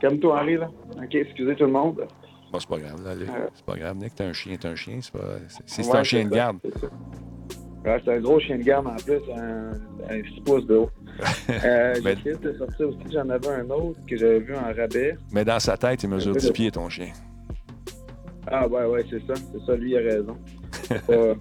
Calme-toi, 0.00 0.40
Henri, 0.40 0.56
là. 0.56 0.70
OK, 0.96 1.14
excusez 1.14 1.54
tout 1.54 1.64
le 1.64 1.72
monde. 1.72 2.06
Bon, 2.52 2.58
c'est 2.58 2.68
pas 2.68 2.78
grave, 2.78 3.04
là. 3.04 3.10
Euh... 3.10 3.48
C'est 3.54 3.64
pas 3.64 3.76
grave. 3.76 3.96
Nick, 3.96 4.14
t'as 4.14 4.24
un 4.24 4.32
chien, 4.32 4.56
t'as 4.58 4.70
un 4.70 4.74
chien. 4.74 4.98
C'est 5.00 5.12
pas... 5.12 5.38
C'est 5.66 5.94
un 5.94 6.02
chien 6.02 6.24
de 6.24 6.30
garde. 6.30 6.58
C'est 7.84 8.08
un 8.08 8.20
gros 8.20 8.40
chien 8.40 8.58
de 8.58 8.62
garde 8.62 8.86
en 8.88 8.96
plus, 8.96 9.20
un, 9.34 9.70
un 10.10 10.22
6 10.34 10.40
pouces 10.44 10.66
de 10.66 10.76
haut. 10.76 10.90
euh, 11.50 11.94
Mais... 12.04 12.16
J'ai 12.24 12.30
essayé 12.30 12.36
de 12.36 12.58
sortir 12.58 12.88
aussi, 12.88 12.98
j'en 13.12 13.28
avais 13.28 13.48
un 13.48 13.70
autre 13.70 13.98
que 14.06 14.16
j'avais 14.16 14.40
vu 14.40 14.54
en 14.54 14.72
rabais. 14.74 15.16
Mais 15.32 15.44
dans 15.44 15.60
sa 15.60 15.76
tête, 15.76 16.02
il 16.02 16.10
mesure 16.10 16.34
10 16.34 16.50
pieds, 16.50 16.70
ton 16.70 16.88
chien. 16.88 17.12
Ah, 18.46 18.66
ouais, 18.66 18.84
ouais, 18.84 19.04
c'est 19.08 19.24
ça. 19.26 19.34
C'est 19.34 19.64
ça, 19.64 19.76
lui, 19.76 19.92
il 19.92 19.96
a 19.96 20.00
raison. 20.00 20.36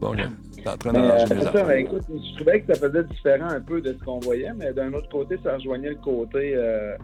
Bon, 0.00 0.12
là, 0.12 0.24
t'es 0.54 0.68
en 0.68 0.76
train 0.76 0.92
de 0.92 0.98
euh, 0.98 1.52
ça, 1.52 1.64
mais 1.64 1.80
écoute, 1.82 2.02
je 2.08 2.36
trouvais 2.36 2.60
que 2.60 2.74
ça 2.74 2.80
faisait 2.80 3.04
différent 3.04 3.48
un 3.48 3.60
peu 3.60 3.80
de 3.80 3.94
ce 3.98 4.04
qu'on 4.04 4.20
voyait, 4.20 4.52
mais 4.54 4.72
d'un 4.72 4.92
autre 4.92 5.08
côté, 5.08 5.38
ça 5.42 5.54
rejoignait 5.54 5.90
le 5.90 5.96
côté, 5.96 6.54
euh, 6.54 6.96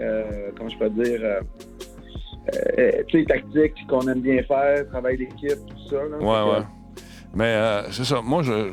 euh, 0.00 0.50
comment 0.56 0.68
je 0.68 0.78
peux 0.78 0.90
dire, 0.90 1.20
euh, 1.22 1.40
euh, 2.78 3.02
tu 3.06 3.20
sais, 3.20 3.26
tactique 3.26 3.86
qu'on 3.88 4.08
aime 4.08 4.20
bien 4.20 4.42
faire, 4.42 4.86
travail 4.88 5.18
d'équipe, 5.18 5.64
tout 5.66 5.88
ça. 5.90 5.96
Là, 5.96 6.18
ouais, 6.18 6.52
ouais. 6.52 6.64
Mais 7.34 7.54
euh, 7.54 7.90
c'est 7.92 8.04
ça, 8.04 8.20
moi, 8.20 8.42
je, 8.42 8.72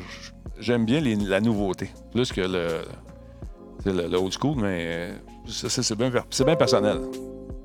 j'aime 0.60 0.86
bien 0.86 1.00
les, 1.00 1.16
la 1.16 1.40
nouveauté, 1.40 1.92
plus 2.12 2.32
que 2.32 2.42
le, 2.42 2.82
le, 3.86 4.08
le 4.08 4.18
old 4.18 4.34
school, 4.34 4.56
mais 4.60 5.10
c'est, 5.46 5.96
bien, 5.96 6.12
c'est 6.32 6.46
bien 6.46 6.56
personnel. 6.56 6.98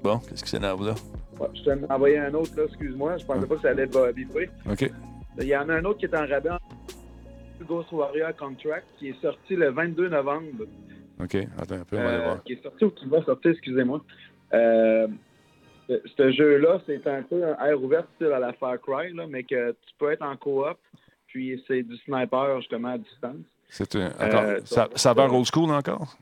Bon, 0.02 0.18
qu'est-ce 0.18 0.44
qui 0.44 0.50
s'énerve 0.50 0.86
là? 0.86 0.94
Ouais, 1.40 1.48
je 1.54 1.62
t'ai 1.64 1.72
envoyé 1.90 2.18
un 2.18 2.32
autre, 2.34 2.50
là, 2.56 2.64
excuse-moi. 2.66 3.16
Je 3.16 3.24
pensais 3.24 3.46
pas 3.46 3.56
que 3.56 3.62
ça 3.62 3.68
allait 3.70 3.86
biffer. 3.86 4.50
OK. 4.70 4.92
Il 5.38 5.46
y 5.48 5.56
en 5.56 5.68
a 5.68 5.74
un 5.74 5.84
autre 5.84 5.98
qui 5.98 6.06
est 6.06 6.14
en 6.16 6.26
rabais, 6.26 6.50
Ghost 7.68 7.90
Warrior 7.92 8.34
Contract, 8.36 8.86
qui 8.98 9.08
est 9.08 9.20
sorti 9.20 9.56
le 9.56 9.70
22 9.70 10.08
novembre. 10.08 10.64
OK, 11.22 11.36
attends 11.58 11.74
un 11.76 11.84
peu, 11.84 11.96
on 11.98 12.02
va 12.02 12.08
aller 12.08 12.18
euh, 12.18 12.24
voir. 12.24 12.42
Qui 12.44 12.52
est 12.54 12.62
sorti 12.62 12.84
ou 12.84 12.90
qui 12.90 13.06
va 13.06 13.22
sortir, 13.24 13.50
excusez-moi. 13.52 14.00
Euh, 14.54 15.06
ce 15.88 16.32
jeu-là, 16.32 16.80
c'est 16.86 17.06
un 17.06 17.22
peu 17.22 17.42
un 17.44 17.64
air 17.66 17.82
ouvert 17.82 18.04
style 18.16 18.32
à 18.32 18.38
la 18.38 18.52
Far 18.54 18.76
Cry, 18.80 19.12
là, 19.14 19.26
mais 19.28 19.42
que 19.44 19.70
tu 19.72 19.94
peux 19.98 20.10
être 20.12 20.22
en 20.22 20.36
coop. 20.36 20.76
puis 21.28 21.62
c'est 21.68 21.82
du 21.82 21.96
sniper 21.98 22.60
justement 22.60 22.92
à 22.94 22.98
distance. 22.98 23.36
C'est 23.68 23.94
un, 23.96 24.06
encore, 24.06 24.40
Euh, 24.42 24.58
ça, 24.64 24.88
ça- 24.92 24.96
saveur 24.96 25.34
old 25.34 25.44
school 25.52 25.70
encore? 25.70 26.16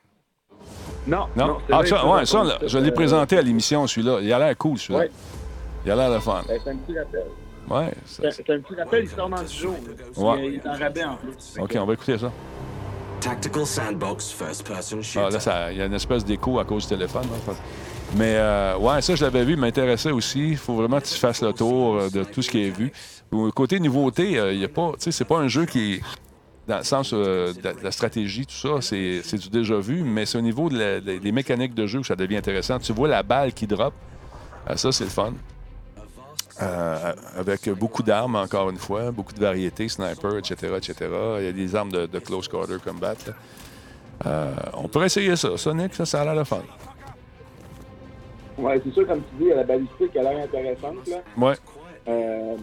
Non, 1.07 1.27
Non? 1.37 1.59
ah, 1.71 1.77
vrai, 1.79 1.87
ça, 1.87 2.09
ouais, 2.09 2.25
ça, 2.27 2.43
là, 2.45 2.59
je 2.67 2.79
l'ai 2.79 2.91
présenté 2.91 3.37
à 3.37 3.43
l'émission, 3.43 3.87
celui-là. 3.87 4.19
Il 4.23 4.33
a 4.33 4.39
l'air 4.39 4.57
cool, 4.57 4.79
celui-là. 4.79 5.01
Ouais. 5.05 5.11
Il 5.85 5.91
a 5.91 5.97
l'air 5.97 6.11
le 6.11 6.19
fun. 6.21 6.43
ben, 6.49 6.59
C'est 6.65 6.71
un 6.71 6.77
petit 6.79 6.99
rappel. 6.99 7.25
Ouais. 7.71 7.93
C'est 8.05 8.23
ça- 8.23 8.31
c'est 8.31 8.51
un 8.51 8.61
petit 8.61 8.75
rappel, 8.75 9.05
il 9.05 9.09
sort 9.11 9.29
dans 9.29 9.43
10 9.43 9.57
jours. 9.59 9.77
Ouais. 10.17 10.47
Il 10.49 10.55
est 10.57 10.67
en 10.67 10.73
rabais 10.79 11.05
en 11.05 11.17
plus. 11.17 11.55
OK, 11.59 11.77
on 11.81 11.87
va 11.87 11.93
écouter 11.95 12.19
ça. 12.19 12.31
Tactical 13.21 13.65
sandbox 13.67 14.31
first 14.33 14.67
person 14.67 15.01
shooter. 15.01 15.27
Ah, 15.29 15.31
là, 15.31 15.41
ça- 15.41 15.73
il 15.73 15.79
y 15.79 15.83
a 15.83 15.87
une 15.87 15.95
espèce 15.95 16.25
d'écho 16.25 16.59
à 16.59 16.65
cause 16.65 16.83
du 16.87 16.91
téléphone. 16.91 17.25
hein. 17.49 17.53
Mais 18.17 18.37
ouais, 18.37 18.75
ouais, 18.95 19.03
ça, 19.03 19.15
je 19.15 19.25
l'avais 19.25 19.45
vu, 19.45 19.53
il 19.55 19.59
m'intéressait 19.59 20.11
aussi. 20.11 20.51
Il 20.51 20.57
faut 20.59 20.75
vraiment 20.75 21.01
que 21.01 21.07
tu 21.07 21.15
fasses 21.15 21.43
le 21.43 21.53
tour 21.53 21.97
euh, 21.97 22.11
de 22.11 22.23
tout 22.23 22.43
ce 22.43 22.51
qui 22.51 22.65
est 22.67 22.71
vu. 22.71 22.93
Côté 23.55 23.81
nouveauté, 23.81 24.39
euh, 24.39 24.53
il 24.53 24.61
y 24.61 24.65
a 24.65 24.69
pas, 24.69 24.93
c'est 24.99 25.25
pas 25.25 25.39
un 25.39 25.49
jeu 25.49 25.65
qui 25.65 25.95
est 25.95 26.01
dans 26.69 26.79
le 26.79 26.85
sens 26.85 27.11
euh, 27.13 27.53
de, 27.55 27.63
la, 27.63 27.73
de 27.73 27.83
la 27.83 27.91
stratégie, 27.91 28.47
tout 28.47 28.55
ça, 28.55 28.81
c'est 28.81 29.37
du 29.37 29.49
déjà 29.49 29.77
vu, 29.79 30.03
mais 30.03 30.25
c'est 30.27 30.39
au 30.39 30.43
niveau 30.43 30.69
de 30.69 31.01
des 31.19 31.33
mécaniques 31.33 31.75
de 31.75 31.87
jeu 31.87 32.01
que 32.01 32.07
ça 32.07 32.15
devient 32.17 32.37
intéressant. 32.37 32.79
Tu 32.79 32.93
vois 32.93 33.09
la 33.09 33.23
balle 33.23 33.53
qui 33.53 33.67
drop, 33.67 33.95
Euh, 34.71 34.77
ça, 34.77 34.93
c'est 34.93 35.05
le 35.05 35.11
fun. 35.11 35.33
Euh, 36.63 37.13
avec 37.37 37.69
beaucoup 37.71 38.03
d'armes, 38.03 38.37
encore 38.37 38.71
une 38.71 38.79
fois, 38.79 39.11
beaucoup 39.11 39.33
de 39.33 39.41
variétés, 39.41 39.89
sniper, 39.89 40.39
etc., 40.39 40.75
etc. 40.77 40.95
Il 41.39 41.45
y 41.45 41.49
a 41.49 41.53
des 41.53 41.75
armes 41.75 41.91
de, 41.91 42.07
de 42.07 42.19
close 42.21 42.47
quarter 42.47 42.77
combat. 42.85 43.15
Euh, 44.25 44.53
on 44.75 44.89
pourrait 44.89 45.07
essayer 45.07 45.35
ça. 45.35 45.57
Sonic, 45.57 45.95
ça, 45.95 46.07
ça 46.07 46.21
a 46.21 46.25
l'air 46.25 46.37
le 46.37 46.45
fun. 46.45 46.63
Ouais, 48.57 48.81
c'est 48.85 48.93
sûr, 48.93 49.07
comme 49.07 49.23
tu 49.31 49.45
dis, 49.45 49.51
la 49.51 49.65
balistique 49.65 50.17
a 50.17 50.23
l'air 50.23 50.45
intéressante. 50.45 51.07
Là. 51.09 51.17
Ouais. 51.37 51.55
Euh, 52.07 52.57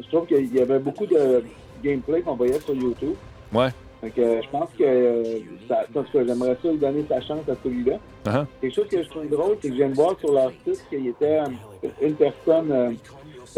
je 0.00 0.06
trouve 0.08 0.26
qu'il 0.26 0.54
y 0.54 0.60
avait 0.60 0.78
beaucoup 0.78 1.06
de 1.06 1.42
gameplay 1.82 2.22
qu'on 2.22 2.36
voyait 2.36 2.60
sur 2.60 2.74
YouTube. 2.74 3.14
Ouais. 3.52 3.70
Euh, 4.04 4.40
je 4.42 4.48
pense 4.50 4.68
que 4.76 4.82
euh, 4.84 5.38
ça, 5.68 5.84
parce 5.92 6.10
que 6.10 6.26
j'aimerais 6.26 6.56
ça 6.60 6.68
lui 6.70 6.78
donner 6.78 7.04
sa 7.08 7.20
chance 7.20 7.48
à 7.48 7.54
celui-là. 7.62 7.98
Uh-huh. 8.24 8.46
Quelque 8.60 8.74
chose 8.74 8.88
que 8.88 9.02
je 9.02 9.08
trouve 9.08 9.28
drôle, 9.28 9.56
c'est 9.60 9.68
que 9.68 9.74
je 9.74 9.78
viens 9.78 9.90
de 9.90 9.94
voir 9.94 10.18
sur 10.18 10.32
leur 10.32 10.50
site 10.64 10.84
qu'il 10.88 11.06
était 11.06 11.40
une 12.00 12.14
personne. 12.14 12.96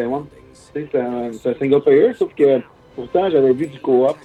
Euh, 0.03 0.21
tu 0.75 0.81
sais, 0.83 0.89
c'est 0.93 1.49
un, 1.51 1.55
single 1.59 1.83
player, 1.83 2.13
sauf 2.19 2.35
que 2.35 2.61
pourtant 2.97 3.31
j'avais 3.31 3.53
vu 3.53 3.67
du 3.67 3.79
co-op. 3.81 4.17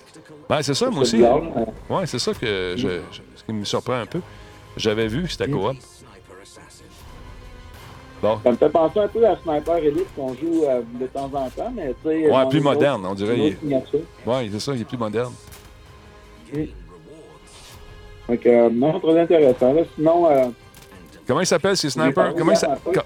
Ouais, 0.50 0.64
c'est 0.64 0.74
ça, 0.74 0.90
moi 0.90 1.02
aussi. 1.02 1.18
bizarre, 1.18 1.42
euh, 1.58 1.94
Ouais, 1.96 2.06
c'est 2.06 2.20
ça 2.20 2.34
que 2.34 2.74
je, 2.76 2.88
je- 3.12 3.22
ce 3.36 3.44
qui 3.44 3.54
me 3.54 3.64
surprend 3.66 3.94
un 3.94 4.06
peu. 4.06 4.22
J'avais 4.78 5.08
vu 5.08 5.24
que 5.24 5.32
c'était 5.32 5.50
coop. 5.50 5.76
Bon. 8.22 8.38
Ça 8.44 8.52
me 8.52 8.58
fait 8.58 8.70
penser 8.70 9.00
un 9.00 9.08
peu 9.08 9.26
à 9.26 9.38
Sniper 9.38 9.78
Elite 9.78 10.14
qu'on 10.16 10.34
joue 10.34 10.64
euh, 10.66 10.82
de 11.00 11.08
temps 11.08 11.32
en 11.34 11.50
temps, 11.50 11.72
mais 11.74 11.94
tu 12.04 12.10
sais. 12.10 12.26
Ouais, 12.26 12.30
dans 12.30 12.50
plus 12.50 12.60
autre- 12.60 12.74
moderne, 12.74 13.06
on 13.06 13.14
dirait. 13.14 13.38
il 13.64 13.76
Ouais, 14.26 14.50
c'est 14.52 14.60
ça, 14.60 14.74
il 14.76 14.82
est 14.82 14.86
plus 14.86 14.98
moderne. 14.98 15.34
Donc, 18.28 18.46
euh, 18.46 18.70
non, 18.72 19.00
très 19.00 19.20
intéressant. 19.22 19.74
Là. 19.74 19.82
Sinon, 19.96 20.30
euh, 20.30 20.46
Comment 21.26 21.42
il 21.42 21.48
s'appelle, 21.48 21.78
c'est 21.78 21.90
Sniper? 21.90 22.34
Il, 22.36 22.44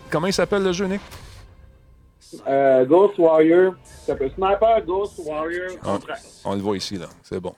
comment 0.09 0.27
il 0.27 0.33
s'appelle 0.33 0.63
le 0.63 0.71
jeu, 0.71 0.85
Nick? 0.87 1.01
Euh, 2.47 2.85
Ghost 2.85 3.17
Warrior, 3.17 3.75
ça 3.83 4.15
Sniper 4.17 4.81
Ghost 4.85 5.19
Warrior 5.25 5.71
Ah. 5.81 5.85
Contract. 5.85 6.21
On 6.45 6.55
le 6.55 6.61
voit 6.61 6.77
ici, 6.77 6.97
là. 6.97 7.07
C'est 7.23 7.39
bon. 7.39 7.53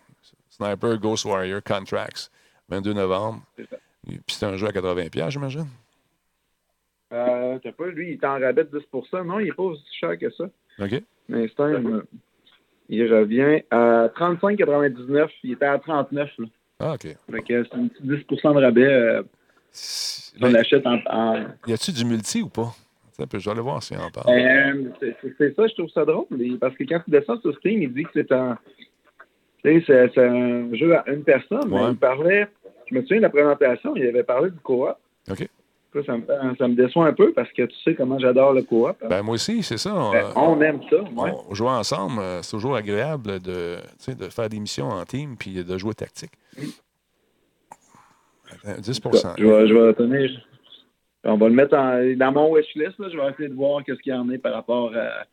Sniper 0.49 0.97
Ghost 0.97 1.25
Warrior 1.25 1.61
Contracts, 1.63 2.31
22 2.69 2.93
novembre. 2.93 3.41
C'est 3.57 3.69
ça. 3.69 3.75
Et 4.07 4.11
Puis 4.17 4.35
c'est 4.35 4.45
un 4.45 4.55
jeu 4.55 4.67
à 4.67 4.71
80$, 4.71 5.09
piastres, 5.09 5.31
j'imagine. 5.31 5.67
Euh, 7.13 7.59
t'as 7.63 7.71
pas, 7.71 7.87
lui, 7.87 8.09
il 8.09 8.13
est 8.13 8.23
en 8.25 8.39
rabais 8.39 8.63
de 8.63 8.79
10% 8.93 9.23
Non, 9.25 9.39
il 9.39 9.47
est 9.49 9.53
pas 9.53 9.63
aussi 9.63 9.83
cher 9.99 10.17
que 10.17 10.29
ça. 10.31 10.45
OK. 10.79 11.01
Mais 11.29 11.47
c'est 11.47 11.59
un. 11.63 11.85
euh, 11.85 12.03
il 12.89 13.11
revient 13.13 13.63
à 13.71 14.07
35,99. 14.15 15.29
Il 15.43 15.53
était 15.53 15.65
à 15.65 15.79
39. 15.79 16.29
Là. 16.39 16.45
Ah, 16.79 16.93
OK. 16.93 17.01
Fait 17.01 17.41
que 17.41 17.63
c'est 17.63 17.73
un 17.75 17.87
petit 17.87 18.03
10% 18.03 18.55
de 18.55 18.61
rabais. 18.61 18.83
Euh, 18.85 19.23
si 19.71 20.33
on 20.41 20.47
l'achète 20.49 20.85
en. 20.85 20.97
en- 21.09 21.45
y 21.67 21.73
a-tu 21.73 21.91
du 21.91 22.05
multi 22.05 22.41
ou 22.41 22.49
pas? 22.49 22.73
Je 23.17 23.37
vais 23.37 23.51
aller 23.51 23.61
voir 23.61 23.81
si 23.81 23.93
on 23.95 24.01
en 24.01 24.09
parle. 24.11 24.37
Euh, 24.37 24.89
c'est- 24.99 25.55
ça, 25.55 25.67
je 25.67 25.73
trouve 25.73 25.89
ça 25.89 26.03
drôle. 26.05 26.25
Parce 26.59 26.75
que 26.75 26.83
quand 26.83 26.99
tu 27.05 27.11
descends 27.11 27.39
sur 27.41 27.55
Steam, 27.57 27.81
il 27.81 27.93
dit 27.93 28.03
que 28.03 28.09
c'est 28.13 28.31
un. 28.31 28.57
Tu 29.63 29.81
sais, 29.85 30.09
c'est 30.13 30.25
un 30.25 30.73
jeu 30.75 30.95
à 30.95 31.03
une 31.09 31.23
personne. 31.23 31.67
Mais 31.69 31.75
Ouais. 31.81 31.91
il 31.91 31.97
parlait. 31.97 32.47
Je 32.87 32.95
me 32.95 33.01
souviens 33.01 33.17
de 33.17 33.21
la 33.23 33.29
présentation, 33.29 33.95
il 33.95 34.05
avait 34.05 34.23
parlé 34.23 34.51
du 34.51 34.59
coop. 34.59 34.89
OK. 35.31 35.47
Ça, 36.05 36.17
me, 36.17 36.55
ça 36.57 36.67
me 36.67 36.75
déçoit 36.75 37.07
un 37.07 37.13
peu 37.13 37.31
parce 37.31 37.49
que 37.53 37.61
tu 37.63 37.75
sais 37.85 37.95
comment 37.95 38.19
j'adore 38.19 38.51
le 38.51 38.63
coop. 38.63 38.97
Ben, 39.09 39.21
moi 39.23 39.35
aussi, 39.35 39.63
c'est 39.63 39.77
ça. 39.77 39.95
On, 39.95 40.13
Euh, 40.13 40.23
on 40.35 40.59
aime 40.61 40.81
ça, 40.89 41.01
ouais. 41.01 41.31
on 41.49 41.53
joue 41.55 41.67
ensemble. 41.69 42.19
euh, 42.19 42.41
C'est 42.41 42.51
toujours 42.51 42.75
agréable 42.75 43.39
de, 43.39 43.77
de 44.09 44.29
faire 44.29 44.49
des 44.49 44.59
missions 44.59 44.89
en 44.89 45.05
team 45.05 45.37
puis 45.39 45.63
de 45.63 45.77
jouer 45.77 45.93
tactique. 45.93 46.33
Euh, 48.67 48.75
10 48.77 48.99
Je 49.37 49.45
vais, 49.45 49.67
je 49.67 49.73
vais 49.73 49.93
tenir. 49.93 50.29
On 51.25 51.37
va 51.37 51.49
le 51.49 51.55
mettre 51.55 51.75
en- 51.75 52.15
dans 52.15 52.31
mon 52.31 52.53
wishlist. 52.55 52.97
Là. 52.99 53.09
Je 53.11 53.17
vais 53.17 53.29
essayer 53.31 53.49
de 53.49 53.55
voir 53.55 53.83
qu'est-ce 53.83 53.99
qu'il 53.99 54.13
y 54.13 54.15
en 54.15 54.29
a 54.29 54.37
par 54.37 54.53
rapport 54.53 54.95
à 54.95 55.25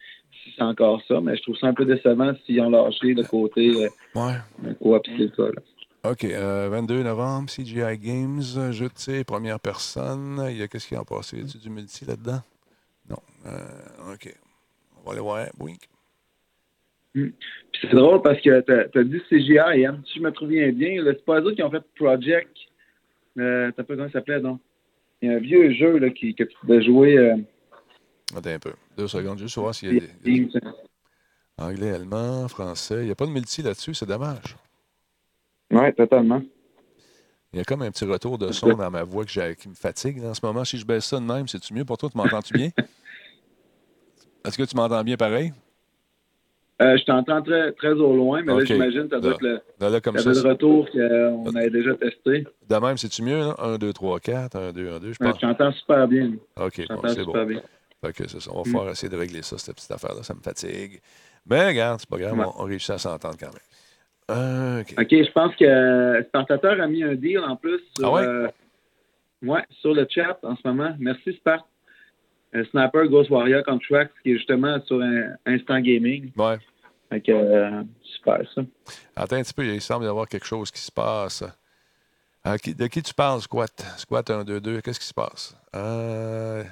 si 0.42 0.52
c'est 0.56 0.62
encore 0.62 1.02
ça. 1.06 1.20
Mais 1.20 1.36
je 1.36 1.42
trouve 1.42 1.56
ça 1.56 1.66
un 1.68 1.74
peu 1.74 1.84
décevant 1.84 2.32
s'ils 2.46 2.60
ont 2.60 2.70
lâché 2.70 3.14
le 3.14 3.22
côté 3.24 3.70
Ouais. 4.14 4.32
euh, 4.66 4.74
coop, 4.80 5.02
c'est 5.18 5.34
ça. 5.34 5.42
là. 5.44 6.10
OK. 6.10 6.24
euh, 6.24 6.68
22 6.70 7.02
novembre, 7.02 7.48
CGI 7.48 7.96
Games, 7.98 8.42
euh, 8.56 8.72
jeu 8.72 8.88
de 8.88 8.92
tir, 8.94 9.24
première 9.24 9.60
personne. 9.60 10.44
Il 10.50 10.56
y 10.58 10.62
a 10.62 10.66
qu'est-ce 10.68 10.88
qui 10.88 10.96
en 10.96 11.04
passé? 11.04 11.36
Y 11.36 11.40
a 11.42 11.58
du 11.62 11.70
multi 11.70 12.04
là-dedans? 12.04 12.40
Non. 13.08 13.18
Euh, 13.46 14.12
OK. 14.14 14.34
On 14.98 15.04
va 15.06 15.12
aller 15.12 15.20
voir. 15.20 15.46
Wink. 15.60 15.80
Puis 17.12 17.32
c'est 17.82 17.94
drôle 17.94 18.22
parce 18.22 18.40
que 18.40 18.60
tu 18.62 18.98
as, 18.98 19.04
dit 19.04 19.20
CGI. 19.28 19.84
Hein? 19.86 20.00
Si 20.06 20.18
je 20.18 20.24
me 20.24 20.32
souviens 20.32 20.72
bien, 20.72 21.02
c'est 21.04 21.24
pas 21.24 21.40
eux 21.40 21.52
qui 21.54 21.62
ont 21.62 21.70
fait 21.70 21.82
Project. 21.96 22.50
Euh, 23.38 23.70
T'as 23.76 23.82
pas 23.84 23.94
comment 23.94 24.06
ça 24.08 24.14
s'appelait, 24.14 24.40
non? 24.40 24.58
Il 25.22 25.28
y 25.28 25.32
a 25.32 25.36
un 25.36 25.40
vieux 25.40 25.72
jeu 25.72 25.98
là, 25.98 26.10
qui, 26.10 26.34
que 26.34 26.42
tu 26.42 26.56
pouvais 26.60 26.82
jouer. 26.82 27.16
Euh, 27.16 27.36
Attends 28.36 28.50
un 28.50 28.58
peu. 28.58 28.72
Deux 28.96 29.06
secondes, 29.06 29.38
juste 29.38 29.54
pour 29.54 29.62
voir 29.64 29.74
s'il 29.74 29.92
y 29.92 29.96
a 29.96 30.00
des, 30.00 30.48
anglais, 31.58 31.90
allemand, 31.90 32.48
français. 32.48 33.02
Il 33.02 33.04
n'y 33.04 33.12
a 33.12 33.14
pas 33.14 33.26
de 33.26 33.30
multi 33.30 33.62
là-dessus, 33.62 33.94
c'est 33.94 34.06
dommage. 34.06 34.56
Ouais, 35.70 35.92
totalement. 35.92 36.42
Il 37.52 37.58
y 37.58 37.60
a 37.60 37.64
comme 37.64 37.82
un 37.82 37.90
petit 37.90 38.04
retour 38.04 38.38
de 38.38 38.50
son 38.50 38.74
dans 38.74 38.90
ma 38.90 39.04
voix 39.04 39.24
que 39.24 39.52
qui 39.52 39.68
me 39.68 39.74
fatigue 39.74 40.24
en 40.24 40.34
ce 40.34 40.40
moment. 40.42 40.64
Si 40.64 40.78
je 40.78 40.86
baisse 40.86 41.04
ça 41.04 41.20
de 41.20 41.24
même, 41.24 41.46
c'est-tu 41.46 41.72
mieux 41.74 41.84
pour 41.84 41.98
toi? 41.98 42.08
Tu 42.10 42.16
m'entends-tu 42.16 42.54
bien? 42.54 42.70
Est-ce 44.44 44.58
que 44.58 44.64
tu 44.64 44.74
m'entends 44.74 45.04
bien 45.04 45.16
pareil? 45.16 45.52
Euh, 46.82 46.96
je 46.96 47.04
t'entends 47.04 47.42
très, 47.42 47.72
très 47.72 47.92
au 47.92 48.14
loin, 48.16 48.42
mais 48.44 48.54
là, 48.54 48.64
j'imagine 48.64 49.08
que 49.08 49.16
tu 49.20 49.26
as 49.26 49.30
Là. 49.30 49.36
le, 49.40 49.60
Là, 49.80 49.90
là, 49.90 50.00
comme 50.00 50.16
t'avais 50.16 50.34
ça. 50.34 50.42
le 50.42 50.48
retour 50.50 50.88
qu'on 50.90 51.54
avait 51.56 51.70
déjà 51.70 51.94
testé. 51.94 52.46
De 52.68 52.76
même, 52.76 52.96
c'est-tu 52.96 53.22
mieux? 53.22 53.38
Là? 53.38 53.54
1, 53.58 53.78
2, 53.78 53.92
3, 53.92 54.20
4, 54.20 54.56
1, 54.56 54.72
2, 54.72 54.88
1, 54.92 54.98
2, 55.00 55.12
je 55.12 55.18
pense. 55.18 55.34
je 55.36 55.40
t'entends 55.40 55.72
super 55.72 56.08
bien. 56.08 56.32
OK, 56.60 56.82
bon, 56.88 57.00
c'est 57.08 57.24
bon. 57.24 57.44
bien. 57.44 57.60
OK, 58.04 58.14
c'est 58.16 58.40
ça. 58.40 58.50
On 58.52 58.58
va 58.58 58.62
pouvoir 58.64 58.88
essayer 58.90 59.08
de 59.10 59.16
régler 59.16 59.42
ça, 59.42 59.56
cette 59.58 59.76
petite 59.76 59.90
affaire-là. 59.90 60.22
Ça 60.22 60.34
me 60.34 60.40
fatigue. 60.40 61.00
Mais 61.48 61.66
regarde, 61.68 62.00
c'est 62.00 62.08
pas 62.08 62.18
grave, 62.18 62.38
Ouais. 62.38 62.44
on, 62.56 62.62
on 62.62 62.64
réussit 62.66 62.90
à 62.90 62.98
s'entendre 62.98 63.36
quand 63.38 63.46
même. 63.46 63.56
Euh, 64.30 64.80
OK. 64.80 64.94
OK, 64.98 65.08
je 65.10 65.32
pense 65.32 65.54
que 65.56 65.64
euh, 65.64 66.22
Spartateur 66.24 66.80
a 66.80 66.86
mis 66.86 67.02
un 67.02 67.14
deal 67.14 67.40
en 67.40 67.56
plus 67.56 67.80
sur, 67.96 68.06
Ah 68.06 68.12
ouais? 68.12 68.22
euh, 68.26 68.48
ouais, 69.42 69.62
sur 69.80 69.92
le 69.94 70.06
chat 70.08 70.38
en 70.42 70.56
ce 70.56 70.66
moment. 70.66 70.94
Merci, 70.98 71.32
Spart. 71.34 71.66
Euh, 72.54 72.64
Sniper 72.70 73.06
Ghost 73.08 73.30
Warrior 73.30 73.64
Contract, 73.64 74.12
qui 74.22 74.32
est 74.32 74.36
justement 74.36 74.78
sur 74.84 75.00
un 75.00 75.34
Instant 75.46 75.80
Gaming. 75.80 76.30
Ouais. 76.36 76.56
Fait 77.12 77.20
que, 77.20 77.30
euh, 77.30 77.82
super, 78.02 78.38
ça. 78.54 78.62
Attends 79.14 79.36
un 79.36 79.42
petit 79.42 79.52
peu, 79.52 79.66
il 79.66 79.82
semble 79.82 80.06
y 80.06 80.08
avoir 80.08 80.26
quelque 80.26 80.46
chose 80.46 80.70
qui 80.70 80.80
se 80.80 80.90
passe. 80.90 81.44
Euh, 82.46 82.56
qui- 82.56 82.74
de 82.74 82.86
qui 82.86 83.02
tu 83.02 83.12
parles, 83.12 83.42
Squat? 83.42 83.84
Squat 83.98 84.30
1, 84.30 84.44
2, 84.44 84.62
2, 84.62 84.80
qu'est-ce 84.80 84.98
qui 84.98 85.06
se 85.06 85.12
passe? 85.12 85.54
Euh... 85.76 86.64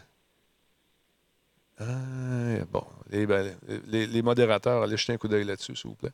bon, 2.73 2.85
les, 3.11 3.27
ben, 3.27 3.55
les- 3.87 4.07
les 4.07 4.23
modérateurs, 4.23 4.83
allez 4.83 4.97
jeter 4.97 5.13
un 5.13 5.19
coup 5.19 5.29
d'œil 5.29 5.45
là-dessus, 5.45 5.77
s'il 5.77 5.91
vous 5.91 5.97
plaît. 5.97 6.13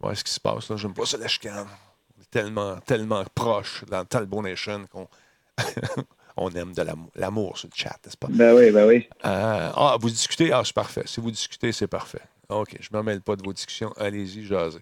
Voir 0.00 0.16
ce 0.16 0.24
qui 0.24 0.32
se 0.32 0.40
passe. 0.40 0.70
Là. 0.70 0.76
J'aime 0.76 0.94
pas 0.94 1.04
ça, 1.04 1.18
la 1.18 1.28
chicane. 1.28 1.66
On 2.16 2.22
est 2.22 2.30
tellement, 2.30 2.76
tellement 2.80 3.22
proche 3.34 3.84
dans 3.84 4.04
Talbot 4.06 4.40
Nation 4.40 4.86
qu'on 4.90 5.08
on 6.38 6.50
aime 6.52 6.72
de 6.72 6.82
l'amour, 6.82 7.10
l'amour 7.16 7.58
sur 7.58 7.68
le 7.68 7.74
chat, 7.76 7.98
n'est-ce 8.02 8.16
pas? 8.16 8.28
Ben 8.30 8.54
oui, 8.56 8.70
ben 8.70 8.86
oui. 8.88 9.06
Euh, 9.26 9.70
ah, 9.76 9.98
vous 10.00 10.08
discutez? 10.08 10.52
Ah, 10.52 10.62
c'est 10.64 10.74
parfait. 10.74 11.02
Si 11.04 11.20
vous 11.20 11.30
discutez, 11.30 11.70
c'est 11.72 11.86
parfait. 11.88 12.22
OK, 12.50 12.76
je 12.80 12.88
ne 12.92 12.98
me 12.98 13.02
mêle 13.04 13.20
pas 13.20 13.36
de 13.36 13.42
vos 13.42 13.52
discussions. 13.52 13.92
Allez-y, 13.96 14.44
jasez. 14.44 14.78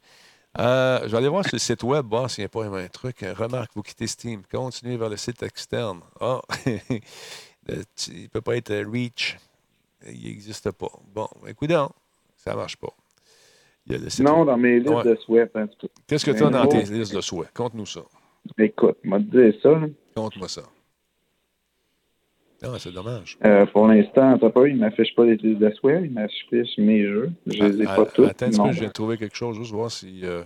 Euh, 0.58 1.00
je 1.04 1.08
vais 1.08 1.16
aller 1.18 1.28
voir 1.28 1.44
sur 1.44 1.54
le 1.54 1.58
site 1.58 1.82
web, 1.82 2.06
voir 2.08 2.30
s'il 2.30 2.42
n'y 2.42 2.46
a 2.46 2.48
pas 2.48 2.64
un 2.64 2.88
truc. 2.88 3.18
Remarque, 3.36 3.72
vous 3.74 3.82
quittez 3.82 4.06
Steam. 4.06 4.42
Continuez 4.50 4.96
vers 4.96 5.08
le 5.10 5.16
site 5.16 5.42
externe. 5.42 6.00
Ah, 6.20 6.40
tu- 6.64 8.10
il 8.12 8.22
ne 8.22 8.26
peut 8.28 8.40
pas 8.40 8.56
être 8.56 8.70
euh, 8.70 8.84
Reach. 8.90 9.36
Il 10.06 10.24
n'existe 10.28 10.70
pas. 10.70 10.88
Bon, 11.14 11.28
écoute, 11.46 11.70
ça 12.36 12.52
ne 12.52 12.56
marche 12.56 12.76
pas. 12.76 12.92
Il 13.86 13.92
y 13.92 13.96
a 13.96 13.98
le 13.98 14.08
site 14.10 14.24
Non, 14.24 14.44
dans 14.44 14.56
mes 14.56 14.78
listes 14.80 14.90
Ouais. 14.94 15.02
de 15.04 15.16
souhaits, 15.16 15.54
en 15.56 15.66
tout 15.66 15.88
cas. 15.88 15.92
Qu'est-ce 16.06 16.24
que 16.24 16.30
tu 16.30 16.44
as 16.44 16.50
dans 16.50 16.64
Oh. 16.64 16.68
tes 16.68 16.82
listes 16.82 17.14
de 17.14 17.20
souhaits? 17.20 17.52
Conte-nous 17.52 17.86
ça. 17.86 18.00
Écoute, 18.58 18.98
m'a 19.04 19.18
dit 19.18 19.52
ça. 19.62 19.80
Conte-moi 20.14 20.48
ça. 20.48 20.62
Ah, 22.62 22.68
c'est 22.78 22.92
dommage. 22.92 23.36
Euh, 23.44 23.66
pour 23.66 23.86
l'instant, 23.86 24.38
t'as 24.38 24.50
pas, 24.50 24.66
il 24.66 24.76
m'affiche 24.76 25.14
pas 25.14 25.24
les 25.24 25.36
listes 25.36 25.59
de 25.61 25.72
il 26.04 26.11
m'affiche 26.12 26.78
mes 26.78 27.02
jeux. 27.02 27.30
Je 27.46 27.62
les 27.62 27.82
ai 27.82 27.86
Ah, 27.86 27.96
pas 27.96 28.04
ah, 28.09 28.12
tous. 28.12 28.24
Attends 28.24 28.46
un 28.46 28.48
petit 28.50 28.59
non. 28.59 28.64
peu, 28.66 28.72
je 28.72 28.78
viens 28.78 28.88
de 28.88 28.92
trouver 28.92 29.18
quelque 29.18 29.36
chose, 29.36 29.57
juste 29.57 29.72
voir 29.72 29.90
si. 29.90 30.20
euh, 30.24 30.42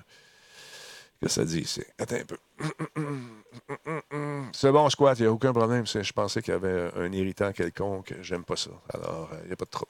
que 1.23 1.29
ça 1.29 1.45
dit 1.45 1.61
ici. 1.61 1.83
Attends 1.99 2.17
un 2.17 2.25
peu. 2.25 2.37
C'est 4.53 4.73
bon, 4.73 4.89
squat, 4.89 5.19
il 5.19 5.23
n'y 5.23 5.29
a 5.29 5.33
aucun 5.33 5.53
problème. 5.53 5.87
C'est- 5.87 6.03
Je 6.03 6.13
pensais 6.13 6.41
qu'il 6.43 6.53
y 6.53 6.57
avait 6.57 6.91
un 6.97 7.13
irritant 7.13 7.53
quelconque. 7.53 8.15
J'aime 8.23 8.45
pas 8.45 8.57
ça. 8.57 8.71
Alors, 8.93 9.29
euh, 9.33 9.37
il 9.45 9.49
n'y 9.49 9.53
a 9.53 9.57
pas 9.57 9.65
de 9.67 9.71
trop. 9.71 9.87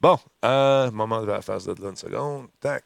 Bon, 0.00 0.16
euh, 0.44 0.90
moment 0.90 1.20
de 1.22 1.26
la 1.26 1.42
phase 1.42 1.66
de 1.66 1.80
là, 1.80 1.90
une 1.90 1.96
seconde. 1.96 2.46
Tac. 2.60 2.82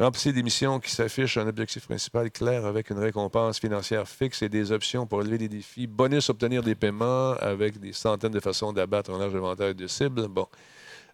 Remplissez 0.00 0.32
des 0.32 0.42
missions 0.42 0.80
qui 0.80 0.90
s'affichent 0.90 1.36
un 1.36 1.46
objectif 1.46 1.84
principal 1.84 2.30
clair 2.30 2.64
avec 2.64 2.88
une 2.88 2.98
récompense 2.98 3.60
financière 3.60 4.08
fixe 4.08 4.40
et 4.40 4.48
des 4.48 4.72
options 4.72 5.06
pour 5.06 5.18
relever 5.18 5.36
des 5.36 5.48
défis. 5.50 5.86
Bonus, 5.86 6.30
obtenir 6.30 6.62
des 6.62 6.74
paiements 6.74 7.32
avec 7.32 7.78
des 7.78 7.92
centaines 7.92 8.32
de 8.32 8.40
façons 8.40 8.72
d'abattre 8.72 9.10
un 9.10 9.18
large 9.18 9.34
éventail 9.34 9.74
de 9.74 9.86
cibles. 9.86 10.26
Bon. 10.28 10.46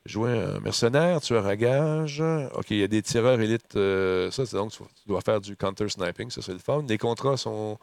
Jouer 0.04 0.38
un 0.38 0.60
mercenaire, 0.60 1.20
tueur 1.20 1.46
à 1.46 1.56
gage. 1.56 2.22
OK, 2.54 2.70
il 2.70 2.76
y 2.76 2.84
a 2.84 2.86
des 2.86 3.02
tireurs 3.02 3.40
élites. 3.40 3.74
euh, 3.74 4.30
ça, 4.30 4.46
c'est 4.46 4.56
donc, 4.56 4.70
tu 4.70 4.84
dois 5.08 5.20
faire 5.20 5.40
du 5.40 5.56
counter-sniping. 5.56 6.30
Ça, 6.30 6.40
c'est 6.40 6.52
le 6.52 6.60
fun. 6.60 6.84
Les 6.88 6.96
contrats 6.96 7.36
sont 7.36 7.80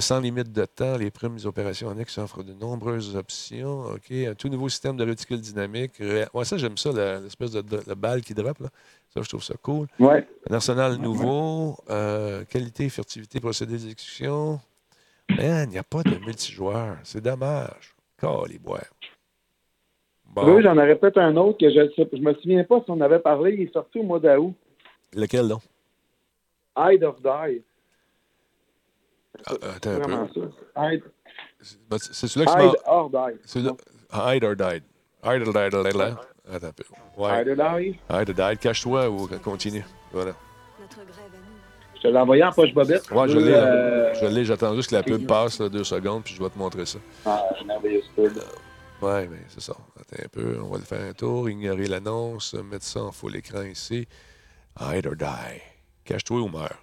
sans 0.00 0.20
limite 0.20 0.52
de 0.52 0.64
temps. 0.64 0.96
Les 0.96 1.10
primes 1.10 1.36
des 1.36 1.46
opérations 1.46 1.88
annexes 1.90 2.18
offrent 2.18 2.42
de 2.42 2.52
nombreuses 2.52 3.14
options. 3.16 3.82
OK, 3.92 4.10
un 4.10 4.34
tout 4.34 4.48
nouveau 4.48 4.68
système 4.68 4.96
de 4.96 5.04
réticule 5.04 5.40
dynamique. 5.40 6.00
Ouais, 6.00 6.44
ça, 6.44 6.56
j'aime 6.56 6.76
ça, 6.76 6.90
l'espèce 7.20 7.52
de, 7.52 7.60
de- 7.62 7.82
la 7.86 7.94
balle 7.94 8.22
qui 8.22 8.34
drop. 8.34 8.58
Là. 8.58 8.68
Ça, 9.14 9.22
je 9.22 9.28
trouve 9.28 9.42
ça 9.44 9.54
cool. 9.62 9.86
Ouais. 9.98 10.26
Un 10.50 10.54
arsenal 10.54 10.96
nouveau. 10.96 11.76
euh, 11.90 12.44
qualité, 12.44 12.88
furtivité, 12.88 13.40
procédé 13.40 13.72
d'exécution. 13.72 14.60
Man, 15.30 15.68
il 15.68 15.72
n'y 15.72 15.78
a 15.78 15.82
pas 15.84 16.02
de 16.02 16.16
multijoueur. 16.18 16.98
C'est 17.04 17.20
dommage. 17.20 17.94
les 18.48 18.58
bois. 18.58 18.80
Bon. 20.26 20.54
Oui, 20.54 20.62
j'en 20.62 20.76
aurais 20.76 20.96
peut-être 20.96 21.18
un 21.18 21.34
autre 21.36 21.58
que 21.58 21.70
je 21.70 21.80
je 22.12 22.20
me 22.22 22.34
souviens 22.34 22.62
pas 22.64 22.80
si 22.84 22.90
on 22.90 23.00
avait 23.00 23.20
parlé. 23.20 23.54
Il 23.54 23.62
est 23.62 23.72
sorti 23.72 23.98
au 23.98 24.02
mois 24.02 24.20
d'août. 24.20 24.54
Lequel, 25.14 25.48
donc? 25.48 25.62
Hide 26.76 27.04
or 27.04 27.16
Die. 27.22 27.62
Ah, 29.46 29.52
attends 29.76 29.90
un 29.90 30.26
peu. 30.26 30.50
Hide, 30.76 31.02
Ben, 31.90 31.98
C'est 31.98 32.26
celui-là 32.28 32.54
qui 32.54 32.66
hide 32.66 32.72
se 32.76 32.90
or 32.90 33.10
Die. 33.10 33.38
Hide 34.12 34.44
or 34.44 34.56
died. 34.56 34.82
Hide 35.24 35.42
or 35.46 35.52
died. 35.52 35.74
Attends 36.48 36.66
un 36.68 36.72
peu. 36.72 36.84
Ouais. 37.16 37.42
Hide 37.42 37.48
or 37.48 37.56
Die? 37.80 37.98
Hide 38.10 38.28
or 38.30 38.34
died. 38.34 38.58
Cache-toi 38.60 39.08
ou 39.10 39.26
continue. 39.42 39.84
Voilà. 40.12 40.32
Je 41.96 42.00
te 42.02 42.08
l'ai 42.08 42.18
envoyé 42.18 42.44
en 42.44 42.52
poche 42.52 42.72
bobette. 42.74 43.10
Ouais, 43.10 43.28
je 43.28 43.36
Euh, 43.38 43.40
l'ai. 43.40 43.50
là. 43.50 44.12
Je 44.14 44.26
l'ai. 44.26 44.44
J'attends 44.44 44.74
juste 44.74 44.90
que 44.90 44.94
la 44.96 45.02
pub 45.02 45.26
passe, 45.26 45.58
là, 45.60 45.68
deux 45.68 45.82
secondes, 45.84 46.22
puis 46.24 46.34
je 46.34 46.42
vais 46.42 46.50
te 46.50 46.58
montrer 46.58 46.86
ça. 46.86 46.98
Ah, 47.24 47.42
merveilleuse 47.66 48.08
pub. 48.14 48.32
Ouais, 49.02 49.26
mais 49.28 49.38
c'est 49.48 49.60
ça. 49.62 49.74
Attends 49.98 50.22
un 50.24 50.28
peu. 50.28 50.58
On 50.62 50.68
va 50.68 50.78
le 50.78 50.84
faire 50.84 51.00
un 51.02 51.12
tour. 51.12 51.48
Ignorer 51.50 51.86
l'annonce. 51.86 52.54
Mettre 52.54 52.84
ça 52.84 53.00
en 53.02 53.12
full 53.12 53.34
écran 53.36 53.62
ici. 53.62 54.06
Hide 54.80 55.06
or 55.06 55.16
die. 55.16 55.60
Cache-toi 56.04 56.40
ou 56.40 56.48
meurs. 56.48 56.78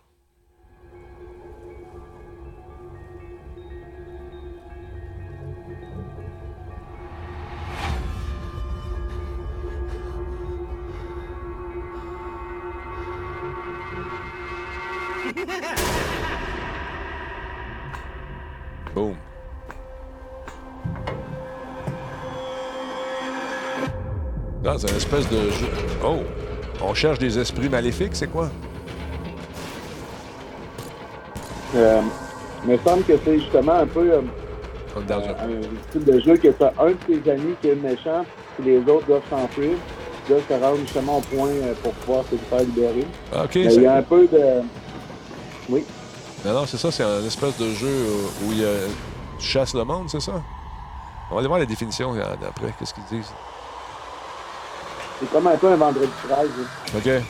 Espèce 25.16 25.30
de 25.30 25.49
jeu. 25.51 25.68
Oh! 26.05 26.18
On 26.82 26.93
cherche 26.93 27.20
des 27.20 27.38
esprits 27.39 27.70
maléfiques, 27.70 28.16
c'est 28.16 28.28
quoi? 28.28 28.49
Euh, 31.76 32.01
il 32.66 32.72
me 32.72 32.78
semble 32.78 33.03
que 33.03 33.14
c'est 33.24 33.39
justement 33.39 33.74
un 33.74 33.88
peu 33.88 34.11
euh, 34.11 34.22
un- 34.97 35.11
un 35.11 35.61
style 35.89 36.03
de 36.05 36.20
jeu 36.20 36.38
que 36.38 36.47
tu 36.49 36.64
un 36.64 36.88
de 36.89 37.20
tes 37.22 37.32
amis 37.32 37.55
qui 37.61 37.70
est 37.70 37.76
méchant, 37.76 38.26
puis 38.57 38.66
les 38.66 38.80
autres 38.91 39.05
doivent 39.07 39.22
s'enfuir. 39.30 39.72
Ils 40.26 40.30
doivent 40.30 40.43
se 40.47 40.53
rendre 40.53 40.78
justement 40.80 41.18
au 41.18 41.22
point 41.22 41.49
euh, 41.49 41.74
pour 41.82 41.93
pouvoir 41.93 42.24
se 42.32 42.36
faire 42.36 42.59
libérer. 42.59 43.05
Ah, 43.34 43.43
OK. 43.45 43.55
Mais 43.55 43.74
il 43.76 43.82
y 43.82 43.88
a 43.88 43.95
un 43.97 44.01
peu 44.03 44.28
de. 44.28 44.61
Oui. 45.70 45.84
Non, 46.45 46.53
non, 46.53 46.66
c'est 46.66 46.78
ça. 46.78 46.91
C'est 46.91 47.03
un 47.03 47.24
espèce 47.26 47.57
de 47.57 47.72
jeu 47.72 47.88
euh, 47.88 48.45
où 48.45 48.51
il 48.51 48.59
y 48.61 48.66
a... 48.66 48.70
tu 49.39 49.45
chasses 49.45 49.74
le 49.74 49.84
monde, 49.84 50.09
c'est 50.09 50.22
ça? 50.22 50.34
On 51.32 51.36
va 51.36 51.39
aller 51.39 51.47
voir 51.47 51.59
la 51.59 51.66
définition 51.66 52.14
euh, 52.16 52.20
d'après. 52.41 52.74
Qu'est-ce 52.78 52.93
qu'ils 52.93 53.03
disent? 53.20 53.32
C'est 55.20 55.30
comme 55.32 55.47
un 55.47 55.57
peu 55.57 55.72
un 55.72 55.76
vendredi 55.76 56.11
13. 56.28 56.38
là. 56.38 56.97
OK. 56.97 57.24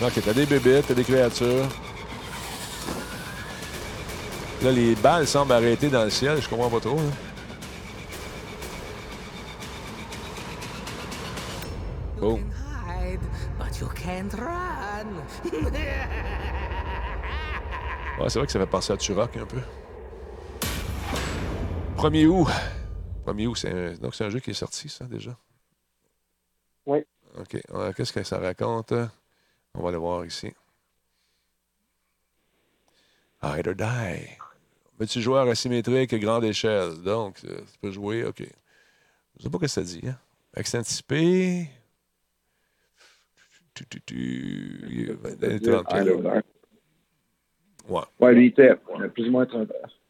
OK, 0.00 0.22
t'as 0.24 0.32
des 0.32 0.46
bébés, 0.46 0.82
t'as 0.86 0.94
des 0.94 1.02
créatures. 1.04 1.66
Là, 4.62 4.70
les 4.72 4.94
balles 4.96 5.26
semblent 5.26 5.52
arrêter 5.52 5.88
dans 5.88 6.04
le 6.04 6.10
ciel. 6.10 6.40
Je 6.40 6.48
comprends 6.48 6.70
pas 6.70 6.80
trop. 6.80 6.98
hein. 6.98 7.12
You 12.20 12.24
Oh. 12.24 12.36
can 12.36 12.50
hide, 12.86 13.20
but 13.58 13.80
you 13.80 13.88
can't 13.94 14.34
run. 14.34 15.06
Ouais, 18.20 18.28
c'est 18.28 18.40
vrai 18.40 18.46
que 18.46 18.52
ça 18.52 18.58
fait 18.58 18.66
penser 18.66 18.92
à 18.92 18.96
Turok 18.96 19.36
un 19.36 19.46
peu. 19.46 19.60
1er 21.98 22.26
août. 22.26 22.48
1er 23.32 23.46
août, 23.46 23.56
c'est 23.56 23.70
un... 23.72 23.94
donc 23.94 24.14
c'est 24.14 24.24
un 24.24 24.30
jeu 24.30 24.40
qui 24.40 24.50
est 24.50 24.54
sorti, 24.54 24.88
ça, 24.88 25.04
déjà? 25.04 25.36
Oui. 26.86 27.04
OK. 27.38 27.60
Qu'est-ce 27.96 28.12
que 28.12 28.22
ça 28.22 28.38
raconte? 28.38 28.92
On 29.74 29.82
va 29.82 29.90
le 29.90 29.98
voir 29.98 30.24
ici. 30.24 30.52
Hide 33.42 33.68
or 33.68 33.74
die. 33.74 34.38
Multijoueur 34.98 35.48
asymétrique 35.48 36.12
et 36.12 36.18
grande 36.18 36.44
échelle? 36.44 37.00
Donc, 37.04 37.44
euh, 37.44 37.60
tu 37.72 37.78
peux 37.80 37.90
jouer, 37.90 38.24
OK. 38.24 38.42
Je 39.36 39.42
sais 39.42 39.50
pas 39.50 39.58
ce 39.58 39.62
que 39.62 39.68
ça 39.68 39.82
dit. 39.82 40.02
Hein? 40.08 40.18
Accent 40.54 40.78
anticipé. 40.78 41.68
Tu, 43.74 43.86
tu, 43.86 44.00
tu. 44.00 44.88
Il 44.90 45.12
va 45.12 45.30
donner 45.36 45.60
30 45.60 45.92
là, 45.92 46.04
là. 46.04 46.42
Ouais, 47.88 48.02
Ouais, 48.18 48.34
lui, 48.34 48.46
il 48.46 48.48
était 48.48 48.74
plus 49.14 49.28
ou 49.28 49.30
moins 49.30 49.46
30 49.46 49.70
heures. 49.70 50.00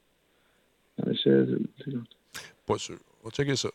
Pas 2.66 2.78
sûr. 2.78 2.98
Va 3.28 3.32
checker 3.32 3.56
ça. 3.56 3.68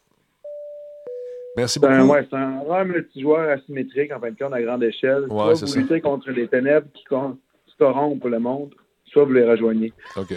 Merci 1.55 1.79
C'est 1.79 1.85
un, 1.85 1.99
beaucoup. 2.01 2.13
ouais, 2.13 2.27
c'est 2.27 2.35
un 2.35 2.63
rare 2.63 2.85
multijoueur 2.85 3.49
asymétrique, 3.51 4.11
en 4.11 4.19
fin 4.19 4.31
de 4.31 4.35
compte, 4.37 4.53
à 4.53 4.61
grande 4.63 4.83
échelle. 4.83 5.25
Ouais, 5.25 5.27
soit 5.27 5.53
vous 5.53 5.67
ça. 5.67 5.79
luttez 5.79 6.01
contre 6.01 6.31
les 6.31 6.47
ténèbres 6.47 6.87
qui 6.93 7.03
qui 7.03 7.75
corrompent 7.77 8.25
le 8.25 8.39
monde, 8.39 8.73
soit 9.05 9.25
vous 9.25 9.33
les 9.33 9.47
rejoignez. 9.47 9.93
OK. 10.15 10.33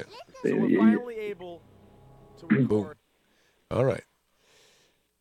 Record. 2.51 2.93
All 3.71 3.85
right. 3.87 4.05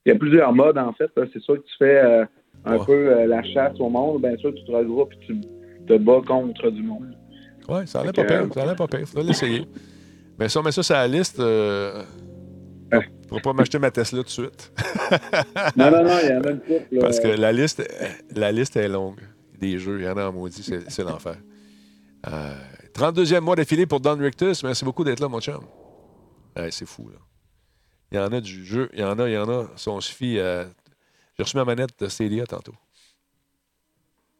il 0.05 0.09
y 0.09 0.15
a 0.15 0.19
plusieurs 0.19 0.53
modes, 0.53 0.77
en 0.77 0.91
fait. 0.93 1.09
C'est 1.33 1.39
sûr 1.41 1.55
que 1.55 1.61
tu 1.65 1.75
fais 1.79 1.97
euh, 2.03 2.25
un 2.65 2.83
peu 2.83 2.91
euh, 2.91 3.25
la 3.25 3.41
chasse 3.43 3.79
au 3.79 3.89
monde, 3.89 4.21
bien 4.21 4.35
sûr, 4.37 4.53
tu 4.53 4.63
te 4.65 4.71
regroupes 4.71 5.13
et 5.13 5.25
tu 5.25 5.41
te 5.87 5.97
bats 5.97 6.21
contre 6.27 6.69
du 6.71 6.83
monde. 6.83 7.15
Ouais, 7.69 7.87
ça 7.87 8.01
allait 8.01 8.11
pas 8.11 8.25
pire. 8.25 8.47
Ça 8.53 8.63
allait 8.63 8.75
pas 8.75 8.87
pire. 8.87 9.07
Faudrait 9.07 9.23
l'essayer. 9.27 9.65
Mais 10.37 10.49
si 10.49 10.57
on 10.57 10.63
met 10.63 10.71
ça 10.73 10.83
sur 10.83 10.93
la 10.95 11.07
liste, 11.07 11.39
euh, 11.39 12.03
Je 13.25 13.29
pourrais 13.29 13.41
pas 13.41 13.53
m'acheter 13.53 13.79
ma 13.79 13.89
Tesla 13.89 14.19
tout 14.19 14.25
de 14.25 14.29
suite. 14.29 14.71
Non, 15.75 15.91
non, 15.91 16.03
non, 16.03 16.17
il 16.23 16.29
y 16.29 16.33
en 16.33 16.41
a 16.41 16.51
une 16.51 16.59
couple. 16.59 16.99
Parce 16.99 17.19
que 17.19 17.27
la 17.27 17.51
liste, 17.51 17.83
la 18.35 18.51
liste 18.51 18.75
est 18.75 18.87
longue. 18.87 19.19
Des 19.59 19.79
jeux, 19.79 19.99
il 19.99 20.05
y 20.05 20.09
en 20.09 20.17
a 20.17 20.27
en 20.27 20.33
maudit, 20.33 20.63
c'est 20.63 20.89
c'est 20.89 21.03
l'enfer. 21.03 21.37
Euh, 22.27 22.55
32e 22.93 23.41
mois 23.41 23.55
d'affilée 23.55 23.85
pour 23.85 23.99
Don 23.99 24.17
Rictus. 24.17 24.63
Merci 24.63 24.85
beaucoup 24.85 25.03
d'être 25.03 25.19
là, 25.19 25.27
mon 25.27 25.39
chum. 25.41 25.63
Ouais, 26.55 26.71
c'est 26.71 26.85
fou, 26.85 27.09
là. 27.09 27.17
Il 28.11 28.17
y 28.17 28.19
en 28.19 28.31
a 28.31 28.41
du 28.41 28.65
jeu. 28.65 28.89
Il 28.93 28.99
y 28.99 29.03
en 29.03 29.17
a, 29.19 29.27
il 29.27 29.33
y 29.33 29.37
en 29.37 29.49
a. 29.49 29.67
Si 29.75 29.89
on 29.89 29.99
se 30.01 30.11
fie 30.11 30.39
à... 30.39 30.65
J'ai 31.37 31.43
reçu 31.43 31.57
ma 31.57 31.65
manette 31.65 31.99
de 31.99 32.07
Stadia 32.07 32.45
tantôt. 32.45 32.75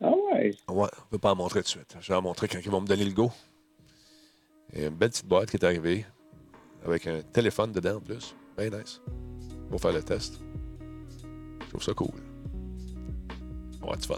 Ah 0.02 0.10
ouais? 0.10 0.52
Ouais, 0.70 0.88
on 1.04 1.10
peut 1.10 1.18
pas 1.18 1.32
en 1.32 1.36
montrer 1.36 1.60
tout 1.60 1.66
de 1.66 1.70
suite. 1.70 1.98
Je 2.00 2.08
vais 2.08 2.16
en 2.16 2.22
montrer 2.22 2.48
quand 2.48 2.60
ils 2.64 2.72
vont 2.72 2.82
me 2.82 2.88
donner 2.88 3.06
le 3.06 3.12
go. 3.14 3.32
Il 4.74 4.82
y 4.82 4.86
a 4.86 4.88
une 4.88 4.96
belle 4.96 5.10
petite 5.10 5.28
boîte 5.28 5.50
qui 5.50 5.58
est 5.58 5.66
arrivée 5.66 6.06
avec 6.86 7.08
un 7.08 7.22
téléphone 7.22 7.72
dedans 7.72 7.98
en 7.98 8.02
plus. 8.02 8.36
Bien 8.58 8.70
nice. 8.70 9.02
Pour 9.70 9.80
faire 9.82 9.92
le 9.94 10.02
test. 10.04 10.40
Je 11.64 11.70
trouve 11.70 11.84
ça 11.84 11.94
cool. 11.94 12.10
On 13.82 13.90
va 13.90 13.96
du 13.98 14.08
fun. 14.08 14.16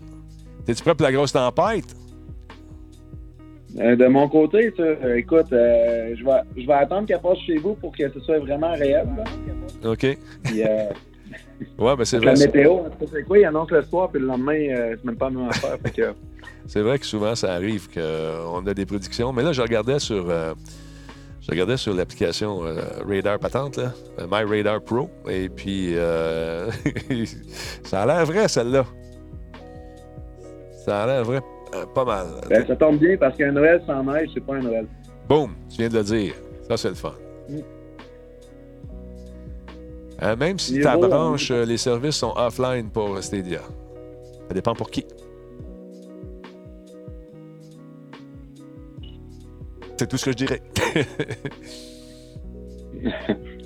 T'es-tu 0.66 0.84
prêt 0.84 0.96
pour 0.96 1.06
la 1.06 1.12
grosse 1.12 1.32
tempête? 1.32 1.96
Euh, 3.80 3.96
de 3.96 4.08
mon 4.08 4.28
côté, 4.28 4.74
ça, 4.76 4.84
euh, 4.84 5.16
écoute, 5.18 5.52
euh, 5.52 6.16
je 6.18 6.24
vais, 6.24 6.42
je 6.62 6.66
vais 6.66 6.74
attendre 6.74 7.06
qu'elle 7.08 7.20
passe 7.22 7.38
chez 7.46 7.58
vous 7.58 7.76
pour 7.76 7.96
que 7.96 8.10
ce 8.12 8.20
soit 8.22 8.40
vraiment 8.40 8.74
réel. 8.74 9.08
là. 9.18 9.92
OK. 9.92 10.18
Puis, 10.44 10.64
euh, 10.64 10.90
Ouais, 11.78 11.96
ben 11.96 12.06
c'est 12.06 12.20
la 12.20 12.34
vrai. 12.34 12.46
météo, 12.46 12.78
tout 13.00 13.06
cas, 13.06 13.12
c'est 13.14 13.24
quoi? 13.24 13.40
Il 13.40 13.46
annonce 13.46 13.72
le 13.72 13.82
soir, 13.84 14.10
puis 14.10 14.22
le 14.22 14.28
lendemain, 14.28 14.58
c'est 14.96 15.04
même 15.06 15.16
pas 15.16 15.30
la 15.30 15.38
même 15.38 15.50
affaire. 15.50 15.78
Que, 15.96 16.14
C'est 16.68 16.82
vrai 16.82 17.00
que 17.00 17.06
souvent 17.06 17.34
ça 17.36 17.54
arrive 17.54 17.88
qu'on 17.92 18.66
a 18.68 18.74
des 18.74 18.86
prédictions. 18.86 19.32
Mais 19.34 19.42
là, 19.44 19.54
je 19.54 19.62
regardais 19.62 20.00
sur. 20.00 20.28
Je 21.48 21.54
regardais 21.54 21.78
sur 21.78 21.94
l'application 21.94 22.66
euh, 22.66 22.82
Radar 23.08 23.40
Patente, 23.40 23.78
là, 23.78 23.94
euh, 24.20 24.28
My 24.30 24.44
Radar 24.44 24.82
Pro, 24.82 25.10
et 25.30 25.48
puis 25.48 25.94
euh, 25.96 26.70
ça 27.84 28.02
a 28.02 28.06
l'air 28.06 28.26
vrai, 28.26 28.50
celle-là. 28.50 28.86
Ça 30.84 31.04
a 31.04 31.08
l'air 31.08 31.24
vrai, 31.24 31.40
euh, 31.74 31.86
pas 31.96 32.04
mal. 32.04 32.28
Ben, 32.50 32.68
ça 32.68 32.76
tombe 32.76 33.00
bien 33.00 33.16
parce 33.16 33.38
qu'un 33.38 33.54
Noël 33.54 33.82
sans 33.88 34.04
neige, 34.04 34.28
c'est 34.34 34.46
pas 34.46 34.56
un 34.56 34.60
Noël. 34.62 34.88
Boum, 35.30 35.52
tu 35.70 35.78
viens 35.78 35.88
de 35.88 35.94
le 35.94 36.04
dire. 36.04 36.34
Ça, 36.68 36.76
c'est 36.76 36.90
le 36.90 36.96
fun. 36.96 37.14
Mm. 37.48 37.60
Même 40.38 40.60
si 40.60 40.82
ta 40.82 40.98
branche, 40.98 41.50
les 41.52 41.78
services 41.78 42.16
sont 42.16 42.34
offline 42.36 42.90
pour 42.90 43.24
Stadia. 43.24 43.62
Ça 44.50 44.54
dépend 44.54 44.74
pour 44.74 44.90
qui. 44.90 45.06
C'est 50.00 50.08
tout 50.08 50.18
ce 50.18 50.26
que 50.26 50.32
je 50.32 50.38
dirais. 50.38 50.62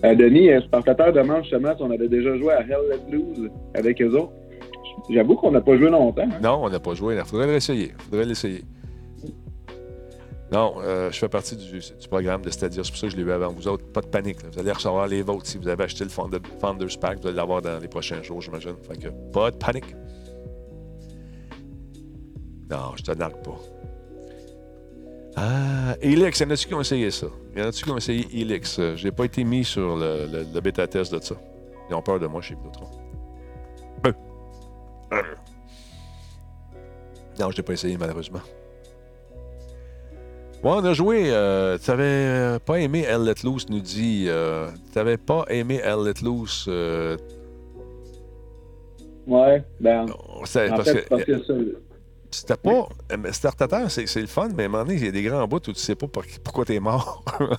Euh, 0.04 0.16
Denis, 0.16 0.50
euh, 0.52 0.60
spectateur 0.62 1.14
demande 1.14 1.44
justement 1.44 1.76
si 1.78 1.84
on 1.84 1.92
avait 1.92 2.08
déjà 2.10 2.36
joué 2.36 2.52
à 2.54 2.62
Hell 2.62 2.80
Let 2.90 3.16
Loose 3.16 3.50
avec 3.76 4.02
eux 4.02 4.10
autres. 4.18 4.32
J'avoue 5.10 5.36
qu'on 5.36 5.52
n'a 5.52 5.62
pas 5.62 5.78
joué 5.78 5.90
longtemps. 5.90 6.24
hein. 6.24 6.40
non, 6.42 6.60
on 6.64 6.70
n'a 6.70 6.80
pas 6.80 6.96
joué. 6.96 7.16
Il 7.16 7.24
faudrait 7.24 7.48
l'essayer. 7.48 7.94
faudrait 8.10 8.26
l'essayer. 8.26 8.64
Non, 10.52 10.74
euh, 10.80 11.10
je 11.12 11.18
fais 11.20 11.30
partie 11.30 11.56
du, 11.56 11.80
du 11.80 12.08
programme 12.10 12.42
de 12.42 12.50
Stadia. 12.50 12.84
C'est 12.84 12.90
pour 12.92 12.98
ça 13.00 13.08
que 13.08 13.14
je 13.14 13.18
l'ai 13.18 13.24
eu 13.24 13.32
avant 13.32 13.50
vous 13.54 13.68
autres. 13.68 13.86
Pas 13.94 14.02
de 14.02 14.08
panique. 14.08 14.42
là. 14.44 14.50
Vous 14.52 14.60
allez 14.60 14.72
recevoir 14.72 15.08
les 15.08 15.22
vôtres. 15.22 15.46
Si 15.46 15.58
vous 15.60 15.68
avez 15.68 15.84
acheté 15.84 16.04
le 16.04 16.10
Founder- 16.10 16.42
Founders 16.60 17.00
Pack, 17.00 17.20
vous 17.22 17.28
allez 17.28 17.38
l'avoir 17.38 17.62
dans 17.62 17.80
les 17.80 17.88
prochains 17.88 18.22
jours, 18.24 18.42
j'imagine. 18.42 18.74
Fait 18.82 18.98
que 19.00 19.08
pas 19.32 19.52
de 19.52 19.56
panique. 19.58 19.96
Non, 22.70 22.92
je 22.98 23.04
te 23.04 23.12
nargue 23.18 23.42
pas. 23.44 23.58
Ah, 25.36 25.96
Helix, 26.02 26.40
il 26.40 26.44
y 26.44 26.46
en 26.48 26.50
a-tu 26.52 26.68
qui 26.68 26.74
ont 26.74 26.82
essayé 26.82 27.10
ça? 27.10 27.28
Il 27.56 27.62
y 27.62 27.64
en 27.64 27.68
a-tu 27.70 27.84
qui 27.84 27.90
ont 27.90 27.98
essayé 27.98 28.28
Helix? 28.34 28.78
Euh, 28.80 28.96
J'ai 28.96 29.12
pas 29.12 29.26
été 29.26 29.44
mis 29.44 29.64
sur 29.64 29.96
le, 29.96 30.28
le- 30.32 30.46
le 30.54 30.62
bêta 30.62 30.86
test 30.88 31.14
de 31.14 31.22
ça. 31.22 31.36
Ils 31.90 31.96
ont 31.96 32.02
peur 32.02 32.20
de 32.20 32.28
moi 32.28 32.42
chez 32.42 32.56
Vidéotron. 32.56 32.88
Euh. 34.08 34.12
Euh. 35.14 35.22
Non, 37.40 37.50
je 37.52 37.58
l'ai 37.58 37.64
pas 37.64 37.74
essayé 37.74 37.98
malheureusement. 37.98 38.42
Ouais, 40.64 40.70
on 40.74 40.84
a 40.86 40.94
joué. 40.94 41.24
euh, 41.32 41.78
tu 41.84 41.90
n'avais 41.90 42.60
pas 42.60 42.76
aimé 42.80 43.06
Elle 43.08 43.24
Let 43.24 43.44
Loose, 43.44 43.68
nous 43.70 43.80
dit. 43.80 44.26
Euh, 44.28 44.68
tu 44.92 44.98
n'avais 44.98 45.18
pas 45.18 45.46
aimé 45.50 45.80
Elle 45.84 46.04
Let 46.04 46.22
Loose. 46.24 46.66
euh, 46.68 47.18
Ouais, 49.28 49.64
ben, 49.80 50.08
c'est 50.46 50.70
en 50.72 50.76
parce 50.78 50.92
fait, 50.92 51.04
que 51.04 51.10
parce 51.10 51.24
que 51.24 51.44
ça, 51.44 51.54
c'était 52.32 52.58
pas. 52.58 52.90
Startateur, 53.32 53.90
c'est 53.92 54.16
le 54.22 54.28
fun, 54.28 54.50
mais 54.56 54.64
à 54.64 54.66
un 54.66 54.70
moment 54.70 54.84
donné, 54.84 54.96
il 54.98 55.06
y 55.06 55.08
a 55.08 55.12
des 55.12 55.24
grands 55.24 55.48
bouts 55.48 55.58
où 55.58 55.74
tu 55.74 55.76
sais 55.76 55.96
pas 55.96 56.08
pour- 56.08 56.24
pourquoi 56.44 56.66
tu 56.66 56.74
es 56.76 56.80
mort. 56.80 57.24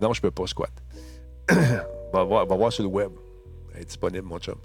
non, 0.00 0.12
je 0.12 0.20
peux 0.20 0.30
pas 0.30 0.46
squat. 0.46 0.70
va, 2.12 2.24
voir, 2.24 2.46
va 2.46 2.56
voir 2.56 2.72
sur 2.72 2.82
le 2.84 2.88
web. 2.88 3.12
Elle 3.74 3.82
est 3.82 3.84
disponible, 3.84 4.26
mon 4.26 4.38
chum. 4.38 4.56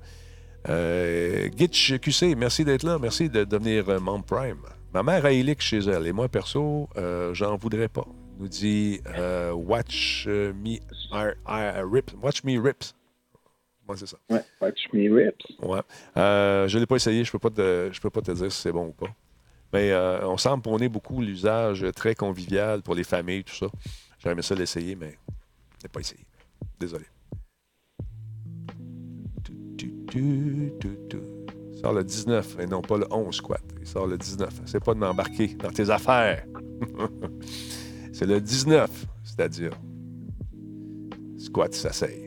Euh, 0.70 1.49
Gitch 1.55 1.97
QC, 1.99 2.36
merci 2.36 2.63
d'être 2.66 2.84
là. 2.84 2.97
Merci 2.99 3.30
de 3.30 3.43
devenir 3.43 3.88
euh, 3.89 3.99
membre 3.99 4.26
Prime. 4.26 4.57
Ma 4.93 5.03
mère 5.03 5.26
a 5.26 5.32
Helix 5.32 5.63
chez 5.63 5.80
elle 5.80 6.07
et 6.07 6.13
moi, 6.13 6.30
perso, 6.30 6.89
euh, 6.97 7.34
j'en 7.34 7.57
voudrais 7.57 7.89
pas. 7.89 8.05
Nous 8.39 8.47
dit 8.47 9.01
euh, 9.18 9.51
Watch 9.51 10.26
me 10.28 10.80
rip. 11.91 12.11
Watch 12.22 12.43
me 12.43 12.59
rips. 12.59 12.95
Moi, 13.88 13.98
c'est 13.98 14.08
ça. 14.08 14.18
ouais, 14.30 14.44
Watch 14.62 14.88
Me 14.94 15.14
Rips. 15.14 15.60
Ouais. 15.62 15.80
Euh, 16.18 16.68
je 16.68 16.76
ne 16.76 16.82
l'ai 16.82 16.88
pas 16.88 16.96
essayé, 16.96 17.24
je 17.24 17.32
peux 17.32 17.40
pas 17.40 17.52
te, 17.52 17.90
je 17.92 18.02
peux 18.02 18.10
pas 18.10 18.22
te 18.22 18.32
dire 18.32 18.52
si 18.52 18.62
c'est 18.62 18.72
bon 18.72 18.88
ou 18.88 18.94
pas. 18.94 19.14
Mais 19.74 19.92
euh, 19.92 20.28
on 20.28 20.38
semble 20.38 20.64
prôner 20.64 20.90
beaucoup 20.90 21.22
l'usage 21.22 21.86
très 21.96 22.16
convivial 22.16 22.82
pour 22.82 22.96
les 22.96 23.04
familles, 23.04 23.44
tout 23.44 23.54
ça. 23.54 23.68
J'aurais 24.20 24.34
aimé 24.34 24.42
ça 24.42 24.56
l'essayer, 24.56 24.96
mais 24.96 25.18
je 25.80 25.86
n'ai 25.86 25.90
pas 25.92 26.00
essayé. 26.00 26.26
Désolé. 26.80 27.06
Il 30.16 31.80
sort 31.80 31.94
le 31.94 32.04
19 32.04 32.60
et 32.60 32.66
non 32.68 32.82
pas 32.82 32.98
le 32.98 33.06
11, 33.12 33.36
squat. 33.36 33.62
Il 33.82 33.88
sort 33.88 34.08
le 34.08 34.18
19. 34.18 34.62
C'est 34.66 34.84
pas 34.84 34.94
de 34.94 35.00
m'embarquer 35.00 35.48
dans 35.56 35.72
tes 35.72 35.90
affaires. 35.90 36.46
c'est 38.14 38.26
le 38.26 38.40
19, 38.40 38.90
c'est-à-dire. 39.24 39.72
Squat 41.38 41.74
s'asseye. 41.74 42.24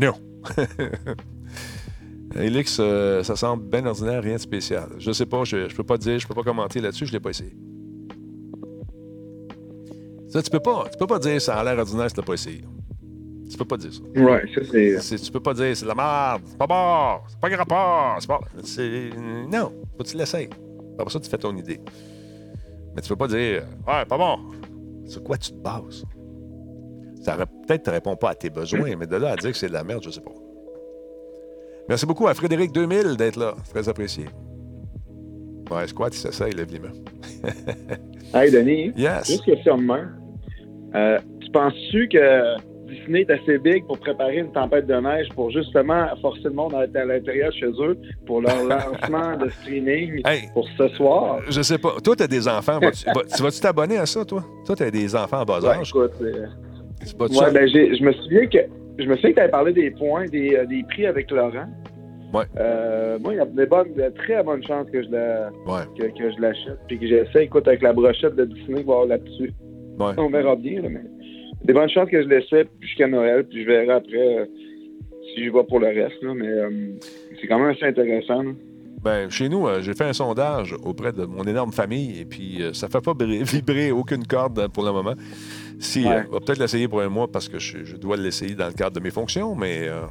Non. 0.00 0.14
Elix, 2.36 2.78
euh, 2.80 3.22
ça 3.22 3.36
semble 3.36 3.64
bien 3.64 3.84
ordinaire, 3.86 4.22
rien 4.22 4.36
de 4.36 4.40
spécial. 4.40 4.88
Je 4.98 5.10
sais 5.12 5.26
pas, 5.26 5.44
je, 5.44 5.68
je 5.68 5.74
peux 5.74 5.84
pas 5.84 5.98
dire, 5.98 6.18
je 6.18 6.26
peux 6.28 6.34
pas 6.34 6.44
commenter 6.44 6.80
là-dessus, 6.80 7.06
je 7.06 7.12
l'ai 7.12 7.20
pas 7.20 7.30
essayé. 7.30 7.52
Ça, 10.28 10.40
tu 10.42 10.50
peux 10.50 10.60
pas, 10.60 10.86
tu 10.90 10.96
peux 10.96 11.08
pas 11.08 11.18
dire 11.18 11.42
ça 11.42 11.56
a 11.56 11.64
l'air 11.64 11.76
ordinaire 11.78 12.08
si 12.08 12.14
tu 12.14 12.20
l'as 12.20 12.26
pas 12.26 12.34
essayé. 12.34 12.64
Tu 13.50 13.56
peux 13.56 13.64
pas 13.64 13.76
dire 13.76 13.92
ça. 13.92 14.00
Ouais, 14.22 14.44
ça 14.54 15.00
c'est. 15.00 15.16
Tu 15.16 15.32
peux 15.32 15.40
pas 15.40 15.54
dire 15.54 15.76
c'est 15.76 15.84
de 15.84 15.88
la 15.88 15.94
merde, 15.96 16.42
c'est 16.46 16.56
pas 16.56 16.68
bon, 16.68 17.18
c'est 17.28 17.40
pas 17.40 17.50
grave, 17.50 18.16
c'est 18.20 18.28
pas. 18.28 18.40
C'est. 18.62 19.10
Non, 19.50 19.72
faut 19.96 20.04
que 20.04 20.08
tu 20.08 20.16
l'essayes. 20.16 20.48
Après 21.00 21.12
ça, 21.12 21.18
tu 21.18 21.28
fais 21.28 21.38
ton 21.38 21.56
idée. 21.56 21.80
Mais 22.94 23.02
tu 23.02 23.08
peux 23.08 23.16
pas 23.16 23.26
dire 23.26 23.64
Ouais, 23.88 24.04
pas 24.04 24.16
bon. 24.16 24.38
Sur 25.06 25.24
quoi 25.24 25.36
tu 25.36 25.50
te 25.50 25.56
bases? 25.56 26.04
Ça 27.20 27.36
peut-être 27.36 27.82
te 27.84 27.90
répond 27.90 28.16
pas 28.16 28.30
à 28.30 28.34
tes 28.34 28.50
besoins, 28.50 28.96
mais 28.98 29.06
de 29.06 29.16
là 29.16 29.32
à 29.32 29.36
dire 29.36 29.50
que 29.52 29.56
c'est 29.56 29.68
de 29.68 29.72
la 29.72 29.84
merde, 29.84 30.02
je 30.02 30.10
sais 30.10 30.20
pas. 30.20 30.30
Merci 31.88 32.06
beaucoup 32.06 32.26
à 32.28 32.34
Frédéric 32.34 32.72
2000 32.72 33.16
d'être 33.16 33.36
là. 33.36 33.54
Très 33.70 33.88
apprécié. 33.88 34.24
Ouais, 35.70 35.86
squat, 35.86 36.14
il 36.14 36.18
s'essaye, 36.18 36.52
lève 36.52 36.70
les 36.72 36.78
mains. 36.80 36.92
Hey, 38.34 38.50
Denis, 38.50 38.92
Yes. 38.96 39.26
juste 39.26 39.44
question 39.44 39.76
de 39.76 39.82
main. 39.82 40.08
Euh, 40.94 41.18
tu 41.40 41.50
penses-tu 41.52 42.08
que 42.08 42.56
Disney 42.88 43.20
est 43.20 43.30
assez 43.30 43.58
big 43.58 43.86
pour 43.86 43.98
préparer 43.98 44.38
une 44.38 44.50
tempête 44.52 44.86
de 44.86 44.94
neige 44.94 45.28
pour 45.34 45.50
justement 45.50 46.06
forcer 46.20 46.42
le 46.44 46.50
monde 46.50 46.74
à 46.74 46.84
être 46.84 46.96
à 46.96 47.04
l'intérieur 47.04 47.52
chez 47.52 47.66
eux 47.66 47.96
pour 48.26 48.40
leur 48.40 48.64
lancement 48.64 49.36
de 49.36 49.48
streaming 49.60 50.22
Hey. 50.26 50.48
pour 50.54 50.66
ce 50.76 50.88
soir? 50.88 51.40
Je 51.48 51.62
sais 51.62 51.78
pas. 51.78 51.94
Toi, 52.02 52.16
tu 52.16 52.22
as 52.24 52.28
des 52.28 52.48
enfants. 52.48 52.78
Vas-tu 52.80 53.04
va- 53.06 53.24
tu 53.36 53.42
vas-tu 53.42 53.60
t'abonner 53.60 53.98
à 53.98 54.06
ça, 54.06 54.24
toi? 54.24 54.44
Toi, 54.66 54.74
tu 54.76 54.82
as 54.82 54.90
des 54.90 55.14
enfants 55.14 55.42
en 55.42 55.44
bas 55.44 55.60
Ouais, 55.60 55.68
âge. 55.68 55.90
écoute, 55.90 56.12
euh, 56.22 56.46
C'est 57.04 57.16
pas 57.16 57.26
ouais, 57.26 57.34
ça? 57.34 57.50
ben, 57.50 57.66
je 57.68 58.02
me 58.04 58.12
souviens 58.12 58.46
que 58.46 58.58
je 58.98 59.04
me 59.06 59.14
souviens 59.16 59.30
que 59.30 59.34
tu 59.36 59.40
avais 59.40 59.50
parlé 59.50 59.72
des 59.72 59.90
points, 59.90 60.26
des, 60.26 60.54
euh, 60.56 60.66
des 60.66 60.82
prix 60.90 61.06
avec 61.06 61.30
Laurent. 61.30 61.66
Ouais. 62.34 62.44
Euh, 62.58 63.18
moi, 63.18 63.32
il 63.32 63.36
y 63.38 63.40
a 63.40 63.46
des 63.46 63.66
bonnes, 63.66 63.92
de 63.94 64.08
très 64.14 64.42
bonnes 64.42 64.62
chances 64.62 64.88
que 64.90 65.02
je 65.02 65.08
la, 65.10 65.50
Ouais. 65.66 65.82
que, 65.98 66.04
que 66.16 66.30
je 66.30 66.40
l'achète. 66.40 66.78
Puis 66.86 66.98
que 66.98 67.06
j'essaie, 67.06 67.44
écoute, 67.44 67.66
avec 67.66 67.82
la 67.82 67.92
brochette 67.92 68.36
de 68.36 68.44
Disney, 68.44 68.82
voir 68.82 69.06
là-dessus. 69.06 69.52
Ouais. 69.98 70.12
On 70.18 70.28
verra 70.28 70.54
bien, 70.54 70.82
là, 70.82 70.88
mais 70.90 71.00
des 71.64 71.72
bonnes 71.72 71.88
chances 71.90 72.08
que 72.08 72.22
je 72.22 72.28
l'essaie 72.28 72.66
jusqu'à 72.80 73.08
Noël, 73.08 73.44
puis 73.48 73.62
je 73.62 73.66
verrai 73.66 73.90
après 73.90 74.38
euh, 74.38 74.44
si 75.34 75.44
je 75.44 75.50
vais 75.50 75.64
pour 75.64 75.80
le 75.80 75.88
reste. 75.88 76.22
Là, 76.22 76.34
mais 76.34 76.48
c'est 77.40 77.46
quand 77.48 77.58
même 77.58 77.70
assez 77.70 77.84
intéressant. 77.86 78.42
là. 78.42 78.50
Ben, 79.02 79.30
chez 79.30 79.48
nous, 79.48 79.66
euh, 79.66 79.80
j'ai 79.80 79.94
fait 79.94 80.04
un 80.04 80.12
sondage 80.12 80.74
auprès 80.84 81.12
de 81.12 81.24
mon 81.24 81.44
énorme 81.44 81.72
famille 81.72 82.20
et 82.20 82.26
puis 82.26 82.58
euh, 82.62 82.74
ça 82.74 82.86
fait 82.88 83.00
pas 83.02 83.14
vibrer 83.18 83.92
aucune 83.92 84.24
corde 84.26 84.68
pour 84.68 84.84
le 84.84 84.92
moment. 84.92 85.14
Si, 85.80 86.04
Ouais. 86.04 86.12
euh, 86.18 86.22
on 86.28 86.32
va 86.34 86.40
peut-être 86.40 86.58
l'essayer 86.58 86.86
pour 86.88 87.00
un 87.00 87.08
mois 87.08 87.26
parce 87.26 87.48
que 87.48 87.58
je, 87.58 87.84
je 87.84 87.96
dois 87.96 88.16
l'essayer 88.16 88.54
dans 88.54 88.66
le 88.68 88.72
cadre 88.74 88.94
de 88.96 89.00
mes 89.00 89.10
fonctions, 89.10 89.54
mais 89.56 89.88
euh, 89.88 90.02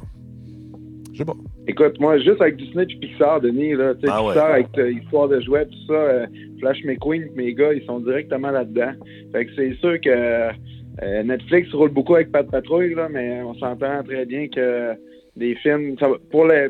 je 1.12 1.18
sais 1.18 1.24
pas. 1.24 1.36
Écoute, 1.68 1.98
moi, 2.00 2.18
juste 2.18 2.40
avec 2.40 2.56
Disney 2.56 2.84
et 2.90 2.96
Pixar, 2.98 3.40
Denis, 3.40 3.74
là, 3.74 3.94
tu 3.94 4.00
sais, 4.00 4.06
Ah 4.10 4.22
ouais. 4.22 4.32
Pixar 4.32 4.50
avec 4.50 4.66
euh, 4.78 4.90
Histoire 4.92 5.28
de 5.28 5.40
jouets, 5.40 5.66
tout 5.66 5.86
ça, 5.86 5.92
euh, 5.92 6.26
Flash 6.58 6.78
McQueen, 6.84 7.28
mes 7.36 7.54
gars, 7.54 7.72
ils 7.72 7.84
sont 7.86 8.00
directement 8.00 8.50
là-dedans. 8.50 8.92
Fait 9.32 9.46
que 9.46 9.52
c'est 9.56 9.74
sûr 9.74 10.00
que 10.00 10.10
euh, 10.10 11.22
Netflix 11.22 11.72
roule 11.72 11.90
beaucoup 11.90 12.16
avec 12.16 12.32
Pat 12.32 12.50
Patrouille, 12.50 12.94
là, 12.94 13.08
mais 13.08 13.40
on 13.42 13.54
s'entend 13.54 14.02
très 14.02 14.26
bien 14.26 14.48
que 14.48 14.94
des 15.36 15.54
films, 15.56 15.96
ça 16.00 16.08
va- 16.08 16.16
pour 16.30 16.46
les, 16.46 16.68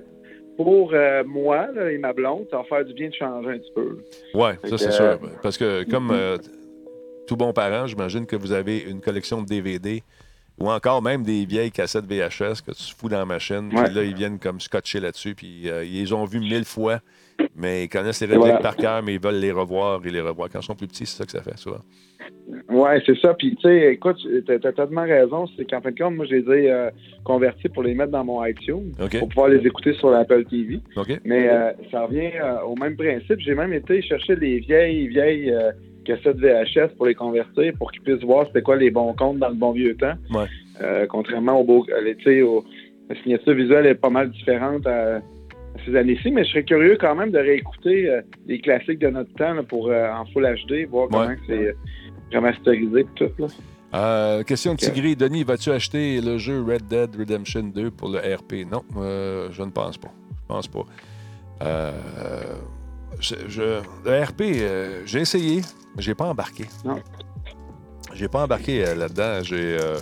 pour 0.58 0.90
euh, 0.92 1.24
moi 1.24 1.68
là, 1.74 1.90
et 1.90 1.96
ma 1.98 2.12
blonde, 2.12 2.44
ça 2.50 2.58
va 2.58 2.64
faire 2.64 2.84
du 2.84 2.92
bien 2.92 3.08
de 3.08 3.14
changer 3.14 3.48
un 3.48 3.58
petit 3.58 3.72
peu. 3.74 3.98
Fait 4.34 4.68
ça 4.68 4.76
c'est 4.78 4.88
euh, 4.88 5.16
sûr. 5.16 5.30
Parce 5.42 5.56
que 5.56 5.88
comme 5.90 6.10
euh, 6.12 6.36
tout 7.30 7.36
bon 7.36 7.52
parent, 7.52 7.86
j'imagine 7.86 8.26
que 8.26 8.34
vous 8.34 8.50
avez 8.50 8.80
une 8.80 9.00
collection 9.00 9.40
de 9.40 9.46
DVD 9.46 10.02
ou 10.58 10.68
encore 10.68 11.00
même 11.00 11.22
des 11.22 11.44
vieilles 11.44 11.70
cassettes 11.70 12.04
VHS 12.04 12.60
que 12.66 12.72
tu 12.72 12.92
fous 12.92 13.08
dans 13.08 13.20
la 13.20 13.24
machine. 13.24 13.70
Ouais. 13.72 13.84
Puis 13.84 13.94
là, 13.94 14.02
ils 14.02 14.16
viennent 14.16 14.40
comme 14.40 14.58
scotcher 14.58 14.98
là-dessus. 14.98 15.36
Puis 15.36 15.70
euh, 15.70 15.84
ils 15.84 16.00
les 16.00 16.12
ont 16.12 16.24
vus 16.24 16.40
mille 16.40 16.64
fois, 16.64 16.98
mais 17.54 17.84
ils 17.84 17.88
connaissent 17.88 18.20
les 18.20 18.26
répliques 18.26 18.46
voilà. 18.46 18.58
par 18.58 18.74
cœur, 18.74 19.04
mais 19.04 19.14
ils 19.14 19.20
veulent 19.20 19.38
les 19.38 19.52
revoir 19.52 20.00
et 20.04 20.10
les 20.10 20.20
revoir. 20.20 20.48
Quand 20.52 20.58
ils 20.58 20.66
sont 20.66 20.74
plus 20.74 20.88
petits, 20.88 21.06
c'est 21.06 21.18
ça 21.18 21.24
que 21.24 21.30
ça 21.30 21.40
fait, 21.40 21.56
souvent. 21.56 21.78
Ouais, 22.68 23.00
c'est 23.06 23.16
ça. 23.20 23.32
Puis, 23.34 23.54
tu 23.54 23.62
sais, 23.62 23.92
écoute, 23.92 24.18
t'as 24.44 24.58
t'as 24.58 24.72
totalement 24.72 25.02
raison. 25.02 25.46
C'est 25.56 25.70
qu'en 25.70 25.80
fin 25.80 25.92
de 25.92 25.98
compte, 25.98 26.16
moi, 26.16 26.26
je 26.28 26.34
les 26.34 26.52
ai 26.52 26.72
euh, 26.72 26.90
convertis 27.22 27.68
pour 27.68 27.84
les 27.84 27.94
mettre 27.94 28.10
dans 28.10 28.24
mon 28.24 28.44
iTunes, 28.44 28.90
pour 28.98 29.28
pouvoir 29.28 29.50
les 29.50 29.64
écouter 29.64 29.92
sur 29.92 30.10
l'Apple 30.10 30.44
TV. 30.46 30.80
Mais 31.24 31.48
euh, 31.48 31.70
ça 31.92 32.06
revient 32.06 32.32
au 32.66 32.74
même 32.74 32.96
principe. 32.96 33.38
J'ai 33.38 33.54
même 33.54 33.72
été 33.72 34.02
chercher 34.02 34.34
des 34.34 34.58
vieilles, 34.58 35.06
vieilles 35.06 35.54
cassettes 36.04 36.36
VHS 36.38 36.94
pour 36.96 37.06
les 37.06 37.14
convertir, 37.14 37.72
pour 37.78 37.90
qu'ils 37.92 38.02
puissent 38.02 38.22
voir 38.22 38.46
c'était 38.46 38.62
quoi 38.62 38.76
les 38.76 38.90
bons 38.90 39.12
comptes 39.14 39.38
dans 39.38 39.48
le 39.48 39.54
bon 39.54 39.72
vieux 39.72 39.96
temps. 39.96 40.14
Ouais. 40.34 40.46
Euh, 40.82 41.06
contrairement 41.06 41.60
au 41.60 41.64
beau, 41.64 41.86
euh, 41.90 42.42
au- 42.44 42.64
la 43.08 43.16
signature 43.22 43.54
visuelle 43.54 43.86
est 43.86 43.94
pas 43.94 44.10
mal 44.10 44.30
différente 44.30 44.86
à, 44.86 45.16
à 45.16 45.20
ces 45.84 45.94
années-ci, 45.96 46.30
mais 46.30 46.44
je 46.44 46.50
serais 46.50 46.64
curieux 46.64 46.96
quand 47.00 47.14
même 47.14 47.30
de 47.30 47.38
réécouter 47.38 48.08
euh, 48.08 48.22
les 48.46 48.60
classiques 48.60 48.98
de 49.00 49.08
notre 49.08 49.32
temps 49.34 49.54
là, 49.54 49.62
pour 49.62 49.88
euh, 49.88 50.10
en 50.12 50.24
full 50.26 50.44
HD, 50.44 50.86
voir 50.88 51.08
comment 51.10 51.26
Ouais. 51.26 51.36
c'est 51.46 51.74
remasterisé 52.34 53.00
et 53.00 53.06
tout. 53.16 53.30
Là. 53.38 53.46
Euh, 53.92 54.42
question 54.44 54.72
de. 54.74 54.78
Tigri. 54.78 55.16
Denis, 55.16 55.42
vas-tu 55.42 55.70
acheter 55.70 56.20
le 56.20 56.38
jeu 56.38 56.62
Red 56.62 56.86
Dead 56.88 57.10
Redemption 57.16 57.64
2 57.74 57.90
pour 57.90 58.08
le 58.08 58.18
RP? 58.18 58.64
Non, 58.70 58.82
euh, 58.96 59.48
je 59.50 59.62
ne 59.62 59.70
pense 59.70 59.98
pas. 59.98 60.12
Je 60.30 60.46
pense 60.46 60.68
pas. 60.68 60.84
Euh, 61.62 61.90
je, 63.18 63.34
je- 63.48 63.82
le 64.04 64.22
RP, 64.24 64.42
j'ai 65.06 65.18
essayé, 65.20 65.60
j'ai 65.98 66.14
pas 66.14 66.26
embarqué. 66.26 66.66
Non. 66.84 67.00
J'ai 68.14 68.28
pas 68.28 68.44
embarqué 68.44 68.84
euh, 68.86 68.94
là-dedans. 68.94 69.42
J'ai 69.42 69.78
euh, 69.80 69.98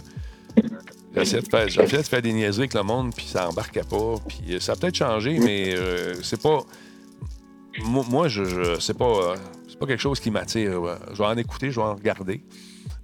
essayé 1.17 1.43
de 1.43 1.49
faire, 1.49 1.67
de 1.67 2.21
des 2.21 2.33
niaiseries 2.33 2.63
avec 2.63 2.75
le 2.75 2.83
monde, 2.83 3.15
puis 3.15 3.27
ça 3.27 3.49
embarquait 3.49 3.83
pas. 3.89 4.15
Puis 4.29 4.55
euh, 4.55 4.61
ça 4.61 4.73
a 4.73 4.77
peut-être 4.77 4.95
changé, 4.97 5.39
mais 5.39 5.75
euh, 5.77 6.15
c'est 6.23 6.41
pas. 6.41 6.61
Moi, 7.85 8.05
moi, 8.11 8.29
je, 8.29 8.45
je 8.45 8.81
c'est 8.81 8.97
pas, 8.97 9.05
euh, 9.05 9.37
c'est 9.69 9.79
pas 9.79 9.87
quelque 9.87 10.01
chose 10.01 10.21
qui 10.21 10.31
m'attire. 10.31 10.81
Je 11.13 11.19
vais 11.19 11.25
en 11.29 11.37
écouter, 11.37 11.71
je 11.71 11.77
vais 11.81 11.87
en 11.87 11.95
regarder. 11.95 12.43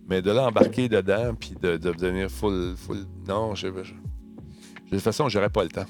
Mais 0.09 0.21
de 0.21 0.31
là 0.31 0.49
embarquer 0.49 0.89
dedans, 0.89 1.35
puis 1.39 1.55
de, 1.61 1.77
de 1.77 1.93
devenir 1.93 2.29
full, 2.31 2.75
full. 2.77 2.99
Non, 3.27 3.55
je, 3.55 3.69
je- 3.83 3.93
de 3.95 4.91
toute 4.91 5.01
façon, 5.01 5.29
j'aurais 5.29 5.49
pas 5.49 5.63
le 5.65 5.71
temps. 5.71 5.87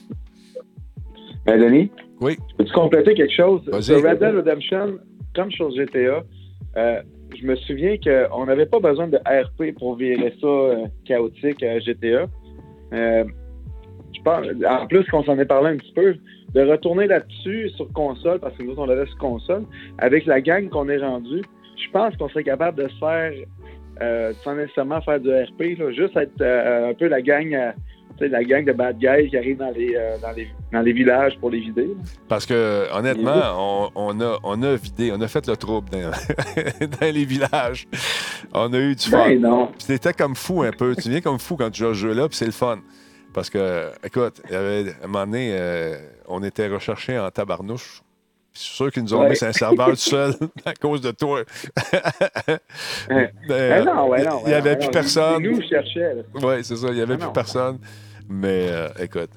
Ben, 1.46 1.60
Denis, 1.60 1.90
Oui. 2.20 2.38
peux-tu 2.56 2.72
compléter 2.72 3.14
quelque 3.14 3.34
chose? 3.34 3.62
Vas-y. 3.66 3.82
Sur 3.84 3.96
Red 4.02 4.18
Dead 4.20 4.34
Redemption, 4.34 4.98
comme 5.34 5.50
sur 5.50 5.70
GTA, 5.72 6.22
euh, 6.76 7.02
je 7.36 7.46
me 7.46 7.56
souviens 7.56 7.96
qu'on 7.98 8.46
n'avait 8.46 8.66
pas 8.66 8.80
besoin 8.80 9.08
de 9.08 9.18
RP 9.18 9.76
pour 9.78 9.96
virer 9.96 10.34
ça 10.40 10.46
euh, 10.46 10.86
chaotique 11.04 11.62
à 11.62 11.78
GTA. 11.78 12.26
Euh, 12.92 13.24
je 14.14 14.22
pense, 14.22 14.46
en 14.66 14.86
plus 14.86 15.04
qu'on 15.08 15.24
s'en 15.24 15.38
est 15.38 15.44
parlé 15.44 15.70
un 15.70 15.76
petit 15.76 15.92
peu, 15.92 16.16
de 16.54 16.60
retourner 16.60 17.06
là-dessus 17.06 17.70
sur 17.70 17.92
console, 17.92 18.38
parce 18.38 18.56
que 18.56 18.62
nous 18.62 18.72
autres, 18.72 18.82
on 18.82 18.86
l'avait 18.86 19.06
sur 19.06 19.18
console, 19.18 19.64
avec 19.98 20.26
la 20.26 20.40
gang 20.40 20.68
qu'on 20.68 20.88
est 20.88 20.98
rendu, 20.98 21.42
je 21.76 21.90
pense 21.90 22.16
qu'on 22.16 22.28
serait 22.28 22.44
capable 22.44 22.82
de 22.82 22.88
se 22.88 22.98
faire, 22.98 23.32
sans 24.44 24.54
nécessairement 24.54 25.00
faire 25.00 25.18
du 25.18 25.30
RP, 25.30 25.76
juste 25.92 26.16
être 26.16 26.40
un 26.42 26.94
peu 26.94 27.08
la 27.08 27.22
gang, 27.22 27.74
la 28.20 28.44
gang 28.44 28.64
de 28.64 28.72
bad 28.72 28.98
guys 28.98 29.28
qui 29.28 29.36
arrivent 29.36 29.58
dans 29.58 29.70
les, 29.70 29.94
euh, 29.94 30.16
dans 30.22 30.30
les, 30.32 30.48
dans 30.72 30.80
les 30.80 30.92
villages 30.92 31.38
pour 31.38 31.50
les 31.50 31.60
vider. 31.60 31.86
là. 31.86 31.94
Parce 32.28 32.46
que, 32.46 32.86
honnêtement, 32.92 33.42
on, 33.56 33.90
on 33.94 34.20
a, 34.20 34.38
on 34.42 34.62
a 34.62 34.76
vidé, 34.76 35.12
on 35.12 35.20
a 35.20 35.28
fait 35.28 35.46
le 35.46 35.56
trouble 35.56 35.90
dans, 35.90 36.10
dans 37.00 37.12
les 37.14 37.24
villages. 37.24 37.86
On 38.52 38.72
a 38.72 38.78
eu 38.78 38.94
du 38.94 39.08
fun. 39.08 39.28
Ben 39.28 39.40
non. 39.40 39.70
Puis 39.86 39.98
comme 40.16 40.34
fou 40.34 40.62
un 40.62 40.72
peu. 40.72 40.94
Tu 40.96 41.10
viens 41.10 41.20
comme 41.20 41.38
fou 41.38 41.56
quand 41.56 41.70
tu 41.70 41.80
joues 41.82 41.88
à 41.90 41.94
ce 41.94 41.98
jeu-là, 41.98 42.28
puis 42.28 42.36
c'est 42.36 42.46
le 42.46 42.52
fun. 42.52 42.78
Parce 43.32 43.50
que, 43.50 43.90
écoute, 44.04 44.40
il 44.48 44.52
y 44.52 44.56
avait, 44.56 44.90
à 44.90 45.04
un 45.04 45.06
moment 45.08 45.26
donné, 45.26 45.50
euh, 45.52 45.96
on 46.28 46.42
était 46.44 46.68
recherchés 46.68 47.18
en 47.18 47.30
tabarnouche. 47.30 48.02
Puis 48.54 48.62
C'est 48.62 48.76
sûr 48.76 48.92
qu'ils 48.92 49.02
nous 49.02 49.12
ont 49.14 49.20
Ouais. 49.22 49.30
mis 49.30 49.44
un 49.44 49.52
serveur 49.52 49.88
tout 49.90 49.96
seul 49.96 50.32
à 50.64 50.72
cause 50.74 51.00
de 51.00 51.10
toi. 51.10 51.42
Mais, 53.10 53.32
Ben 53.48 53.84
non, 53.84 54.08
ouais, 54.08 54.24
non. 54.24 54.42
Il 54.44 54.48
n'y 54.48 54.54
avait 54.54 54.78
plus 54.78 54.90
personne. 54.90 55.42
Nous, 55.42 55.60
cherchait. 55.68 56.24
Oui, 56.34 56.62
c'est 56.62 56.76
ça. 56.76 56.86
Il 56.88 56.94
n'y 56.94 57.00
avait 57.02 57.14
Ah 57.14 57.24
plus 57.24 57.32
personne. 57.32 57.78
Mais 58.28 58.68
euh, 58.70 58.88
écoute. 59.00 59.30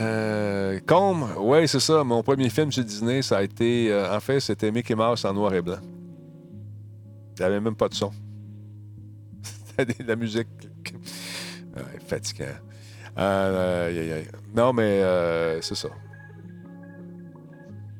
Euh, 0.00 0.78
Combe, 0.86 1.26
oui, 1.38 1.68
c'est 1.68 1.80
ça. 1.80 2.04
Mon 2.04 2.22
premier 2.22 2.48
film 2.50 2.70
chez 2.72 2.84
Disney, 2.84 3.22
ça 3.22 3.38
a 3.38 3.42
été. 3.42 3.90
euh, 3.92 4.14
en 4.14 4.20
fait, 4.20 4.40
c'était 4.40 4.70
Mickey 4.70 4.94
Mouse 4.94 5.24
en 5.24 5.32
noir 5.34 5.52
et 5.54 5.62
blanc. 5.62 5.78
Il 7.38 7.40
n'y 7.40 7.44
avait 7.46 7.60
même 7.60 7.76
pas 7.76 7.88
de 7.88 7.94
son. 7.94 8.10
C'était 9.78 10.02
de 10.02 10.08
la 10.08 10.16
musique. 10.16 10.48
Ouais, 11.76 11.82
fatigant. 12.06 12.44
Euh. 13.18 14.22
Non, 14.54 14.72
mais 14.72 15.02
euh, 15.02 15.60
c'est 15.60 15.74
ça. 15.74 15.88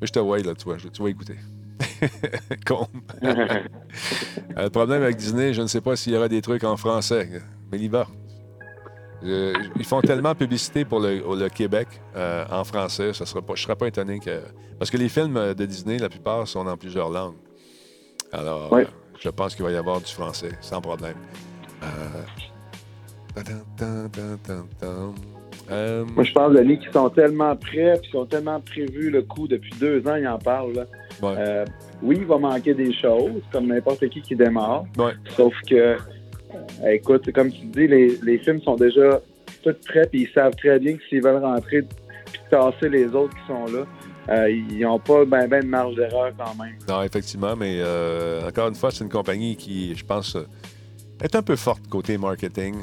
Mais 0.01 0.07
je 0.07 0.13
te 0.13 0.19
vois, 0.19 0.39
là, 0.39 0.53
tu 0.55 0.65
vois. 0.65 0.77
Tu 0.77 1.01
vas 1.01 1.09
écouter. 1.09 1.35
Euh, 4.57 4.63
le 4.63 4.69
problème 4.69 5.03
avec 5.03 5.15
Disney, 5.17 5.53
je 5.53 5.61
ne 5.61 5.67
sais 5.67 5.81
pas 5.81 5.95
s'il 5.95 6.13
y 6.13 6.17
aura 6.17 6.27
des 6.27 6.41
trucs 6.41 6.63
en 6.63 6.77
français, 6.77 7.29
mais 7.71 7.79
il 7.79 7.89
va. 7.89 8.07
Euh, 9.23 9.53
ils 9.75 9.85
font 9.85 10.01
tellement 10.01 10.31
de 10.33 10.37
publicité 10.37 10.85
pour 10.85 10.99
le, 10.99 11.47
Québec 11.49 11.87
euh, 12.15 12.45
en 12.49 12.63
français, 12.63 13.13
ça 13.13 13.25
sera 13.25 13.41
pas, 13.41 13.53
je 13.55 13.61
ne 13.61 13.63
serais 13.65 13.75
pas 13.75 13.87
étonné 13.87 14.19
que. 14.19 14.41
Parce 14.79 14.89
que 14.91 14.97
les 14.97 15.09
films 15.09 15.37
euh, 15.37 15.53
de 15.53 15.65
Disney, 15.65 15.97
la 15.97 16.09
plupart, 16.09 16.47
sont 16.47 16.65
en 16.67 16.77
plusieurs 16.77 17.09
langues. 17.09 17.35
Alors, 18.31 18.71
Ouais. 18.71 18.83
euh, 18.85 18.87
je 19.19 19.29
pense 19.29 19.55
qu'il 19.55 19.63
va 19.65 19.71
y 19.71 19.75
avoir 19.75 19.99
du 20.01 20.11
français, 20.11 20.51
sans 20.61 20.81
problème. 20.81 21.17
Euh, 21.83 22.23
tan, 23.35 23.43
tan, 23.77 24.09
tan, 24.09 24.37
tan, 24.43 24.65
tan. 24.79 25.15
Euh, 25.69 26.05
Moi, 26.15 26.23
je 26.23 26.31
pense, 26.31 26.53
Denis, 26.53 26.79
qu'ils 26.79 26.91
sont 26.91 27.09
tellement 27.09 27.55
prêts, 27.55 27.93
puis 28.01 28.11
qu'ils 28.11 28.19
ont 28.19 28.25
tellement 28.25 28.59
prévu 28.61 29.09
le 29.09 29.21
coup 29.21 29.47
depuis 29.47 29.73
deux 29.79 30.05
ans, 30.07 30.15
ils 30.15 30.27
en 30.27 30.37
parlent. 30.37 30.73
là. 30.73 30.85
ouais. 31.21 31.35
Euh, 31.37 31.65
oui, 32.01 32.17
il 32.19 32.25
va 32.25 32.37
manquer 32.37 32.73
des 32.73 32.93
choses, 32.93 33.41
comme 33.51 33.67
n'importe 33.67 34.07
qui 34.09 34.21
qui 34.21 34.35
démarre. 34.35 34.85
Ouais. 34.97 35.13
Sauf 35.35 35.53
que, 35.69 35.75
euh, 35.75 35.97
écoute, 36.89 37.31
comme 37.33 37.51
tu 37.51 37.65
dis, 37.65 37.87
les, 37.87 38.17
les 38.23 38.37
films 38.39 38.61
sont 38.61 38.75
déjà 38.75 39.19
tous 39.63 39.75
prêts, 39.87 40.07
puis 40.09 40.21
ils 40.23 40.33
savent 40.33 40.55
très 40.55 40.79
bien 40.79 40.95
que 40.95 41.03
s'ils 41.09 41.21
veulent 41.21 41.43
rentrer 41.43 41.81
puis 41.81 42.41
tasser 42.49 42.89
les 42.89 43.07
autres 43.07 43.33
qui 43.33 43.47
sont 43.47 43.65
là, 43.65 43.85
euh, 44.29 44.49
ils 44.49 44.79
n'ont 44.81 44.99
pas 44.99 45.23
ben, 45.25 45.47
ben 45.47 45.63
de 45.63 45.67
marge 45.67 45.95
d'erreur 45.95 46.31
quand 46.37 46.61
même. 46.61 46.75
Non, 46.87 47.01
effectivement, 47.01 47.55
mais 47.55 47.81
encore 48.45 48.67
une 48.67 48.75
fois, 48.75 48.91
c'est 48.91 49.03
une 49.03 49.09
compagnie 49.09 49.55
qui, 49.55 49.95
je 49.95 50.05
pense, 50.05 50.37
est 51.21 51.35
un 51.35 51.41
peu 51.41 51.55
forte 51.55 51.87
côté 51.87 52.17
marketing. 52.17 52.75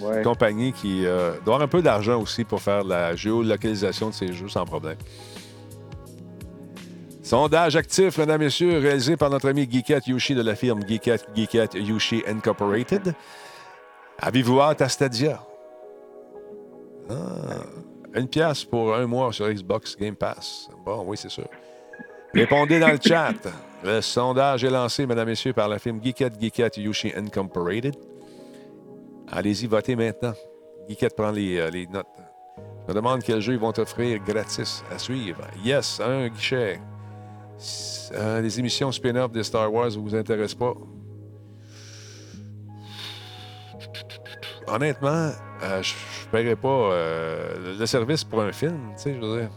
Ouais. 0.00 0.18
Une 0.18 0.22
compagnie 0.22 0.72
qui 0.72 1.04
euh, 1.06 1.32
doit 1.44 1.54
avoir 1.54 1.62
un 1.62 1.68
peu 1.68 1.82
d'argent 1.82 2.20
aussi 2.20 2.44
pour 2.44 2.62
faire 2.62 2.82
la 2.82 3.14
géolocalisation 3.14 4.08
de 4.08 4.14
ses 4.14 4.32
jeux 4.32 4.48
sans 4.48 4.64
problème. 4.64 4.96
Sondage 7.22 7.76
actif, 7.76 8.18
mesdames, 8.18 8.40
messieurs, 8.40 8.78
réalisé 8.78 9.16
par 9.16 9.30
notre 9.30 9.48
ami 9.48 9.68
Geekette 9.70 10.06
Yushi 10.06 10.34
de 10.34 10.42
la 10.42 10.56
firme 10.56 10.82
Geekette, 10.86 11.26
Geekette 11.34 11.74
Yushi 11.74 12.22
Incorporated. 12.26 13.14
Avez-vous 14.18 14.60
hâte 14.60 14.82
à 14.82 14.88
Stadia? 14.88 15.40
Ah, 17.08 17.14
une 18.14 18.28
pièce 18.28 18.64
pour 18.64 18.94
un 18.94 19.06
mois 19.06 19.32
sur 19.32 19.48
Xbox 19.48 19.96
Game 19.96 20.16
Pass. 20.16 20.68
Bon, 20.84 21.04
oui, 21.06 21.16
c'est 21.16 21.30
sûr. 21.30 21.46
Répondez 22.34 22.78
dans 22.80 22.90
le 22.90 22.98
chat. 23.02 23.34
Le 23.84 24.00
sondage 24.00 24.62
est 24.62 24.70
lancé, 24.70 25.06
mesdames, 25.06 25.26
messieurs, 25.26 25.52
par 25.52 25.68
la 25.68 25.78
firme 25.80 26.00
Geekette, 26.00 26.40
Geekette 26.40 26.76
Yushi 26.76 27.12
Incorporated. 27.16 27.96
Allez-y, 29.32 29.66
votez 29.66 29.96
maintenant. 29.96 30.34
Geekette 30.88 31.16
prend 31.16 31.30
les, 31.30 31.58
euh, 31.58 31.70
les 31.70 31.86
notes. 31.86 32.06
Je 32.86 32.92
demande 32.92 33.22
quel 33.22 33.40
jeu 33.40 33.54
ils 33.54 33.58
vont 33.58 33.72
offrir 33.78 34.18
gratis 34.22 34.84
à 34.92 34.98
suivre. 34.98 35.40
Yes, 35.64 36.00
un 36.00 36.28
guichet. 36.28 36.80
S- 37.56 38.10
euh, 38.14 38.40
les 38.40 38.58
émissions 38.58 38.92
spin-off 38.92 39.32
de 39.32 39.42
Star 39.42 39.72
Wars 39.72 39.90
vous 39.90 40.14
intéressent 40.14 40.58
pas? 40.58 40.74
Honnêtement, 44.66 45.30
euh, 45.62 45.82
je 45.82 45.94
ne 46.26 46.30
paierais 46.30 46.56
pas 46.56 46.90
le 47.78 47.86
service 47.86 48.24
pour 48.24 48.42
un 48.42 48.52
film, 48.52 48.92
tu 48.96 49.02
sais, 49.02 49.14
je 49.14 49.20
veux 49.20 49.40
dire. 49.40 49.50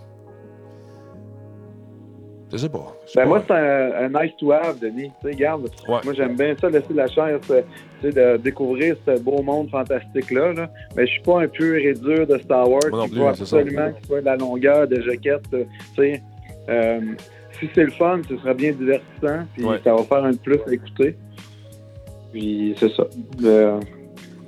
Je 2.55 2.61
sais 2.61 2.69
pas. 2.69 2.95
Je 3.05 3.11
sais 3.11 3.19
Ben 3.19 3.23
pas. 3.23 3.29
moi, 3.29 3.43
c'est 3.45 3.53
un, 3.53 4.05
un 4.05 4.23
nice 4.23 4.31
to 4.39 4.51
have, 4.53 4.79
Denis. 4.79 5.11
Tu 5.21 5.27
sais, 5.29 5.35
regarde, 5.35 5.63
Ouais. 5.89 5.99
moi, 6.05 6.13
j'aime 6.13 6.35
bien 6.37 6.55
ça, 6.59 6.69
laisser 6.69 6.93
la 6.93 7.05
euh, 7.51 7.61
sais, 8.01 8.11
de 8.11 8.37
découvrir 8.37 8.95
ce 9.05 9.19
beau 9.19 9.41
monde 9.41 9.69
fantastique-là. 9.69 10.53
Là. 10.53 10.69
Mais 10.95 11.05
je 11.05 11.11
suis 11.11 11.21
pas 11.21 11.41
un 11.41 11.47
pur 11.47 11.75
et 11.75 11.93
dur 11.93 12.25
de 12.25 12.37
Star 12.37 12.69
Wars. 12.69 12.81
Moi 12.89 12.99
non 12.99 13.09
plus, 13.09 13.21
absolument 13.25 13.91
qu'il 13.91 14.05
soit 14.05 14.21
de 14.21 14.25
la 14.25 14.37
longueur, 14.37 14.87
de 14.87 15.01
jaquette. 15.01 15.43
euh, 15.53 15.63
tu 15.95 16.01
sais. 16.01 16.23
Euh, 16.69 16.99
si 17.59 17.69
c'est 17.75 17.83
le 17.83 17.91
fun, 17.91 18.21
ce 18.29 18.37
sera 18.37 18.53
bien 18.53 18.71
divertissant. 18.71 19.45
Puis 19.53 19.63
Ouais. 19.65 19.79
ça 19.83 19.93
va 19.93 20.03
faire 20.03 20.23
un 20.23 20.33
plus 20.33 20.59
à 20.67 20.73
écouter. 20.73 21.15
Puis 22.31 22.75
c'est 22.79 22.91
ça. 22.91 23.03
Euh, 23.43 23.79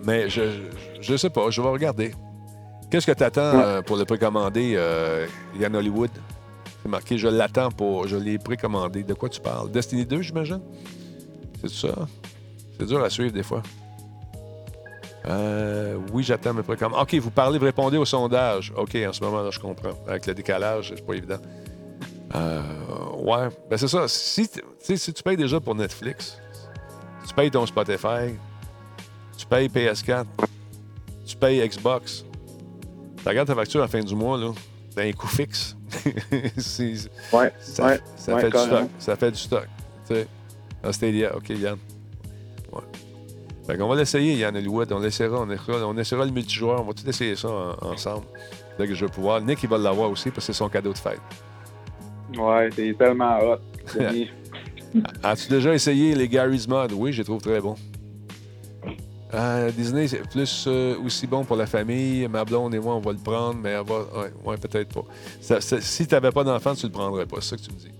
Mais 0.05 0.29
je, 0.29 0.41
je, 0.41 1.01
je 1.01 1.15
sais 1.17 1.29
pas, 1.29 1.49
je 1.49 1.61
vais 1.61 1.69
regarder. 1.69 2.11
Qu'est-ce 2.89 3.05
que 3.07 3.11
tu 3.17 3.23
attends 3.23 3.57
Ouais. 3.57 3.81
pour 3.85 3.97
le 3.97 4.05
précommander, 4.05 4.73
euh, 4.75 5.25
Yann 5.59 5.75
Hollywood? 5.75 6.09
Marqué, 6.87 7.17
je 7.17 7.27
l'attends 7.27 7.71
pour. 7.71 8.07
Je 8.07 8.17
l'ai 8.17 8.37
précommandé. 8.37 9.03
De 9.03 9.13
quoi 9.13 9.29
tu 9.29 9.39
parles? 9.39 9.71
Destiny 9.71 10.05
2, 10.05 10.21
j'imagine? 10.21 10.61
C'est 11.61 11.69
ça? 11.69 12.07
C'est 12.77 12.85
dur 12.85 13.03
à 13.03 13.09
suivre 13.09 13.31
des 13.31 13.43
fois. 13.43 13.63
Euh, 15.25 15.97
oui, 16.13 16.23
j'attends 16.23 16.53
mes 16.53 16.63
précommandes. 16.63 17.01
OK, 17.01 17.15
vous 17.15 17.31
parlez, 17.31 17.59
vous 17.59 17.65
répondez 17.65 17.97
au 17.97 18.05
sondage. 18.05 18.71
OK, 18.77 18.95
en 18.95 19.11
ce 19.11 19.23
moment, 19.23 19.41
là, 19.41 19.49
je 19.51 19.59
comprends. 19.59 19.97
Avec 20.07 20.25
le 20.25 20.33
décalage, 20.33 20.93
c'est 20.95 21.05
pas 21.05 21.13
évident. 21.13 21.39
Euh, 22.35 22.61
ouais, 23.17 23.49
ben 23.69 23.77
c'est 23.77 23.87
ça. 23.87 24.07
Si, 24.07 24.49
si 24.79 25.13
tu 25.13 25.23
payes 25.23 25.37
déjà 25.37 25.59
pour 25.59 25.75
Netflix, 25.75 26.37
tu 27.27 27.33
payes 27.33 27.51
ton 27.51 27.65
Spotify, 27.65 28.35
tu 29.37 29.45
payes 29.45 29.67
PS4, 29.67 30.25
tu 31.25 31.35
payes 31.35 31.67
Xbox, 31.67 32.25
tu 33.21 33.27
regardes 33.27 33.47
ta 33.47 33.55
facture 33.55 33.81
à 33.81 33.83
la 33.83 33.87
fin 33.87 34.01
du 34.01 34.15
mois, 34.15 34.37
là, 34.37 34.51
un 35.03 35.11
coût 35.13 35.27
fixe. 35.27 35.75
Ouais, 37.33 37.51
ça, 37.59 37.85
ouais. 37.85 37.99
ça 38.15 38.35
ouais, 38.35 38.41
fait 38.41 38.49
du 38.49 38.57
stock. 38.57 38.89
Ça 38.99 39.15
fait 39.15 39.31
du 39.31 39.37
stock. 39.37 39.67
Tu 40.07 40.15
sais, 40.15 40.27
dans 40.83 40.91
Stadia, 40.91 41.35
OK, 41.35 41.49
Yann. 41.49 41.77
Ouais. 42.71 42.81
Fait 43.65 43.77
qu'on 43.77 43.87
va 43.87 43.95
l'essayer, 43.95 44.33
Yann 44.35 44.55
Hollywood. 44.55 44.91
On 44.91 44.99
l'essaiera, 44.99 45.39
on 45.41 45.49
essaiera, 45.49 45.87
on 45.87 45.97
essaiera 45.97 46.25
le 46.25 46.31
multijoueur. 46.31 46.81
On 46.81 46.85
va 46.87 46.93
tout 46.93 47.07
essayer 47.09 47.35
ça 47.35 47.49
en- 47.49 47.75
ensemble. 47.91 48.25
Dès 48.77 48.87
que 48.87 48.93
je 48.95 49.05
vais 49.05 49.11
pouvoir. 49.11 49.41
Nick, 49.41 49.63
il 49.63 49.69
va 49.69 49.77
l'avoir 49.77 50.09
aussi 50.11 50.29
parce 50.29 50.45
que 50.47 50.53
c'est 50.53 50.57
son 50.57 50.69
cadeau 50.69 50.93
de 50.93 50.97
fête. 50.97 51.19
Ouais, 52.37 52.69
c'est 52.75 52.93
tellement 52.97 53.39
hot. 53.39 53.57
As-tu 55.23 55.49
déjà 55.49 55.73
essayé 55.73 56.15
les 56.15 56.27
Gary's 56.27 56.67
Mod? 56.67 56.91
Oui, 56.93 57.11
je 57.13 57.19
les 57.19 57.23
trouve 57.25 57.41
très 57.41 57.59
bons. 57.59 57.75
Euh, 59.33 59.71
Disney, 59.71 60.07
c'est 60.07 60.25
plus 60.29 60.65
euh, 60.67 60.95
aussi 61.05 61.27
bon 61.27 61.43
pour 61.43 61.57
la 61.57 61.65
famille. 61.65 62.27
Ma 62.29 62.45
blonde 62.45 62.73
et 62.73 62.79
moi, 62.79 62.95
on 62.95 62.99
va 62.99 63.11
le 63.11 63.17
prendre, 63.17 63.55
mais 63.61 63.71
elle 63.71 63.85
va. 63.85 63.99
Ouais, 64.21 64.29
ouais, 64.45 64.55
peut-être 64.57 64.93
pas. 64.93 65.03
Ça- 65.41 65.59
ça- 65.59 65.81
si 65.81 66.07
tu 66.07 66.13
n'avais 66.13 66.31
pas 66.31 66.43
d'enfant, 66.45 66.73
tu 66.75 66.85
le 66.85 66.91
prendrais 66.93 67.25
pas. 67.25 67.37
C'est 67.41 67.49
ça 67.49 67.57
que 67.57 67.61
tu 67.63 67.71
me 67.73 67.77
dis. 67.77 67.91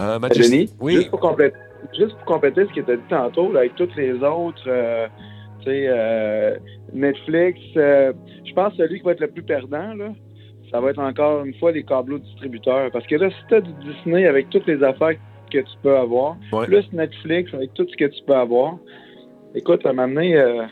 Euh, 0.00 0.18
Denis, 0.18 0.70
Oui. 0.80 0.94
juste, 0.96 1.10
pour 1.10 1.20
compléter, 1.20 1.56
juste 1.96 2.12
pour 2.16 2.24
compléter 2.26 2.64
ce 2.66 2.72
que 2.74 2.80
tu 2.84 2.92
as 2.92 2.96
dit 2.96 3.02
tantôt, 3.08 3.52
là, 3.52 3.60
avec 3.60 3.74
toutes 3.74 3.94
les 3.96 4.12
autres, 4.22 4.62
euh, 4.68 5.06
tu 5.60 5.64
sais, 5.66 5.84
euh, 5.88 6.56
Netflix, 6.92 7.58
euh, 7.76 8.12
je 8.44 8.52
pense 8.54 8.70
que 8.72 8.78
celui 8.78 8.98
qui 9.00 9.04
va 9.04 9.12
être 9.12 9.20
le 9.20 9.28
plus 9.28 9.42
perdant, 9.42 9.94
là, 9.94 10.12
ça 10.70 10.80
va 10.80 10.90
être 10.90 10.98
encore 11.00 11.44
une 11.44 11.54
fois 11.54 11.72
les 11.72 11.82
câbleaux 11.84 12.18
distributeurs. 12.18 12.90
Parce 12.92 13.06
que 13.06 13.16
là, 13.16 13.30
si 13.30 13.36
tu 13.48 13.54
as 13.54 13.60
du 13.60 13.72
Disney 13.84 14.26
avec 14.26 14.50
toutes 14.50 14.66
les 14.66 14.82
affaires 14.82 15.14
que 15.52 15.58
tu 15.58 15.76
peux 15.82 15.96
avoir, 15.96 16.36
Ouais. 16.52 16.66
plus 16.66 16.84
Netflix 16.92 17.52
avec 17.54 17.74
tout 17.74 17.86
ce 17.88 17.96
que 17.96 18.04
tu 18.10 18.22
peux 18.26 18.34
avoir, 18.34 18.76
écoute, 19.54 19.84
à 19.86 19.90
un 19.90 19.92
moment 19.92 20.08
donné, 20.14 20.36
euh, 20.36 20.64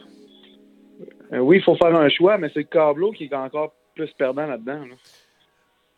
euh, 1.32 1.38
oui, 1.38 1.58
il 1.58 1.62
faut 1.62 1.76
faire 1.76 1.94
un 1.94 2.08
choix, 2.08 2.38
mais 2.38 2.48
c'est 2.52 2.60
le 2.60 2.66
câbleau 2.66 3.12
qui 3.12 3.24
est 3.24 3.34
encore 3.34 3.72
plus 3.94 4.10
perdant 4.18 4.46
là-dedans. 4.46 4.80
là. 4.86 4.94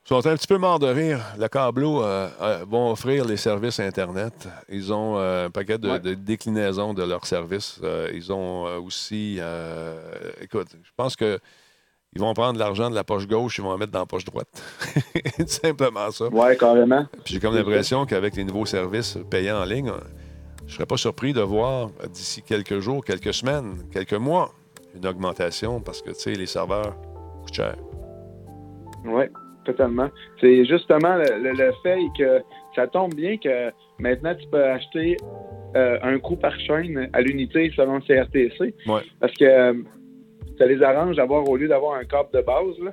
Ils 0.07 0.09
sont 0.09 0.26
un 0.26 0.37
petit 0.37 0.47
peu 0.47 0.59
morts 0.59 0.78
de 0.78 0.87
rire. 0.87 1.18
Le 1.39 1.49
Cablo 1.49 2.03
euh, 2.05 2.28
euh, 2.43 2.64
vont 2.68 2.91
offrir 2.91 3.24
les 3.24 3.39
services 3.39 3.80
Internet. 3.80 4.49
Ils 4.68 4.93
ont 4.93 5.16
euh, 5.16 5.47
un 5.47 5.51
paquet 5.51 5.78
de, 5.78 5.89
Ouais. 5.89 5.99
de 6.01 6.12
déclinaisons 6.12 6.93
de 6.93 7.03
leurs 7.03 7.24
services. 7.24 7.80
Euh, 7.82 8.11
ils 8.12 8.30
ont 8.30 8.64
aussi. 8.85 9.41
écoute, 10.43 10.68
je 10.82 10.91
pense 10.97 11.16
que. 11.16 11.39
Ils 12.16 12.20
vont 12.20 12.32
prendre 12.32 12.61
l'argent 12.61 12.91
de 12.91 12.95
la 12.95 13.03
poche 13.03 13.26
gauche, 13.26 13.59
ils 13.59 13.62
vont 13.62 13.70
en 13.70 13.76
mettre 13.76 13.91
dans 13.91 13.99
la 13.99 14.07
poche 14.07 14.24
droite. 14.24 14.47
Simplement 15.49 16.12
ça. 16.12 16.26
Ouais, 16.28 16.57
carrément. 16.57 17.07
Puis 17.24 17.35
j'ai 17.35 17.41
comme 17.41 17.57
l'impression 17.57 18.07
qu'avec 18.07 18.37
les 18.37 18.45
nouveaux 18.45 18.66
services 18.66 19.18
payants 19.28 19.59
en 19.61 19.64
ligne, 19.64 19.91
je 20.67 20.73
ne 20.73 20.77
serais 20.77 20.87
pas 20.87 20.97
surpris 20.97 21.33
de 21.33 21.41
voir 21.41 21.91
euh, 22.03 22.07
d'ici 22.07 22.43
quelques 22.43 22.79
jours, 22.81 23.05
quelques 23.05 23.35
semaines, 23.35 23.85
quelques 23.93 24.15
mois, 24.15 24.53
une 24.97 25.07
augmentation 25.07 25.81
parce 25.81 26.01
que, 26.03 26.11
tu 26.11 26.21
sais, 26.21 26.33
les 26.33 26.47
serveurs 26.47 26.95
coûtent 27.43 27.55
cher. 27.55 27.77
Oui, 29.05 29.25
totalement. 29.65 30.09
C'est 30.41 30.65
justement 30.65 31.17
le, 31.17 31.43
le- 31.43 31.53
le 31.53 31.73
fait 31.83 31.99
que 32.19 32.43
ça 32.75 32.87
tombe 32.87 33.15
bien 33.15 33.37
que 33.37 33.71
maintenant 33.99 34.35
tu 34.35 34.47
peux 34.49 34.65
acheter 34.65 35.17
euh, 35.77 35.99
un 36.03 36.19
coup 36.19 36.37
par 36.37 36.59
chaîne 36.61 37.09
à 37.12 37.21
l'unité 37.21 37.71
selon 37.77 37.97
le 37.97 38.01
CRTC. 38.01 38.75
Ouais. 38.87 39.03
Parce 39.21 39.35
que 39.35 39.45
euh, 39.45 39.75
ça 40.59 40.66
les 40.66 40.82
arrange 40.82 41.16
d'avoir, 41.16 41.48
au 41.48 41.57
lieu 41.57 41.68
d'avoir 41.68 41.94
un 41.98 42.05
câble 42.05 42.28
de 42.32 42.40
base, 42.42 42.78
là, 42.82 42.92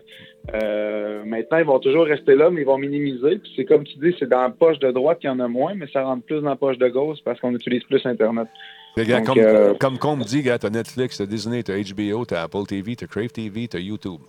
euh, 0.55 1.23
maintenant 1.25 1.57
ils 1.59 1.65
vont 1.65 1.79
toujours 1.79 2.05
rester 2.05 2.35
là, 2.35 2.49
mais 2.49 2.61
ils 2.61 2.65
vont 2.67 2.77
minimiser. 2.77 3.37
Puis 3.37 3.51
c'est 3.55 3.65
comme 3.65 3.83
tu 3.83 3.97
dis, 3.99 4.15
c'est 4.19 4.27
dans 4.29 4.41
la 4.41 4.49
poche 4.49 4.79
de 4.79 4.91
droite 4.91 5.19
qu'il 5.19 5.29
y 5.29 5.33
en 5.33 5.39
a 5.39 5.47
moins, 5.47 5.73
mais 5.75 5.87
ça 5.91 6.03
rentre 6.03 6.23
plus 6.25 6.41
dans 6.41 6.49
la 6.49 6.55
poche 6.55 6.77
de 6.77 6.87
gauche 6.89 7.19
parce 7.23 7.39
qu'on 7.39 7.53
utilise 7.53 7.83
plus 7.83 8.05
Internet. 8.05 8.47
Donc, 8.97 9.25
comme, 9.25 9.37
euh, 9.37 9.73
comme 9.75 9.97
qu'on 9.97 10.17
me 10.17 10.23
dit, 10.25 10.41
gars, 10.41 10.59
t'as 10.59 10.69
Netflix, 10.69 11.17
t'as 11.17 11.25
Disney, 11.25 11.63
t'as 11.63 11.77
HBO, 11.81 12.25
t'as 12.25 12.43
Apple 12.43 12.63
TV, 12.67 12.95
t'as 12.97 13.07
Crave 13.07 13.29
TV, 13.29 13.67
t'as 13.69 13.79
YouTube. 13.79 14.19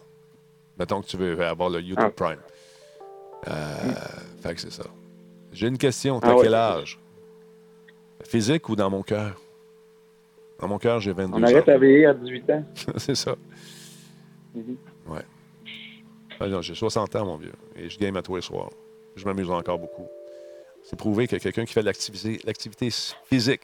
Mettons 0.79 1.01
que 1.03 1.07
tu 1.07 1.17
veux 1.17 1.41
avoir 1.45 1.69
le 1.69 1.81
YouTube 1.81 1.99
Ah. 1.99 2.11
Prime. 2.15 2.39
Euh, 3.49 3.53
Fait 4.43 4.55
que 4.55 4.61
c'est 4.61 4.71
ça. 4.73 4.85
J'ai 5.53 5.67
une 5.67 5.79
question. 5.79 6.21
T'as 6.21 6.29
Ah 6.31 6.37
ouais. 6.37 6.43
quel 6.45 6.55
âge? 6.55 6.99
Physique 8.25 8.69
ou 8.69 8.77
dans 8.77 8.89
mon 8.89 9.03
cœur? 9.03 9.41
Dans 10.63 10.69
mon 10.69 10.79
cœur, 10.79 11.01
j'ai 11.01 11.13
22 11.13 11.35
On 11.37 11.43
ans. 11.43 11.47
arrête 11.47 11.69
à 11.69 11.77
veiller 11.77 12.07
à 12.07 12.15
18 12.15 12.51
ans. 12.51 12.65
c'est 12.97 13.17
ça. 13.17 13.35
Mhm. 14.55 14.77
Ouais. 15.09 15.23
Ah 16.39 16.61
j'ai 16.61 16.75
60 16.75 17.17
ans, 17.17 17.27
mon 17.27 17.37
vieux, 17.37 17.53
et 17.75 17.89
je 17.89 17.99
game 17.99 18.17
à 18.17 18.23
tous 18.23 18.37
les 18.37 18.43
soirs. 18.43 18.71
Je 19.17 19.25
m'amuse 19.25 19.51
encore 19.51 19.81
beaucoup. 19.81 20.07
C'est 20.85 20.97
prouvé 20.97 21.27
que 21.27 21.35
quelqu'un 21.37 21.65
qui 21.65 21.73
fait 21.73 21.83
de 21.83 21.87
l'activité, 21.87 22.91
physique, 23.25 23.63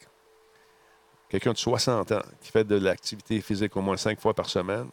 quelqu'un 1.29 1.53
de 1.53 1.57
60 1.57 2.11
ans 2.11 2.21
qui 2.41 2.51
fait 2.51 2.65
de 2.65 2.75
l'activité 2.75 3.39
physique 3.39 3.77
au 3.77 3.81
moins 3.81 3.95
5 3.95 4.19
fois 4.19 4.33
par 4.33 4.49
semaine, 4.49 4.87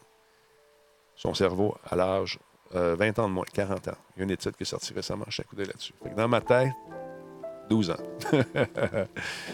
son 1.15 1.33
cerveau, 1.33 1.75
à 1.89 1.97
l'âge 1.97 2.39
euh, 2.75 2.95
20 2.95 3.19
ans 3.19 3.27
de 3.27 3.33
moins, 3.33 3.45
40 3.53 3.87
ans. 3.89 3.91
Il 4.15 4.19
y 4.19 4.21
a 4.21 4.23
une 4.23 4.31
étude 4.31 4.55
qui 4.55 4.63
est 4.63 4.65
sortie 4.65 4.93
récemment, 4.93 5.25
je 5.27 5.33
suis 5.33 5.43
coudé 5.43 5.65
là-dessus. 5.65 5.93
Dans 6.15 6.27
ma 6.29 6.39
tête, 6.39 6.71
12 7.69 7.91
ans. 7.91 7.95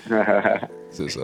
C'est 0.91 1.09
ça. 1.09 1.21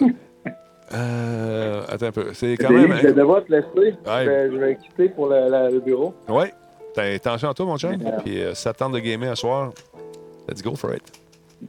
Euh, 0.93 1.83
attends 1.87 2.07
un 2.07 2.11
peu. 2.11 2.33
C'est 2.33 2.57
quand 2.57 2.69
même. 2.71 2.95
je 2.97 3.07
vais 3.07 3.13
devoir 3.13 3.43
te 3.45 3.51
laisser. 3.51 3.67
Ouais. 3.77 3.95
Je, 4.25 4.29
vais, 4.29 4.51
je 4.51 4.57
vais 4.57 4.75
quitter 4.75 5.09
pour 5.09 5.27
le, 5.27 5.49
la- 5.49 5.69
le 5.69 5.79
bureau. 5.79 6.13
Oui. 6.27 6.45
T'as 6.93 7.13
attention 7.13 7.49
à 7.49 7.53
toi, 7.53 7.65
mon 7.65 7.77
chum? 7.77 7.91
Ouais. 7.91 8.11
Puis 8.25 8.41
euh, 8.41 8.53
ça 8.55 8.73
te 8.73 8.79
tente 8.79 8.93
de 8.93 8.99
gamer 8.99 9.31
un 9.31 9.35
soir, 9.35 9.71
let's 10.47 10.61
go 10.63 10.75
for 10.75 10.93
it. 10.93 11.03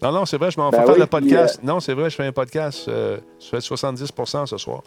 Non, 0.02 0.12
non, 0.12 0.24
c'est 0.24 0.38
vrai, 0.38 0.50
je 0.50 0.58
m'en 0.58 0.70
Ben 0.70 0.78
faire 0.84 0.94
oui, 0.94 1.00
le 1.00 1.06
podcast. 1.06 1.58
puis, 1.58 1.66
Non, 1.66 1.80
c'est 1.80 1.94
vrai, 1.94 2.08
je 2.10 2.16
fais 2.16 2.24
un 2.26 2.32
podcast. 2.32 2.88
euh, 2.88 3.18
je 3.40 3.46
fais 3.48 3.58
70% 3.58 4.46
ce 4.46 4.56
soir. 4.56 4.82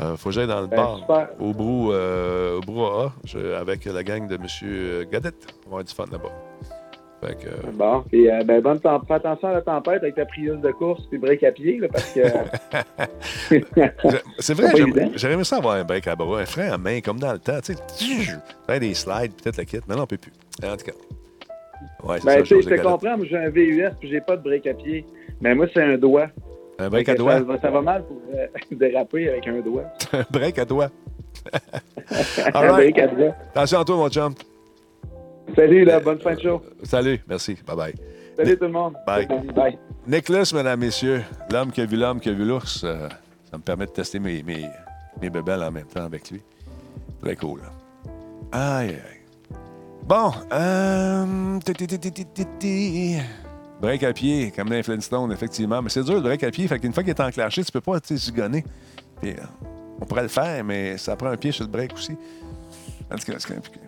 Euh, 0.00 0.16
faut 0.16 0.30
que 0.30 0.34
j'aille 0.34 0.48
dans 0.48 0.60
le 0.62 0.66
Ben, 0.66 0.76
bar. 0.76 0.98
super. 0.98 1.28
Au 1.38 1.52
Brou, 1.52 1.92
euh, 1.92 2.56
au 2.58 2.60
Brouhaha, 2.62 3.12
je- 3.24 3.54
avec 3.54 3.84
la 3.84 4.02
gang 4.02 4.26
de 4.26 4.34
M. 4.34 5.06
Gadette. 5.12 5.46
On 5.66 5.70
va 5.70 5.80
avoir 5.80 5.84
du 5.84 5.94
fun 5.94 6.06
là-bas. 6.10 6.32
Fait 7.26 7.34
que, 7.36 7.48
euh, 7.48 7.70
Bon, 7.72 8.02
puis 8.08 8.28
euh, 8.30 8.42
ben, 8.44 8.60
bonne 8.60 8.80
temp- 8.80 9.06
fais 9.06 9.14
attention 9.14 9.48
à 9.48 9.52
la 9.52 9.62
tempête 9.62 10.02
avec 10.02 10.14
ta 10.14 10.26
prieuse 10.26 10.60
de 10.60 10.70
course 10.72 11.06
puis 11.08 11.18
break 11.18 11.42
à 11.42 11.52
pied, 11.52 11.78
là, 11.78 11.88
parce 11.88 12.12
que. 12.12 12.20
c'est 14.38 14.54
vrai, 14.54 14.70
pas 14.70 14.76
j'aime- 14.76 14.88
évident. 14.88 15.10
j'aurais 15.14 15.34
aimé 15.34 15.44
ça 15.44 15.56
avoir 15.56 15.74
un 15.76 15.84
break 15.84 16.06
à 16.06 16.16
bras, 16.16 16.40
un 16.40 16.46
frein 16.46 16.70
à 16.72 16.78
main, 16.78 17.00
comme 17.00 17.18
dans 17.18 17.32
le 17.32 17.38
temps. 17.38 17.60
Tu 17.62 17.74
sais, 17.74 18.32
faire 18.66 18.80
des 18.80 18.94
slides, 18.94 19.32
peut-être 19.42 19.56
la 19.56 19.64
kit. 19.64 19.78
Mais 19.88 19.94
non, 19.96 20.02
on 20.02 20.06
peut 20.06 20.18
plus. 20.18 20.32
En 20.62 20.76
tout 20.76 20.84
cas. 20.86 20.92
Ouais, 22.02 22.18
ben, 22.24 22.42
tu 22.42 22.48
sais, 22.48 22.62
je 22.62 22.68
te 22.68 22.82
comprends, 22.82 23.16
moi 23.16 23.26
j'ai 23.28 23.36
un 23.36 23.48
VUS 23.48 23.90
puis 23.98 24.08
j'ai 24.10 24.20
pas 24.20 24.36
de 24.36 24.42
break 24.42 24.66
à 24.66 24.74
pied. 24.74 25.06
Mais 25.40 25.54
moi, 25.54 25.66
c'est 25.72 25.82
un 25.82 25.96
doigt. 25.96 26.28
Un 26.78 26.88
break 26.90 27.08
à 27.08 27.14
doigt? 27.14 27.34
Ça, 27.34 27.40
va- 27.42 27.60
ça 27.60 27.70
va 27.70 27.80
mal 27.80 28.04
pour 28.04 28.20
euh, 28.34 28.46
déraper 28.72 29.28
avec 29.30 29.46
un 29.48 29.60
doigt. 29.60 29.84
Un 30.12 30.24
break 30.30 30.58
à 30.58 30.64
doigt. 30.64 30.90
un 31.52 32.50
All 32.54 32.70
right. 32.70 32.94
break 32.94 32.98
à 32.98 33.06
doigt. 33.06 33.34
Attention 33.54 33.78
à 33.80 33.84
toi, 33.84 33.96
mon 33.96 34.08
chum. 34.08 34.34
Salut, 35.54 35.84
là, 35.84 36.00
bonne 36.00 36.18
fin 36.18 36.34
de 36.34 36.40
show. 36.40 36.62
Salut, 36.82 37.20
merci. 37.28 37.56
Bye 37.66 37.76
bye. 37.76 37.94
Salut 38.36 38.56
tout 38.56 38.64
le 38.64 38.72
monde. 38.72 38.94
Bye. 39.06 39.26
Bye. 39.54 39.78
Nicholas, 40.06 40.50
mesdames, 40.54 40.80
messieurs, 40.80 41.22
l'homme 41.50 41.70
qui 41.70 41.80
a 41.80 41.86
vu 41.86 41.96
l'homme 41.96 42.20
qui 42.20 42.28
a 42.28 42.32
vu 42.32 42.44
l'ours, 42.44 42.82
euh, 42.84 43.08
ça 43.50 43.56
me 43.56 43.62
permet 43.62 43.86
de 43.86 43.92
tester 43.92 44.18
mes, 44.18 44.42
mes, 44.42 44.66
mes 45.20 45.30
bébelles 45.30 45.62
en 45.62 45.70
même 45.70 45.86
temps 45.86 46.04
avec 46.04 46.30
lui. 46.30 46.42
Très 47.22 47.36
cool. 47.36 47.60
Aïe, 48.52 48.90
aïe. 48.90 49.14
Bon, 50.06 50.32
euh... 50.52 51.58
Break 53.80 54.02
à 54.02 54.12
pied, 54.12 54.52
comme 54.54 54.68
dans 54.68 54.74
les 54.74 54.82
Flintstones, 54.82 55.32
effectivement. 55.32 55.80
Mais 55.80 55.88
c'est 55.88 56.04
dur, 56.04 56.14
le 56.14 56.20
break 56.20 56.42
à 56.44 56.50
pied. 56.50 56.68
Fait 56.68 56.78
qu'une 56.78 56.92
fois 56.92 57.02
qu'il 57.02 57.10
est 57.10 57.20
enclenché, 57.20 57.64
tu 57.64 57.72
peux 57.72 57.80
pas, 57.80 57.98
zigonner. 58.04 58.64
Puis, 59.22 59.30
euh, 59.30 59.42
on 60.00 60.04
pourrait 60.04 60.22
le 60.22 60.28
faire, 60.28 60.62
mais 60.64 60.98
ça 60.98 61.16
prend 61.16 61.28
un 61.28 61.36
pied 61.36 61.52
sur 61.52 61.64
le 61.64 61.70
break 61.70 61.94
aussi. 61.94 62.12
En 63.10 63.16
tout 63.16 63.32
cas, 63.32 63.38
c'est 63.38 63.54
compliqué. 63.54 63.80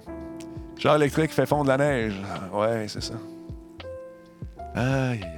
Char 0.79 0.97
électrique 0.97 1.33
fait 1.33 1.47
fondre 1.47 1.69
la 1.69 1.79
neige. 1.79 2.15
Ouais, 2.53 2.87
c'est 2.89 3.03
ça. 3.03 3.15
Aïe, 4.75 5.23
aïe. 5.23 5.31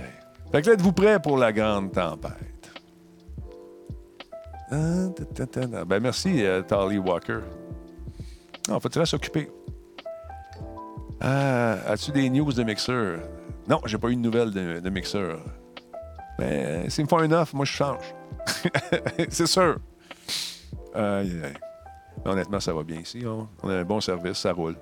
Fait 0.51 0.63
que 0.63 0.69
là, 0.69 0.73
êtes-vous 0.75 0.93
prêts 0.93 1.21
pour 1.21 1.37
la 1.39 1.53
grande 1.53 1.93
tempête? 1.93 2.49
Ben, 4.71 6.01
merci, 6.01 6.45
euh, 6.45 6.63
Tally 6.63 6.99
Walker. 6.99 7.41
Non, 8.69 8.81
faut-il 8.81 9.07
s'occuper? 9.07 9.51
Ah, 11.21 11.77
as-tu 11.87 12.11
des 12.13 12.29
news 12.29 12.53
de 12.53 12.63
mixeur? 12.63 13.21
Non, 13.69 13.81
j'ai 13.87 13.99
pas 13.99 14.09
eu 14.09 14.17
de 14.17 14.21
nouvelles 14.21 14.51
de, 14.51 14.81
de 14.81 14.91
mixeur. 14.91 15.41
Mais 16.39 16.65
euh, 16.65 16.89
s'ils 16.89 17.05
me 17.05 17.09
font 17.09 17.23
une 17.23 17.35
offre, 17.35 17.55
moi, 17.57 17.65
je 17.65 17.73
change. 17.73 18.15
C'est 19.29 19.47
sûr. 19.47 19.79
Aïe, 20.95 21.33
aïe, 21.45 21.55
honnêtement, 22.25 22.61
ça 22.61 22.73
va 22.73 22.83
bien 22.83 23.01
ici. 23.01 23.25
On 23.27 23.69
a 23.69 23.75
un 23.75 23.85
bon 23.85 24.01
service, 24.01 24.39
ça 24.39 24.53
roule. 24.53 24.77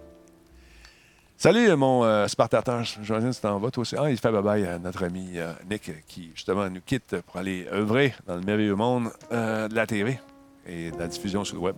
Salut, 1.38 1.76
mon 1.76 2.02
euh, 2.02 2.26
Spartateur. 2.28 2.80
Que 2.80 3.30
tu 3.30 3.40
t'en 3.40 3.58
vas, 3.58 3.70
toi 3.70 3.82
aussi? 3.82 3.94
Ah, 3.98 4.10
il 4.10 4.16
fait 4.16 4.30
bye-bye 4.32 4.66
à 4.66 4.78
notre 4.78 5.04
ami 5.04 5.32
euh, 5.34 5.52
Nick, 5.70 5.92
qui, 6.06 6.30
justement, 6.34 6.70
nous 6.70 6.80
quitte 6.80 7.20
pour 7.26 7.36
aller 7.36 7.66
œuvrer 7.70 8.14
dans 8.26 8.36
le 8.36 8.40
merveilleux 8.40 8.74
monde 8.74 9.10
euh, 9.32 9.68
de 9.68 9.74
la 9.74 9.86
TV 9.86 10.18
et 10.66 10.90
de 10.90 10.96
la 10.96 11.08
diffusion 11.08 11.44
sur 11.44 11.56
le 11.56 11.62
web. 11.62 11.76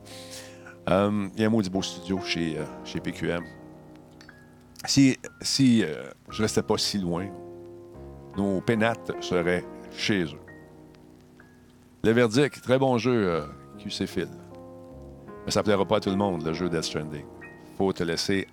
Euh, 0.88 1.28
il 1.34 1.40
y 1.40 1.44
a 1.44 1.48
un 1.48 1.50
maudit 1.50 1.70
beau 1.70 1.82
studio 1.82 2.20
chez, 2.24 2.56
euh, 2.56 2.64
chez 2.84 3.00
PQM. 3.00 3.42
Si, 4.84 5.18
si 5.40 5.82
euh, 5.82 6.04
je 6.30 6.40
restais 6.40 6.62
pas 6.62 6.78
si 6.78 6.98
loin, 6.98 7.26
nos 8.36 8.60
pénates 8.60 9.10
seraient 9.20 9.64
chez 9.90 10.22
eux. 10.22 10.40
Le 12.04 12.12
verdict, 12.12 12.62
très 12.62 12.78
bon 12.78 12.96
jeu, 12.96 13.28
euh, 13.28 13.46
QC 13.76 14.06
Phil. 14.06 14.28
Mais 15.44 15.50
ça 15.50 15.64
plaira 15.64 15.84
pas 15.84 15.96
à 15.96 16.00
tout 16.00 16.10
le 16.10 16.16
monde, 16.16 16.46
le 16.46 16.52
jeu 16.52 16.68
Death 16.68 16.84
Stranding. 16.84 17.24
faut 17.76 17.92
te 17.92 18.04
laisser 18.04 18.46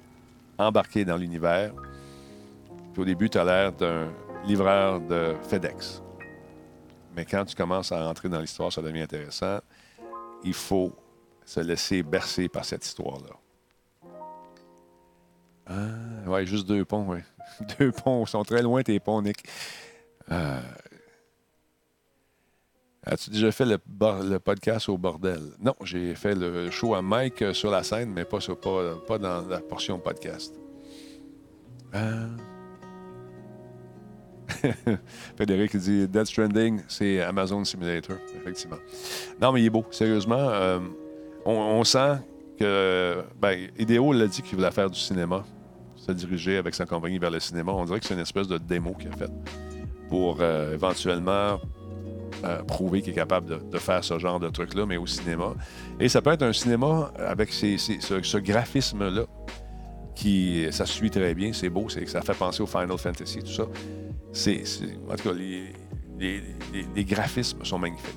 embarquer 0.58 1.06
dans 1.06 1.18
l'univers. 1.18 1.74
Au 2.98 3.06
début, 3.06 3.30
tu 3.30 3.38
as 3.38 3.44
l'air 3.44 3.72
d'un 3.74 4.12
livreur 4.46 5.02
de 5.02 5.36
FedEx. 5.50 6.02
Mais 7.16 7.26
quand 7.26 7.46
tu 7.46 7.56
commences 7.56 7.92
à 7.92 8.06
rentrer 8.06 8.30
dans 8.30 8.40
l'histoire, 8.40 8.72
ça 8.72 8.82
devient 8.82 9.02
intéressant. 9.02 9.60
Il 10.44 10.54
faut 10.54 10.94
se 11.46 11.60
laisser 11.60 12.04
bercer 12.04 12.50
par 12.50 12.66
cette 12.66 12.86
histoire-là. 12.86 13.36
Ah, 15.68 16.30
ouais, 16.30 16.46
juste 16.46 16.68
deux 16.68 16.86
ponts, 16.86 17.06
oui. 17.08 17.20
Deux 17.80 17.92
ponts. 17.92 18.24
Ils 18.26 18.30
sont 18.30 18.44
très 18.44 18.62
loin, 18.62 18.84
tes 18.84 19.00
ponts, 19.00 19.22
Nick. 19.22 19.44
Euh, 20.32 20.60
As-tu 23.06 23.30
déjà 23.30 23.52
fait 23.52 23.66
le, 23.66 23.78
le 24.30 24.38
podcast 24.40 24.90
au 24.90 24.98
bordel? 24.98 25.40
Non, 25.62 25.76
j'ai 25.84 26.16
fait 26.16 26.34
le 26.34 26.72
show 26.72 26.96
à 26.96 27.02
Mike 27.04 27.42
euh, 27.44 27.54
sur 27.54 27.70
la 27.70 27.84
scène, 27.84 28.12
mais 28.16 28.26
pas, 28.26 28.40
sur- 28.40 28.58
pas, 28.60 29.18
dans 29.20 29.48
la 29.48 29.60
portion 29.60 30.00
podcast. 30.00 30.56
Euh, 31.94 32.28
Frédéric 35.36 35.76
dit 35.78 36.08
Death 36.08 36.26
Stranding, 36.28 36.82
c'est 36.88 37.22
Amazon 37.22 37.64
Simulator, 37.64 38.18
effectivement. 38.40 38.78
Non, 39.42 39.52
mais 39.52 39.62
il 39.62 39.66
est 39.68 39.70
beau, 39.72 39.86
sérieusement. 39.92 40.38
euh, 40.40 40.80
on, 41.46 41.52
on 41.54 41.84
sent 41.84 42.18
que. 42.60 43.24
Ben, 43.40 43.70
Ideo 43.78 44.14
l'a 44.14 44.28
dit 44.28 44.42
qu'il 44.42 44.56
voulait 44.58 44.72
faire 44.72 44.90
du 44.90 45.00
cinéma, 45.00 45.44
se 45.96 46.12
diriger 46.12 46.58
avec 46.58 46.74
sa 46.76 46.86
compagnie 46.86 47.20
vers 47.20 47.32
le 47.32 47.40
cinéma. 47.40 47.72
On 47.72 47.86
dirait 47.86 48.00
que 48.00 48.06
c'est 48.08 48.14
une 48.16 48.20
espèce 48.20 48.48
de 48.48 48.58
démo 48.58 48.94
qu'il 48.94 49.10
a 49.12 49.16
faite 49.18 49.32
pour 50.10 50.38
euh, 50.42 50.74
éventuellement 50.74 51.60
euh, 52.44 52.62
prouver 52.64 53.02
qu'il 53.02 53.12
est 53.12 53.16
capable 53.16 53.60
de, 53.70 53.78
faire 53.78 54.04
ce 54.04 54.20
genre 54.20 54.40
de 54.40 54.50
truc-là, 54.50 54.86
mais 54.86 54.98
au 54.98 55.08
cinéma. 55.08 55.54
Et 56.00 56.10
ça 56.10 56.22
peut 56.22 56.32
être 56.32 56.44
un 56.44 56.54
cinéma 56.54 57.12
avec 57.18 57.52
ce, 57.52 58.38
graphisme-là 58.38 59.26
qui 60.16 60.66
ça 60.72 60.86
suit 60.86 61.12
très 61.12 61.34
bien, 61.34 61.52
c'est 61.54 61.70
beau, 61.70 61.88
ça 61.90 62.22
fait 62.22 62.34
penser 62.34 62.64
au 62.64 62.68
Final 62.68 62.98
Fantasy, 62.98 63.40
tout 63.40 63.52
ça. 63.52 63.66
C'est, 64.32 64.64
en 65.10 65.16
tout 65.16 65.30
cas, 65.30 65.34
les, 65.34 65.74
les- 66.20 67.06
graphismes 67.06 67.64
sont 67.64 67.80
magnifiques. 67.80 68.16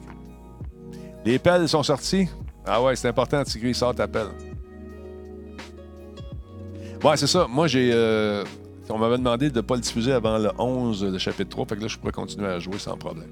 Les 1.25 1.39
pelles 1.39 1.69
sont 1.69 1.83
sorties? 1.83 2.29
Ah 2.65 2.83
ouais, 2.83 2.95
c'est 2.97 3.09
important, 3.09 3.43
Tigri, 3.45 3.75
sort 3.75 3.95
ta 3.95 4.07
pelle. 4.07 4.29
Ouais, 7.03 7.17
c'est 7.17 7.27
ça. 7.27 7.47
Moi, 7.49 7.67
j'ai. 7.67 7.91
euh, 7.93 8.45
on 8.91 8.99
m'avait 8.99 9.19
demandé 9.19 9.51
de 9.51 9.57
ne 9.57 9.61
pas 9.61 9.75
le 9.77 9.81
diffuser 9.81 10.13
avant 10.13 10.39
le 10.39 10.51
11, 10.59 11.05
le 11.05 11.19
chapitre 11.19 11.51
3. 11.51 11.67
Fait 11.67 11.77
que 11.77 11.83
là, 11.83 11.89
je 11.89 11.99
pourrais 11.99 12.13
continuer 12.13 12.49
à 12.49 12.59
jouer 12.59 12.79
sans 12.79 12.97
problème. 12.97 13.29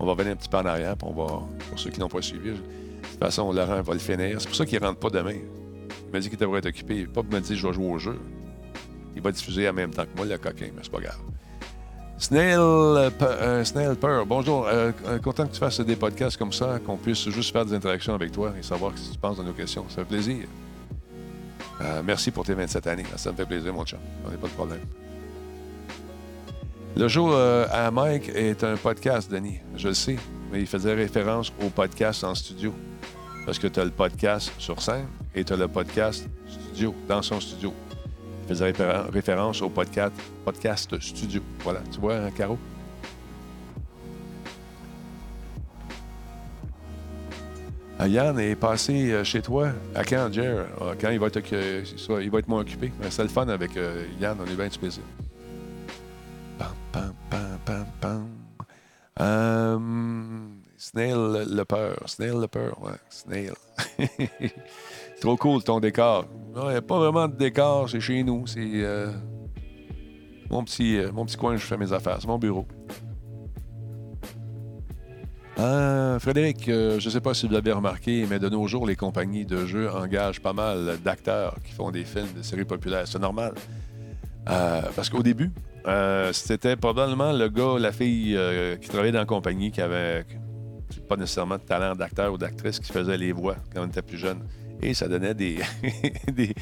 On 0.00 0.06
va 0.06 0.12
revenir 0.12 0.32
un 0.32 0.36
petit 0.36 0.48
peu 0.48 0.56
en 0.56 0.66
arrière. 0.66 0.96
Pour 0.96 1.46
ceux 1.76 1.90
qui 1.90 2.00
n'ont 2.00 2.08
pas 2.08 2.22
suivi, 2.22 2.50
de 2.50 2.56
toute 2.56 3.18
façon, 3.20 3.52
Laurent 3.52 3.82
va 3.82 3.92
le 3.92 3.98
finir. 3.98 4.40
C'est 4.40 4.48
pour 4.48 4.56
ça 4.56 4.64
qu'il 4.64 4.80
ne 4.80 4.86
rentre 4.86 4.98
pas 4.98 5.10
demain. 5.10 5.34
Il 5.34 6.12
m'a 6.12 6.20
dit 6.20 6.30
qu'il 6.30 6.38
devrait 6.38 6.58
être 6.58 6.66
occupé. 6.66 7.06
Pas 7.06 7.22
me 7.22 7.40
dire 7.40 7.56
je 7.56 7.66
vais 7.66 7.72
jouer 7.72 7.86
au 7.86 7.98
jeu. 7.98 8.18
Il 9.14 9.22
va 9.22 9.30
diffuser 9.30 9.68
en 9.68 9.74
même 9.74 9.90
temps 9.90 10.04
que 10.04 10.16
moi, 10.16 10.24
le 10.24 10.38
coquin, 10.38 10.68
mais 10.74 10.80
c'est 10.82 10.90
pas 10.90 11.00
grave. 11.00 11.18
Snail, 12.16 12.56
euh, 12.58 13.64
Snail 13.64 13.96
bonjour. 14.26 14.66
Euh, 14.66 14.92
euh, 15.06 15.18
content 15.18 15.46
que 15.46 15.52
tu 15.52 15.58
fasses 15.58 15.80
des 15.80 15.96
podcasts 15.96 16.36
comme 16.36 16.52
ça, 16.52 16.78
qu'on 16.84 16.96
puisse 16.96 17.28
juste 17.30 17.52
faire 17.52 17.64
des 17.64 17.74
interactions 17.74 18.14
avec 18.14 18.32
toi 18.32 18.52
et 18.58 18.62
savoir 18.62 18.92
ce 18.96 19.08
que 19.08 19.14
tu 19.14 19.18
penses 19.18 19.38
de 19.38 19.42
nos 19.42 19.52
questions. 19.52 19.84
Ça 19.88 19.96
fait 19.96 20.04
plaisir. 20.04 20.46
Euh, 21.80 22.02
merci 22.04 22.30
pour 22.30 22.44
tes 22.44 22.54
27 22.54 22.86
années. 22.86 23.04
Ça 23.16 23.32
me 23.32 23.36
fait 23.36 23.46
plaisir, 23.46 23.72
mon 23.72 23.84
chum. 23.84 23.98
On 24.26 24.30
n'a 24.30 24.36
pas 24.36 24.48
de 24.48 24.52
problème. 24.52 24.80
Le 26.96 27.08
jour 27.08 27.30
euh, 27.32 27.66
à 27.70 27.90
Mike 27.90 28.30
est 28.34 28.62
un 28.64 28.76
podcast, 28.76 29.30
Denis. 29.30 29.58
Je 29.76 29.88
le 29.88 29.94
sais. 29.94 30.16
Mais 30.52 30.60
il 30.60 30.66
faisait 30.66 30.94
référence 30.94 31.52
au 31.64 31.68
podcast 31.70 32.24
en 32.24 32.34
studio. 32.34 32.74
Parce 33.46 33.58
que 33.58 33.68
tu 33.68 33.80
as 33.80 33.84
le 33.84 33.90
podcast 33.90 34.52
sur 34.58 34.82
scène 34.82 35.06
et 35.34 35.44
tu 35.44 35.52
as 35.52 35.56
le 35.56 35.68
podcast 35.68 36.28
studio, 36.48 36.94
dans 37.08 37.22
son 37.22 37.40
studio. 37.40 37.72
Il 38.44 38.48
faisait 38.48 38.72
réfé- 38.72 39.10
référence 39.12 39.62
au 39.62 39.68
podcast, 39.70 40.12
podcast 40.44 40.98
studio. 41.00 41.40
Voilà. 41.62 41.80
Tu 41.92 42.00
vois, 42.00 42.16
hein, 42.16 42.30
Caro? 42.36 42.58
Ah, 47.98 48.08
Yann 48.08 48.38
est 48.38 48.56
passé 48.56 49.12
euh, 49.12 49.24
chez 49.24 49.42
toi. 49.42 49.68
À 49.94 50.04
quand, 50.04 50.32
Jer? 50.32 50.64
Ah, 50.80 50.92
Quand 50.98 51.10
il 51.10 51.18
va 51.20 51.26
être, 51.26 51.40
il 52.22 52.30
va 52.30 52.38
être 52.38 52.48
moins 52.48 52.60
occupé. 52.62 52.90
C'est 53.10 53.22
le 53.22 53.28
fun 53.28 53.46
avec 53.48 53.76
euh, 53.76 54.04
Yann. 54.20 54.38
On 54.40 54.50
est 54.50 54.56
bien 54.56 54.68
du 54.68 54.78
plaisir. 54.78 55.02
Pam, 56.92 57.14
pam, 57.30 57.58
pam, 57.64 57.86
pam. 58.00 58.28
Euh, 59.20 59.78
Snail 60.76 61.46
le 61.48 61.64
peur. 61.64 62.02
Snail 62.06 62.40
le 62.40 62.48
peur, 62.48 62.82
ouais. 62.82 62.92
Snail. 63.10 63.52
Trop 65.20 65.36
cool 65.36 65.62
ton 65.62 65.78
décor. 65.78 66.26
Il 66.56 66.68
n'y 66.68 66.74
a 66.74 66.82
pas 66.82 66.98
vraiment 66.98 67.28
de 67.28 67.36
décor, 67.36 67.88
c'est 67.88 68.00
chez 68.00 68.22
nous. 68.22 68.46
C'est 68.46 68.58
euh, 68.60 69.12
mon, 70.50 70.64
petit, 70.64 70.96
euh, 70.96 71.12
mon 71.12 71.26
petit 71.26 71.36
coin 71.36 71.54
où 71.54 71.56
je 71.58 71.66
fais 71.66 71.76
mes 71.76 71.92
affaires. 71.92 72.18
C'est 72.20 72.28
mon 72.28 72.38
bureau. 72.38 72.66
Frédéric, 76.20 76.64
je 76.66 77.04
ne 77.04 77.10
sais 77.10 77.20
pas 77.20 77.34
si 77.34 77.46
vous 77.46 77.52
l'avez 77.52 77.72
remarqué, 77.72 78.26
mais 78.28 78.38
de 78.38 78.48
nos 78.48 78.66
jours, 78.66 78.86
les 78.86 78.96
compagnies 78.96 79.44
de 79.44 79.66
jeux 79.66 79.90
engagent 79.90 80.40
pas 80.40 80.54
mal 80.54 80.98
d'acteurs 81.04 81.56
qui 81.64 81.72
font 81.72 81.90
des 81.90 82.04
films 82.04 82.32
de 82.34 82.42
séries 82.42 82.64
populaires. 82.64 83.06
C'est 83.06 83.18
normal. 83.18 83.52
Parce 84.46 85.10
qu'au 85.10 85.22
début, 85.22 85.50
euh, 85.86 86.32
c'était 86.32 86.76
probablement 86.76 87.32
le 87.32 87.48
gars, 87.48 87.78
la 87.78 87.92
fille 87.92 88.36
euh, 88.36 88.76
qui 88.76 88.88
travaillait 88.88 89.12
dans 89.12 89.20
la 89.20 89.26
compagnie 89.26 89.70
qui 89.70 89.80
avait 89.80 90.24
pas 91.08 91.16
nécessairement 91.16 91.56
de 91.56 91.62
talent 91.62 91.94
d'acteur 91.94 92.32
ou 92.32 92.38
d'actrice 92.38 92.80
qui 92.80 92.92
faisait 92.92 93.16
les 93.16 93.32
voix 93.32 93.56
quand 93.74 93.82
on 93.82 93.86
était 93.86 94.02
plus 94.02 94.18
jeune. 94.18 94.40
Et 94.82 94.94
ça 94.94 95.08
donnait 95.08 95.34
des, 95.34 95.58
des, 96.32 96.54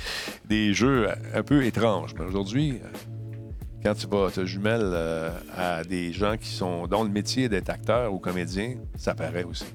des 0.47 0.75
jeux 0.75 1.09
un 1.35 1.43
peu 1.43 1.65
étranges. 1.65 2.15
Mais 2.19 2.25
aujourd'hui, 2.25 2.81
quand 3.83 3.95
tu 3.95 4.07
vas 4.07 4.31
te 4.31 4.45
jumelles 4.45 4.81
euh, 4.83 5.31
à 5.57 5.85
des 5.85 6.13
gens 6.13 6.37
qui 6.37 6.49
sont 6.49 6.87
dont 6.87 7.05
le 7.05 7.11
métier 7.11 7.49
d'être 7.49 7.71
acteur 7.71 8.13
ou 8.13 8.19
comédien, 8.19 8.77
ça 8.97 9.15
paraît 9.15 9.45
aussi. 9.45 9.67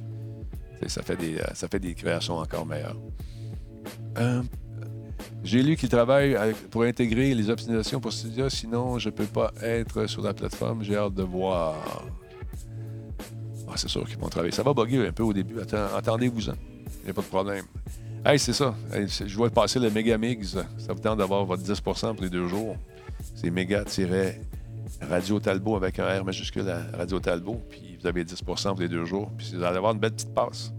Ça 0.87 1.01
fait, 1.01 1.15
des, 1.15 1.37
ça 1.53 1.69
fait 1.69 1.79
des 1.79 1.93
créations 1.93 2.37
encore 2.37 2.65
meilleures. 2.65 2.97
Euh, 5.43 5.45
j'ai 5.45 5.61
lu 5.63 5.75
qu'il 5.75 5.89
travaille 5.89 6.35
avec- 6.35 6.69
pour 6.69 6.83
intégrer 6.83 7.33
les 7.33 7.49
optimisations 7.49 7.99
pour 7.99 8.11
Studio, 8.13 8.49
sinon 8.49 8.97
je 8.99 9.09
ne 9.09 9.13
peux 9.13 9.25
pas 9.25 9.51
être 9.61 10.07
sur 10.07 10.21
la 10.21 10.33
plateforme. 10.33 10.83
J'ai 10.83 10.95
hâte 10.95 11.13
de 11.13 11.23
voir. 11.23 11.75
Ah, 13.67 13.73
c'est 13.75 13.89
sûr 13.89 14.07
qu'ils 14.07 14.17
vont 14.17 14.29
travailler. 14.29 14.51
Ça 14.53 14.63
va 14.63 14.73
bugger 14.73 15.07
un 15.07 15.11
peu 15.11 15.23
au 15.23 15.33
début. 15.33 15.59
Atten- 15.59 15.95
Attendez-vous-en. 15.95 16.53
Il 17.01 17.05
n'y 17.05 17.09
a 17.11 17.13
pas 17.13 17.21
de 17.21 17.27
problème. 17.27 17.65
Hey, 18.25 18.39
c'est 18.39 18.53
ça. 18.53 18.73
Je 18.93 19.35
vois 19.35 19.49
passer 19.49 19.79
le 19.79 19.89
Megamix. 19.89 20.55
Ça 20.77 20.93
vous 20.93 20.99
tente 20.99 21.17
d'avoir 21.17 21.43
votre 21.43 21.61
10% 21.63 22.13
pour 22.13 22.23
les 22.23 22.29
deux 22.29 22.47
jours. 22.47 22.77
C'est 23.35 23.49
méga-radio 23.49 25.39
Talbot 25.39 25.75
avec 25.75 25.99
un 25.99 26.19
R 26.21 26.23
majuscule 26.23 26.69
à 26.69 26.83
Radio 26.97 27.19
Talbot. 27.19 27.61
Puis 27.69 27.97
vous 27.99 28.07
avez 28.07 28.23
10% 28.23 28.69
pour 28.71 28.79
les 28.81 28.87
deux 28.87 29.03
jours. 29.05 29.29
Puis 29.37 29.51
vous 29.55 29.63
allez 29.63 29.75
avoir 29.77 29.91
une 29.93 29.99
belle 29.99 30.13
petite 30.13 30.33
passe. 30.33 30.71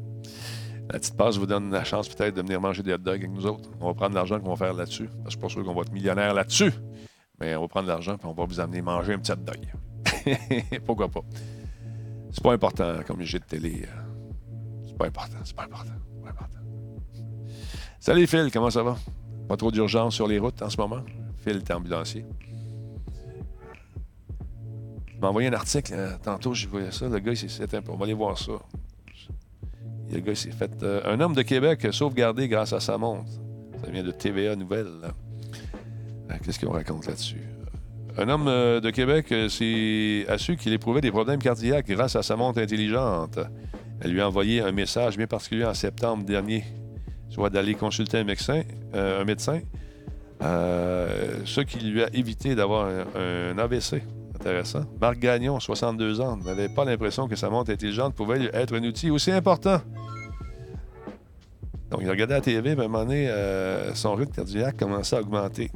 La 0.91 0.99
petite 0.99 1.17
passe 1.17 1.37
vous 1.37 1.47
donne 1.47 1.71
la 1.71 1.83
chance 1.85 2.09
peut-être 2.09 2.35
de 2.35 2.43
venir 2.43 2.61
manger 2.61 2.83
des 2.83 2.93
hot 2.93 2.99
dogs 2.99 3.19
avec 3.21 3.31
nous 3.31 3.47
autres. 3.47 3.71
On 3.81 3.87
va 3.87 3.95
prendre 3.95 4.15
l'argent 4.15 4.39
qu'on 4.39 4.51
va 4.55 4.57
faire 4.57 4.75
là-dessus. 4.75 5.07
Parce 5.07 5.17
que 5.19 5.25
Je 5.25 5.31
suis 5.31 5.39
pas 5.39 5.49
sûr 5.49 5.65
qu'on 5.65 5.75
va 5.75 5.81
être 5.83 5.93
millionnaire 5.93 6.35
là-dessus. 6.35 6.73
Mais 7.41 7.57
on 7.57 7.63
va 7.63 7.69
prendre 7.69 7.89
l'argent 7.89 8.15
et 8.15 8.27
on 8.27 8.33
va 8.33 8.45
vous 8.45 8.61
amener 8.61 8.83
manger 8.83 9.15
un 9.15 9.19
petit 9.19 9.33
hot 9.33 9.37
dog. 9.37 9.59
Pourquoi 10.87 11.09
pas? 11.09 11.21
C'est 12.31 12.43
pas 12.43 12.53
important 12.53 12.97
comme 13.07 13.23
j'ai 13.23 13.39
de 13.39 13.45
télé. 13.45 13.83
euh. 13.85 14.85
C'est 14.87 14.97
pas 14.97 15.07
important, 15.07 15.39
c'est 15.45 15.57
pas 15.57 15.65
important. 15.65 15.93
pas 16.23 16.31
important. 16.31 16.59
Salut 17.99 18.27
Phil, 18.27 18.51
comment 18.53 18.71
ça 18.71 18.83
va? 18.83 18.97
Pas 19.49 19.57
trop 19.57 19.71
d'urgence 19.71 20.15
sur 20.15 20.27
les 20.29 20.39
routes 20.39 20.61
en 20.63 20.69
ce 20.71 20.77
moment? 20.77 21.01
Phil, 21.39 21.63
t'es 21.63 21.73
ambulancier. 21.73 22.25
Il 25.15 25.21
m'a 25.21 25.29
envoyé 25.29 25.49
un 25.49 25.53
article, 25.53 25.93
euh, 25.95 26.11
tantôt 26.23 26.55
j'ai 26.55 26.67
vu 26.67 26.91
ça, 26.91 27.09
le 27.09 27.19
gars 27.19 27.33
il 27.33 27.51
s'est. 27.51 27.67
On 27.89 27.97
va 27.97 28.05
aller 28.05 28.15
voir 28.15 28.37
ça. 28.39 28.53
Le 30.13 30.21
gars 30.21 30.35
s'est 30.35 30.51
fait. 30.51 30.71
euh, 30.83 31.01
un 31.05 31.21
homme 31.21 31.35
de 31.35 31.43
Québec 31.43 31.87
sauvegardé 31.91 32.49
grâce 32.49 32.73
à 32.73 32.81
sa 32.81 32.99
montre. 32.99 33.31
Ça 33.85 33.91
vient 33.91 34.03
de 34.03 34.11
TVA 34.11 34.57
Nouvelle. 34.57 34.87
Euh, 35.05 36.35
Qu'est-ce 36.45 36.65
qu'on 36.65 36.73
raconte 36.73 37.07
là-dessus? 37.07 37.43
Un 38.17 38.29
homme 38.29 38.47
euh, 38.49 38.81
de 38.81 38.91
Québec 38.91 39.33
a 39.33 39.49
su 39.49 40.57
qu'il 40.57 40.73
éprouvait 40.73 41.01
des 41.01 41.11
problèmes 41.11 41.41
cardiaques 41.41 41.89
grâce 41.89 42.17
à 42.17 42.23
sa 42.23 42.37
montre 42.37 42.61
intelligente. 42.61 43.39
Elle 44.01 44.13
lui 44.13 44.21
a 44.21 44.29
envoyé 44.29 44.61
un 44.61 44.73
message 44.73 45.17
bien 45.17 45.27
particulier 45.27 45.65
en 45.65 45.75
septembre 45.75 46.25
dernier, 46.25 46.65
soit 47.29 47.51
d'aller 47.51 47.75
consulter 47.75 48.19
un 48.19 48.25
médecin. 48.25 48.63
un 48.93 49.25
médecin 49.25 49.61
ce 50.41 51.61
qui 51.63 51.79
lui 51.79 52.03
a 52.03 52.09
évité 52.13 52.55
d'avoir 52.55 52.89
un 53.17 53.59
AVC. 53.59 54.03
Intéressant. 54.45 54.83
Marc 55.01 55.21
Gagnon, 55.21 55.59
62 55.59 56.21
ans, 56.21 56.37
n'avait 56.37 56.69
pas 56.69 56.85
l'impression 56.85 57.29
que 57.29 57.35
sa 57.35 57.49
montre 57.49 57.73
intelligente 57.73 58.15
pouvait 58.15 58.51
être 58.53 58.77
un 58.77 58.85
outil 58.85 59.11
aussi 59.11 59.33
important. 59.33 59.81
Donc, 61.91 62.01
il 62.03 62.11
regardait 62.11 62.35
la 62.35 62.43
TV, 62.43 62.71
à 62.71 62.73
un 62.75 62.77
moment 62.77 63.07
donné, 63.07 63.31
euh, 63.31 63.95
son 63.95 64.15
rythme 64.15 64.33
cardiaque 64.33 64.77
commençait 64.77 65.17
à 65.17 65.21
augmenter. 65.21 65.71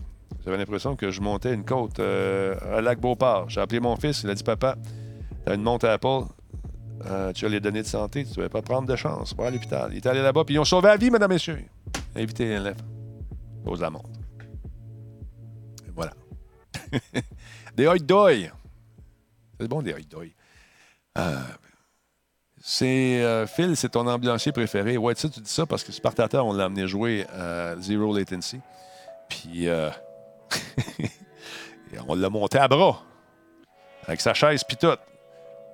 J'avais 0.45 0.59
l'impression 0.59 0.97
que 0.97 1.11
je 1.11 1.23
montais 1.23 1.55
une 1.55 1.65
côte 1.65 1.99
euh, 1.99 2.57
à 2.77 2.83
Lac-Beauport. 2.83 3.49
J'ai 3.49 3.63
appelé 3.63 3.81
mon 3.81 3.97
fils, 3.97 4.21
il 4.25 4.29
a 4.29 4.35
dit 4.35 4.45
Papa, 4.45 4.77
t'as 5.47 5.55
une 5.55 5.63
montre 5.63 5.89
Apple, 5.89 6.27
euh, 7.07 7.33
tu 7.33 7.47
as 7.47 7.49
les 7.49 7.61
données 7.61 7.81
de 7.81 7.87
santé, 7.87 8.27
tu 8.27 8.39
ne 8.39 8.45
vas 8.45 8.51
pas 8.51 8.61
prendre 8.61 8.87
de 8.87 8.97
chance, 8.97 9.35
va 9.35 9.47
à 9.47 9.51
l'hôpital. 9.51 9.89
Il 9.93 9.97
est 9.97 10.07
allé 10.07 10.21
là-bas, 10.21 10.45
puis 10.45 10.57
ils 10.57 10.59
ont 10.59 10.67
sauvé 10.67 10.89
la 10.89 10.99
vie, 10.99 11.11
mesdames, 11.11 11.31
messieurs. 11.31 11.59
Invité 12.15 12.45
l'élève. 12.45 12.77
Pose 13.65 13.81
la 13.81 13.89
montre. 13.89 14.11
Voilà. 15.95 16.13
des 17.75 17.87
hot 17.87 17.97
doy. 17.97 18.51
C'est 19.61 19.69
bon, 19.69 19.83
des 19.83 19.93
hot. 19.93 20.23
Euh, 21.19 21.37
c'est 22.61 23.23
euh, 23.23 23.47
Phil, 23.47 23.77
c'est 23.77 23.91
ton 23.91 24.07
ambulancier 24.07 24.53
préféré. 24.53 24.97
Ouais, 24.97 25.15
tu 25.15 25.23
sais, 25.23 25.31
tu 25.31 25.41
dis 25.41 25.51
ça 25.51 25.67
parce 25.67 25.85
que 25.85 25.93
Spartateur, 25.93 26.47
on 26.47 26.53
l'a 26.53 26.65
amené 26.65 26.87
jouer 26.87 27.27
à 27.29 27.77
Zero 27.81 28.17
Latency. 28.17 28.61
Puis, 29.29 29.69
euh, 29.69 29.91
on 32.09 32.15
l'a 32.15 32.31
monté 32.31 32.59
à 32.59 32.69
bras. 32.69 33.03
Avec 34.07 34.21
sa 34.21 34.35
chaise, 34.35 34.63
pis 34.65 34.77
tout. 34.77 34.97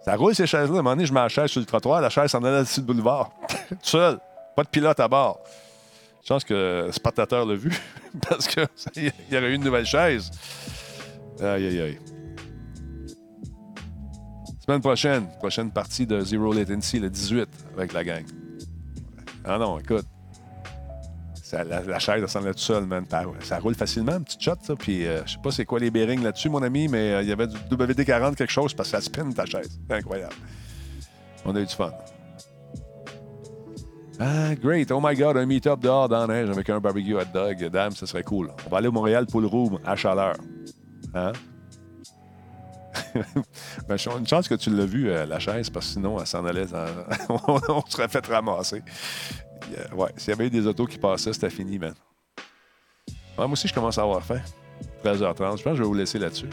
Ça 0.04 0.16
roule, 0.16 0.34
ces 0.34 0.46
chaises-là. 0.46 0.76
À 0.76 0.80
un 0.80 0.82
moment 0.82 0.90
donné, 0.90 1.06
je 1.06 1.12
mets 1.12 1.20
la 1.20 1.28
chaise 1.28 1.50
sur 1.50 1.60
le 1.60 1.66
trottoir, 1.66 2.00
la 2.00 2.10
chaise 2.10 2.30
s'en 2.30 2.42
allait 2.42 2.60
dessus 2.60 2.80
le 2.80 2.86
boulevard. 2.86 3.30
tout 3.68 3.76
seul. 3.82 4.18
Pas 4.56 4.62
de 4.64 4.68
pilote 4.68 5.00
à 5.00 5.08
bord. 5.08 5.40
Je 6.22 6.28
pense 6.28 6.44
que 6.44 6.88
Spartateur 6.90 7.44
l'a 7.44 7.54
vu, 7.54 7.70
parce 8.28 8.46
qu'il 8.46 8.66
y 9.30 9.36
aurait 9.36 9.50
eu 9.50 9.54
une 9.54 9.64
nouvelle 9.64 9.86
chaise. 9.86 10.30
Aïe, 11.40 11.66
aïe, 11.66 11.80
aïe. 11.80 11.98
Semaine 14.64 14.80
prochaine, 14.80 15.26
prochaine 15.40 15.70
partie 15.70 16.06
de 16.06 16.22
Zero 16.22 16.50
Latency, 16.50 16.98
le 16.98 17.10
18, 17.10 17.46
avec 17.76 17.92
la 17.92 18.02
gang. 18.02 18.24
Ah 19.44 19.58
non, 19.58 19.78
écoute. 19.78 20.06
Ça, 21.34 21.64
la, 21.64 21.82
la 21.82 21.98
chaise, 21.98 22.22
elle 22.22 22.28
s'en 22.30 22.40
tout 22.40 22.52
seul, 22.56 22.86
man. 22.86 23.04
Ça 23.40 23.58
roule 23.58 23.74
facilement, 23.74 24.12
un 24.12 24.22
petit 24.22 24.38
shot, 24.40 24.54
ça. 24.62 24.74
Puis, 24.74 25.06
euh, 25.06 25.20
je 25.26 25.32
sais 25.32 25.38
pas 25.42 25.50
c'est 25.50 25.66
quoi 25.66 25.80
les 25.80 25.90
bearings 25.90 26.22
là-dessus, 26.22 26.48
mon 26.48 26.62
ami, 26.62 26.88
mais 26.88 27.12
euh, 27.12 27.22
il 27.22 27.28
y 27.28 27.32
avait 27.32 27.46
du 27.46 27.56
WD-40 27.56 28.36
quelque 28.36 28.50
chose 28.50 28.72
parce 28.72 28.90
que 28.90 28.96
ça 28.96 29.02
spin 29.02 29.30
ta 29.32 29.44
chaise. 29.44 29.78
Incroyable. 29.90 30.32
On 31.44 31.54
a 31.54 31.60
eu 31.60 31.66
du 31.66 31.74
fun. 31.74 31.92
Ah, 34.18 34.54
great. 34.54 34.90
Oh 34.90 35.00
my 35.02 35.14
God, 35.14 35.36
un 35.36 35.44
meet-up 35.44 35.80
dehors 35.80 36.08
dans 36.08 36.26
la 36.26 36.34
neige 36.34 36.48
avec 36.48 36.70
un 36.70 36.80
barbecue 36.80 37.14
hot 37.14 37.26
dog. 37.34 37.68
Dame, 37.68 37.92
ça 37.92 38.06
serait 38.06 38.22
cool. 38.22 38.50
On 38.66 38.70
va 38.70 38.78
aller 38.78 38.88
au 38.88 38.92
Montréal 38.92 39.26
Pool 39.26 39.44
Room 39.44 39.78
à 39.84 39.94
chaleur. 39.94 40.36
Hein? 41.12 41.32
ben, 43.88 43.96
une 44.18 44.26
chance 44.26 44.48
que 44.48 44.54
tu 44.54 44.70
l'as 44.70 44.86
vu, 44.86 45.10
euh, 45.10 45.26
la 45.26 45.38
chaise, 45.38 45.70
parce 45.70 45.86
que 45.86 45.92
sinon, 45.92 46.18
elle 46.20 46.26
s'en 46.26 46.44
allait. 46.44 46.66
dans- 46.66 46.86
on, 47.68 47.82
serait 47.88 48.08
fait 48.08 48.26
ramasser. 48.26 48.82
Euh, 49.76 49.94
ouais, 49.94 50.10
s'il 50.16 50.30
y 50.30 50.32
avait 50.32 50.46
eu 50.46 50.50
des 50.50 50.66
autos 50.66 50.86
qui 50.86 50.98
passaient, 50.98 51.32
c'était 51.32 51.50
fini, 51.50 51.78
man. 51.78 51.94
Moi 53.36 53.48
aussi, 53.48 53.66
je 53.66 53.74
commence 53.74 53.98
à 53.98 54.02
avoir 54.02 54.22
faim. 54.22 54.40
13h30. 55.04 55.18
Je 55.18 55.42
pense 55.42 55.62
que 55.62 55.74
je 55.74 55.82
vais 55.82 55.88
vous 55.88 55.94
laisser 55.94 56.18
là-dessus. 56.18 56.50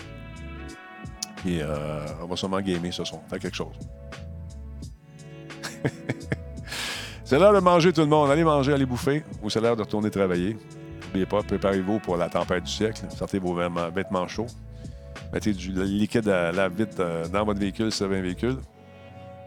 Puis, 1.37 1.59
euh, 1.61 2.05
on 2.21 2.25
va 2.25 2.35
sûrement 2.35 2.61
gamer 2.61 2.91
ce 2.93 3.03
soir. 3.03 3.21
Faire 3.29 3.39
quelque 3.39 3.55
chose. 3.55 3.75
c'est 7.23 7.37
l'heure 7.39 7.53
de 7.53 7.59
manger, 7.59 7.93
tout 7.93 8.01
le 8.01 8.07
monde. 8.07 8.29
Allez 8.31 8.43
manger, 8.43 8.73
allez 8.73 8.85
bouffer. 8.85 9.23
Ou 9.43 9.49
c'est 9.49 9.61
l'heure 9.61 9.75
de 9.75 9.81
retourner 9.81 10.09
travailler. 10.09 10.57
N'oubliez 11.05 11.25
pas, 11.25 11.43
préparez-vous 11.43 11.99
pour 11.99 12.17
la 12.17 12.29
tempête 12.29 12.63
du 12.63 12.71
siècle. 12.71 13.01
Sortez 13.15 13.39
vos 13.39 13.53
vêtements 13.93 14.27
chauds. 14.27 14.47
Mettez 15.33 15.53
du 15.53 15.71
liquide 15.71 16.27
à 16.27 16.51
lave 16.51 16.75
vite 16.75 16.99
euh, 16.99 17.27
dans 17.27 17.45
votre 17.45 17.59
véhicule, 17.59 17.91
si 17.91 17.99
vous 17.99 18.05
avez 18.05 18.19
un 18.19 18.21
véhicule. 18.21 18.57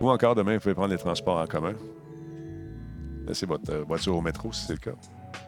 Ou 0.00 0.10
encore, 0.10 0.34
demain, 0.34 0.54
vous 0.54 0.60
pouvez 0.60 0.74
prendre 0.74 0.92
les 0.92 0.98
transports 0.98 1.38
en 1.38 1.46
commun. 1.46 1.74
Laissez 3.26 3.46
votre 3.46 3.70
euh, 3.70 3.84
voiture 3.86 4.16
au 4.16 4.20
métro, 4.20 4.52
si 4.52 4.66
c'est 4.66 4.72
le 4.72 4.78
cas. 4.78 4.96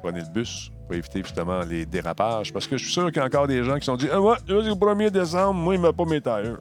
Prenez 0.03 0.21
le 0.21 0.33
bus 0.33 0.71
pour 0.87 0.95
éviter 0.95 1.23
justement 1.23 1.61
les 1.61 1.87
dérapages. 1.87 2.53
Parce 2.53 2.67
que 2.67 2.77
je 2.77 2.85
suis 2.85 2.93
sûr 2.93 3.07
qu'il 3.07 3.17
y 3.17 3.21
a 3.21 3.25
encore 3.25 3.47
des 3.47 3.65
gens 3.65 3.79
qui 3.79 3.87
sont 3.87 3.97
dit 3.97 4.09
Ah 4.13 4.21
ouais, 4.21 4.37
le 4.47 4.61
1er 4.61 5.11
décembre, 5.11 5.55
moi, 5.55 5.75
il 5.75 5.81
ne 5.81 5.87
met 5.87 5.93
pas 5.93 6.05
mes 6.05 6.21
tailleurs. 6.21 6.61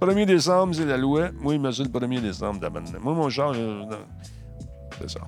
1er 0.00 0.26
décembre, 0.26 0.74
c'est 0.74 0.86
la 0.86 0.96
loi. 0.96 1.30
Moi, 1.40 1.54
il 1.54 1.60
me 1.60 1.70
dit 1.70 1.82
le 1.82 1.88
1er 1.88 2.20
décembre. 2.20 2.60
Moi, 3.00 3.14
mon 3.14 3.28
genre, 3.28 3.54
euh, 3.56 3.84
c'est 4.98 5.10
ça. 5.10 5.20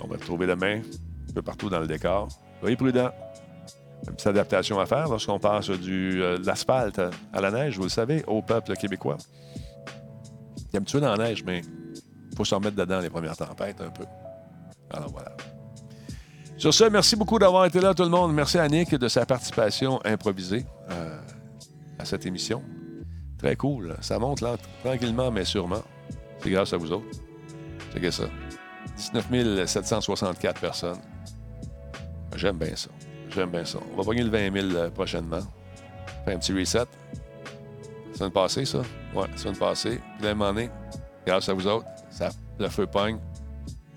On 0.00 0.06
va 0.06 0.16
le 0.16 0.20
trouver 0.20 0.46
demain, 0.46 0.80
un 0.80 1.32
peu 1.34 1.42
partout 1.42 1.70
dans 1.70 1.80
le 1.80 1.86
décor. 1.86 2.28
Soyez 2.60 2.76
prudents. 2.76 3.10
Une 4.06 4.14
petite 4.14 4.26
adaptation 4.26 4.80
à 4.80 4.86
faire 4.86 5.08
lorsqu'on 5.08 5.38
passe 5.38 5.70
du, 5.70 6.22
euh, 6.22 6.38
de 6.38 6.46
l'asphalte 6.46 7.00
à, 7.32 7.40
la 7.40 7.50
neige, 7.50 7.76
vous 7.76 7.84
le 7.84 7.88
savez, 7.88 8.24
au 8.26 8.42
peuple 8.42 8.74
québécois. 8.74 9.16
Il 10.56 10.74
est 10.74 10.76
habitué 10.76 11.00
dans 11.00 11.14
la 11.14 11.28
neige, 11.28 11.44
mais 11.44 11.62
il 12.30 12.36
faut 12.36 12.44
se 12.44 12.54
remettre 12.54 12.76
dedans 12.76 13.00
les 13.00 13.10
premières 13.10 13.36
tempêtes 13.36 13.80
un 13.80 13.90
peu. 13.90 14.04
Alors 14.90 15.10
voilà. 15.10 15.32
Sur 16.56 16.74
ce, 16.74 16.84
merci 16.84 17.16
beaucoup 17.16 17.38
d'avoir 17.38 17.66
été 17.66 17.80
là, 17.80 17.94
tout 17.94 18.02
le 18.02 18.08
monde. 18.08 18.32
Merci 18.34 18.58
à 18.58 18.68
Nick 18.68 18.94
de 18.94 19.08
sa 19.08 19.26
participation 19.26 20.00
improvisée 20.04 20.64
euh, 20.90 21.18
à 21.98 22.04
cette 22.04 22.26
émission. 22.26 22.62
Très 23.38 23.56
cool. 23.56 23.96
Ça 24.00 24.18
monte 24.18 24.40
là, 24.40 24.56
tranquillement, 24.84 25.30
mais 25.30 25.44
sûrement. 25.44 25.82
C'est 26.40 26.50
grâce 26.50 26.72
à 26.72 26.76
vous 26.76 26.92
autres. 26.92 27.06
C'est 27.92 28.10
ça. 28.10 28.24
19 28.96 29.66
764 29.66 30.60
personnes. 30.60 31.00
J'aime 32.36 32.58
bien 32.58 32.76
ça. 32.76 32.90
J'aime 33.34 33.50
bien 33.50 33.64
ça. 33.64 33.78
On 33.92 33.96
va 33.96 34.04
pogner 34.04 34.22
le 34.22 34.30
20 34.30 34.52
000 34.52 34.74
euh, 34.74 34.90
prochainement. 34.90 35.40
Faire 36.24 36.36
un 36.36 36.38
petit 36.38 36.52
reset. 36.52 36.84
Semaine 38.14 38.32
passée, 38.32 38.64
ça? 38.64 38.82
Ouais, 39.14 39.26
semaine 39.36 39.56
passée. 39.56 40.00
Puis 40.16 40.24
là, 40.24 40.30
à 40.30 40.32
un 40.32 40.34
moment 40.34 40.52
donné, 40.52 40.70
grâce 41.26 41.48
à 41.48 41.54
vous 41.54 41.66
autres, 41.66 41.86
ça, 42.10 42.28
le 42.58 42.68
feu 42.68 42.86
pogne. 42.86 43.18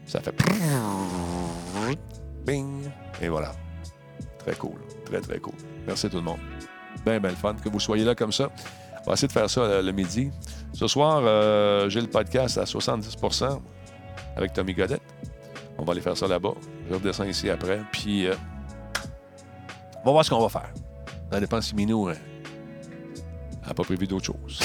Ça 0.06 0.22
fait... 0.22 0.34
Bing! 2.46 2.90
Et 3.22 3.28
voilà. 3.28 3.52
Très 4.40 4.56
cool. 4.56 4.80
Très, 5.06 5.20
très 5.20 5.40
cool. 5.40 5.56
Merci 5.86 6.10
tout 6.10 6.18
le 6.18 6.24
monde. 6.24 6.40
Bien, 7.04 7.20
bien 7.20 7.32
le 7.32 7.36
fun 7.36 7.56
que 7.56 7.70
vous 7.70 7.80
soyez 7.80 8.06
là 8.06 8.16
comme 8.16 8.32
ça. 8.32 8.50
On 9.06 9.10
va 9.10 9.14
essayer 9.14 9.28
de 9.28 9.34
faire 9.34 9.50
ça 9.50 9.62
euh, 9.62 9.82
le 9.82 9.92
midi. 9.92 10.32
Ce 10.74 10.88
soir, 10.88 11.22
euh, 11.24 11.90
j'ai 11.90 12.02
le 12.02 12.08
podcast 12.08 12.58
à 12.58 12.66
70 12.66 13.16
avec 14.36 14.54
Tommy 14.54 14.74
Godette. 14.74 15.02
On 15.78 15.84
va 15.84 15.92
aller 15.92 16.02
faire 16.02 16.18
ça 16.18 16.28
là-bas. 16.28 16.54
Je 16.90 16.96
redescends 16.96 17.26
ici 17.26 17.50
après. 17.50 17.82
Puis, 17.92 18.28
euh, 18.28 18.34
on 20.06 20.10
va 20.10 20.12
voir 20.12 20.26
ce 20.26 20.30
qu'on 20.30 20.40
va 20.40 20.50
faire. 20.50 20.72
Ça 21.32 21.40
dépend 21.40 21.60
si 21.62 21.76
Minou 21.76 22.08
n'a 22.08 23.74
pas 23.74 23.84
prévu 23.84 24.06
d'autre 24.06 24.26
chose. 24.26 24.60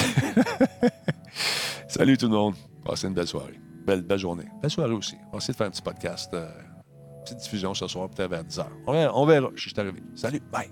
Salut 1.87 2.15
tout 2.17 2.27
le 2.27 2.35
monde. 2.35 2.55
Passez 2.85 3.07
une 3.07 3.15
belle 3.15 3.27
soirée. 3.27 3.59
Belle, 3.85 4.03
belle 4.03 4.19
journée. 4.19 4.45
Belle 4.61 4.69
soirée 4.69 4.93
aussi. 4.93 5.17
On 5.29 5.31
va 5.31 5.37
essayer 5.39 5.53
de 5.53 5.57
faire 5.57 5.67
un 5.67 5.71
petit 5.71 5.81
podcast. 5.81 6.31
euh, 6.33 6.47
petite 7.23 7.39
diffusion 7.39 7.73
ce 7.73 7.87
soir, 7.87 8.09
peut-être 8.09 8.29
vers 8.29 8.43
10h. 8.43 8.65
On 8.85 8.93
verra, 8.93 9.17
on 9.17 9.25
verra. 9.25 9.49
Je 9.55 9.69
suis 9.69 9.79
arrivé. 9.79 10.03
Salut. 10.15 10.41
Bye. 10.51 10.71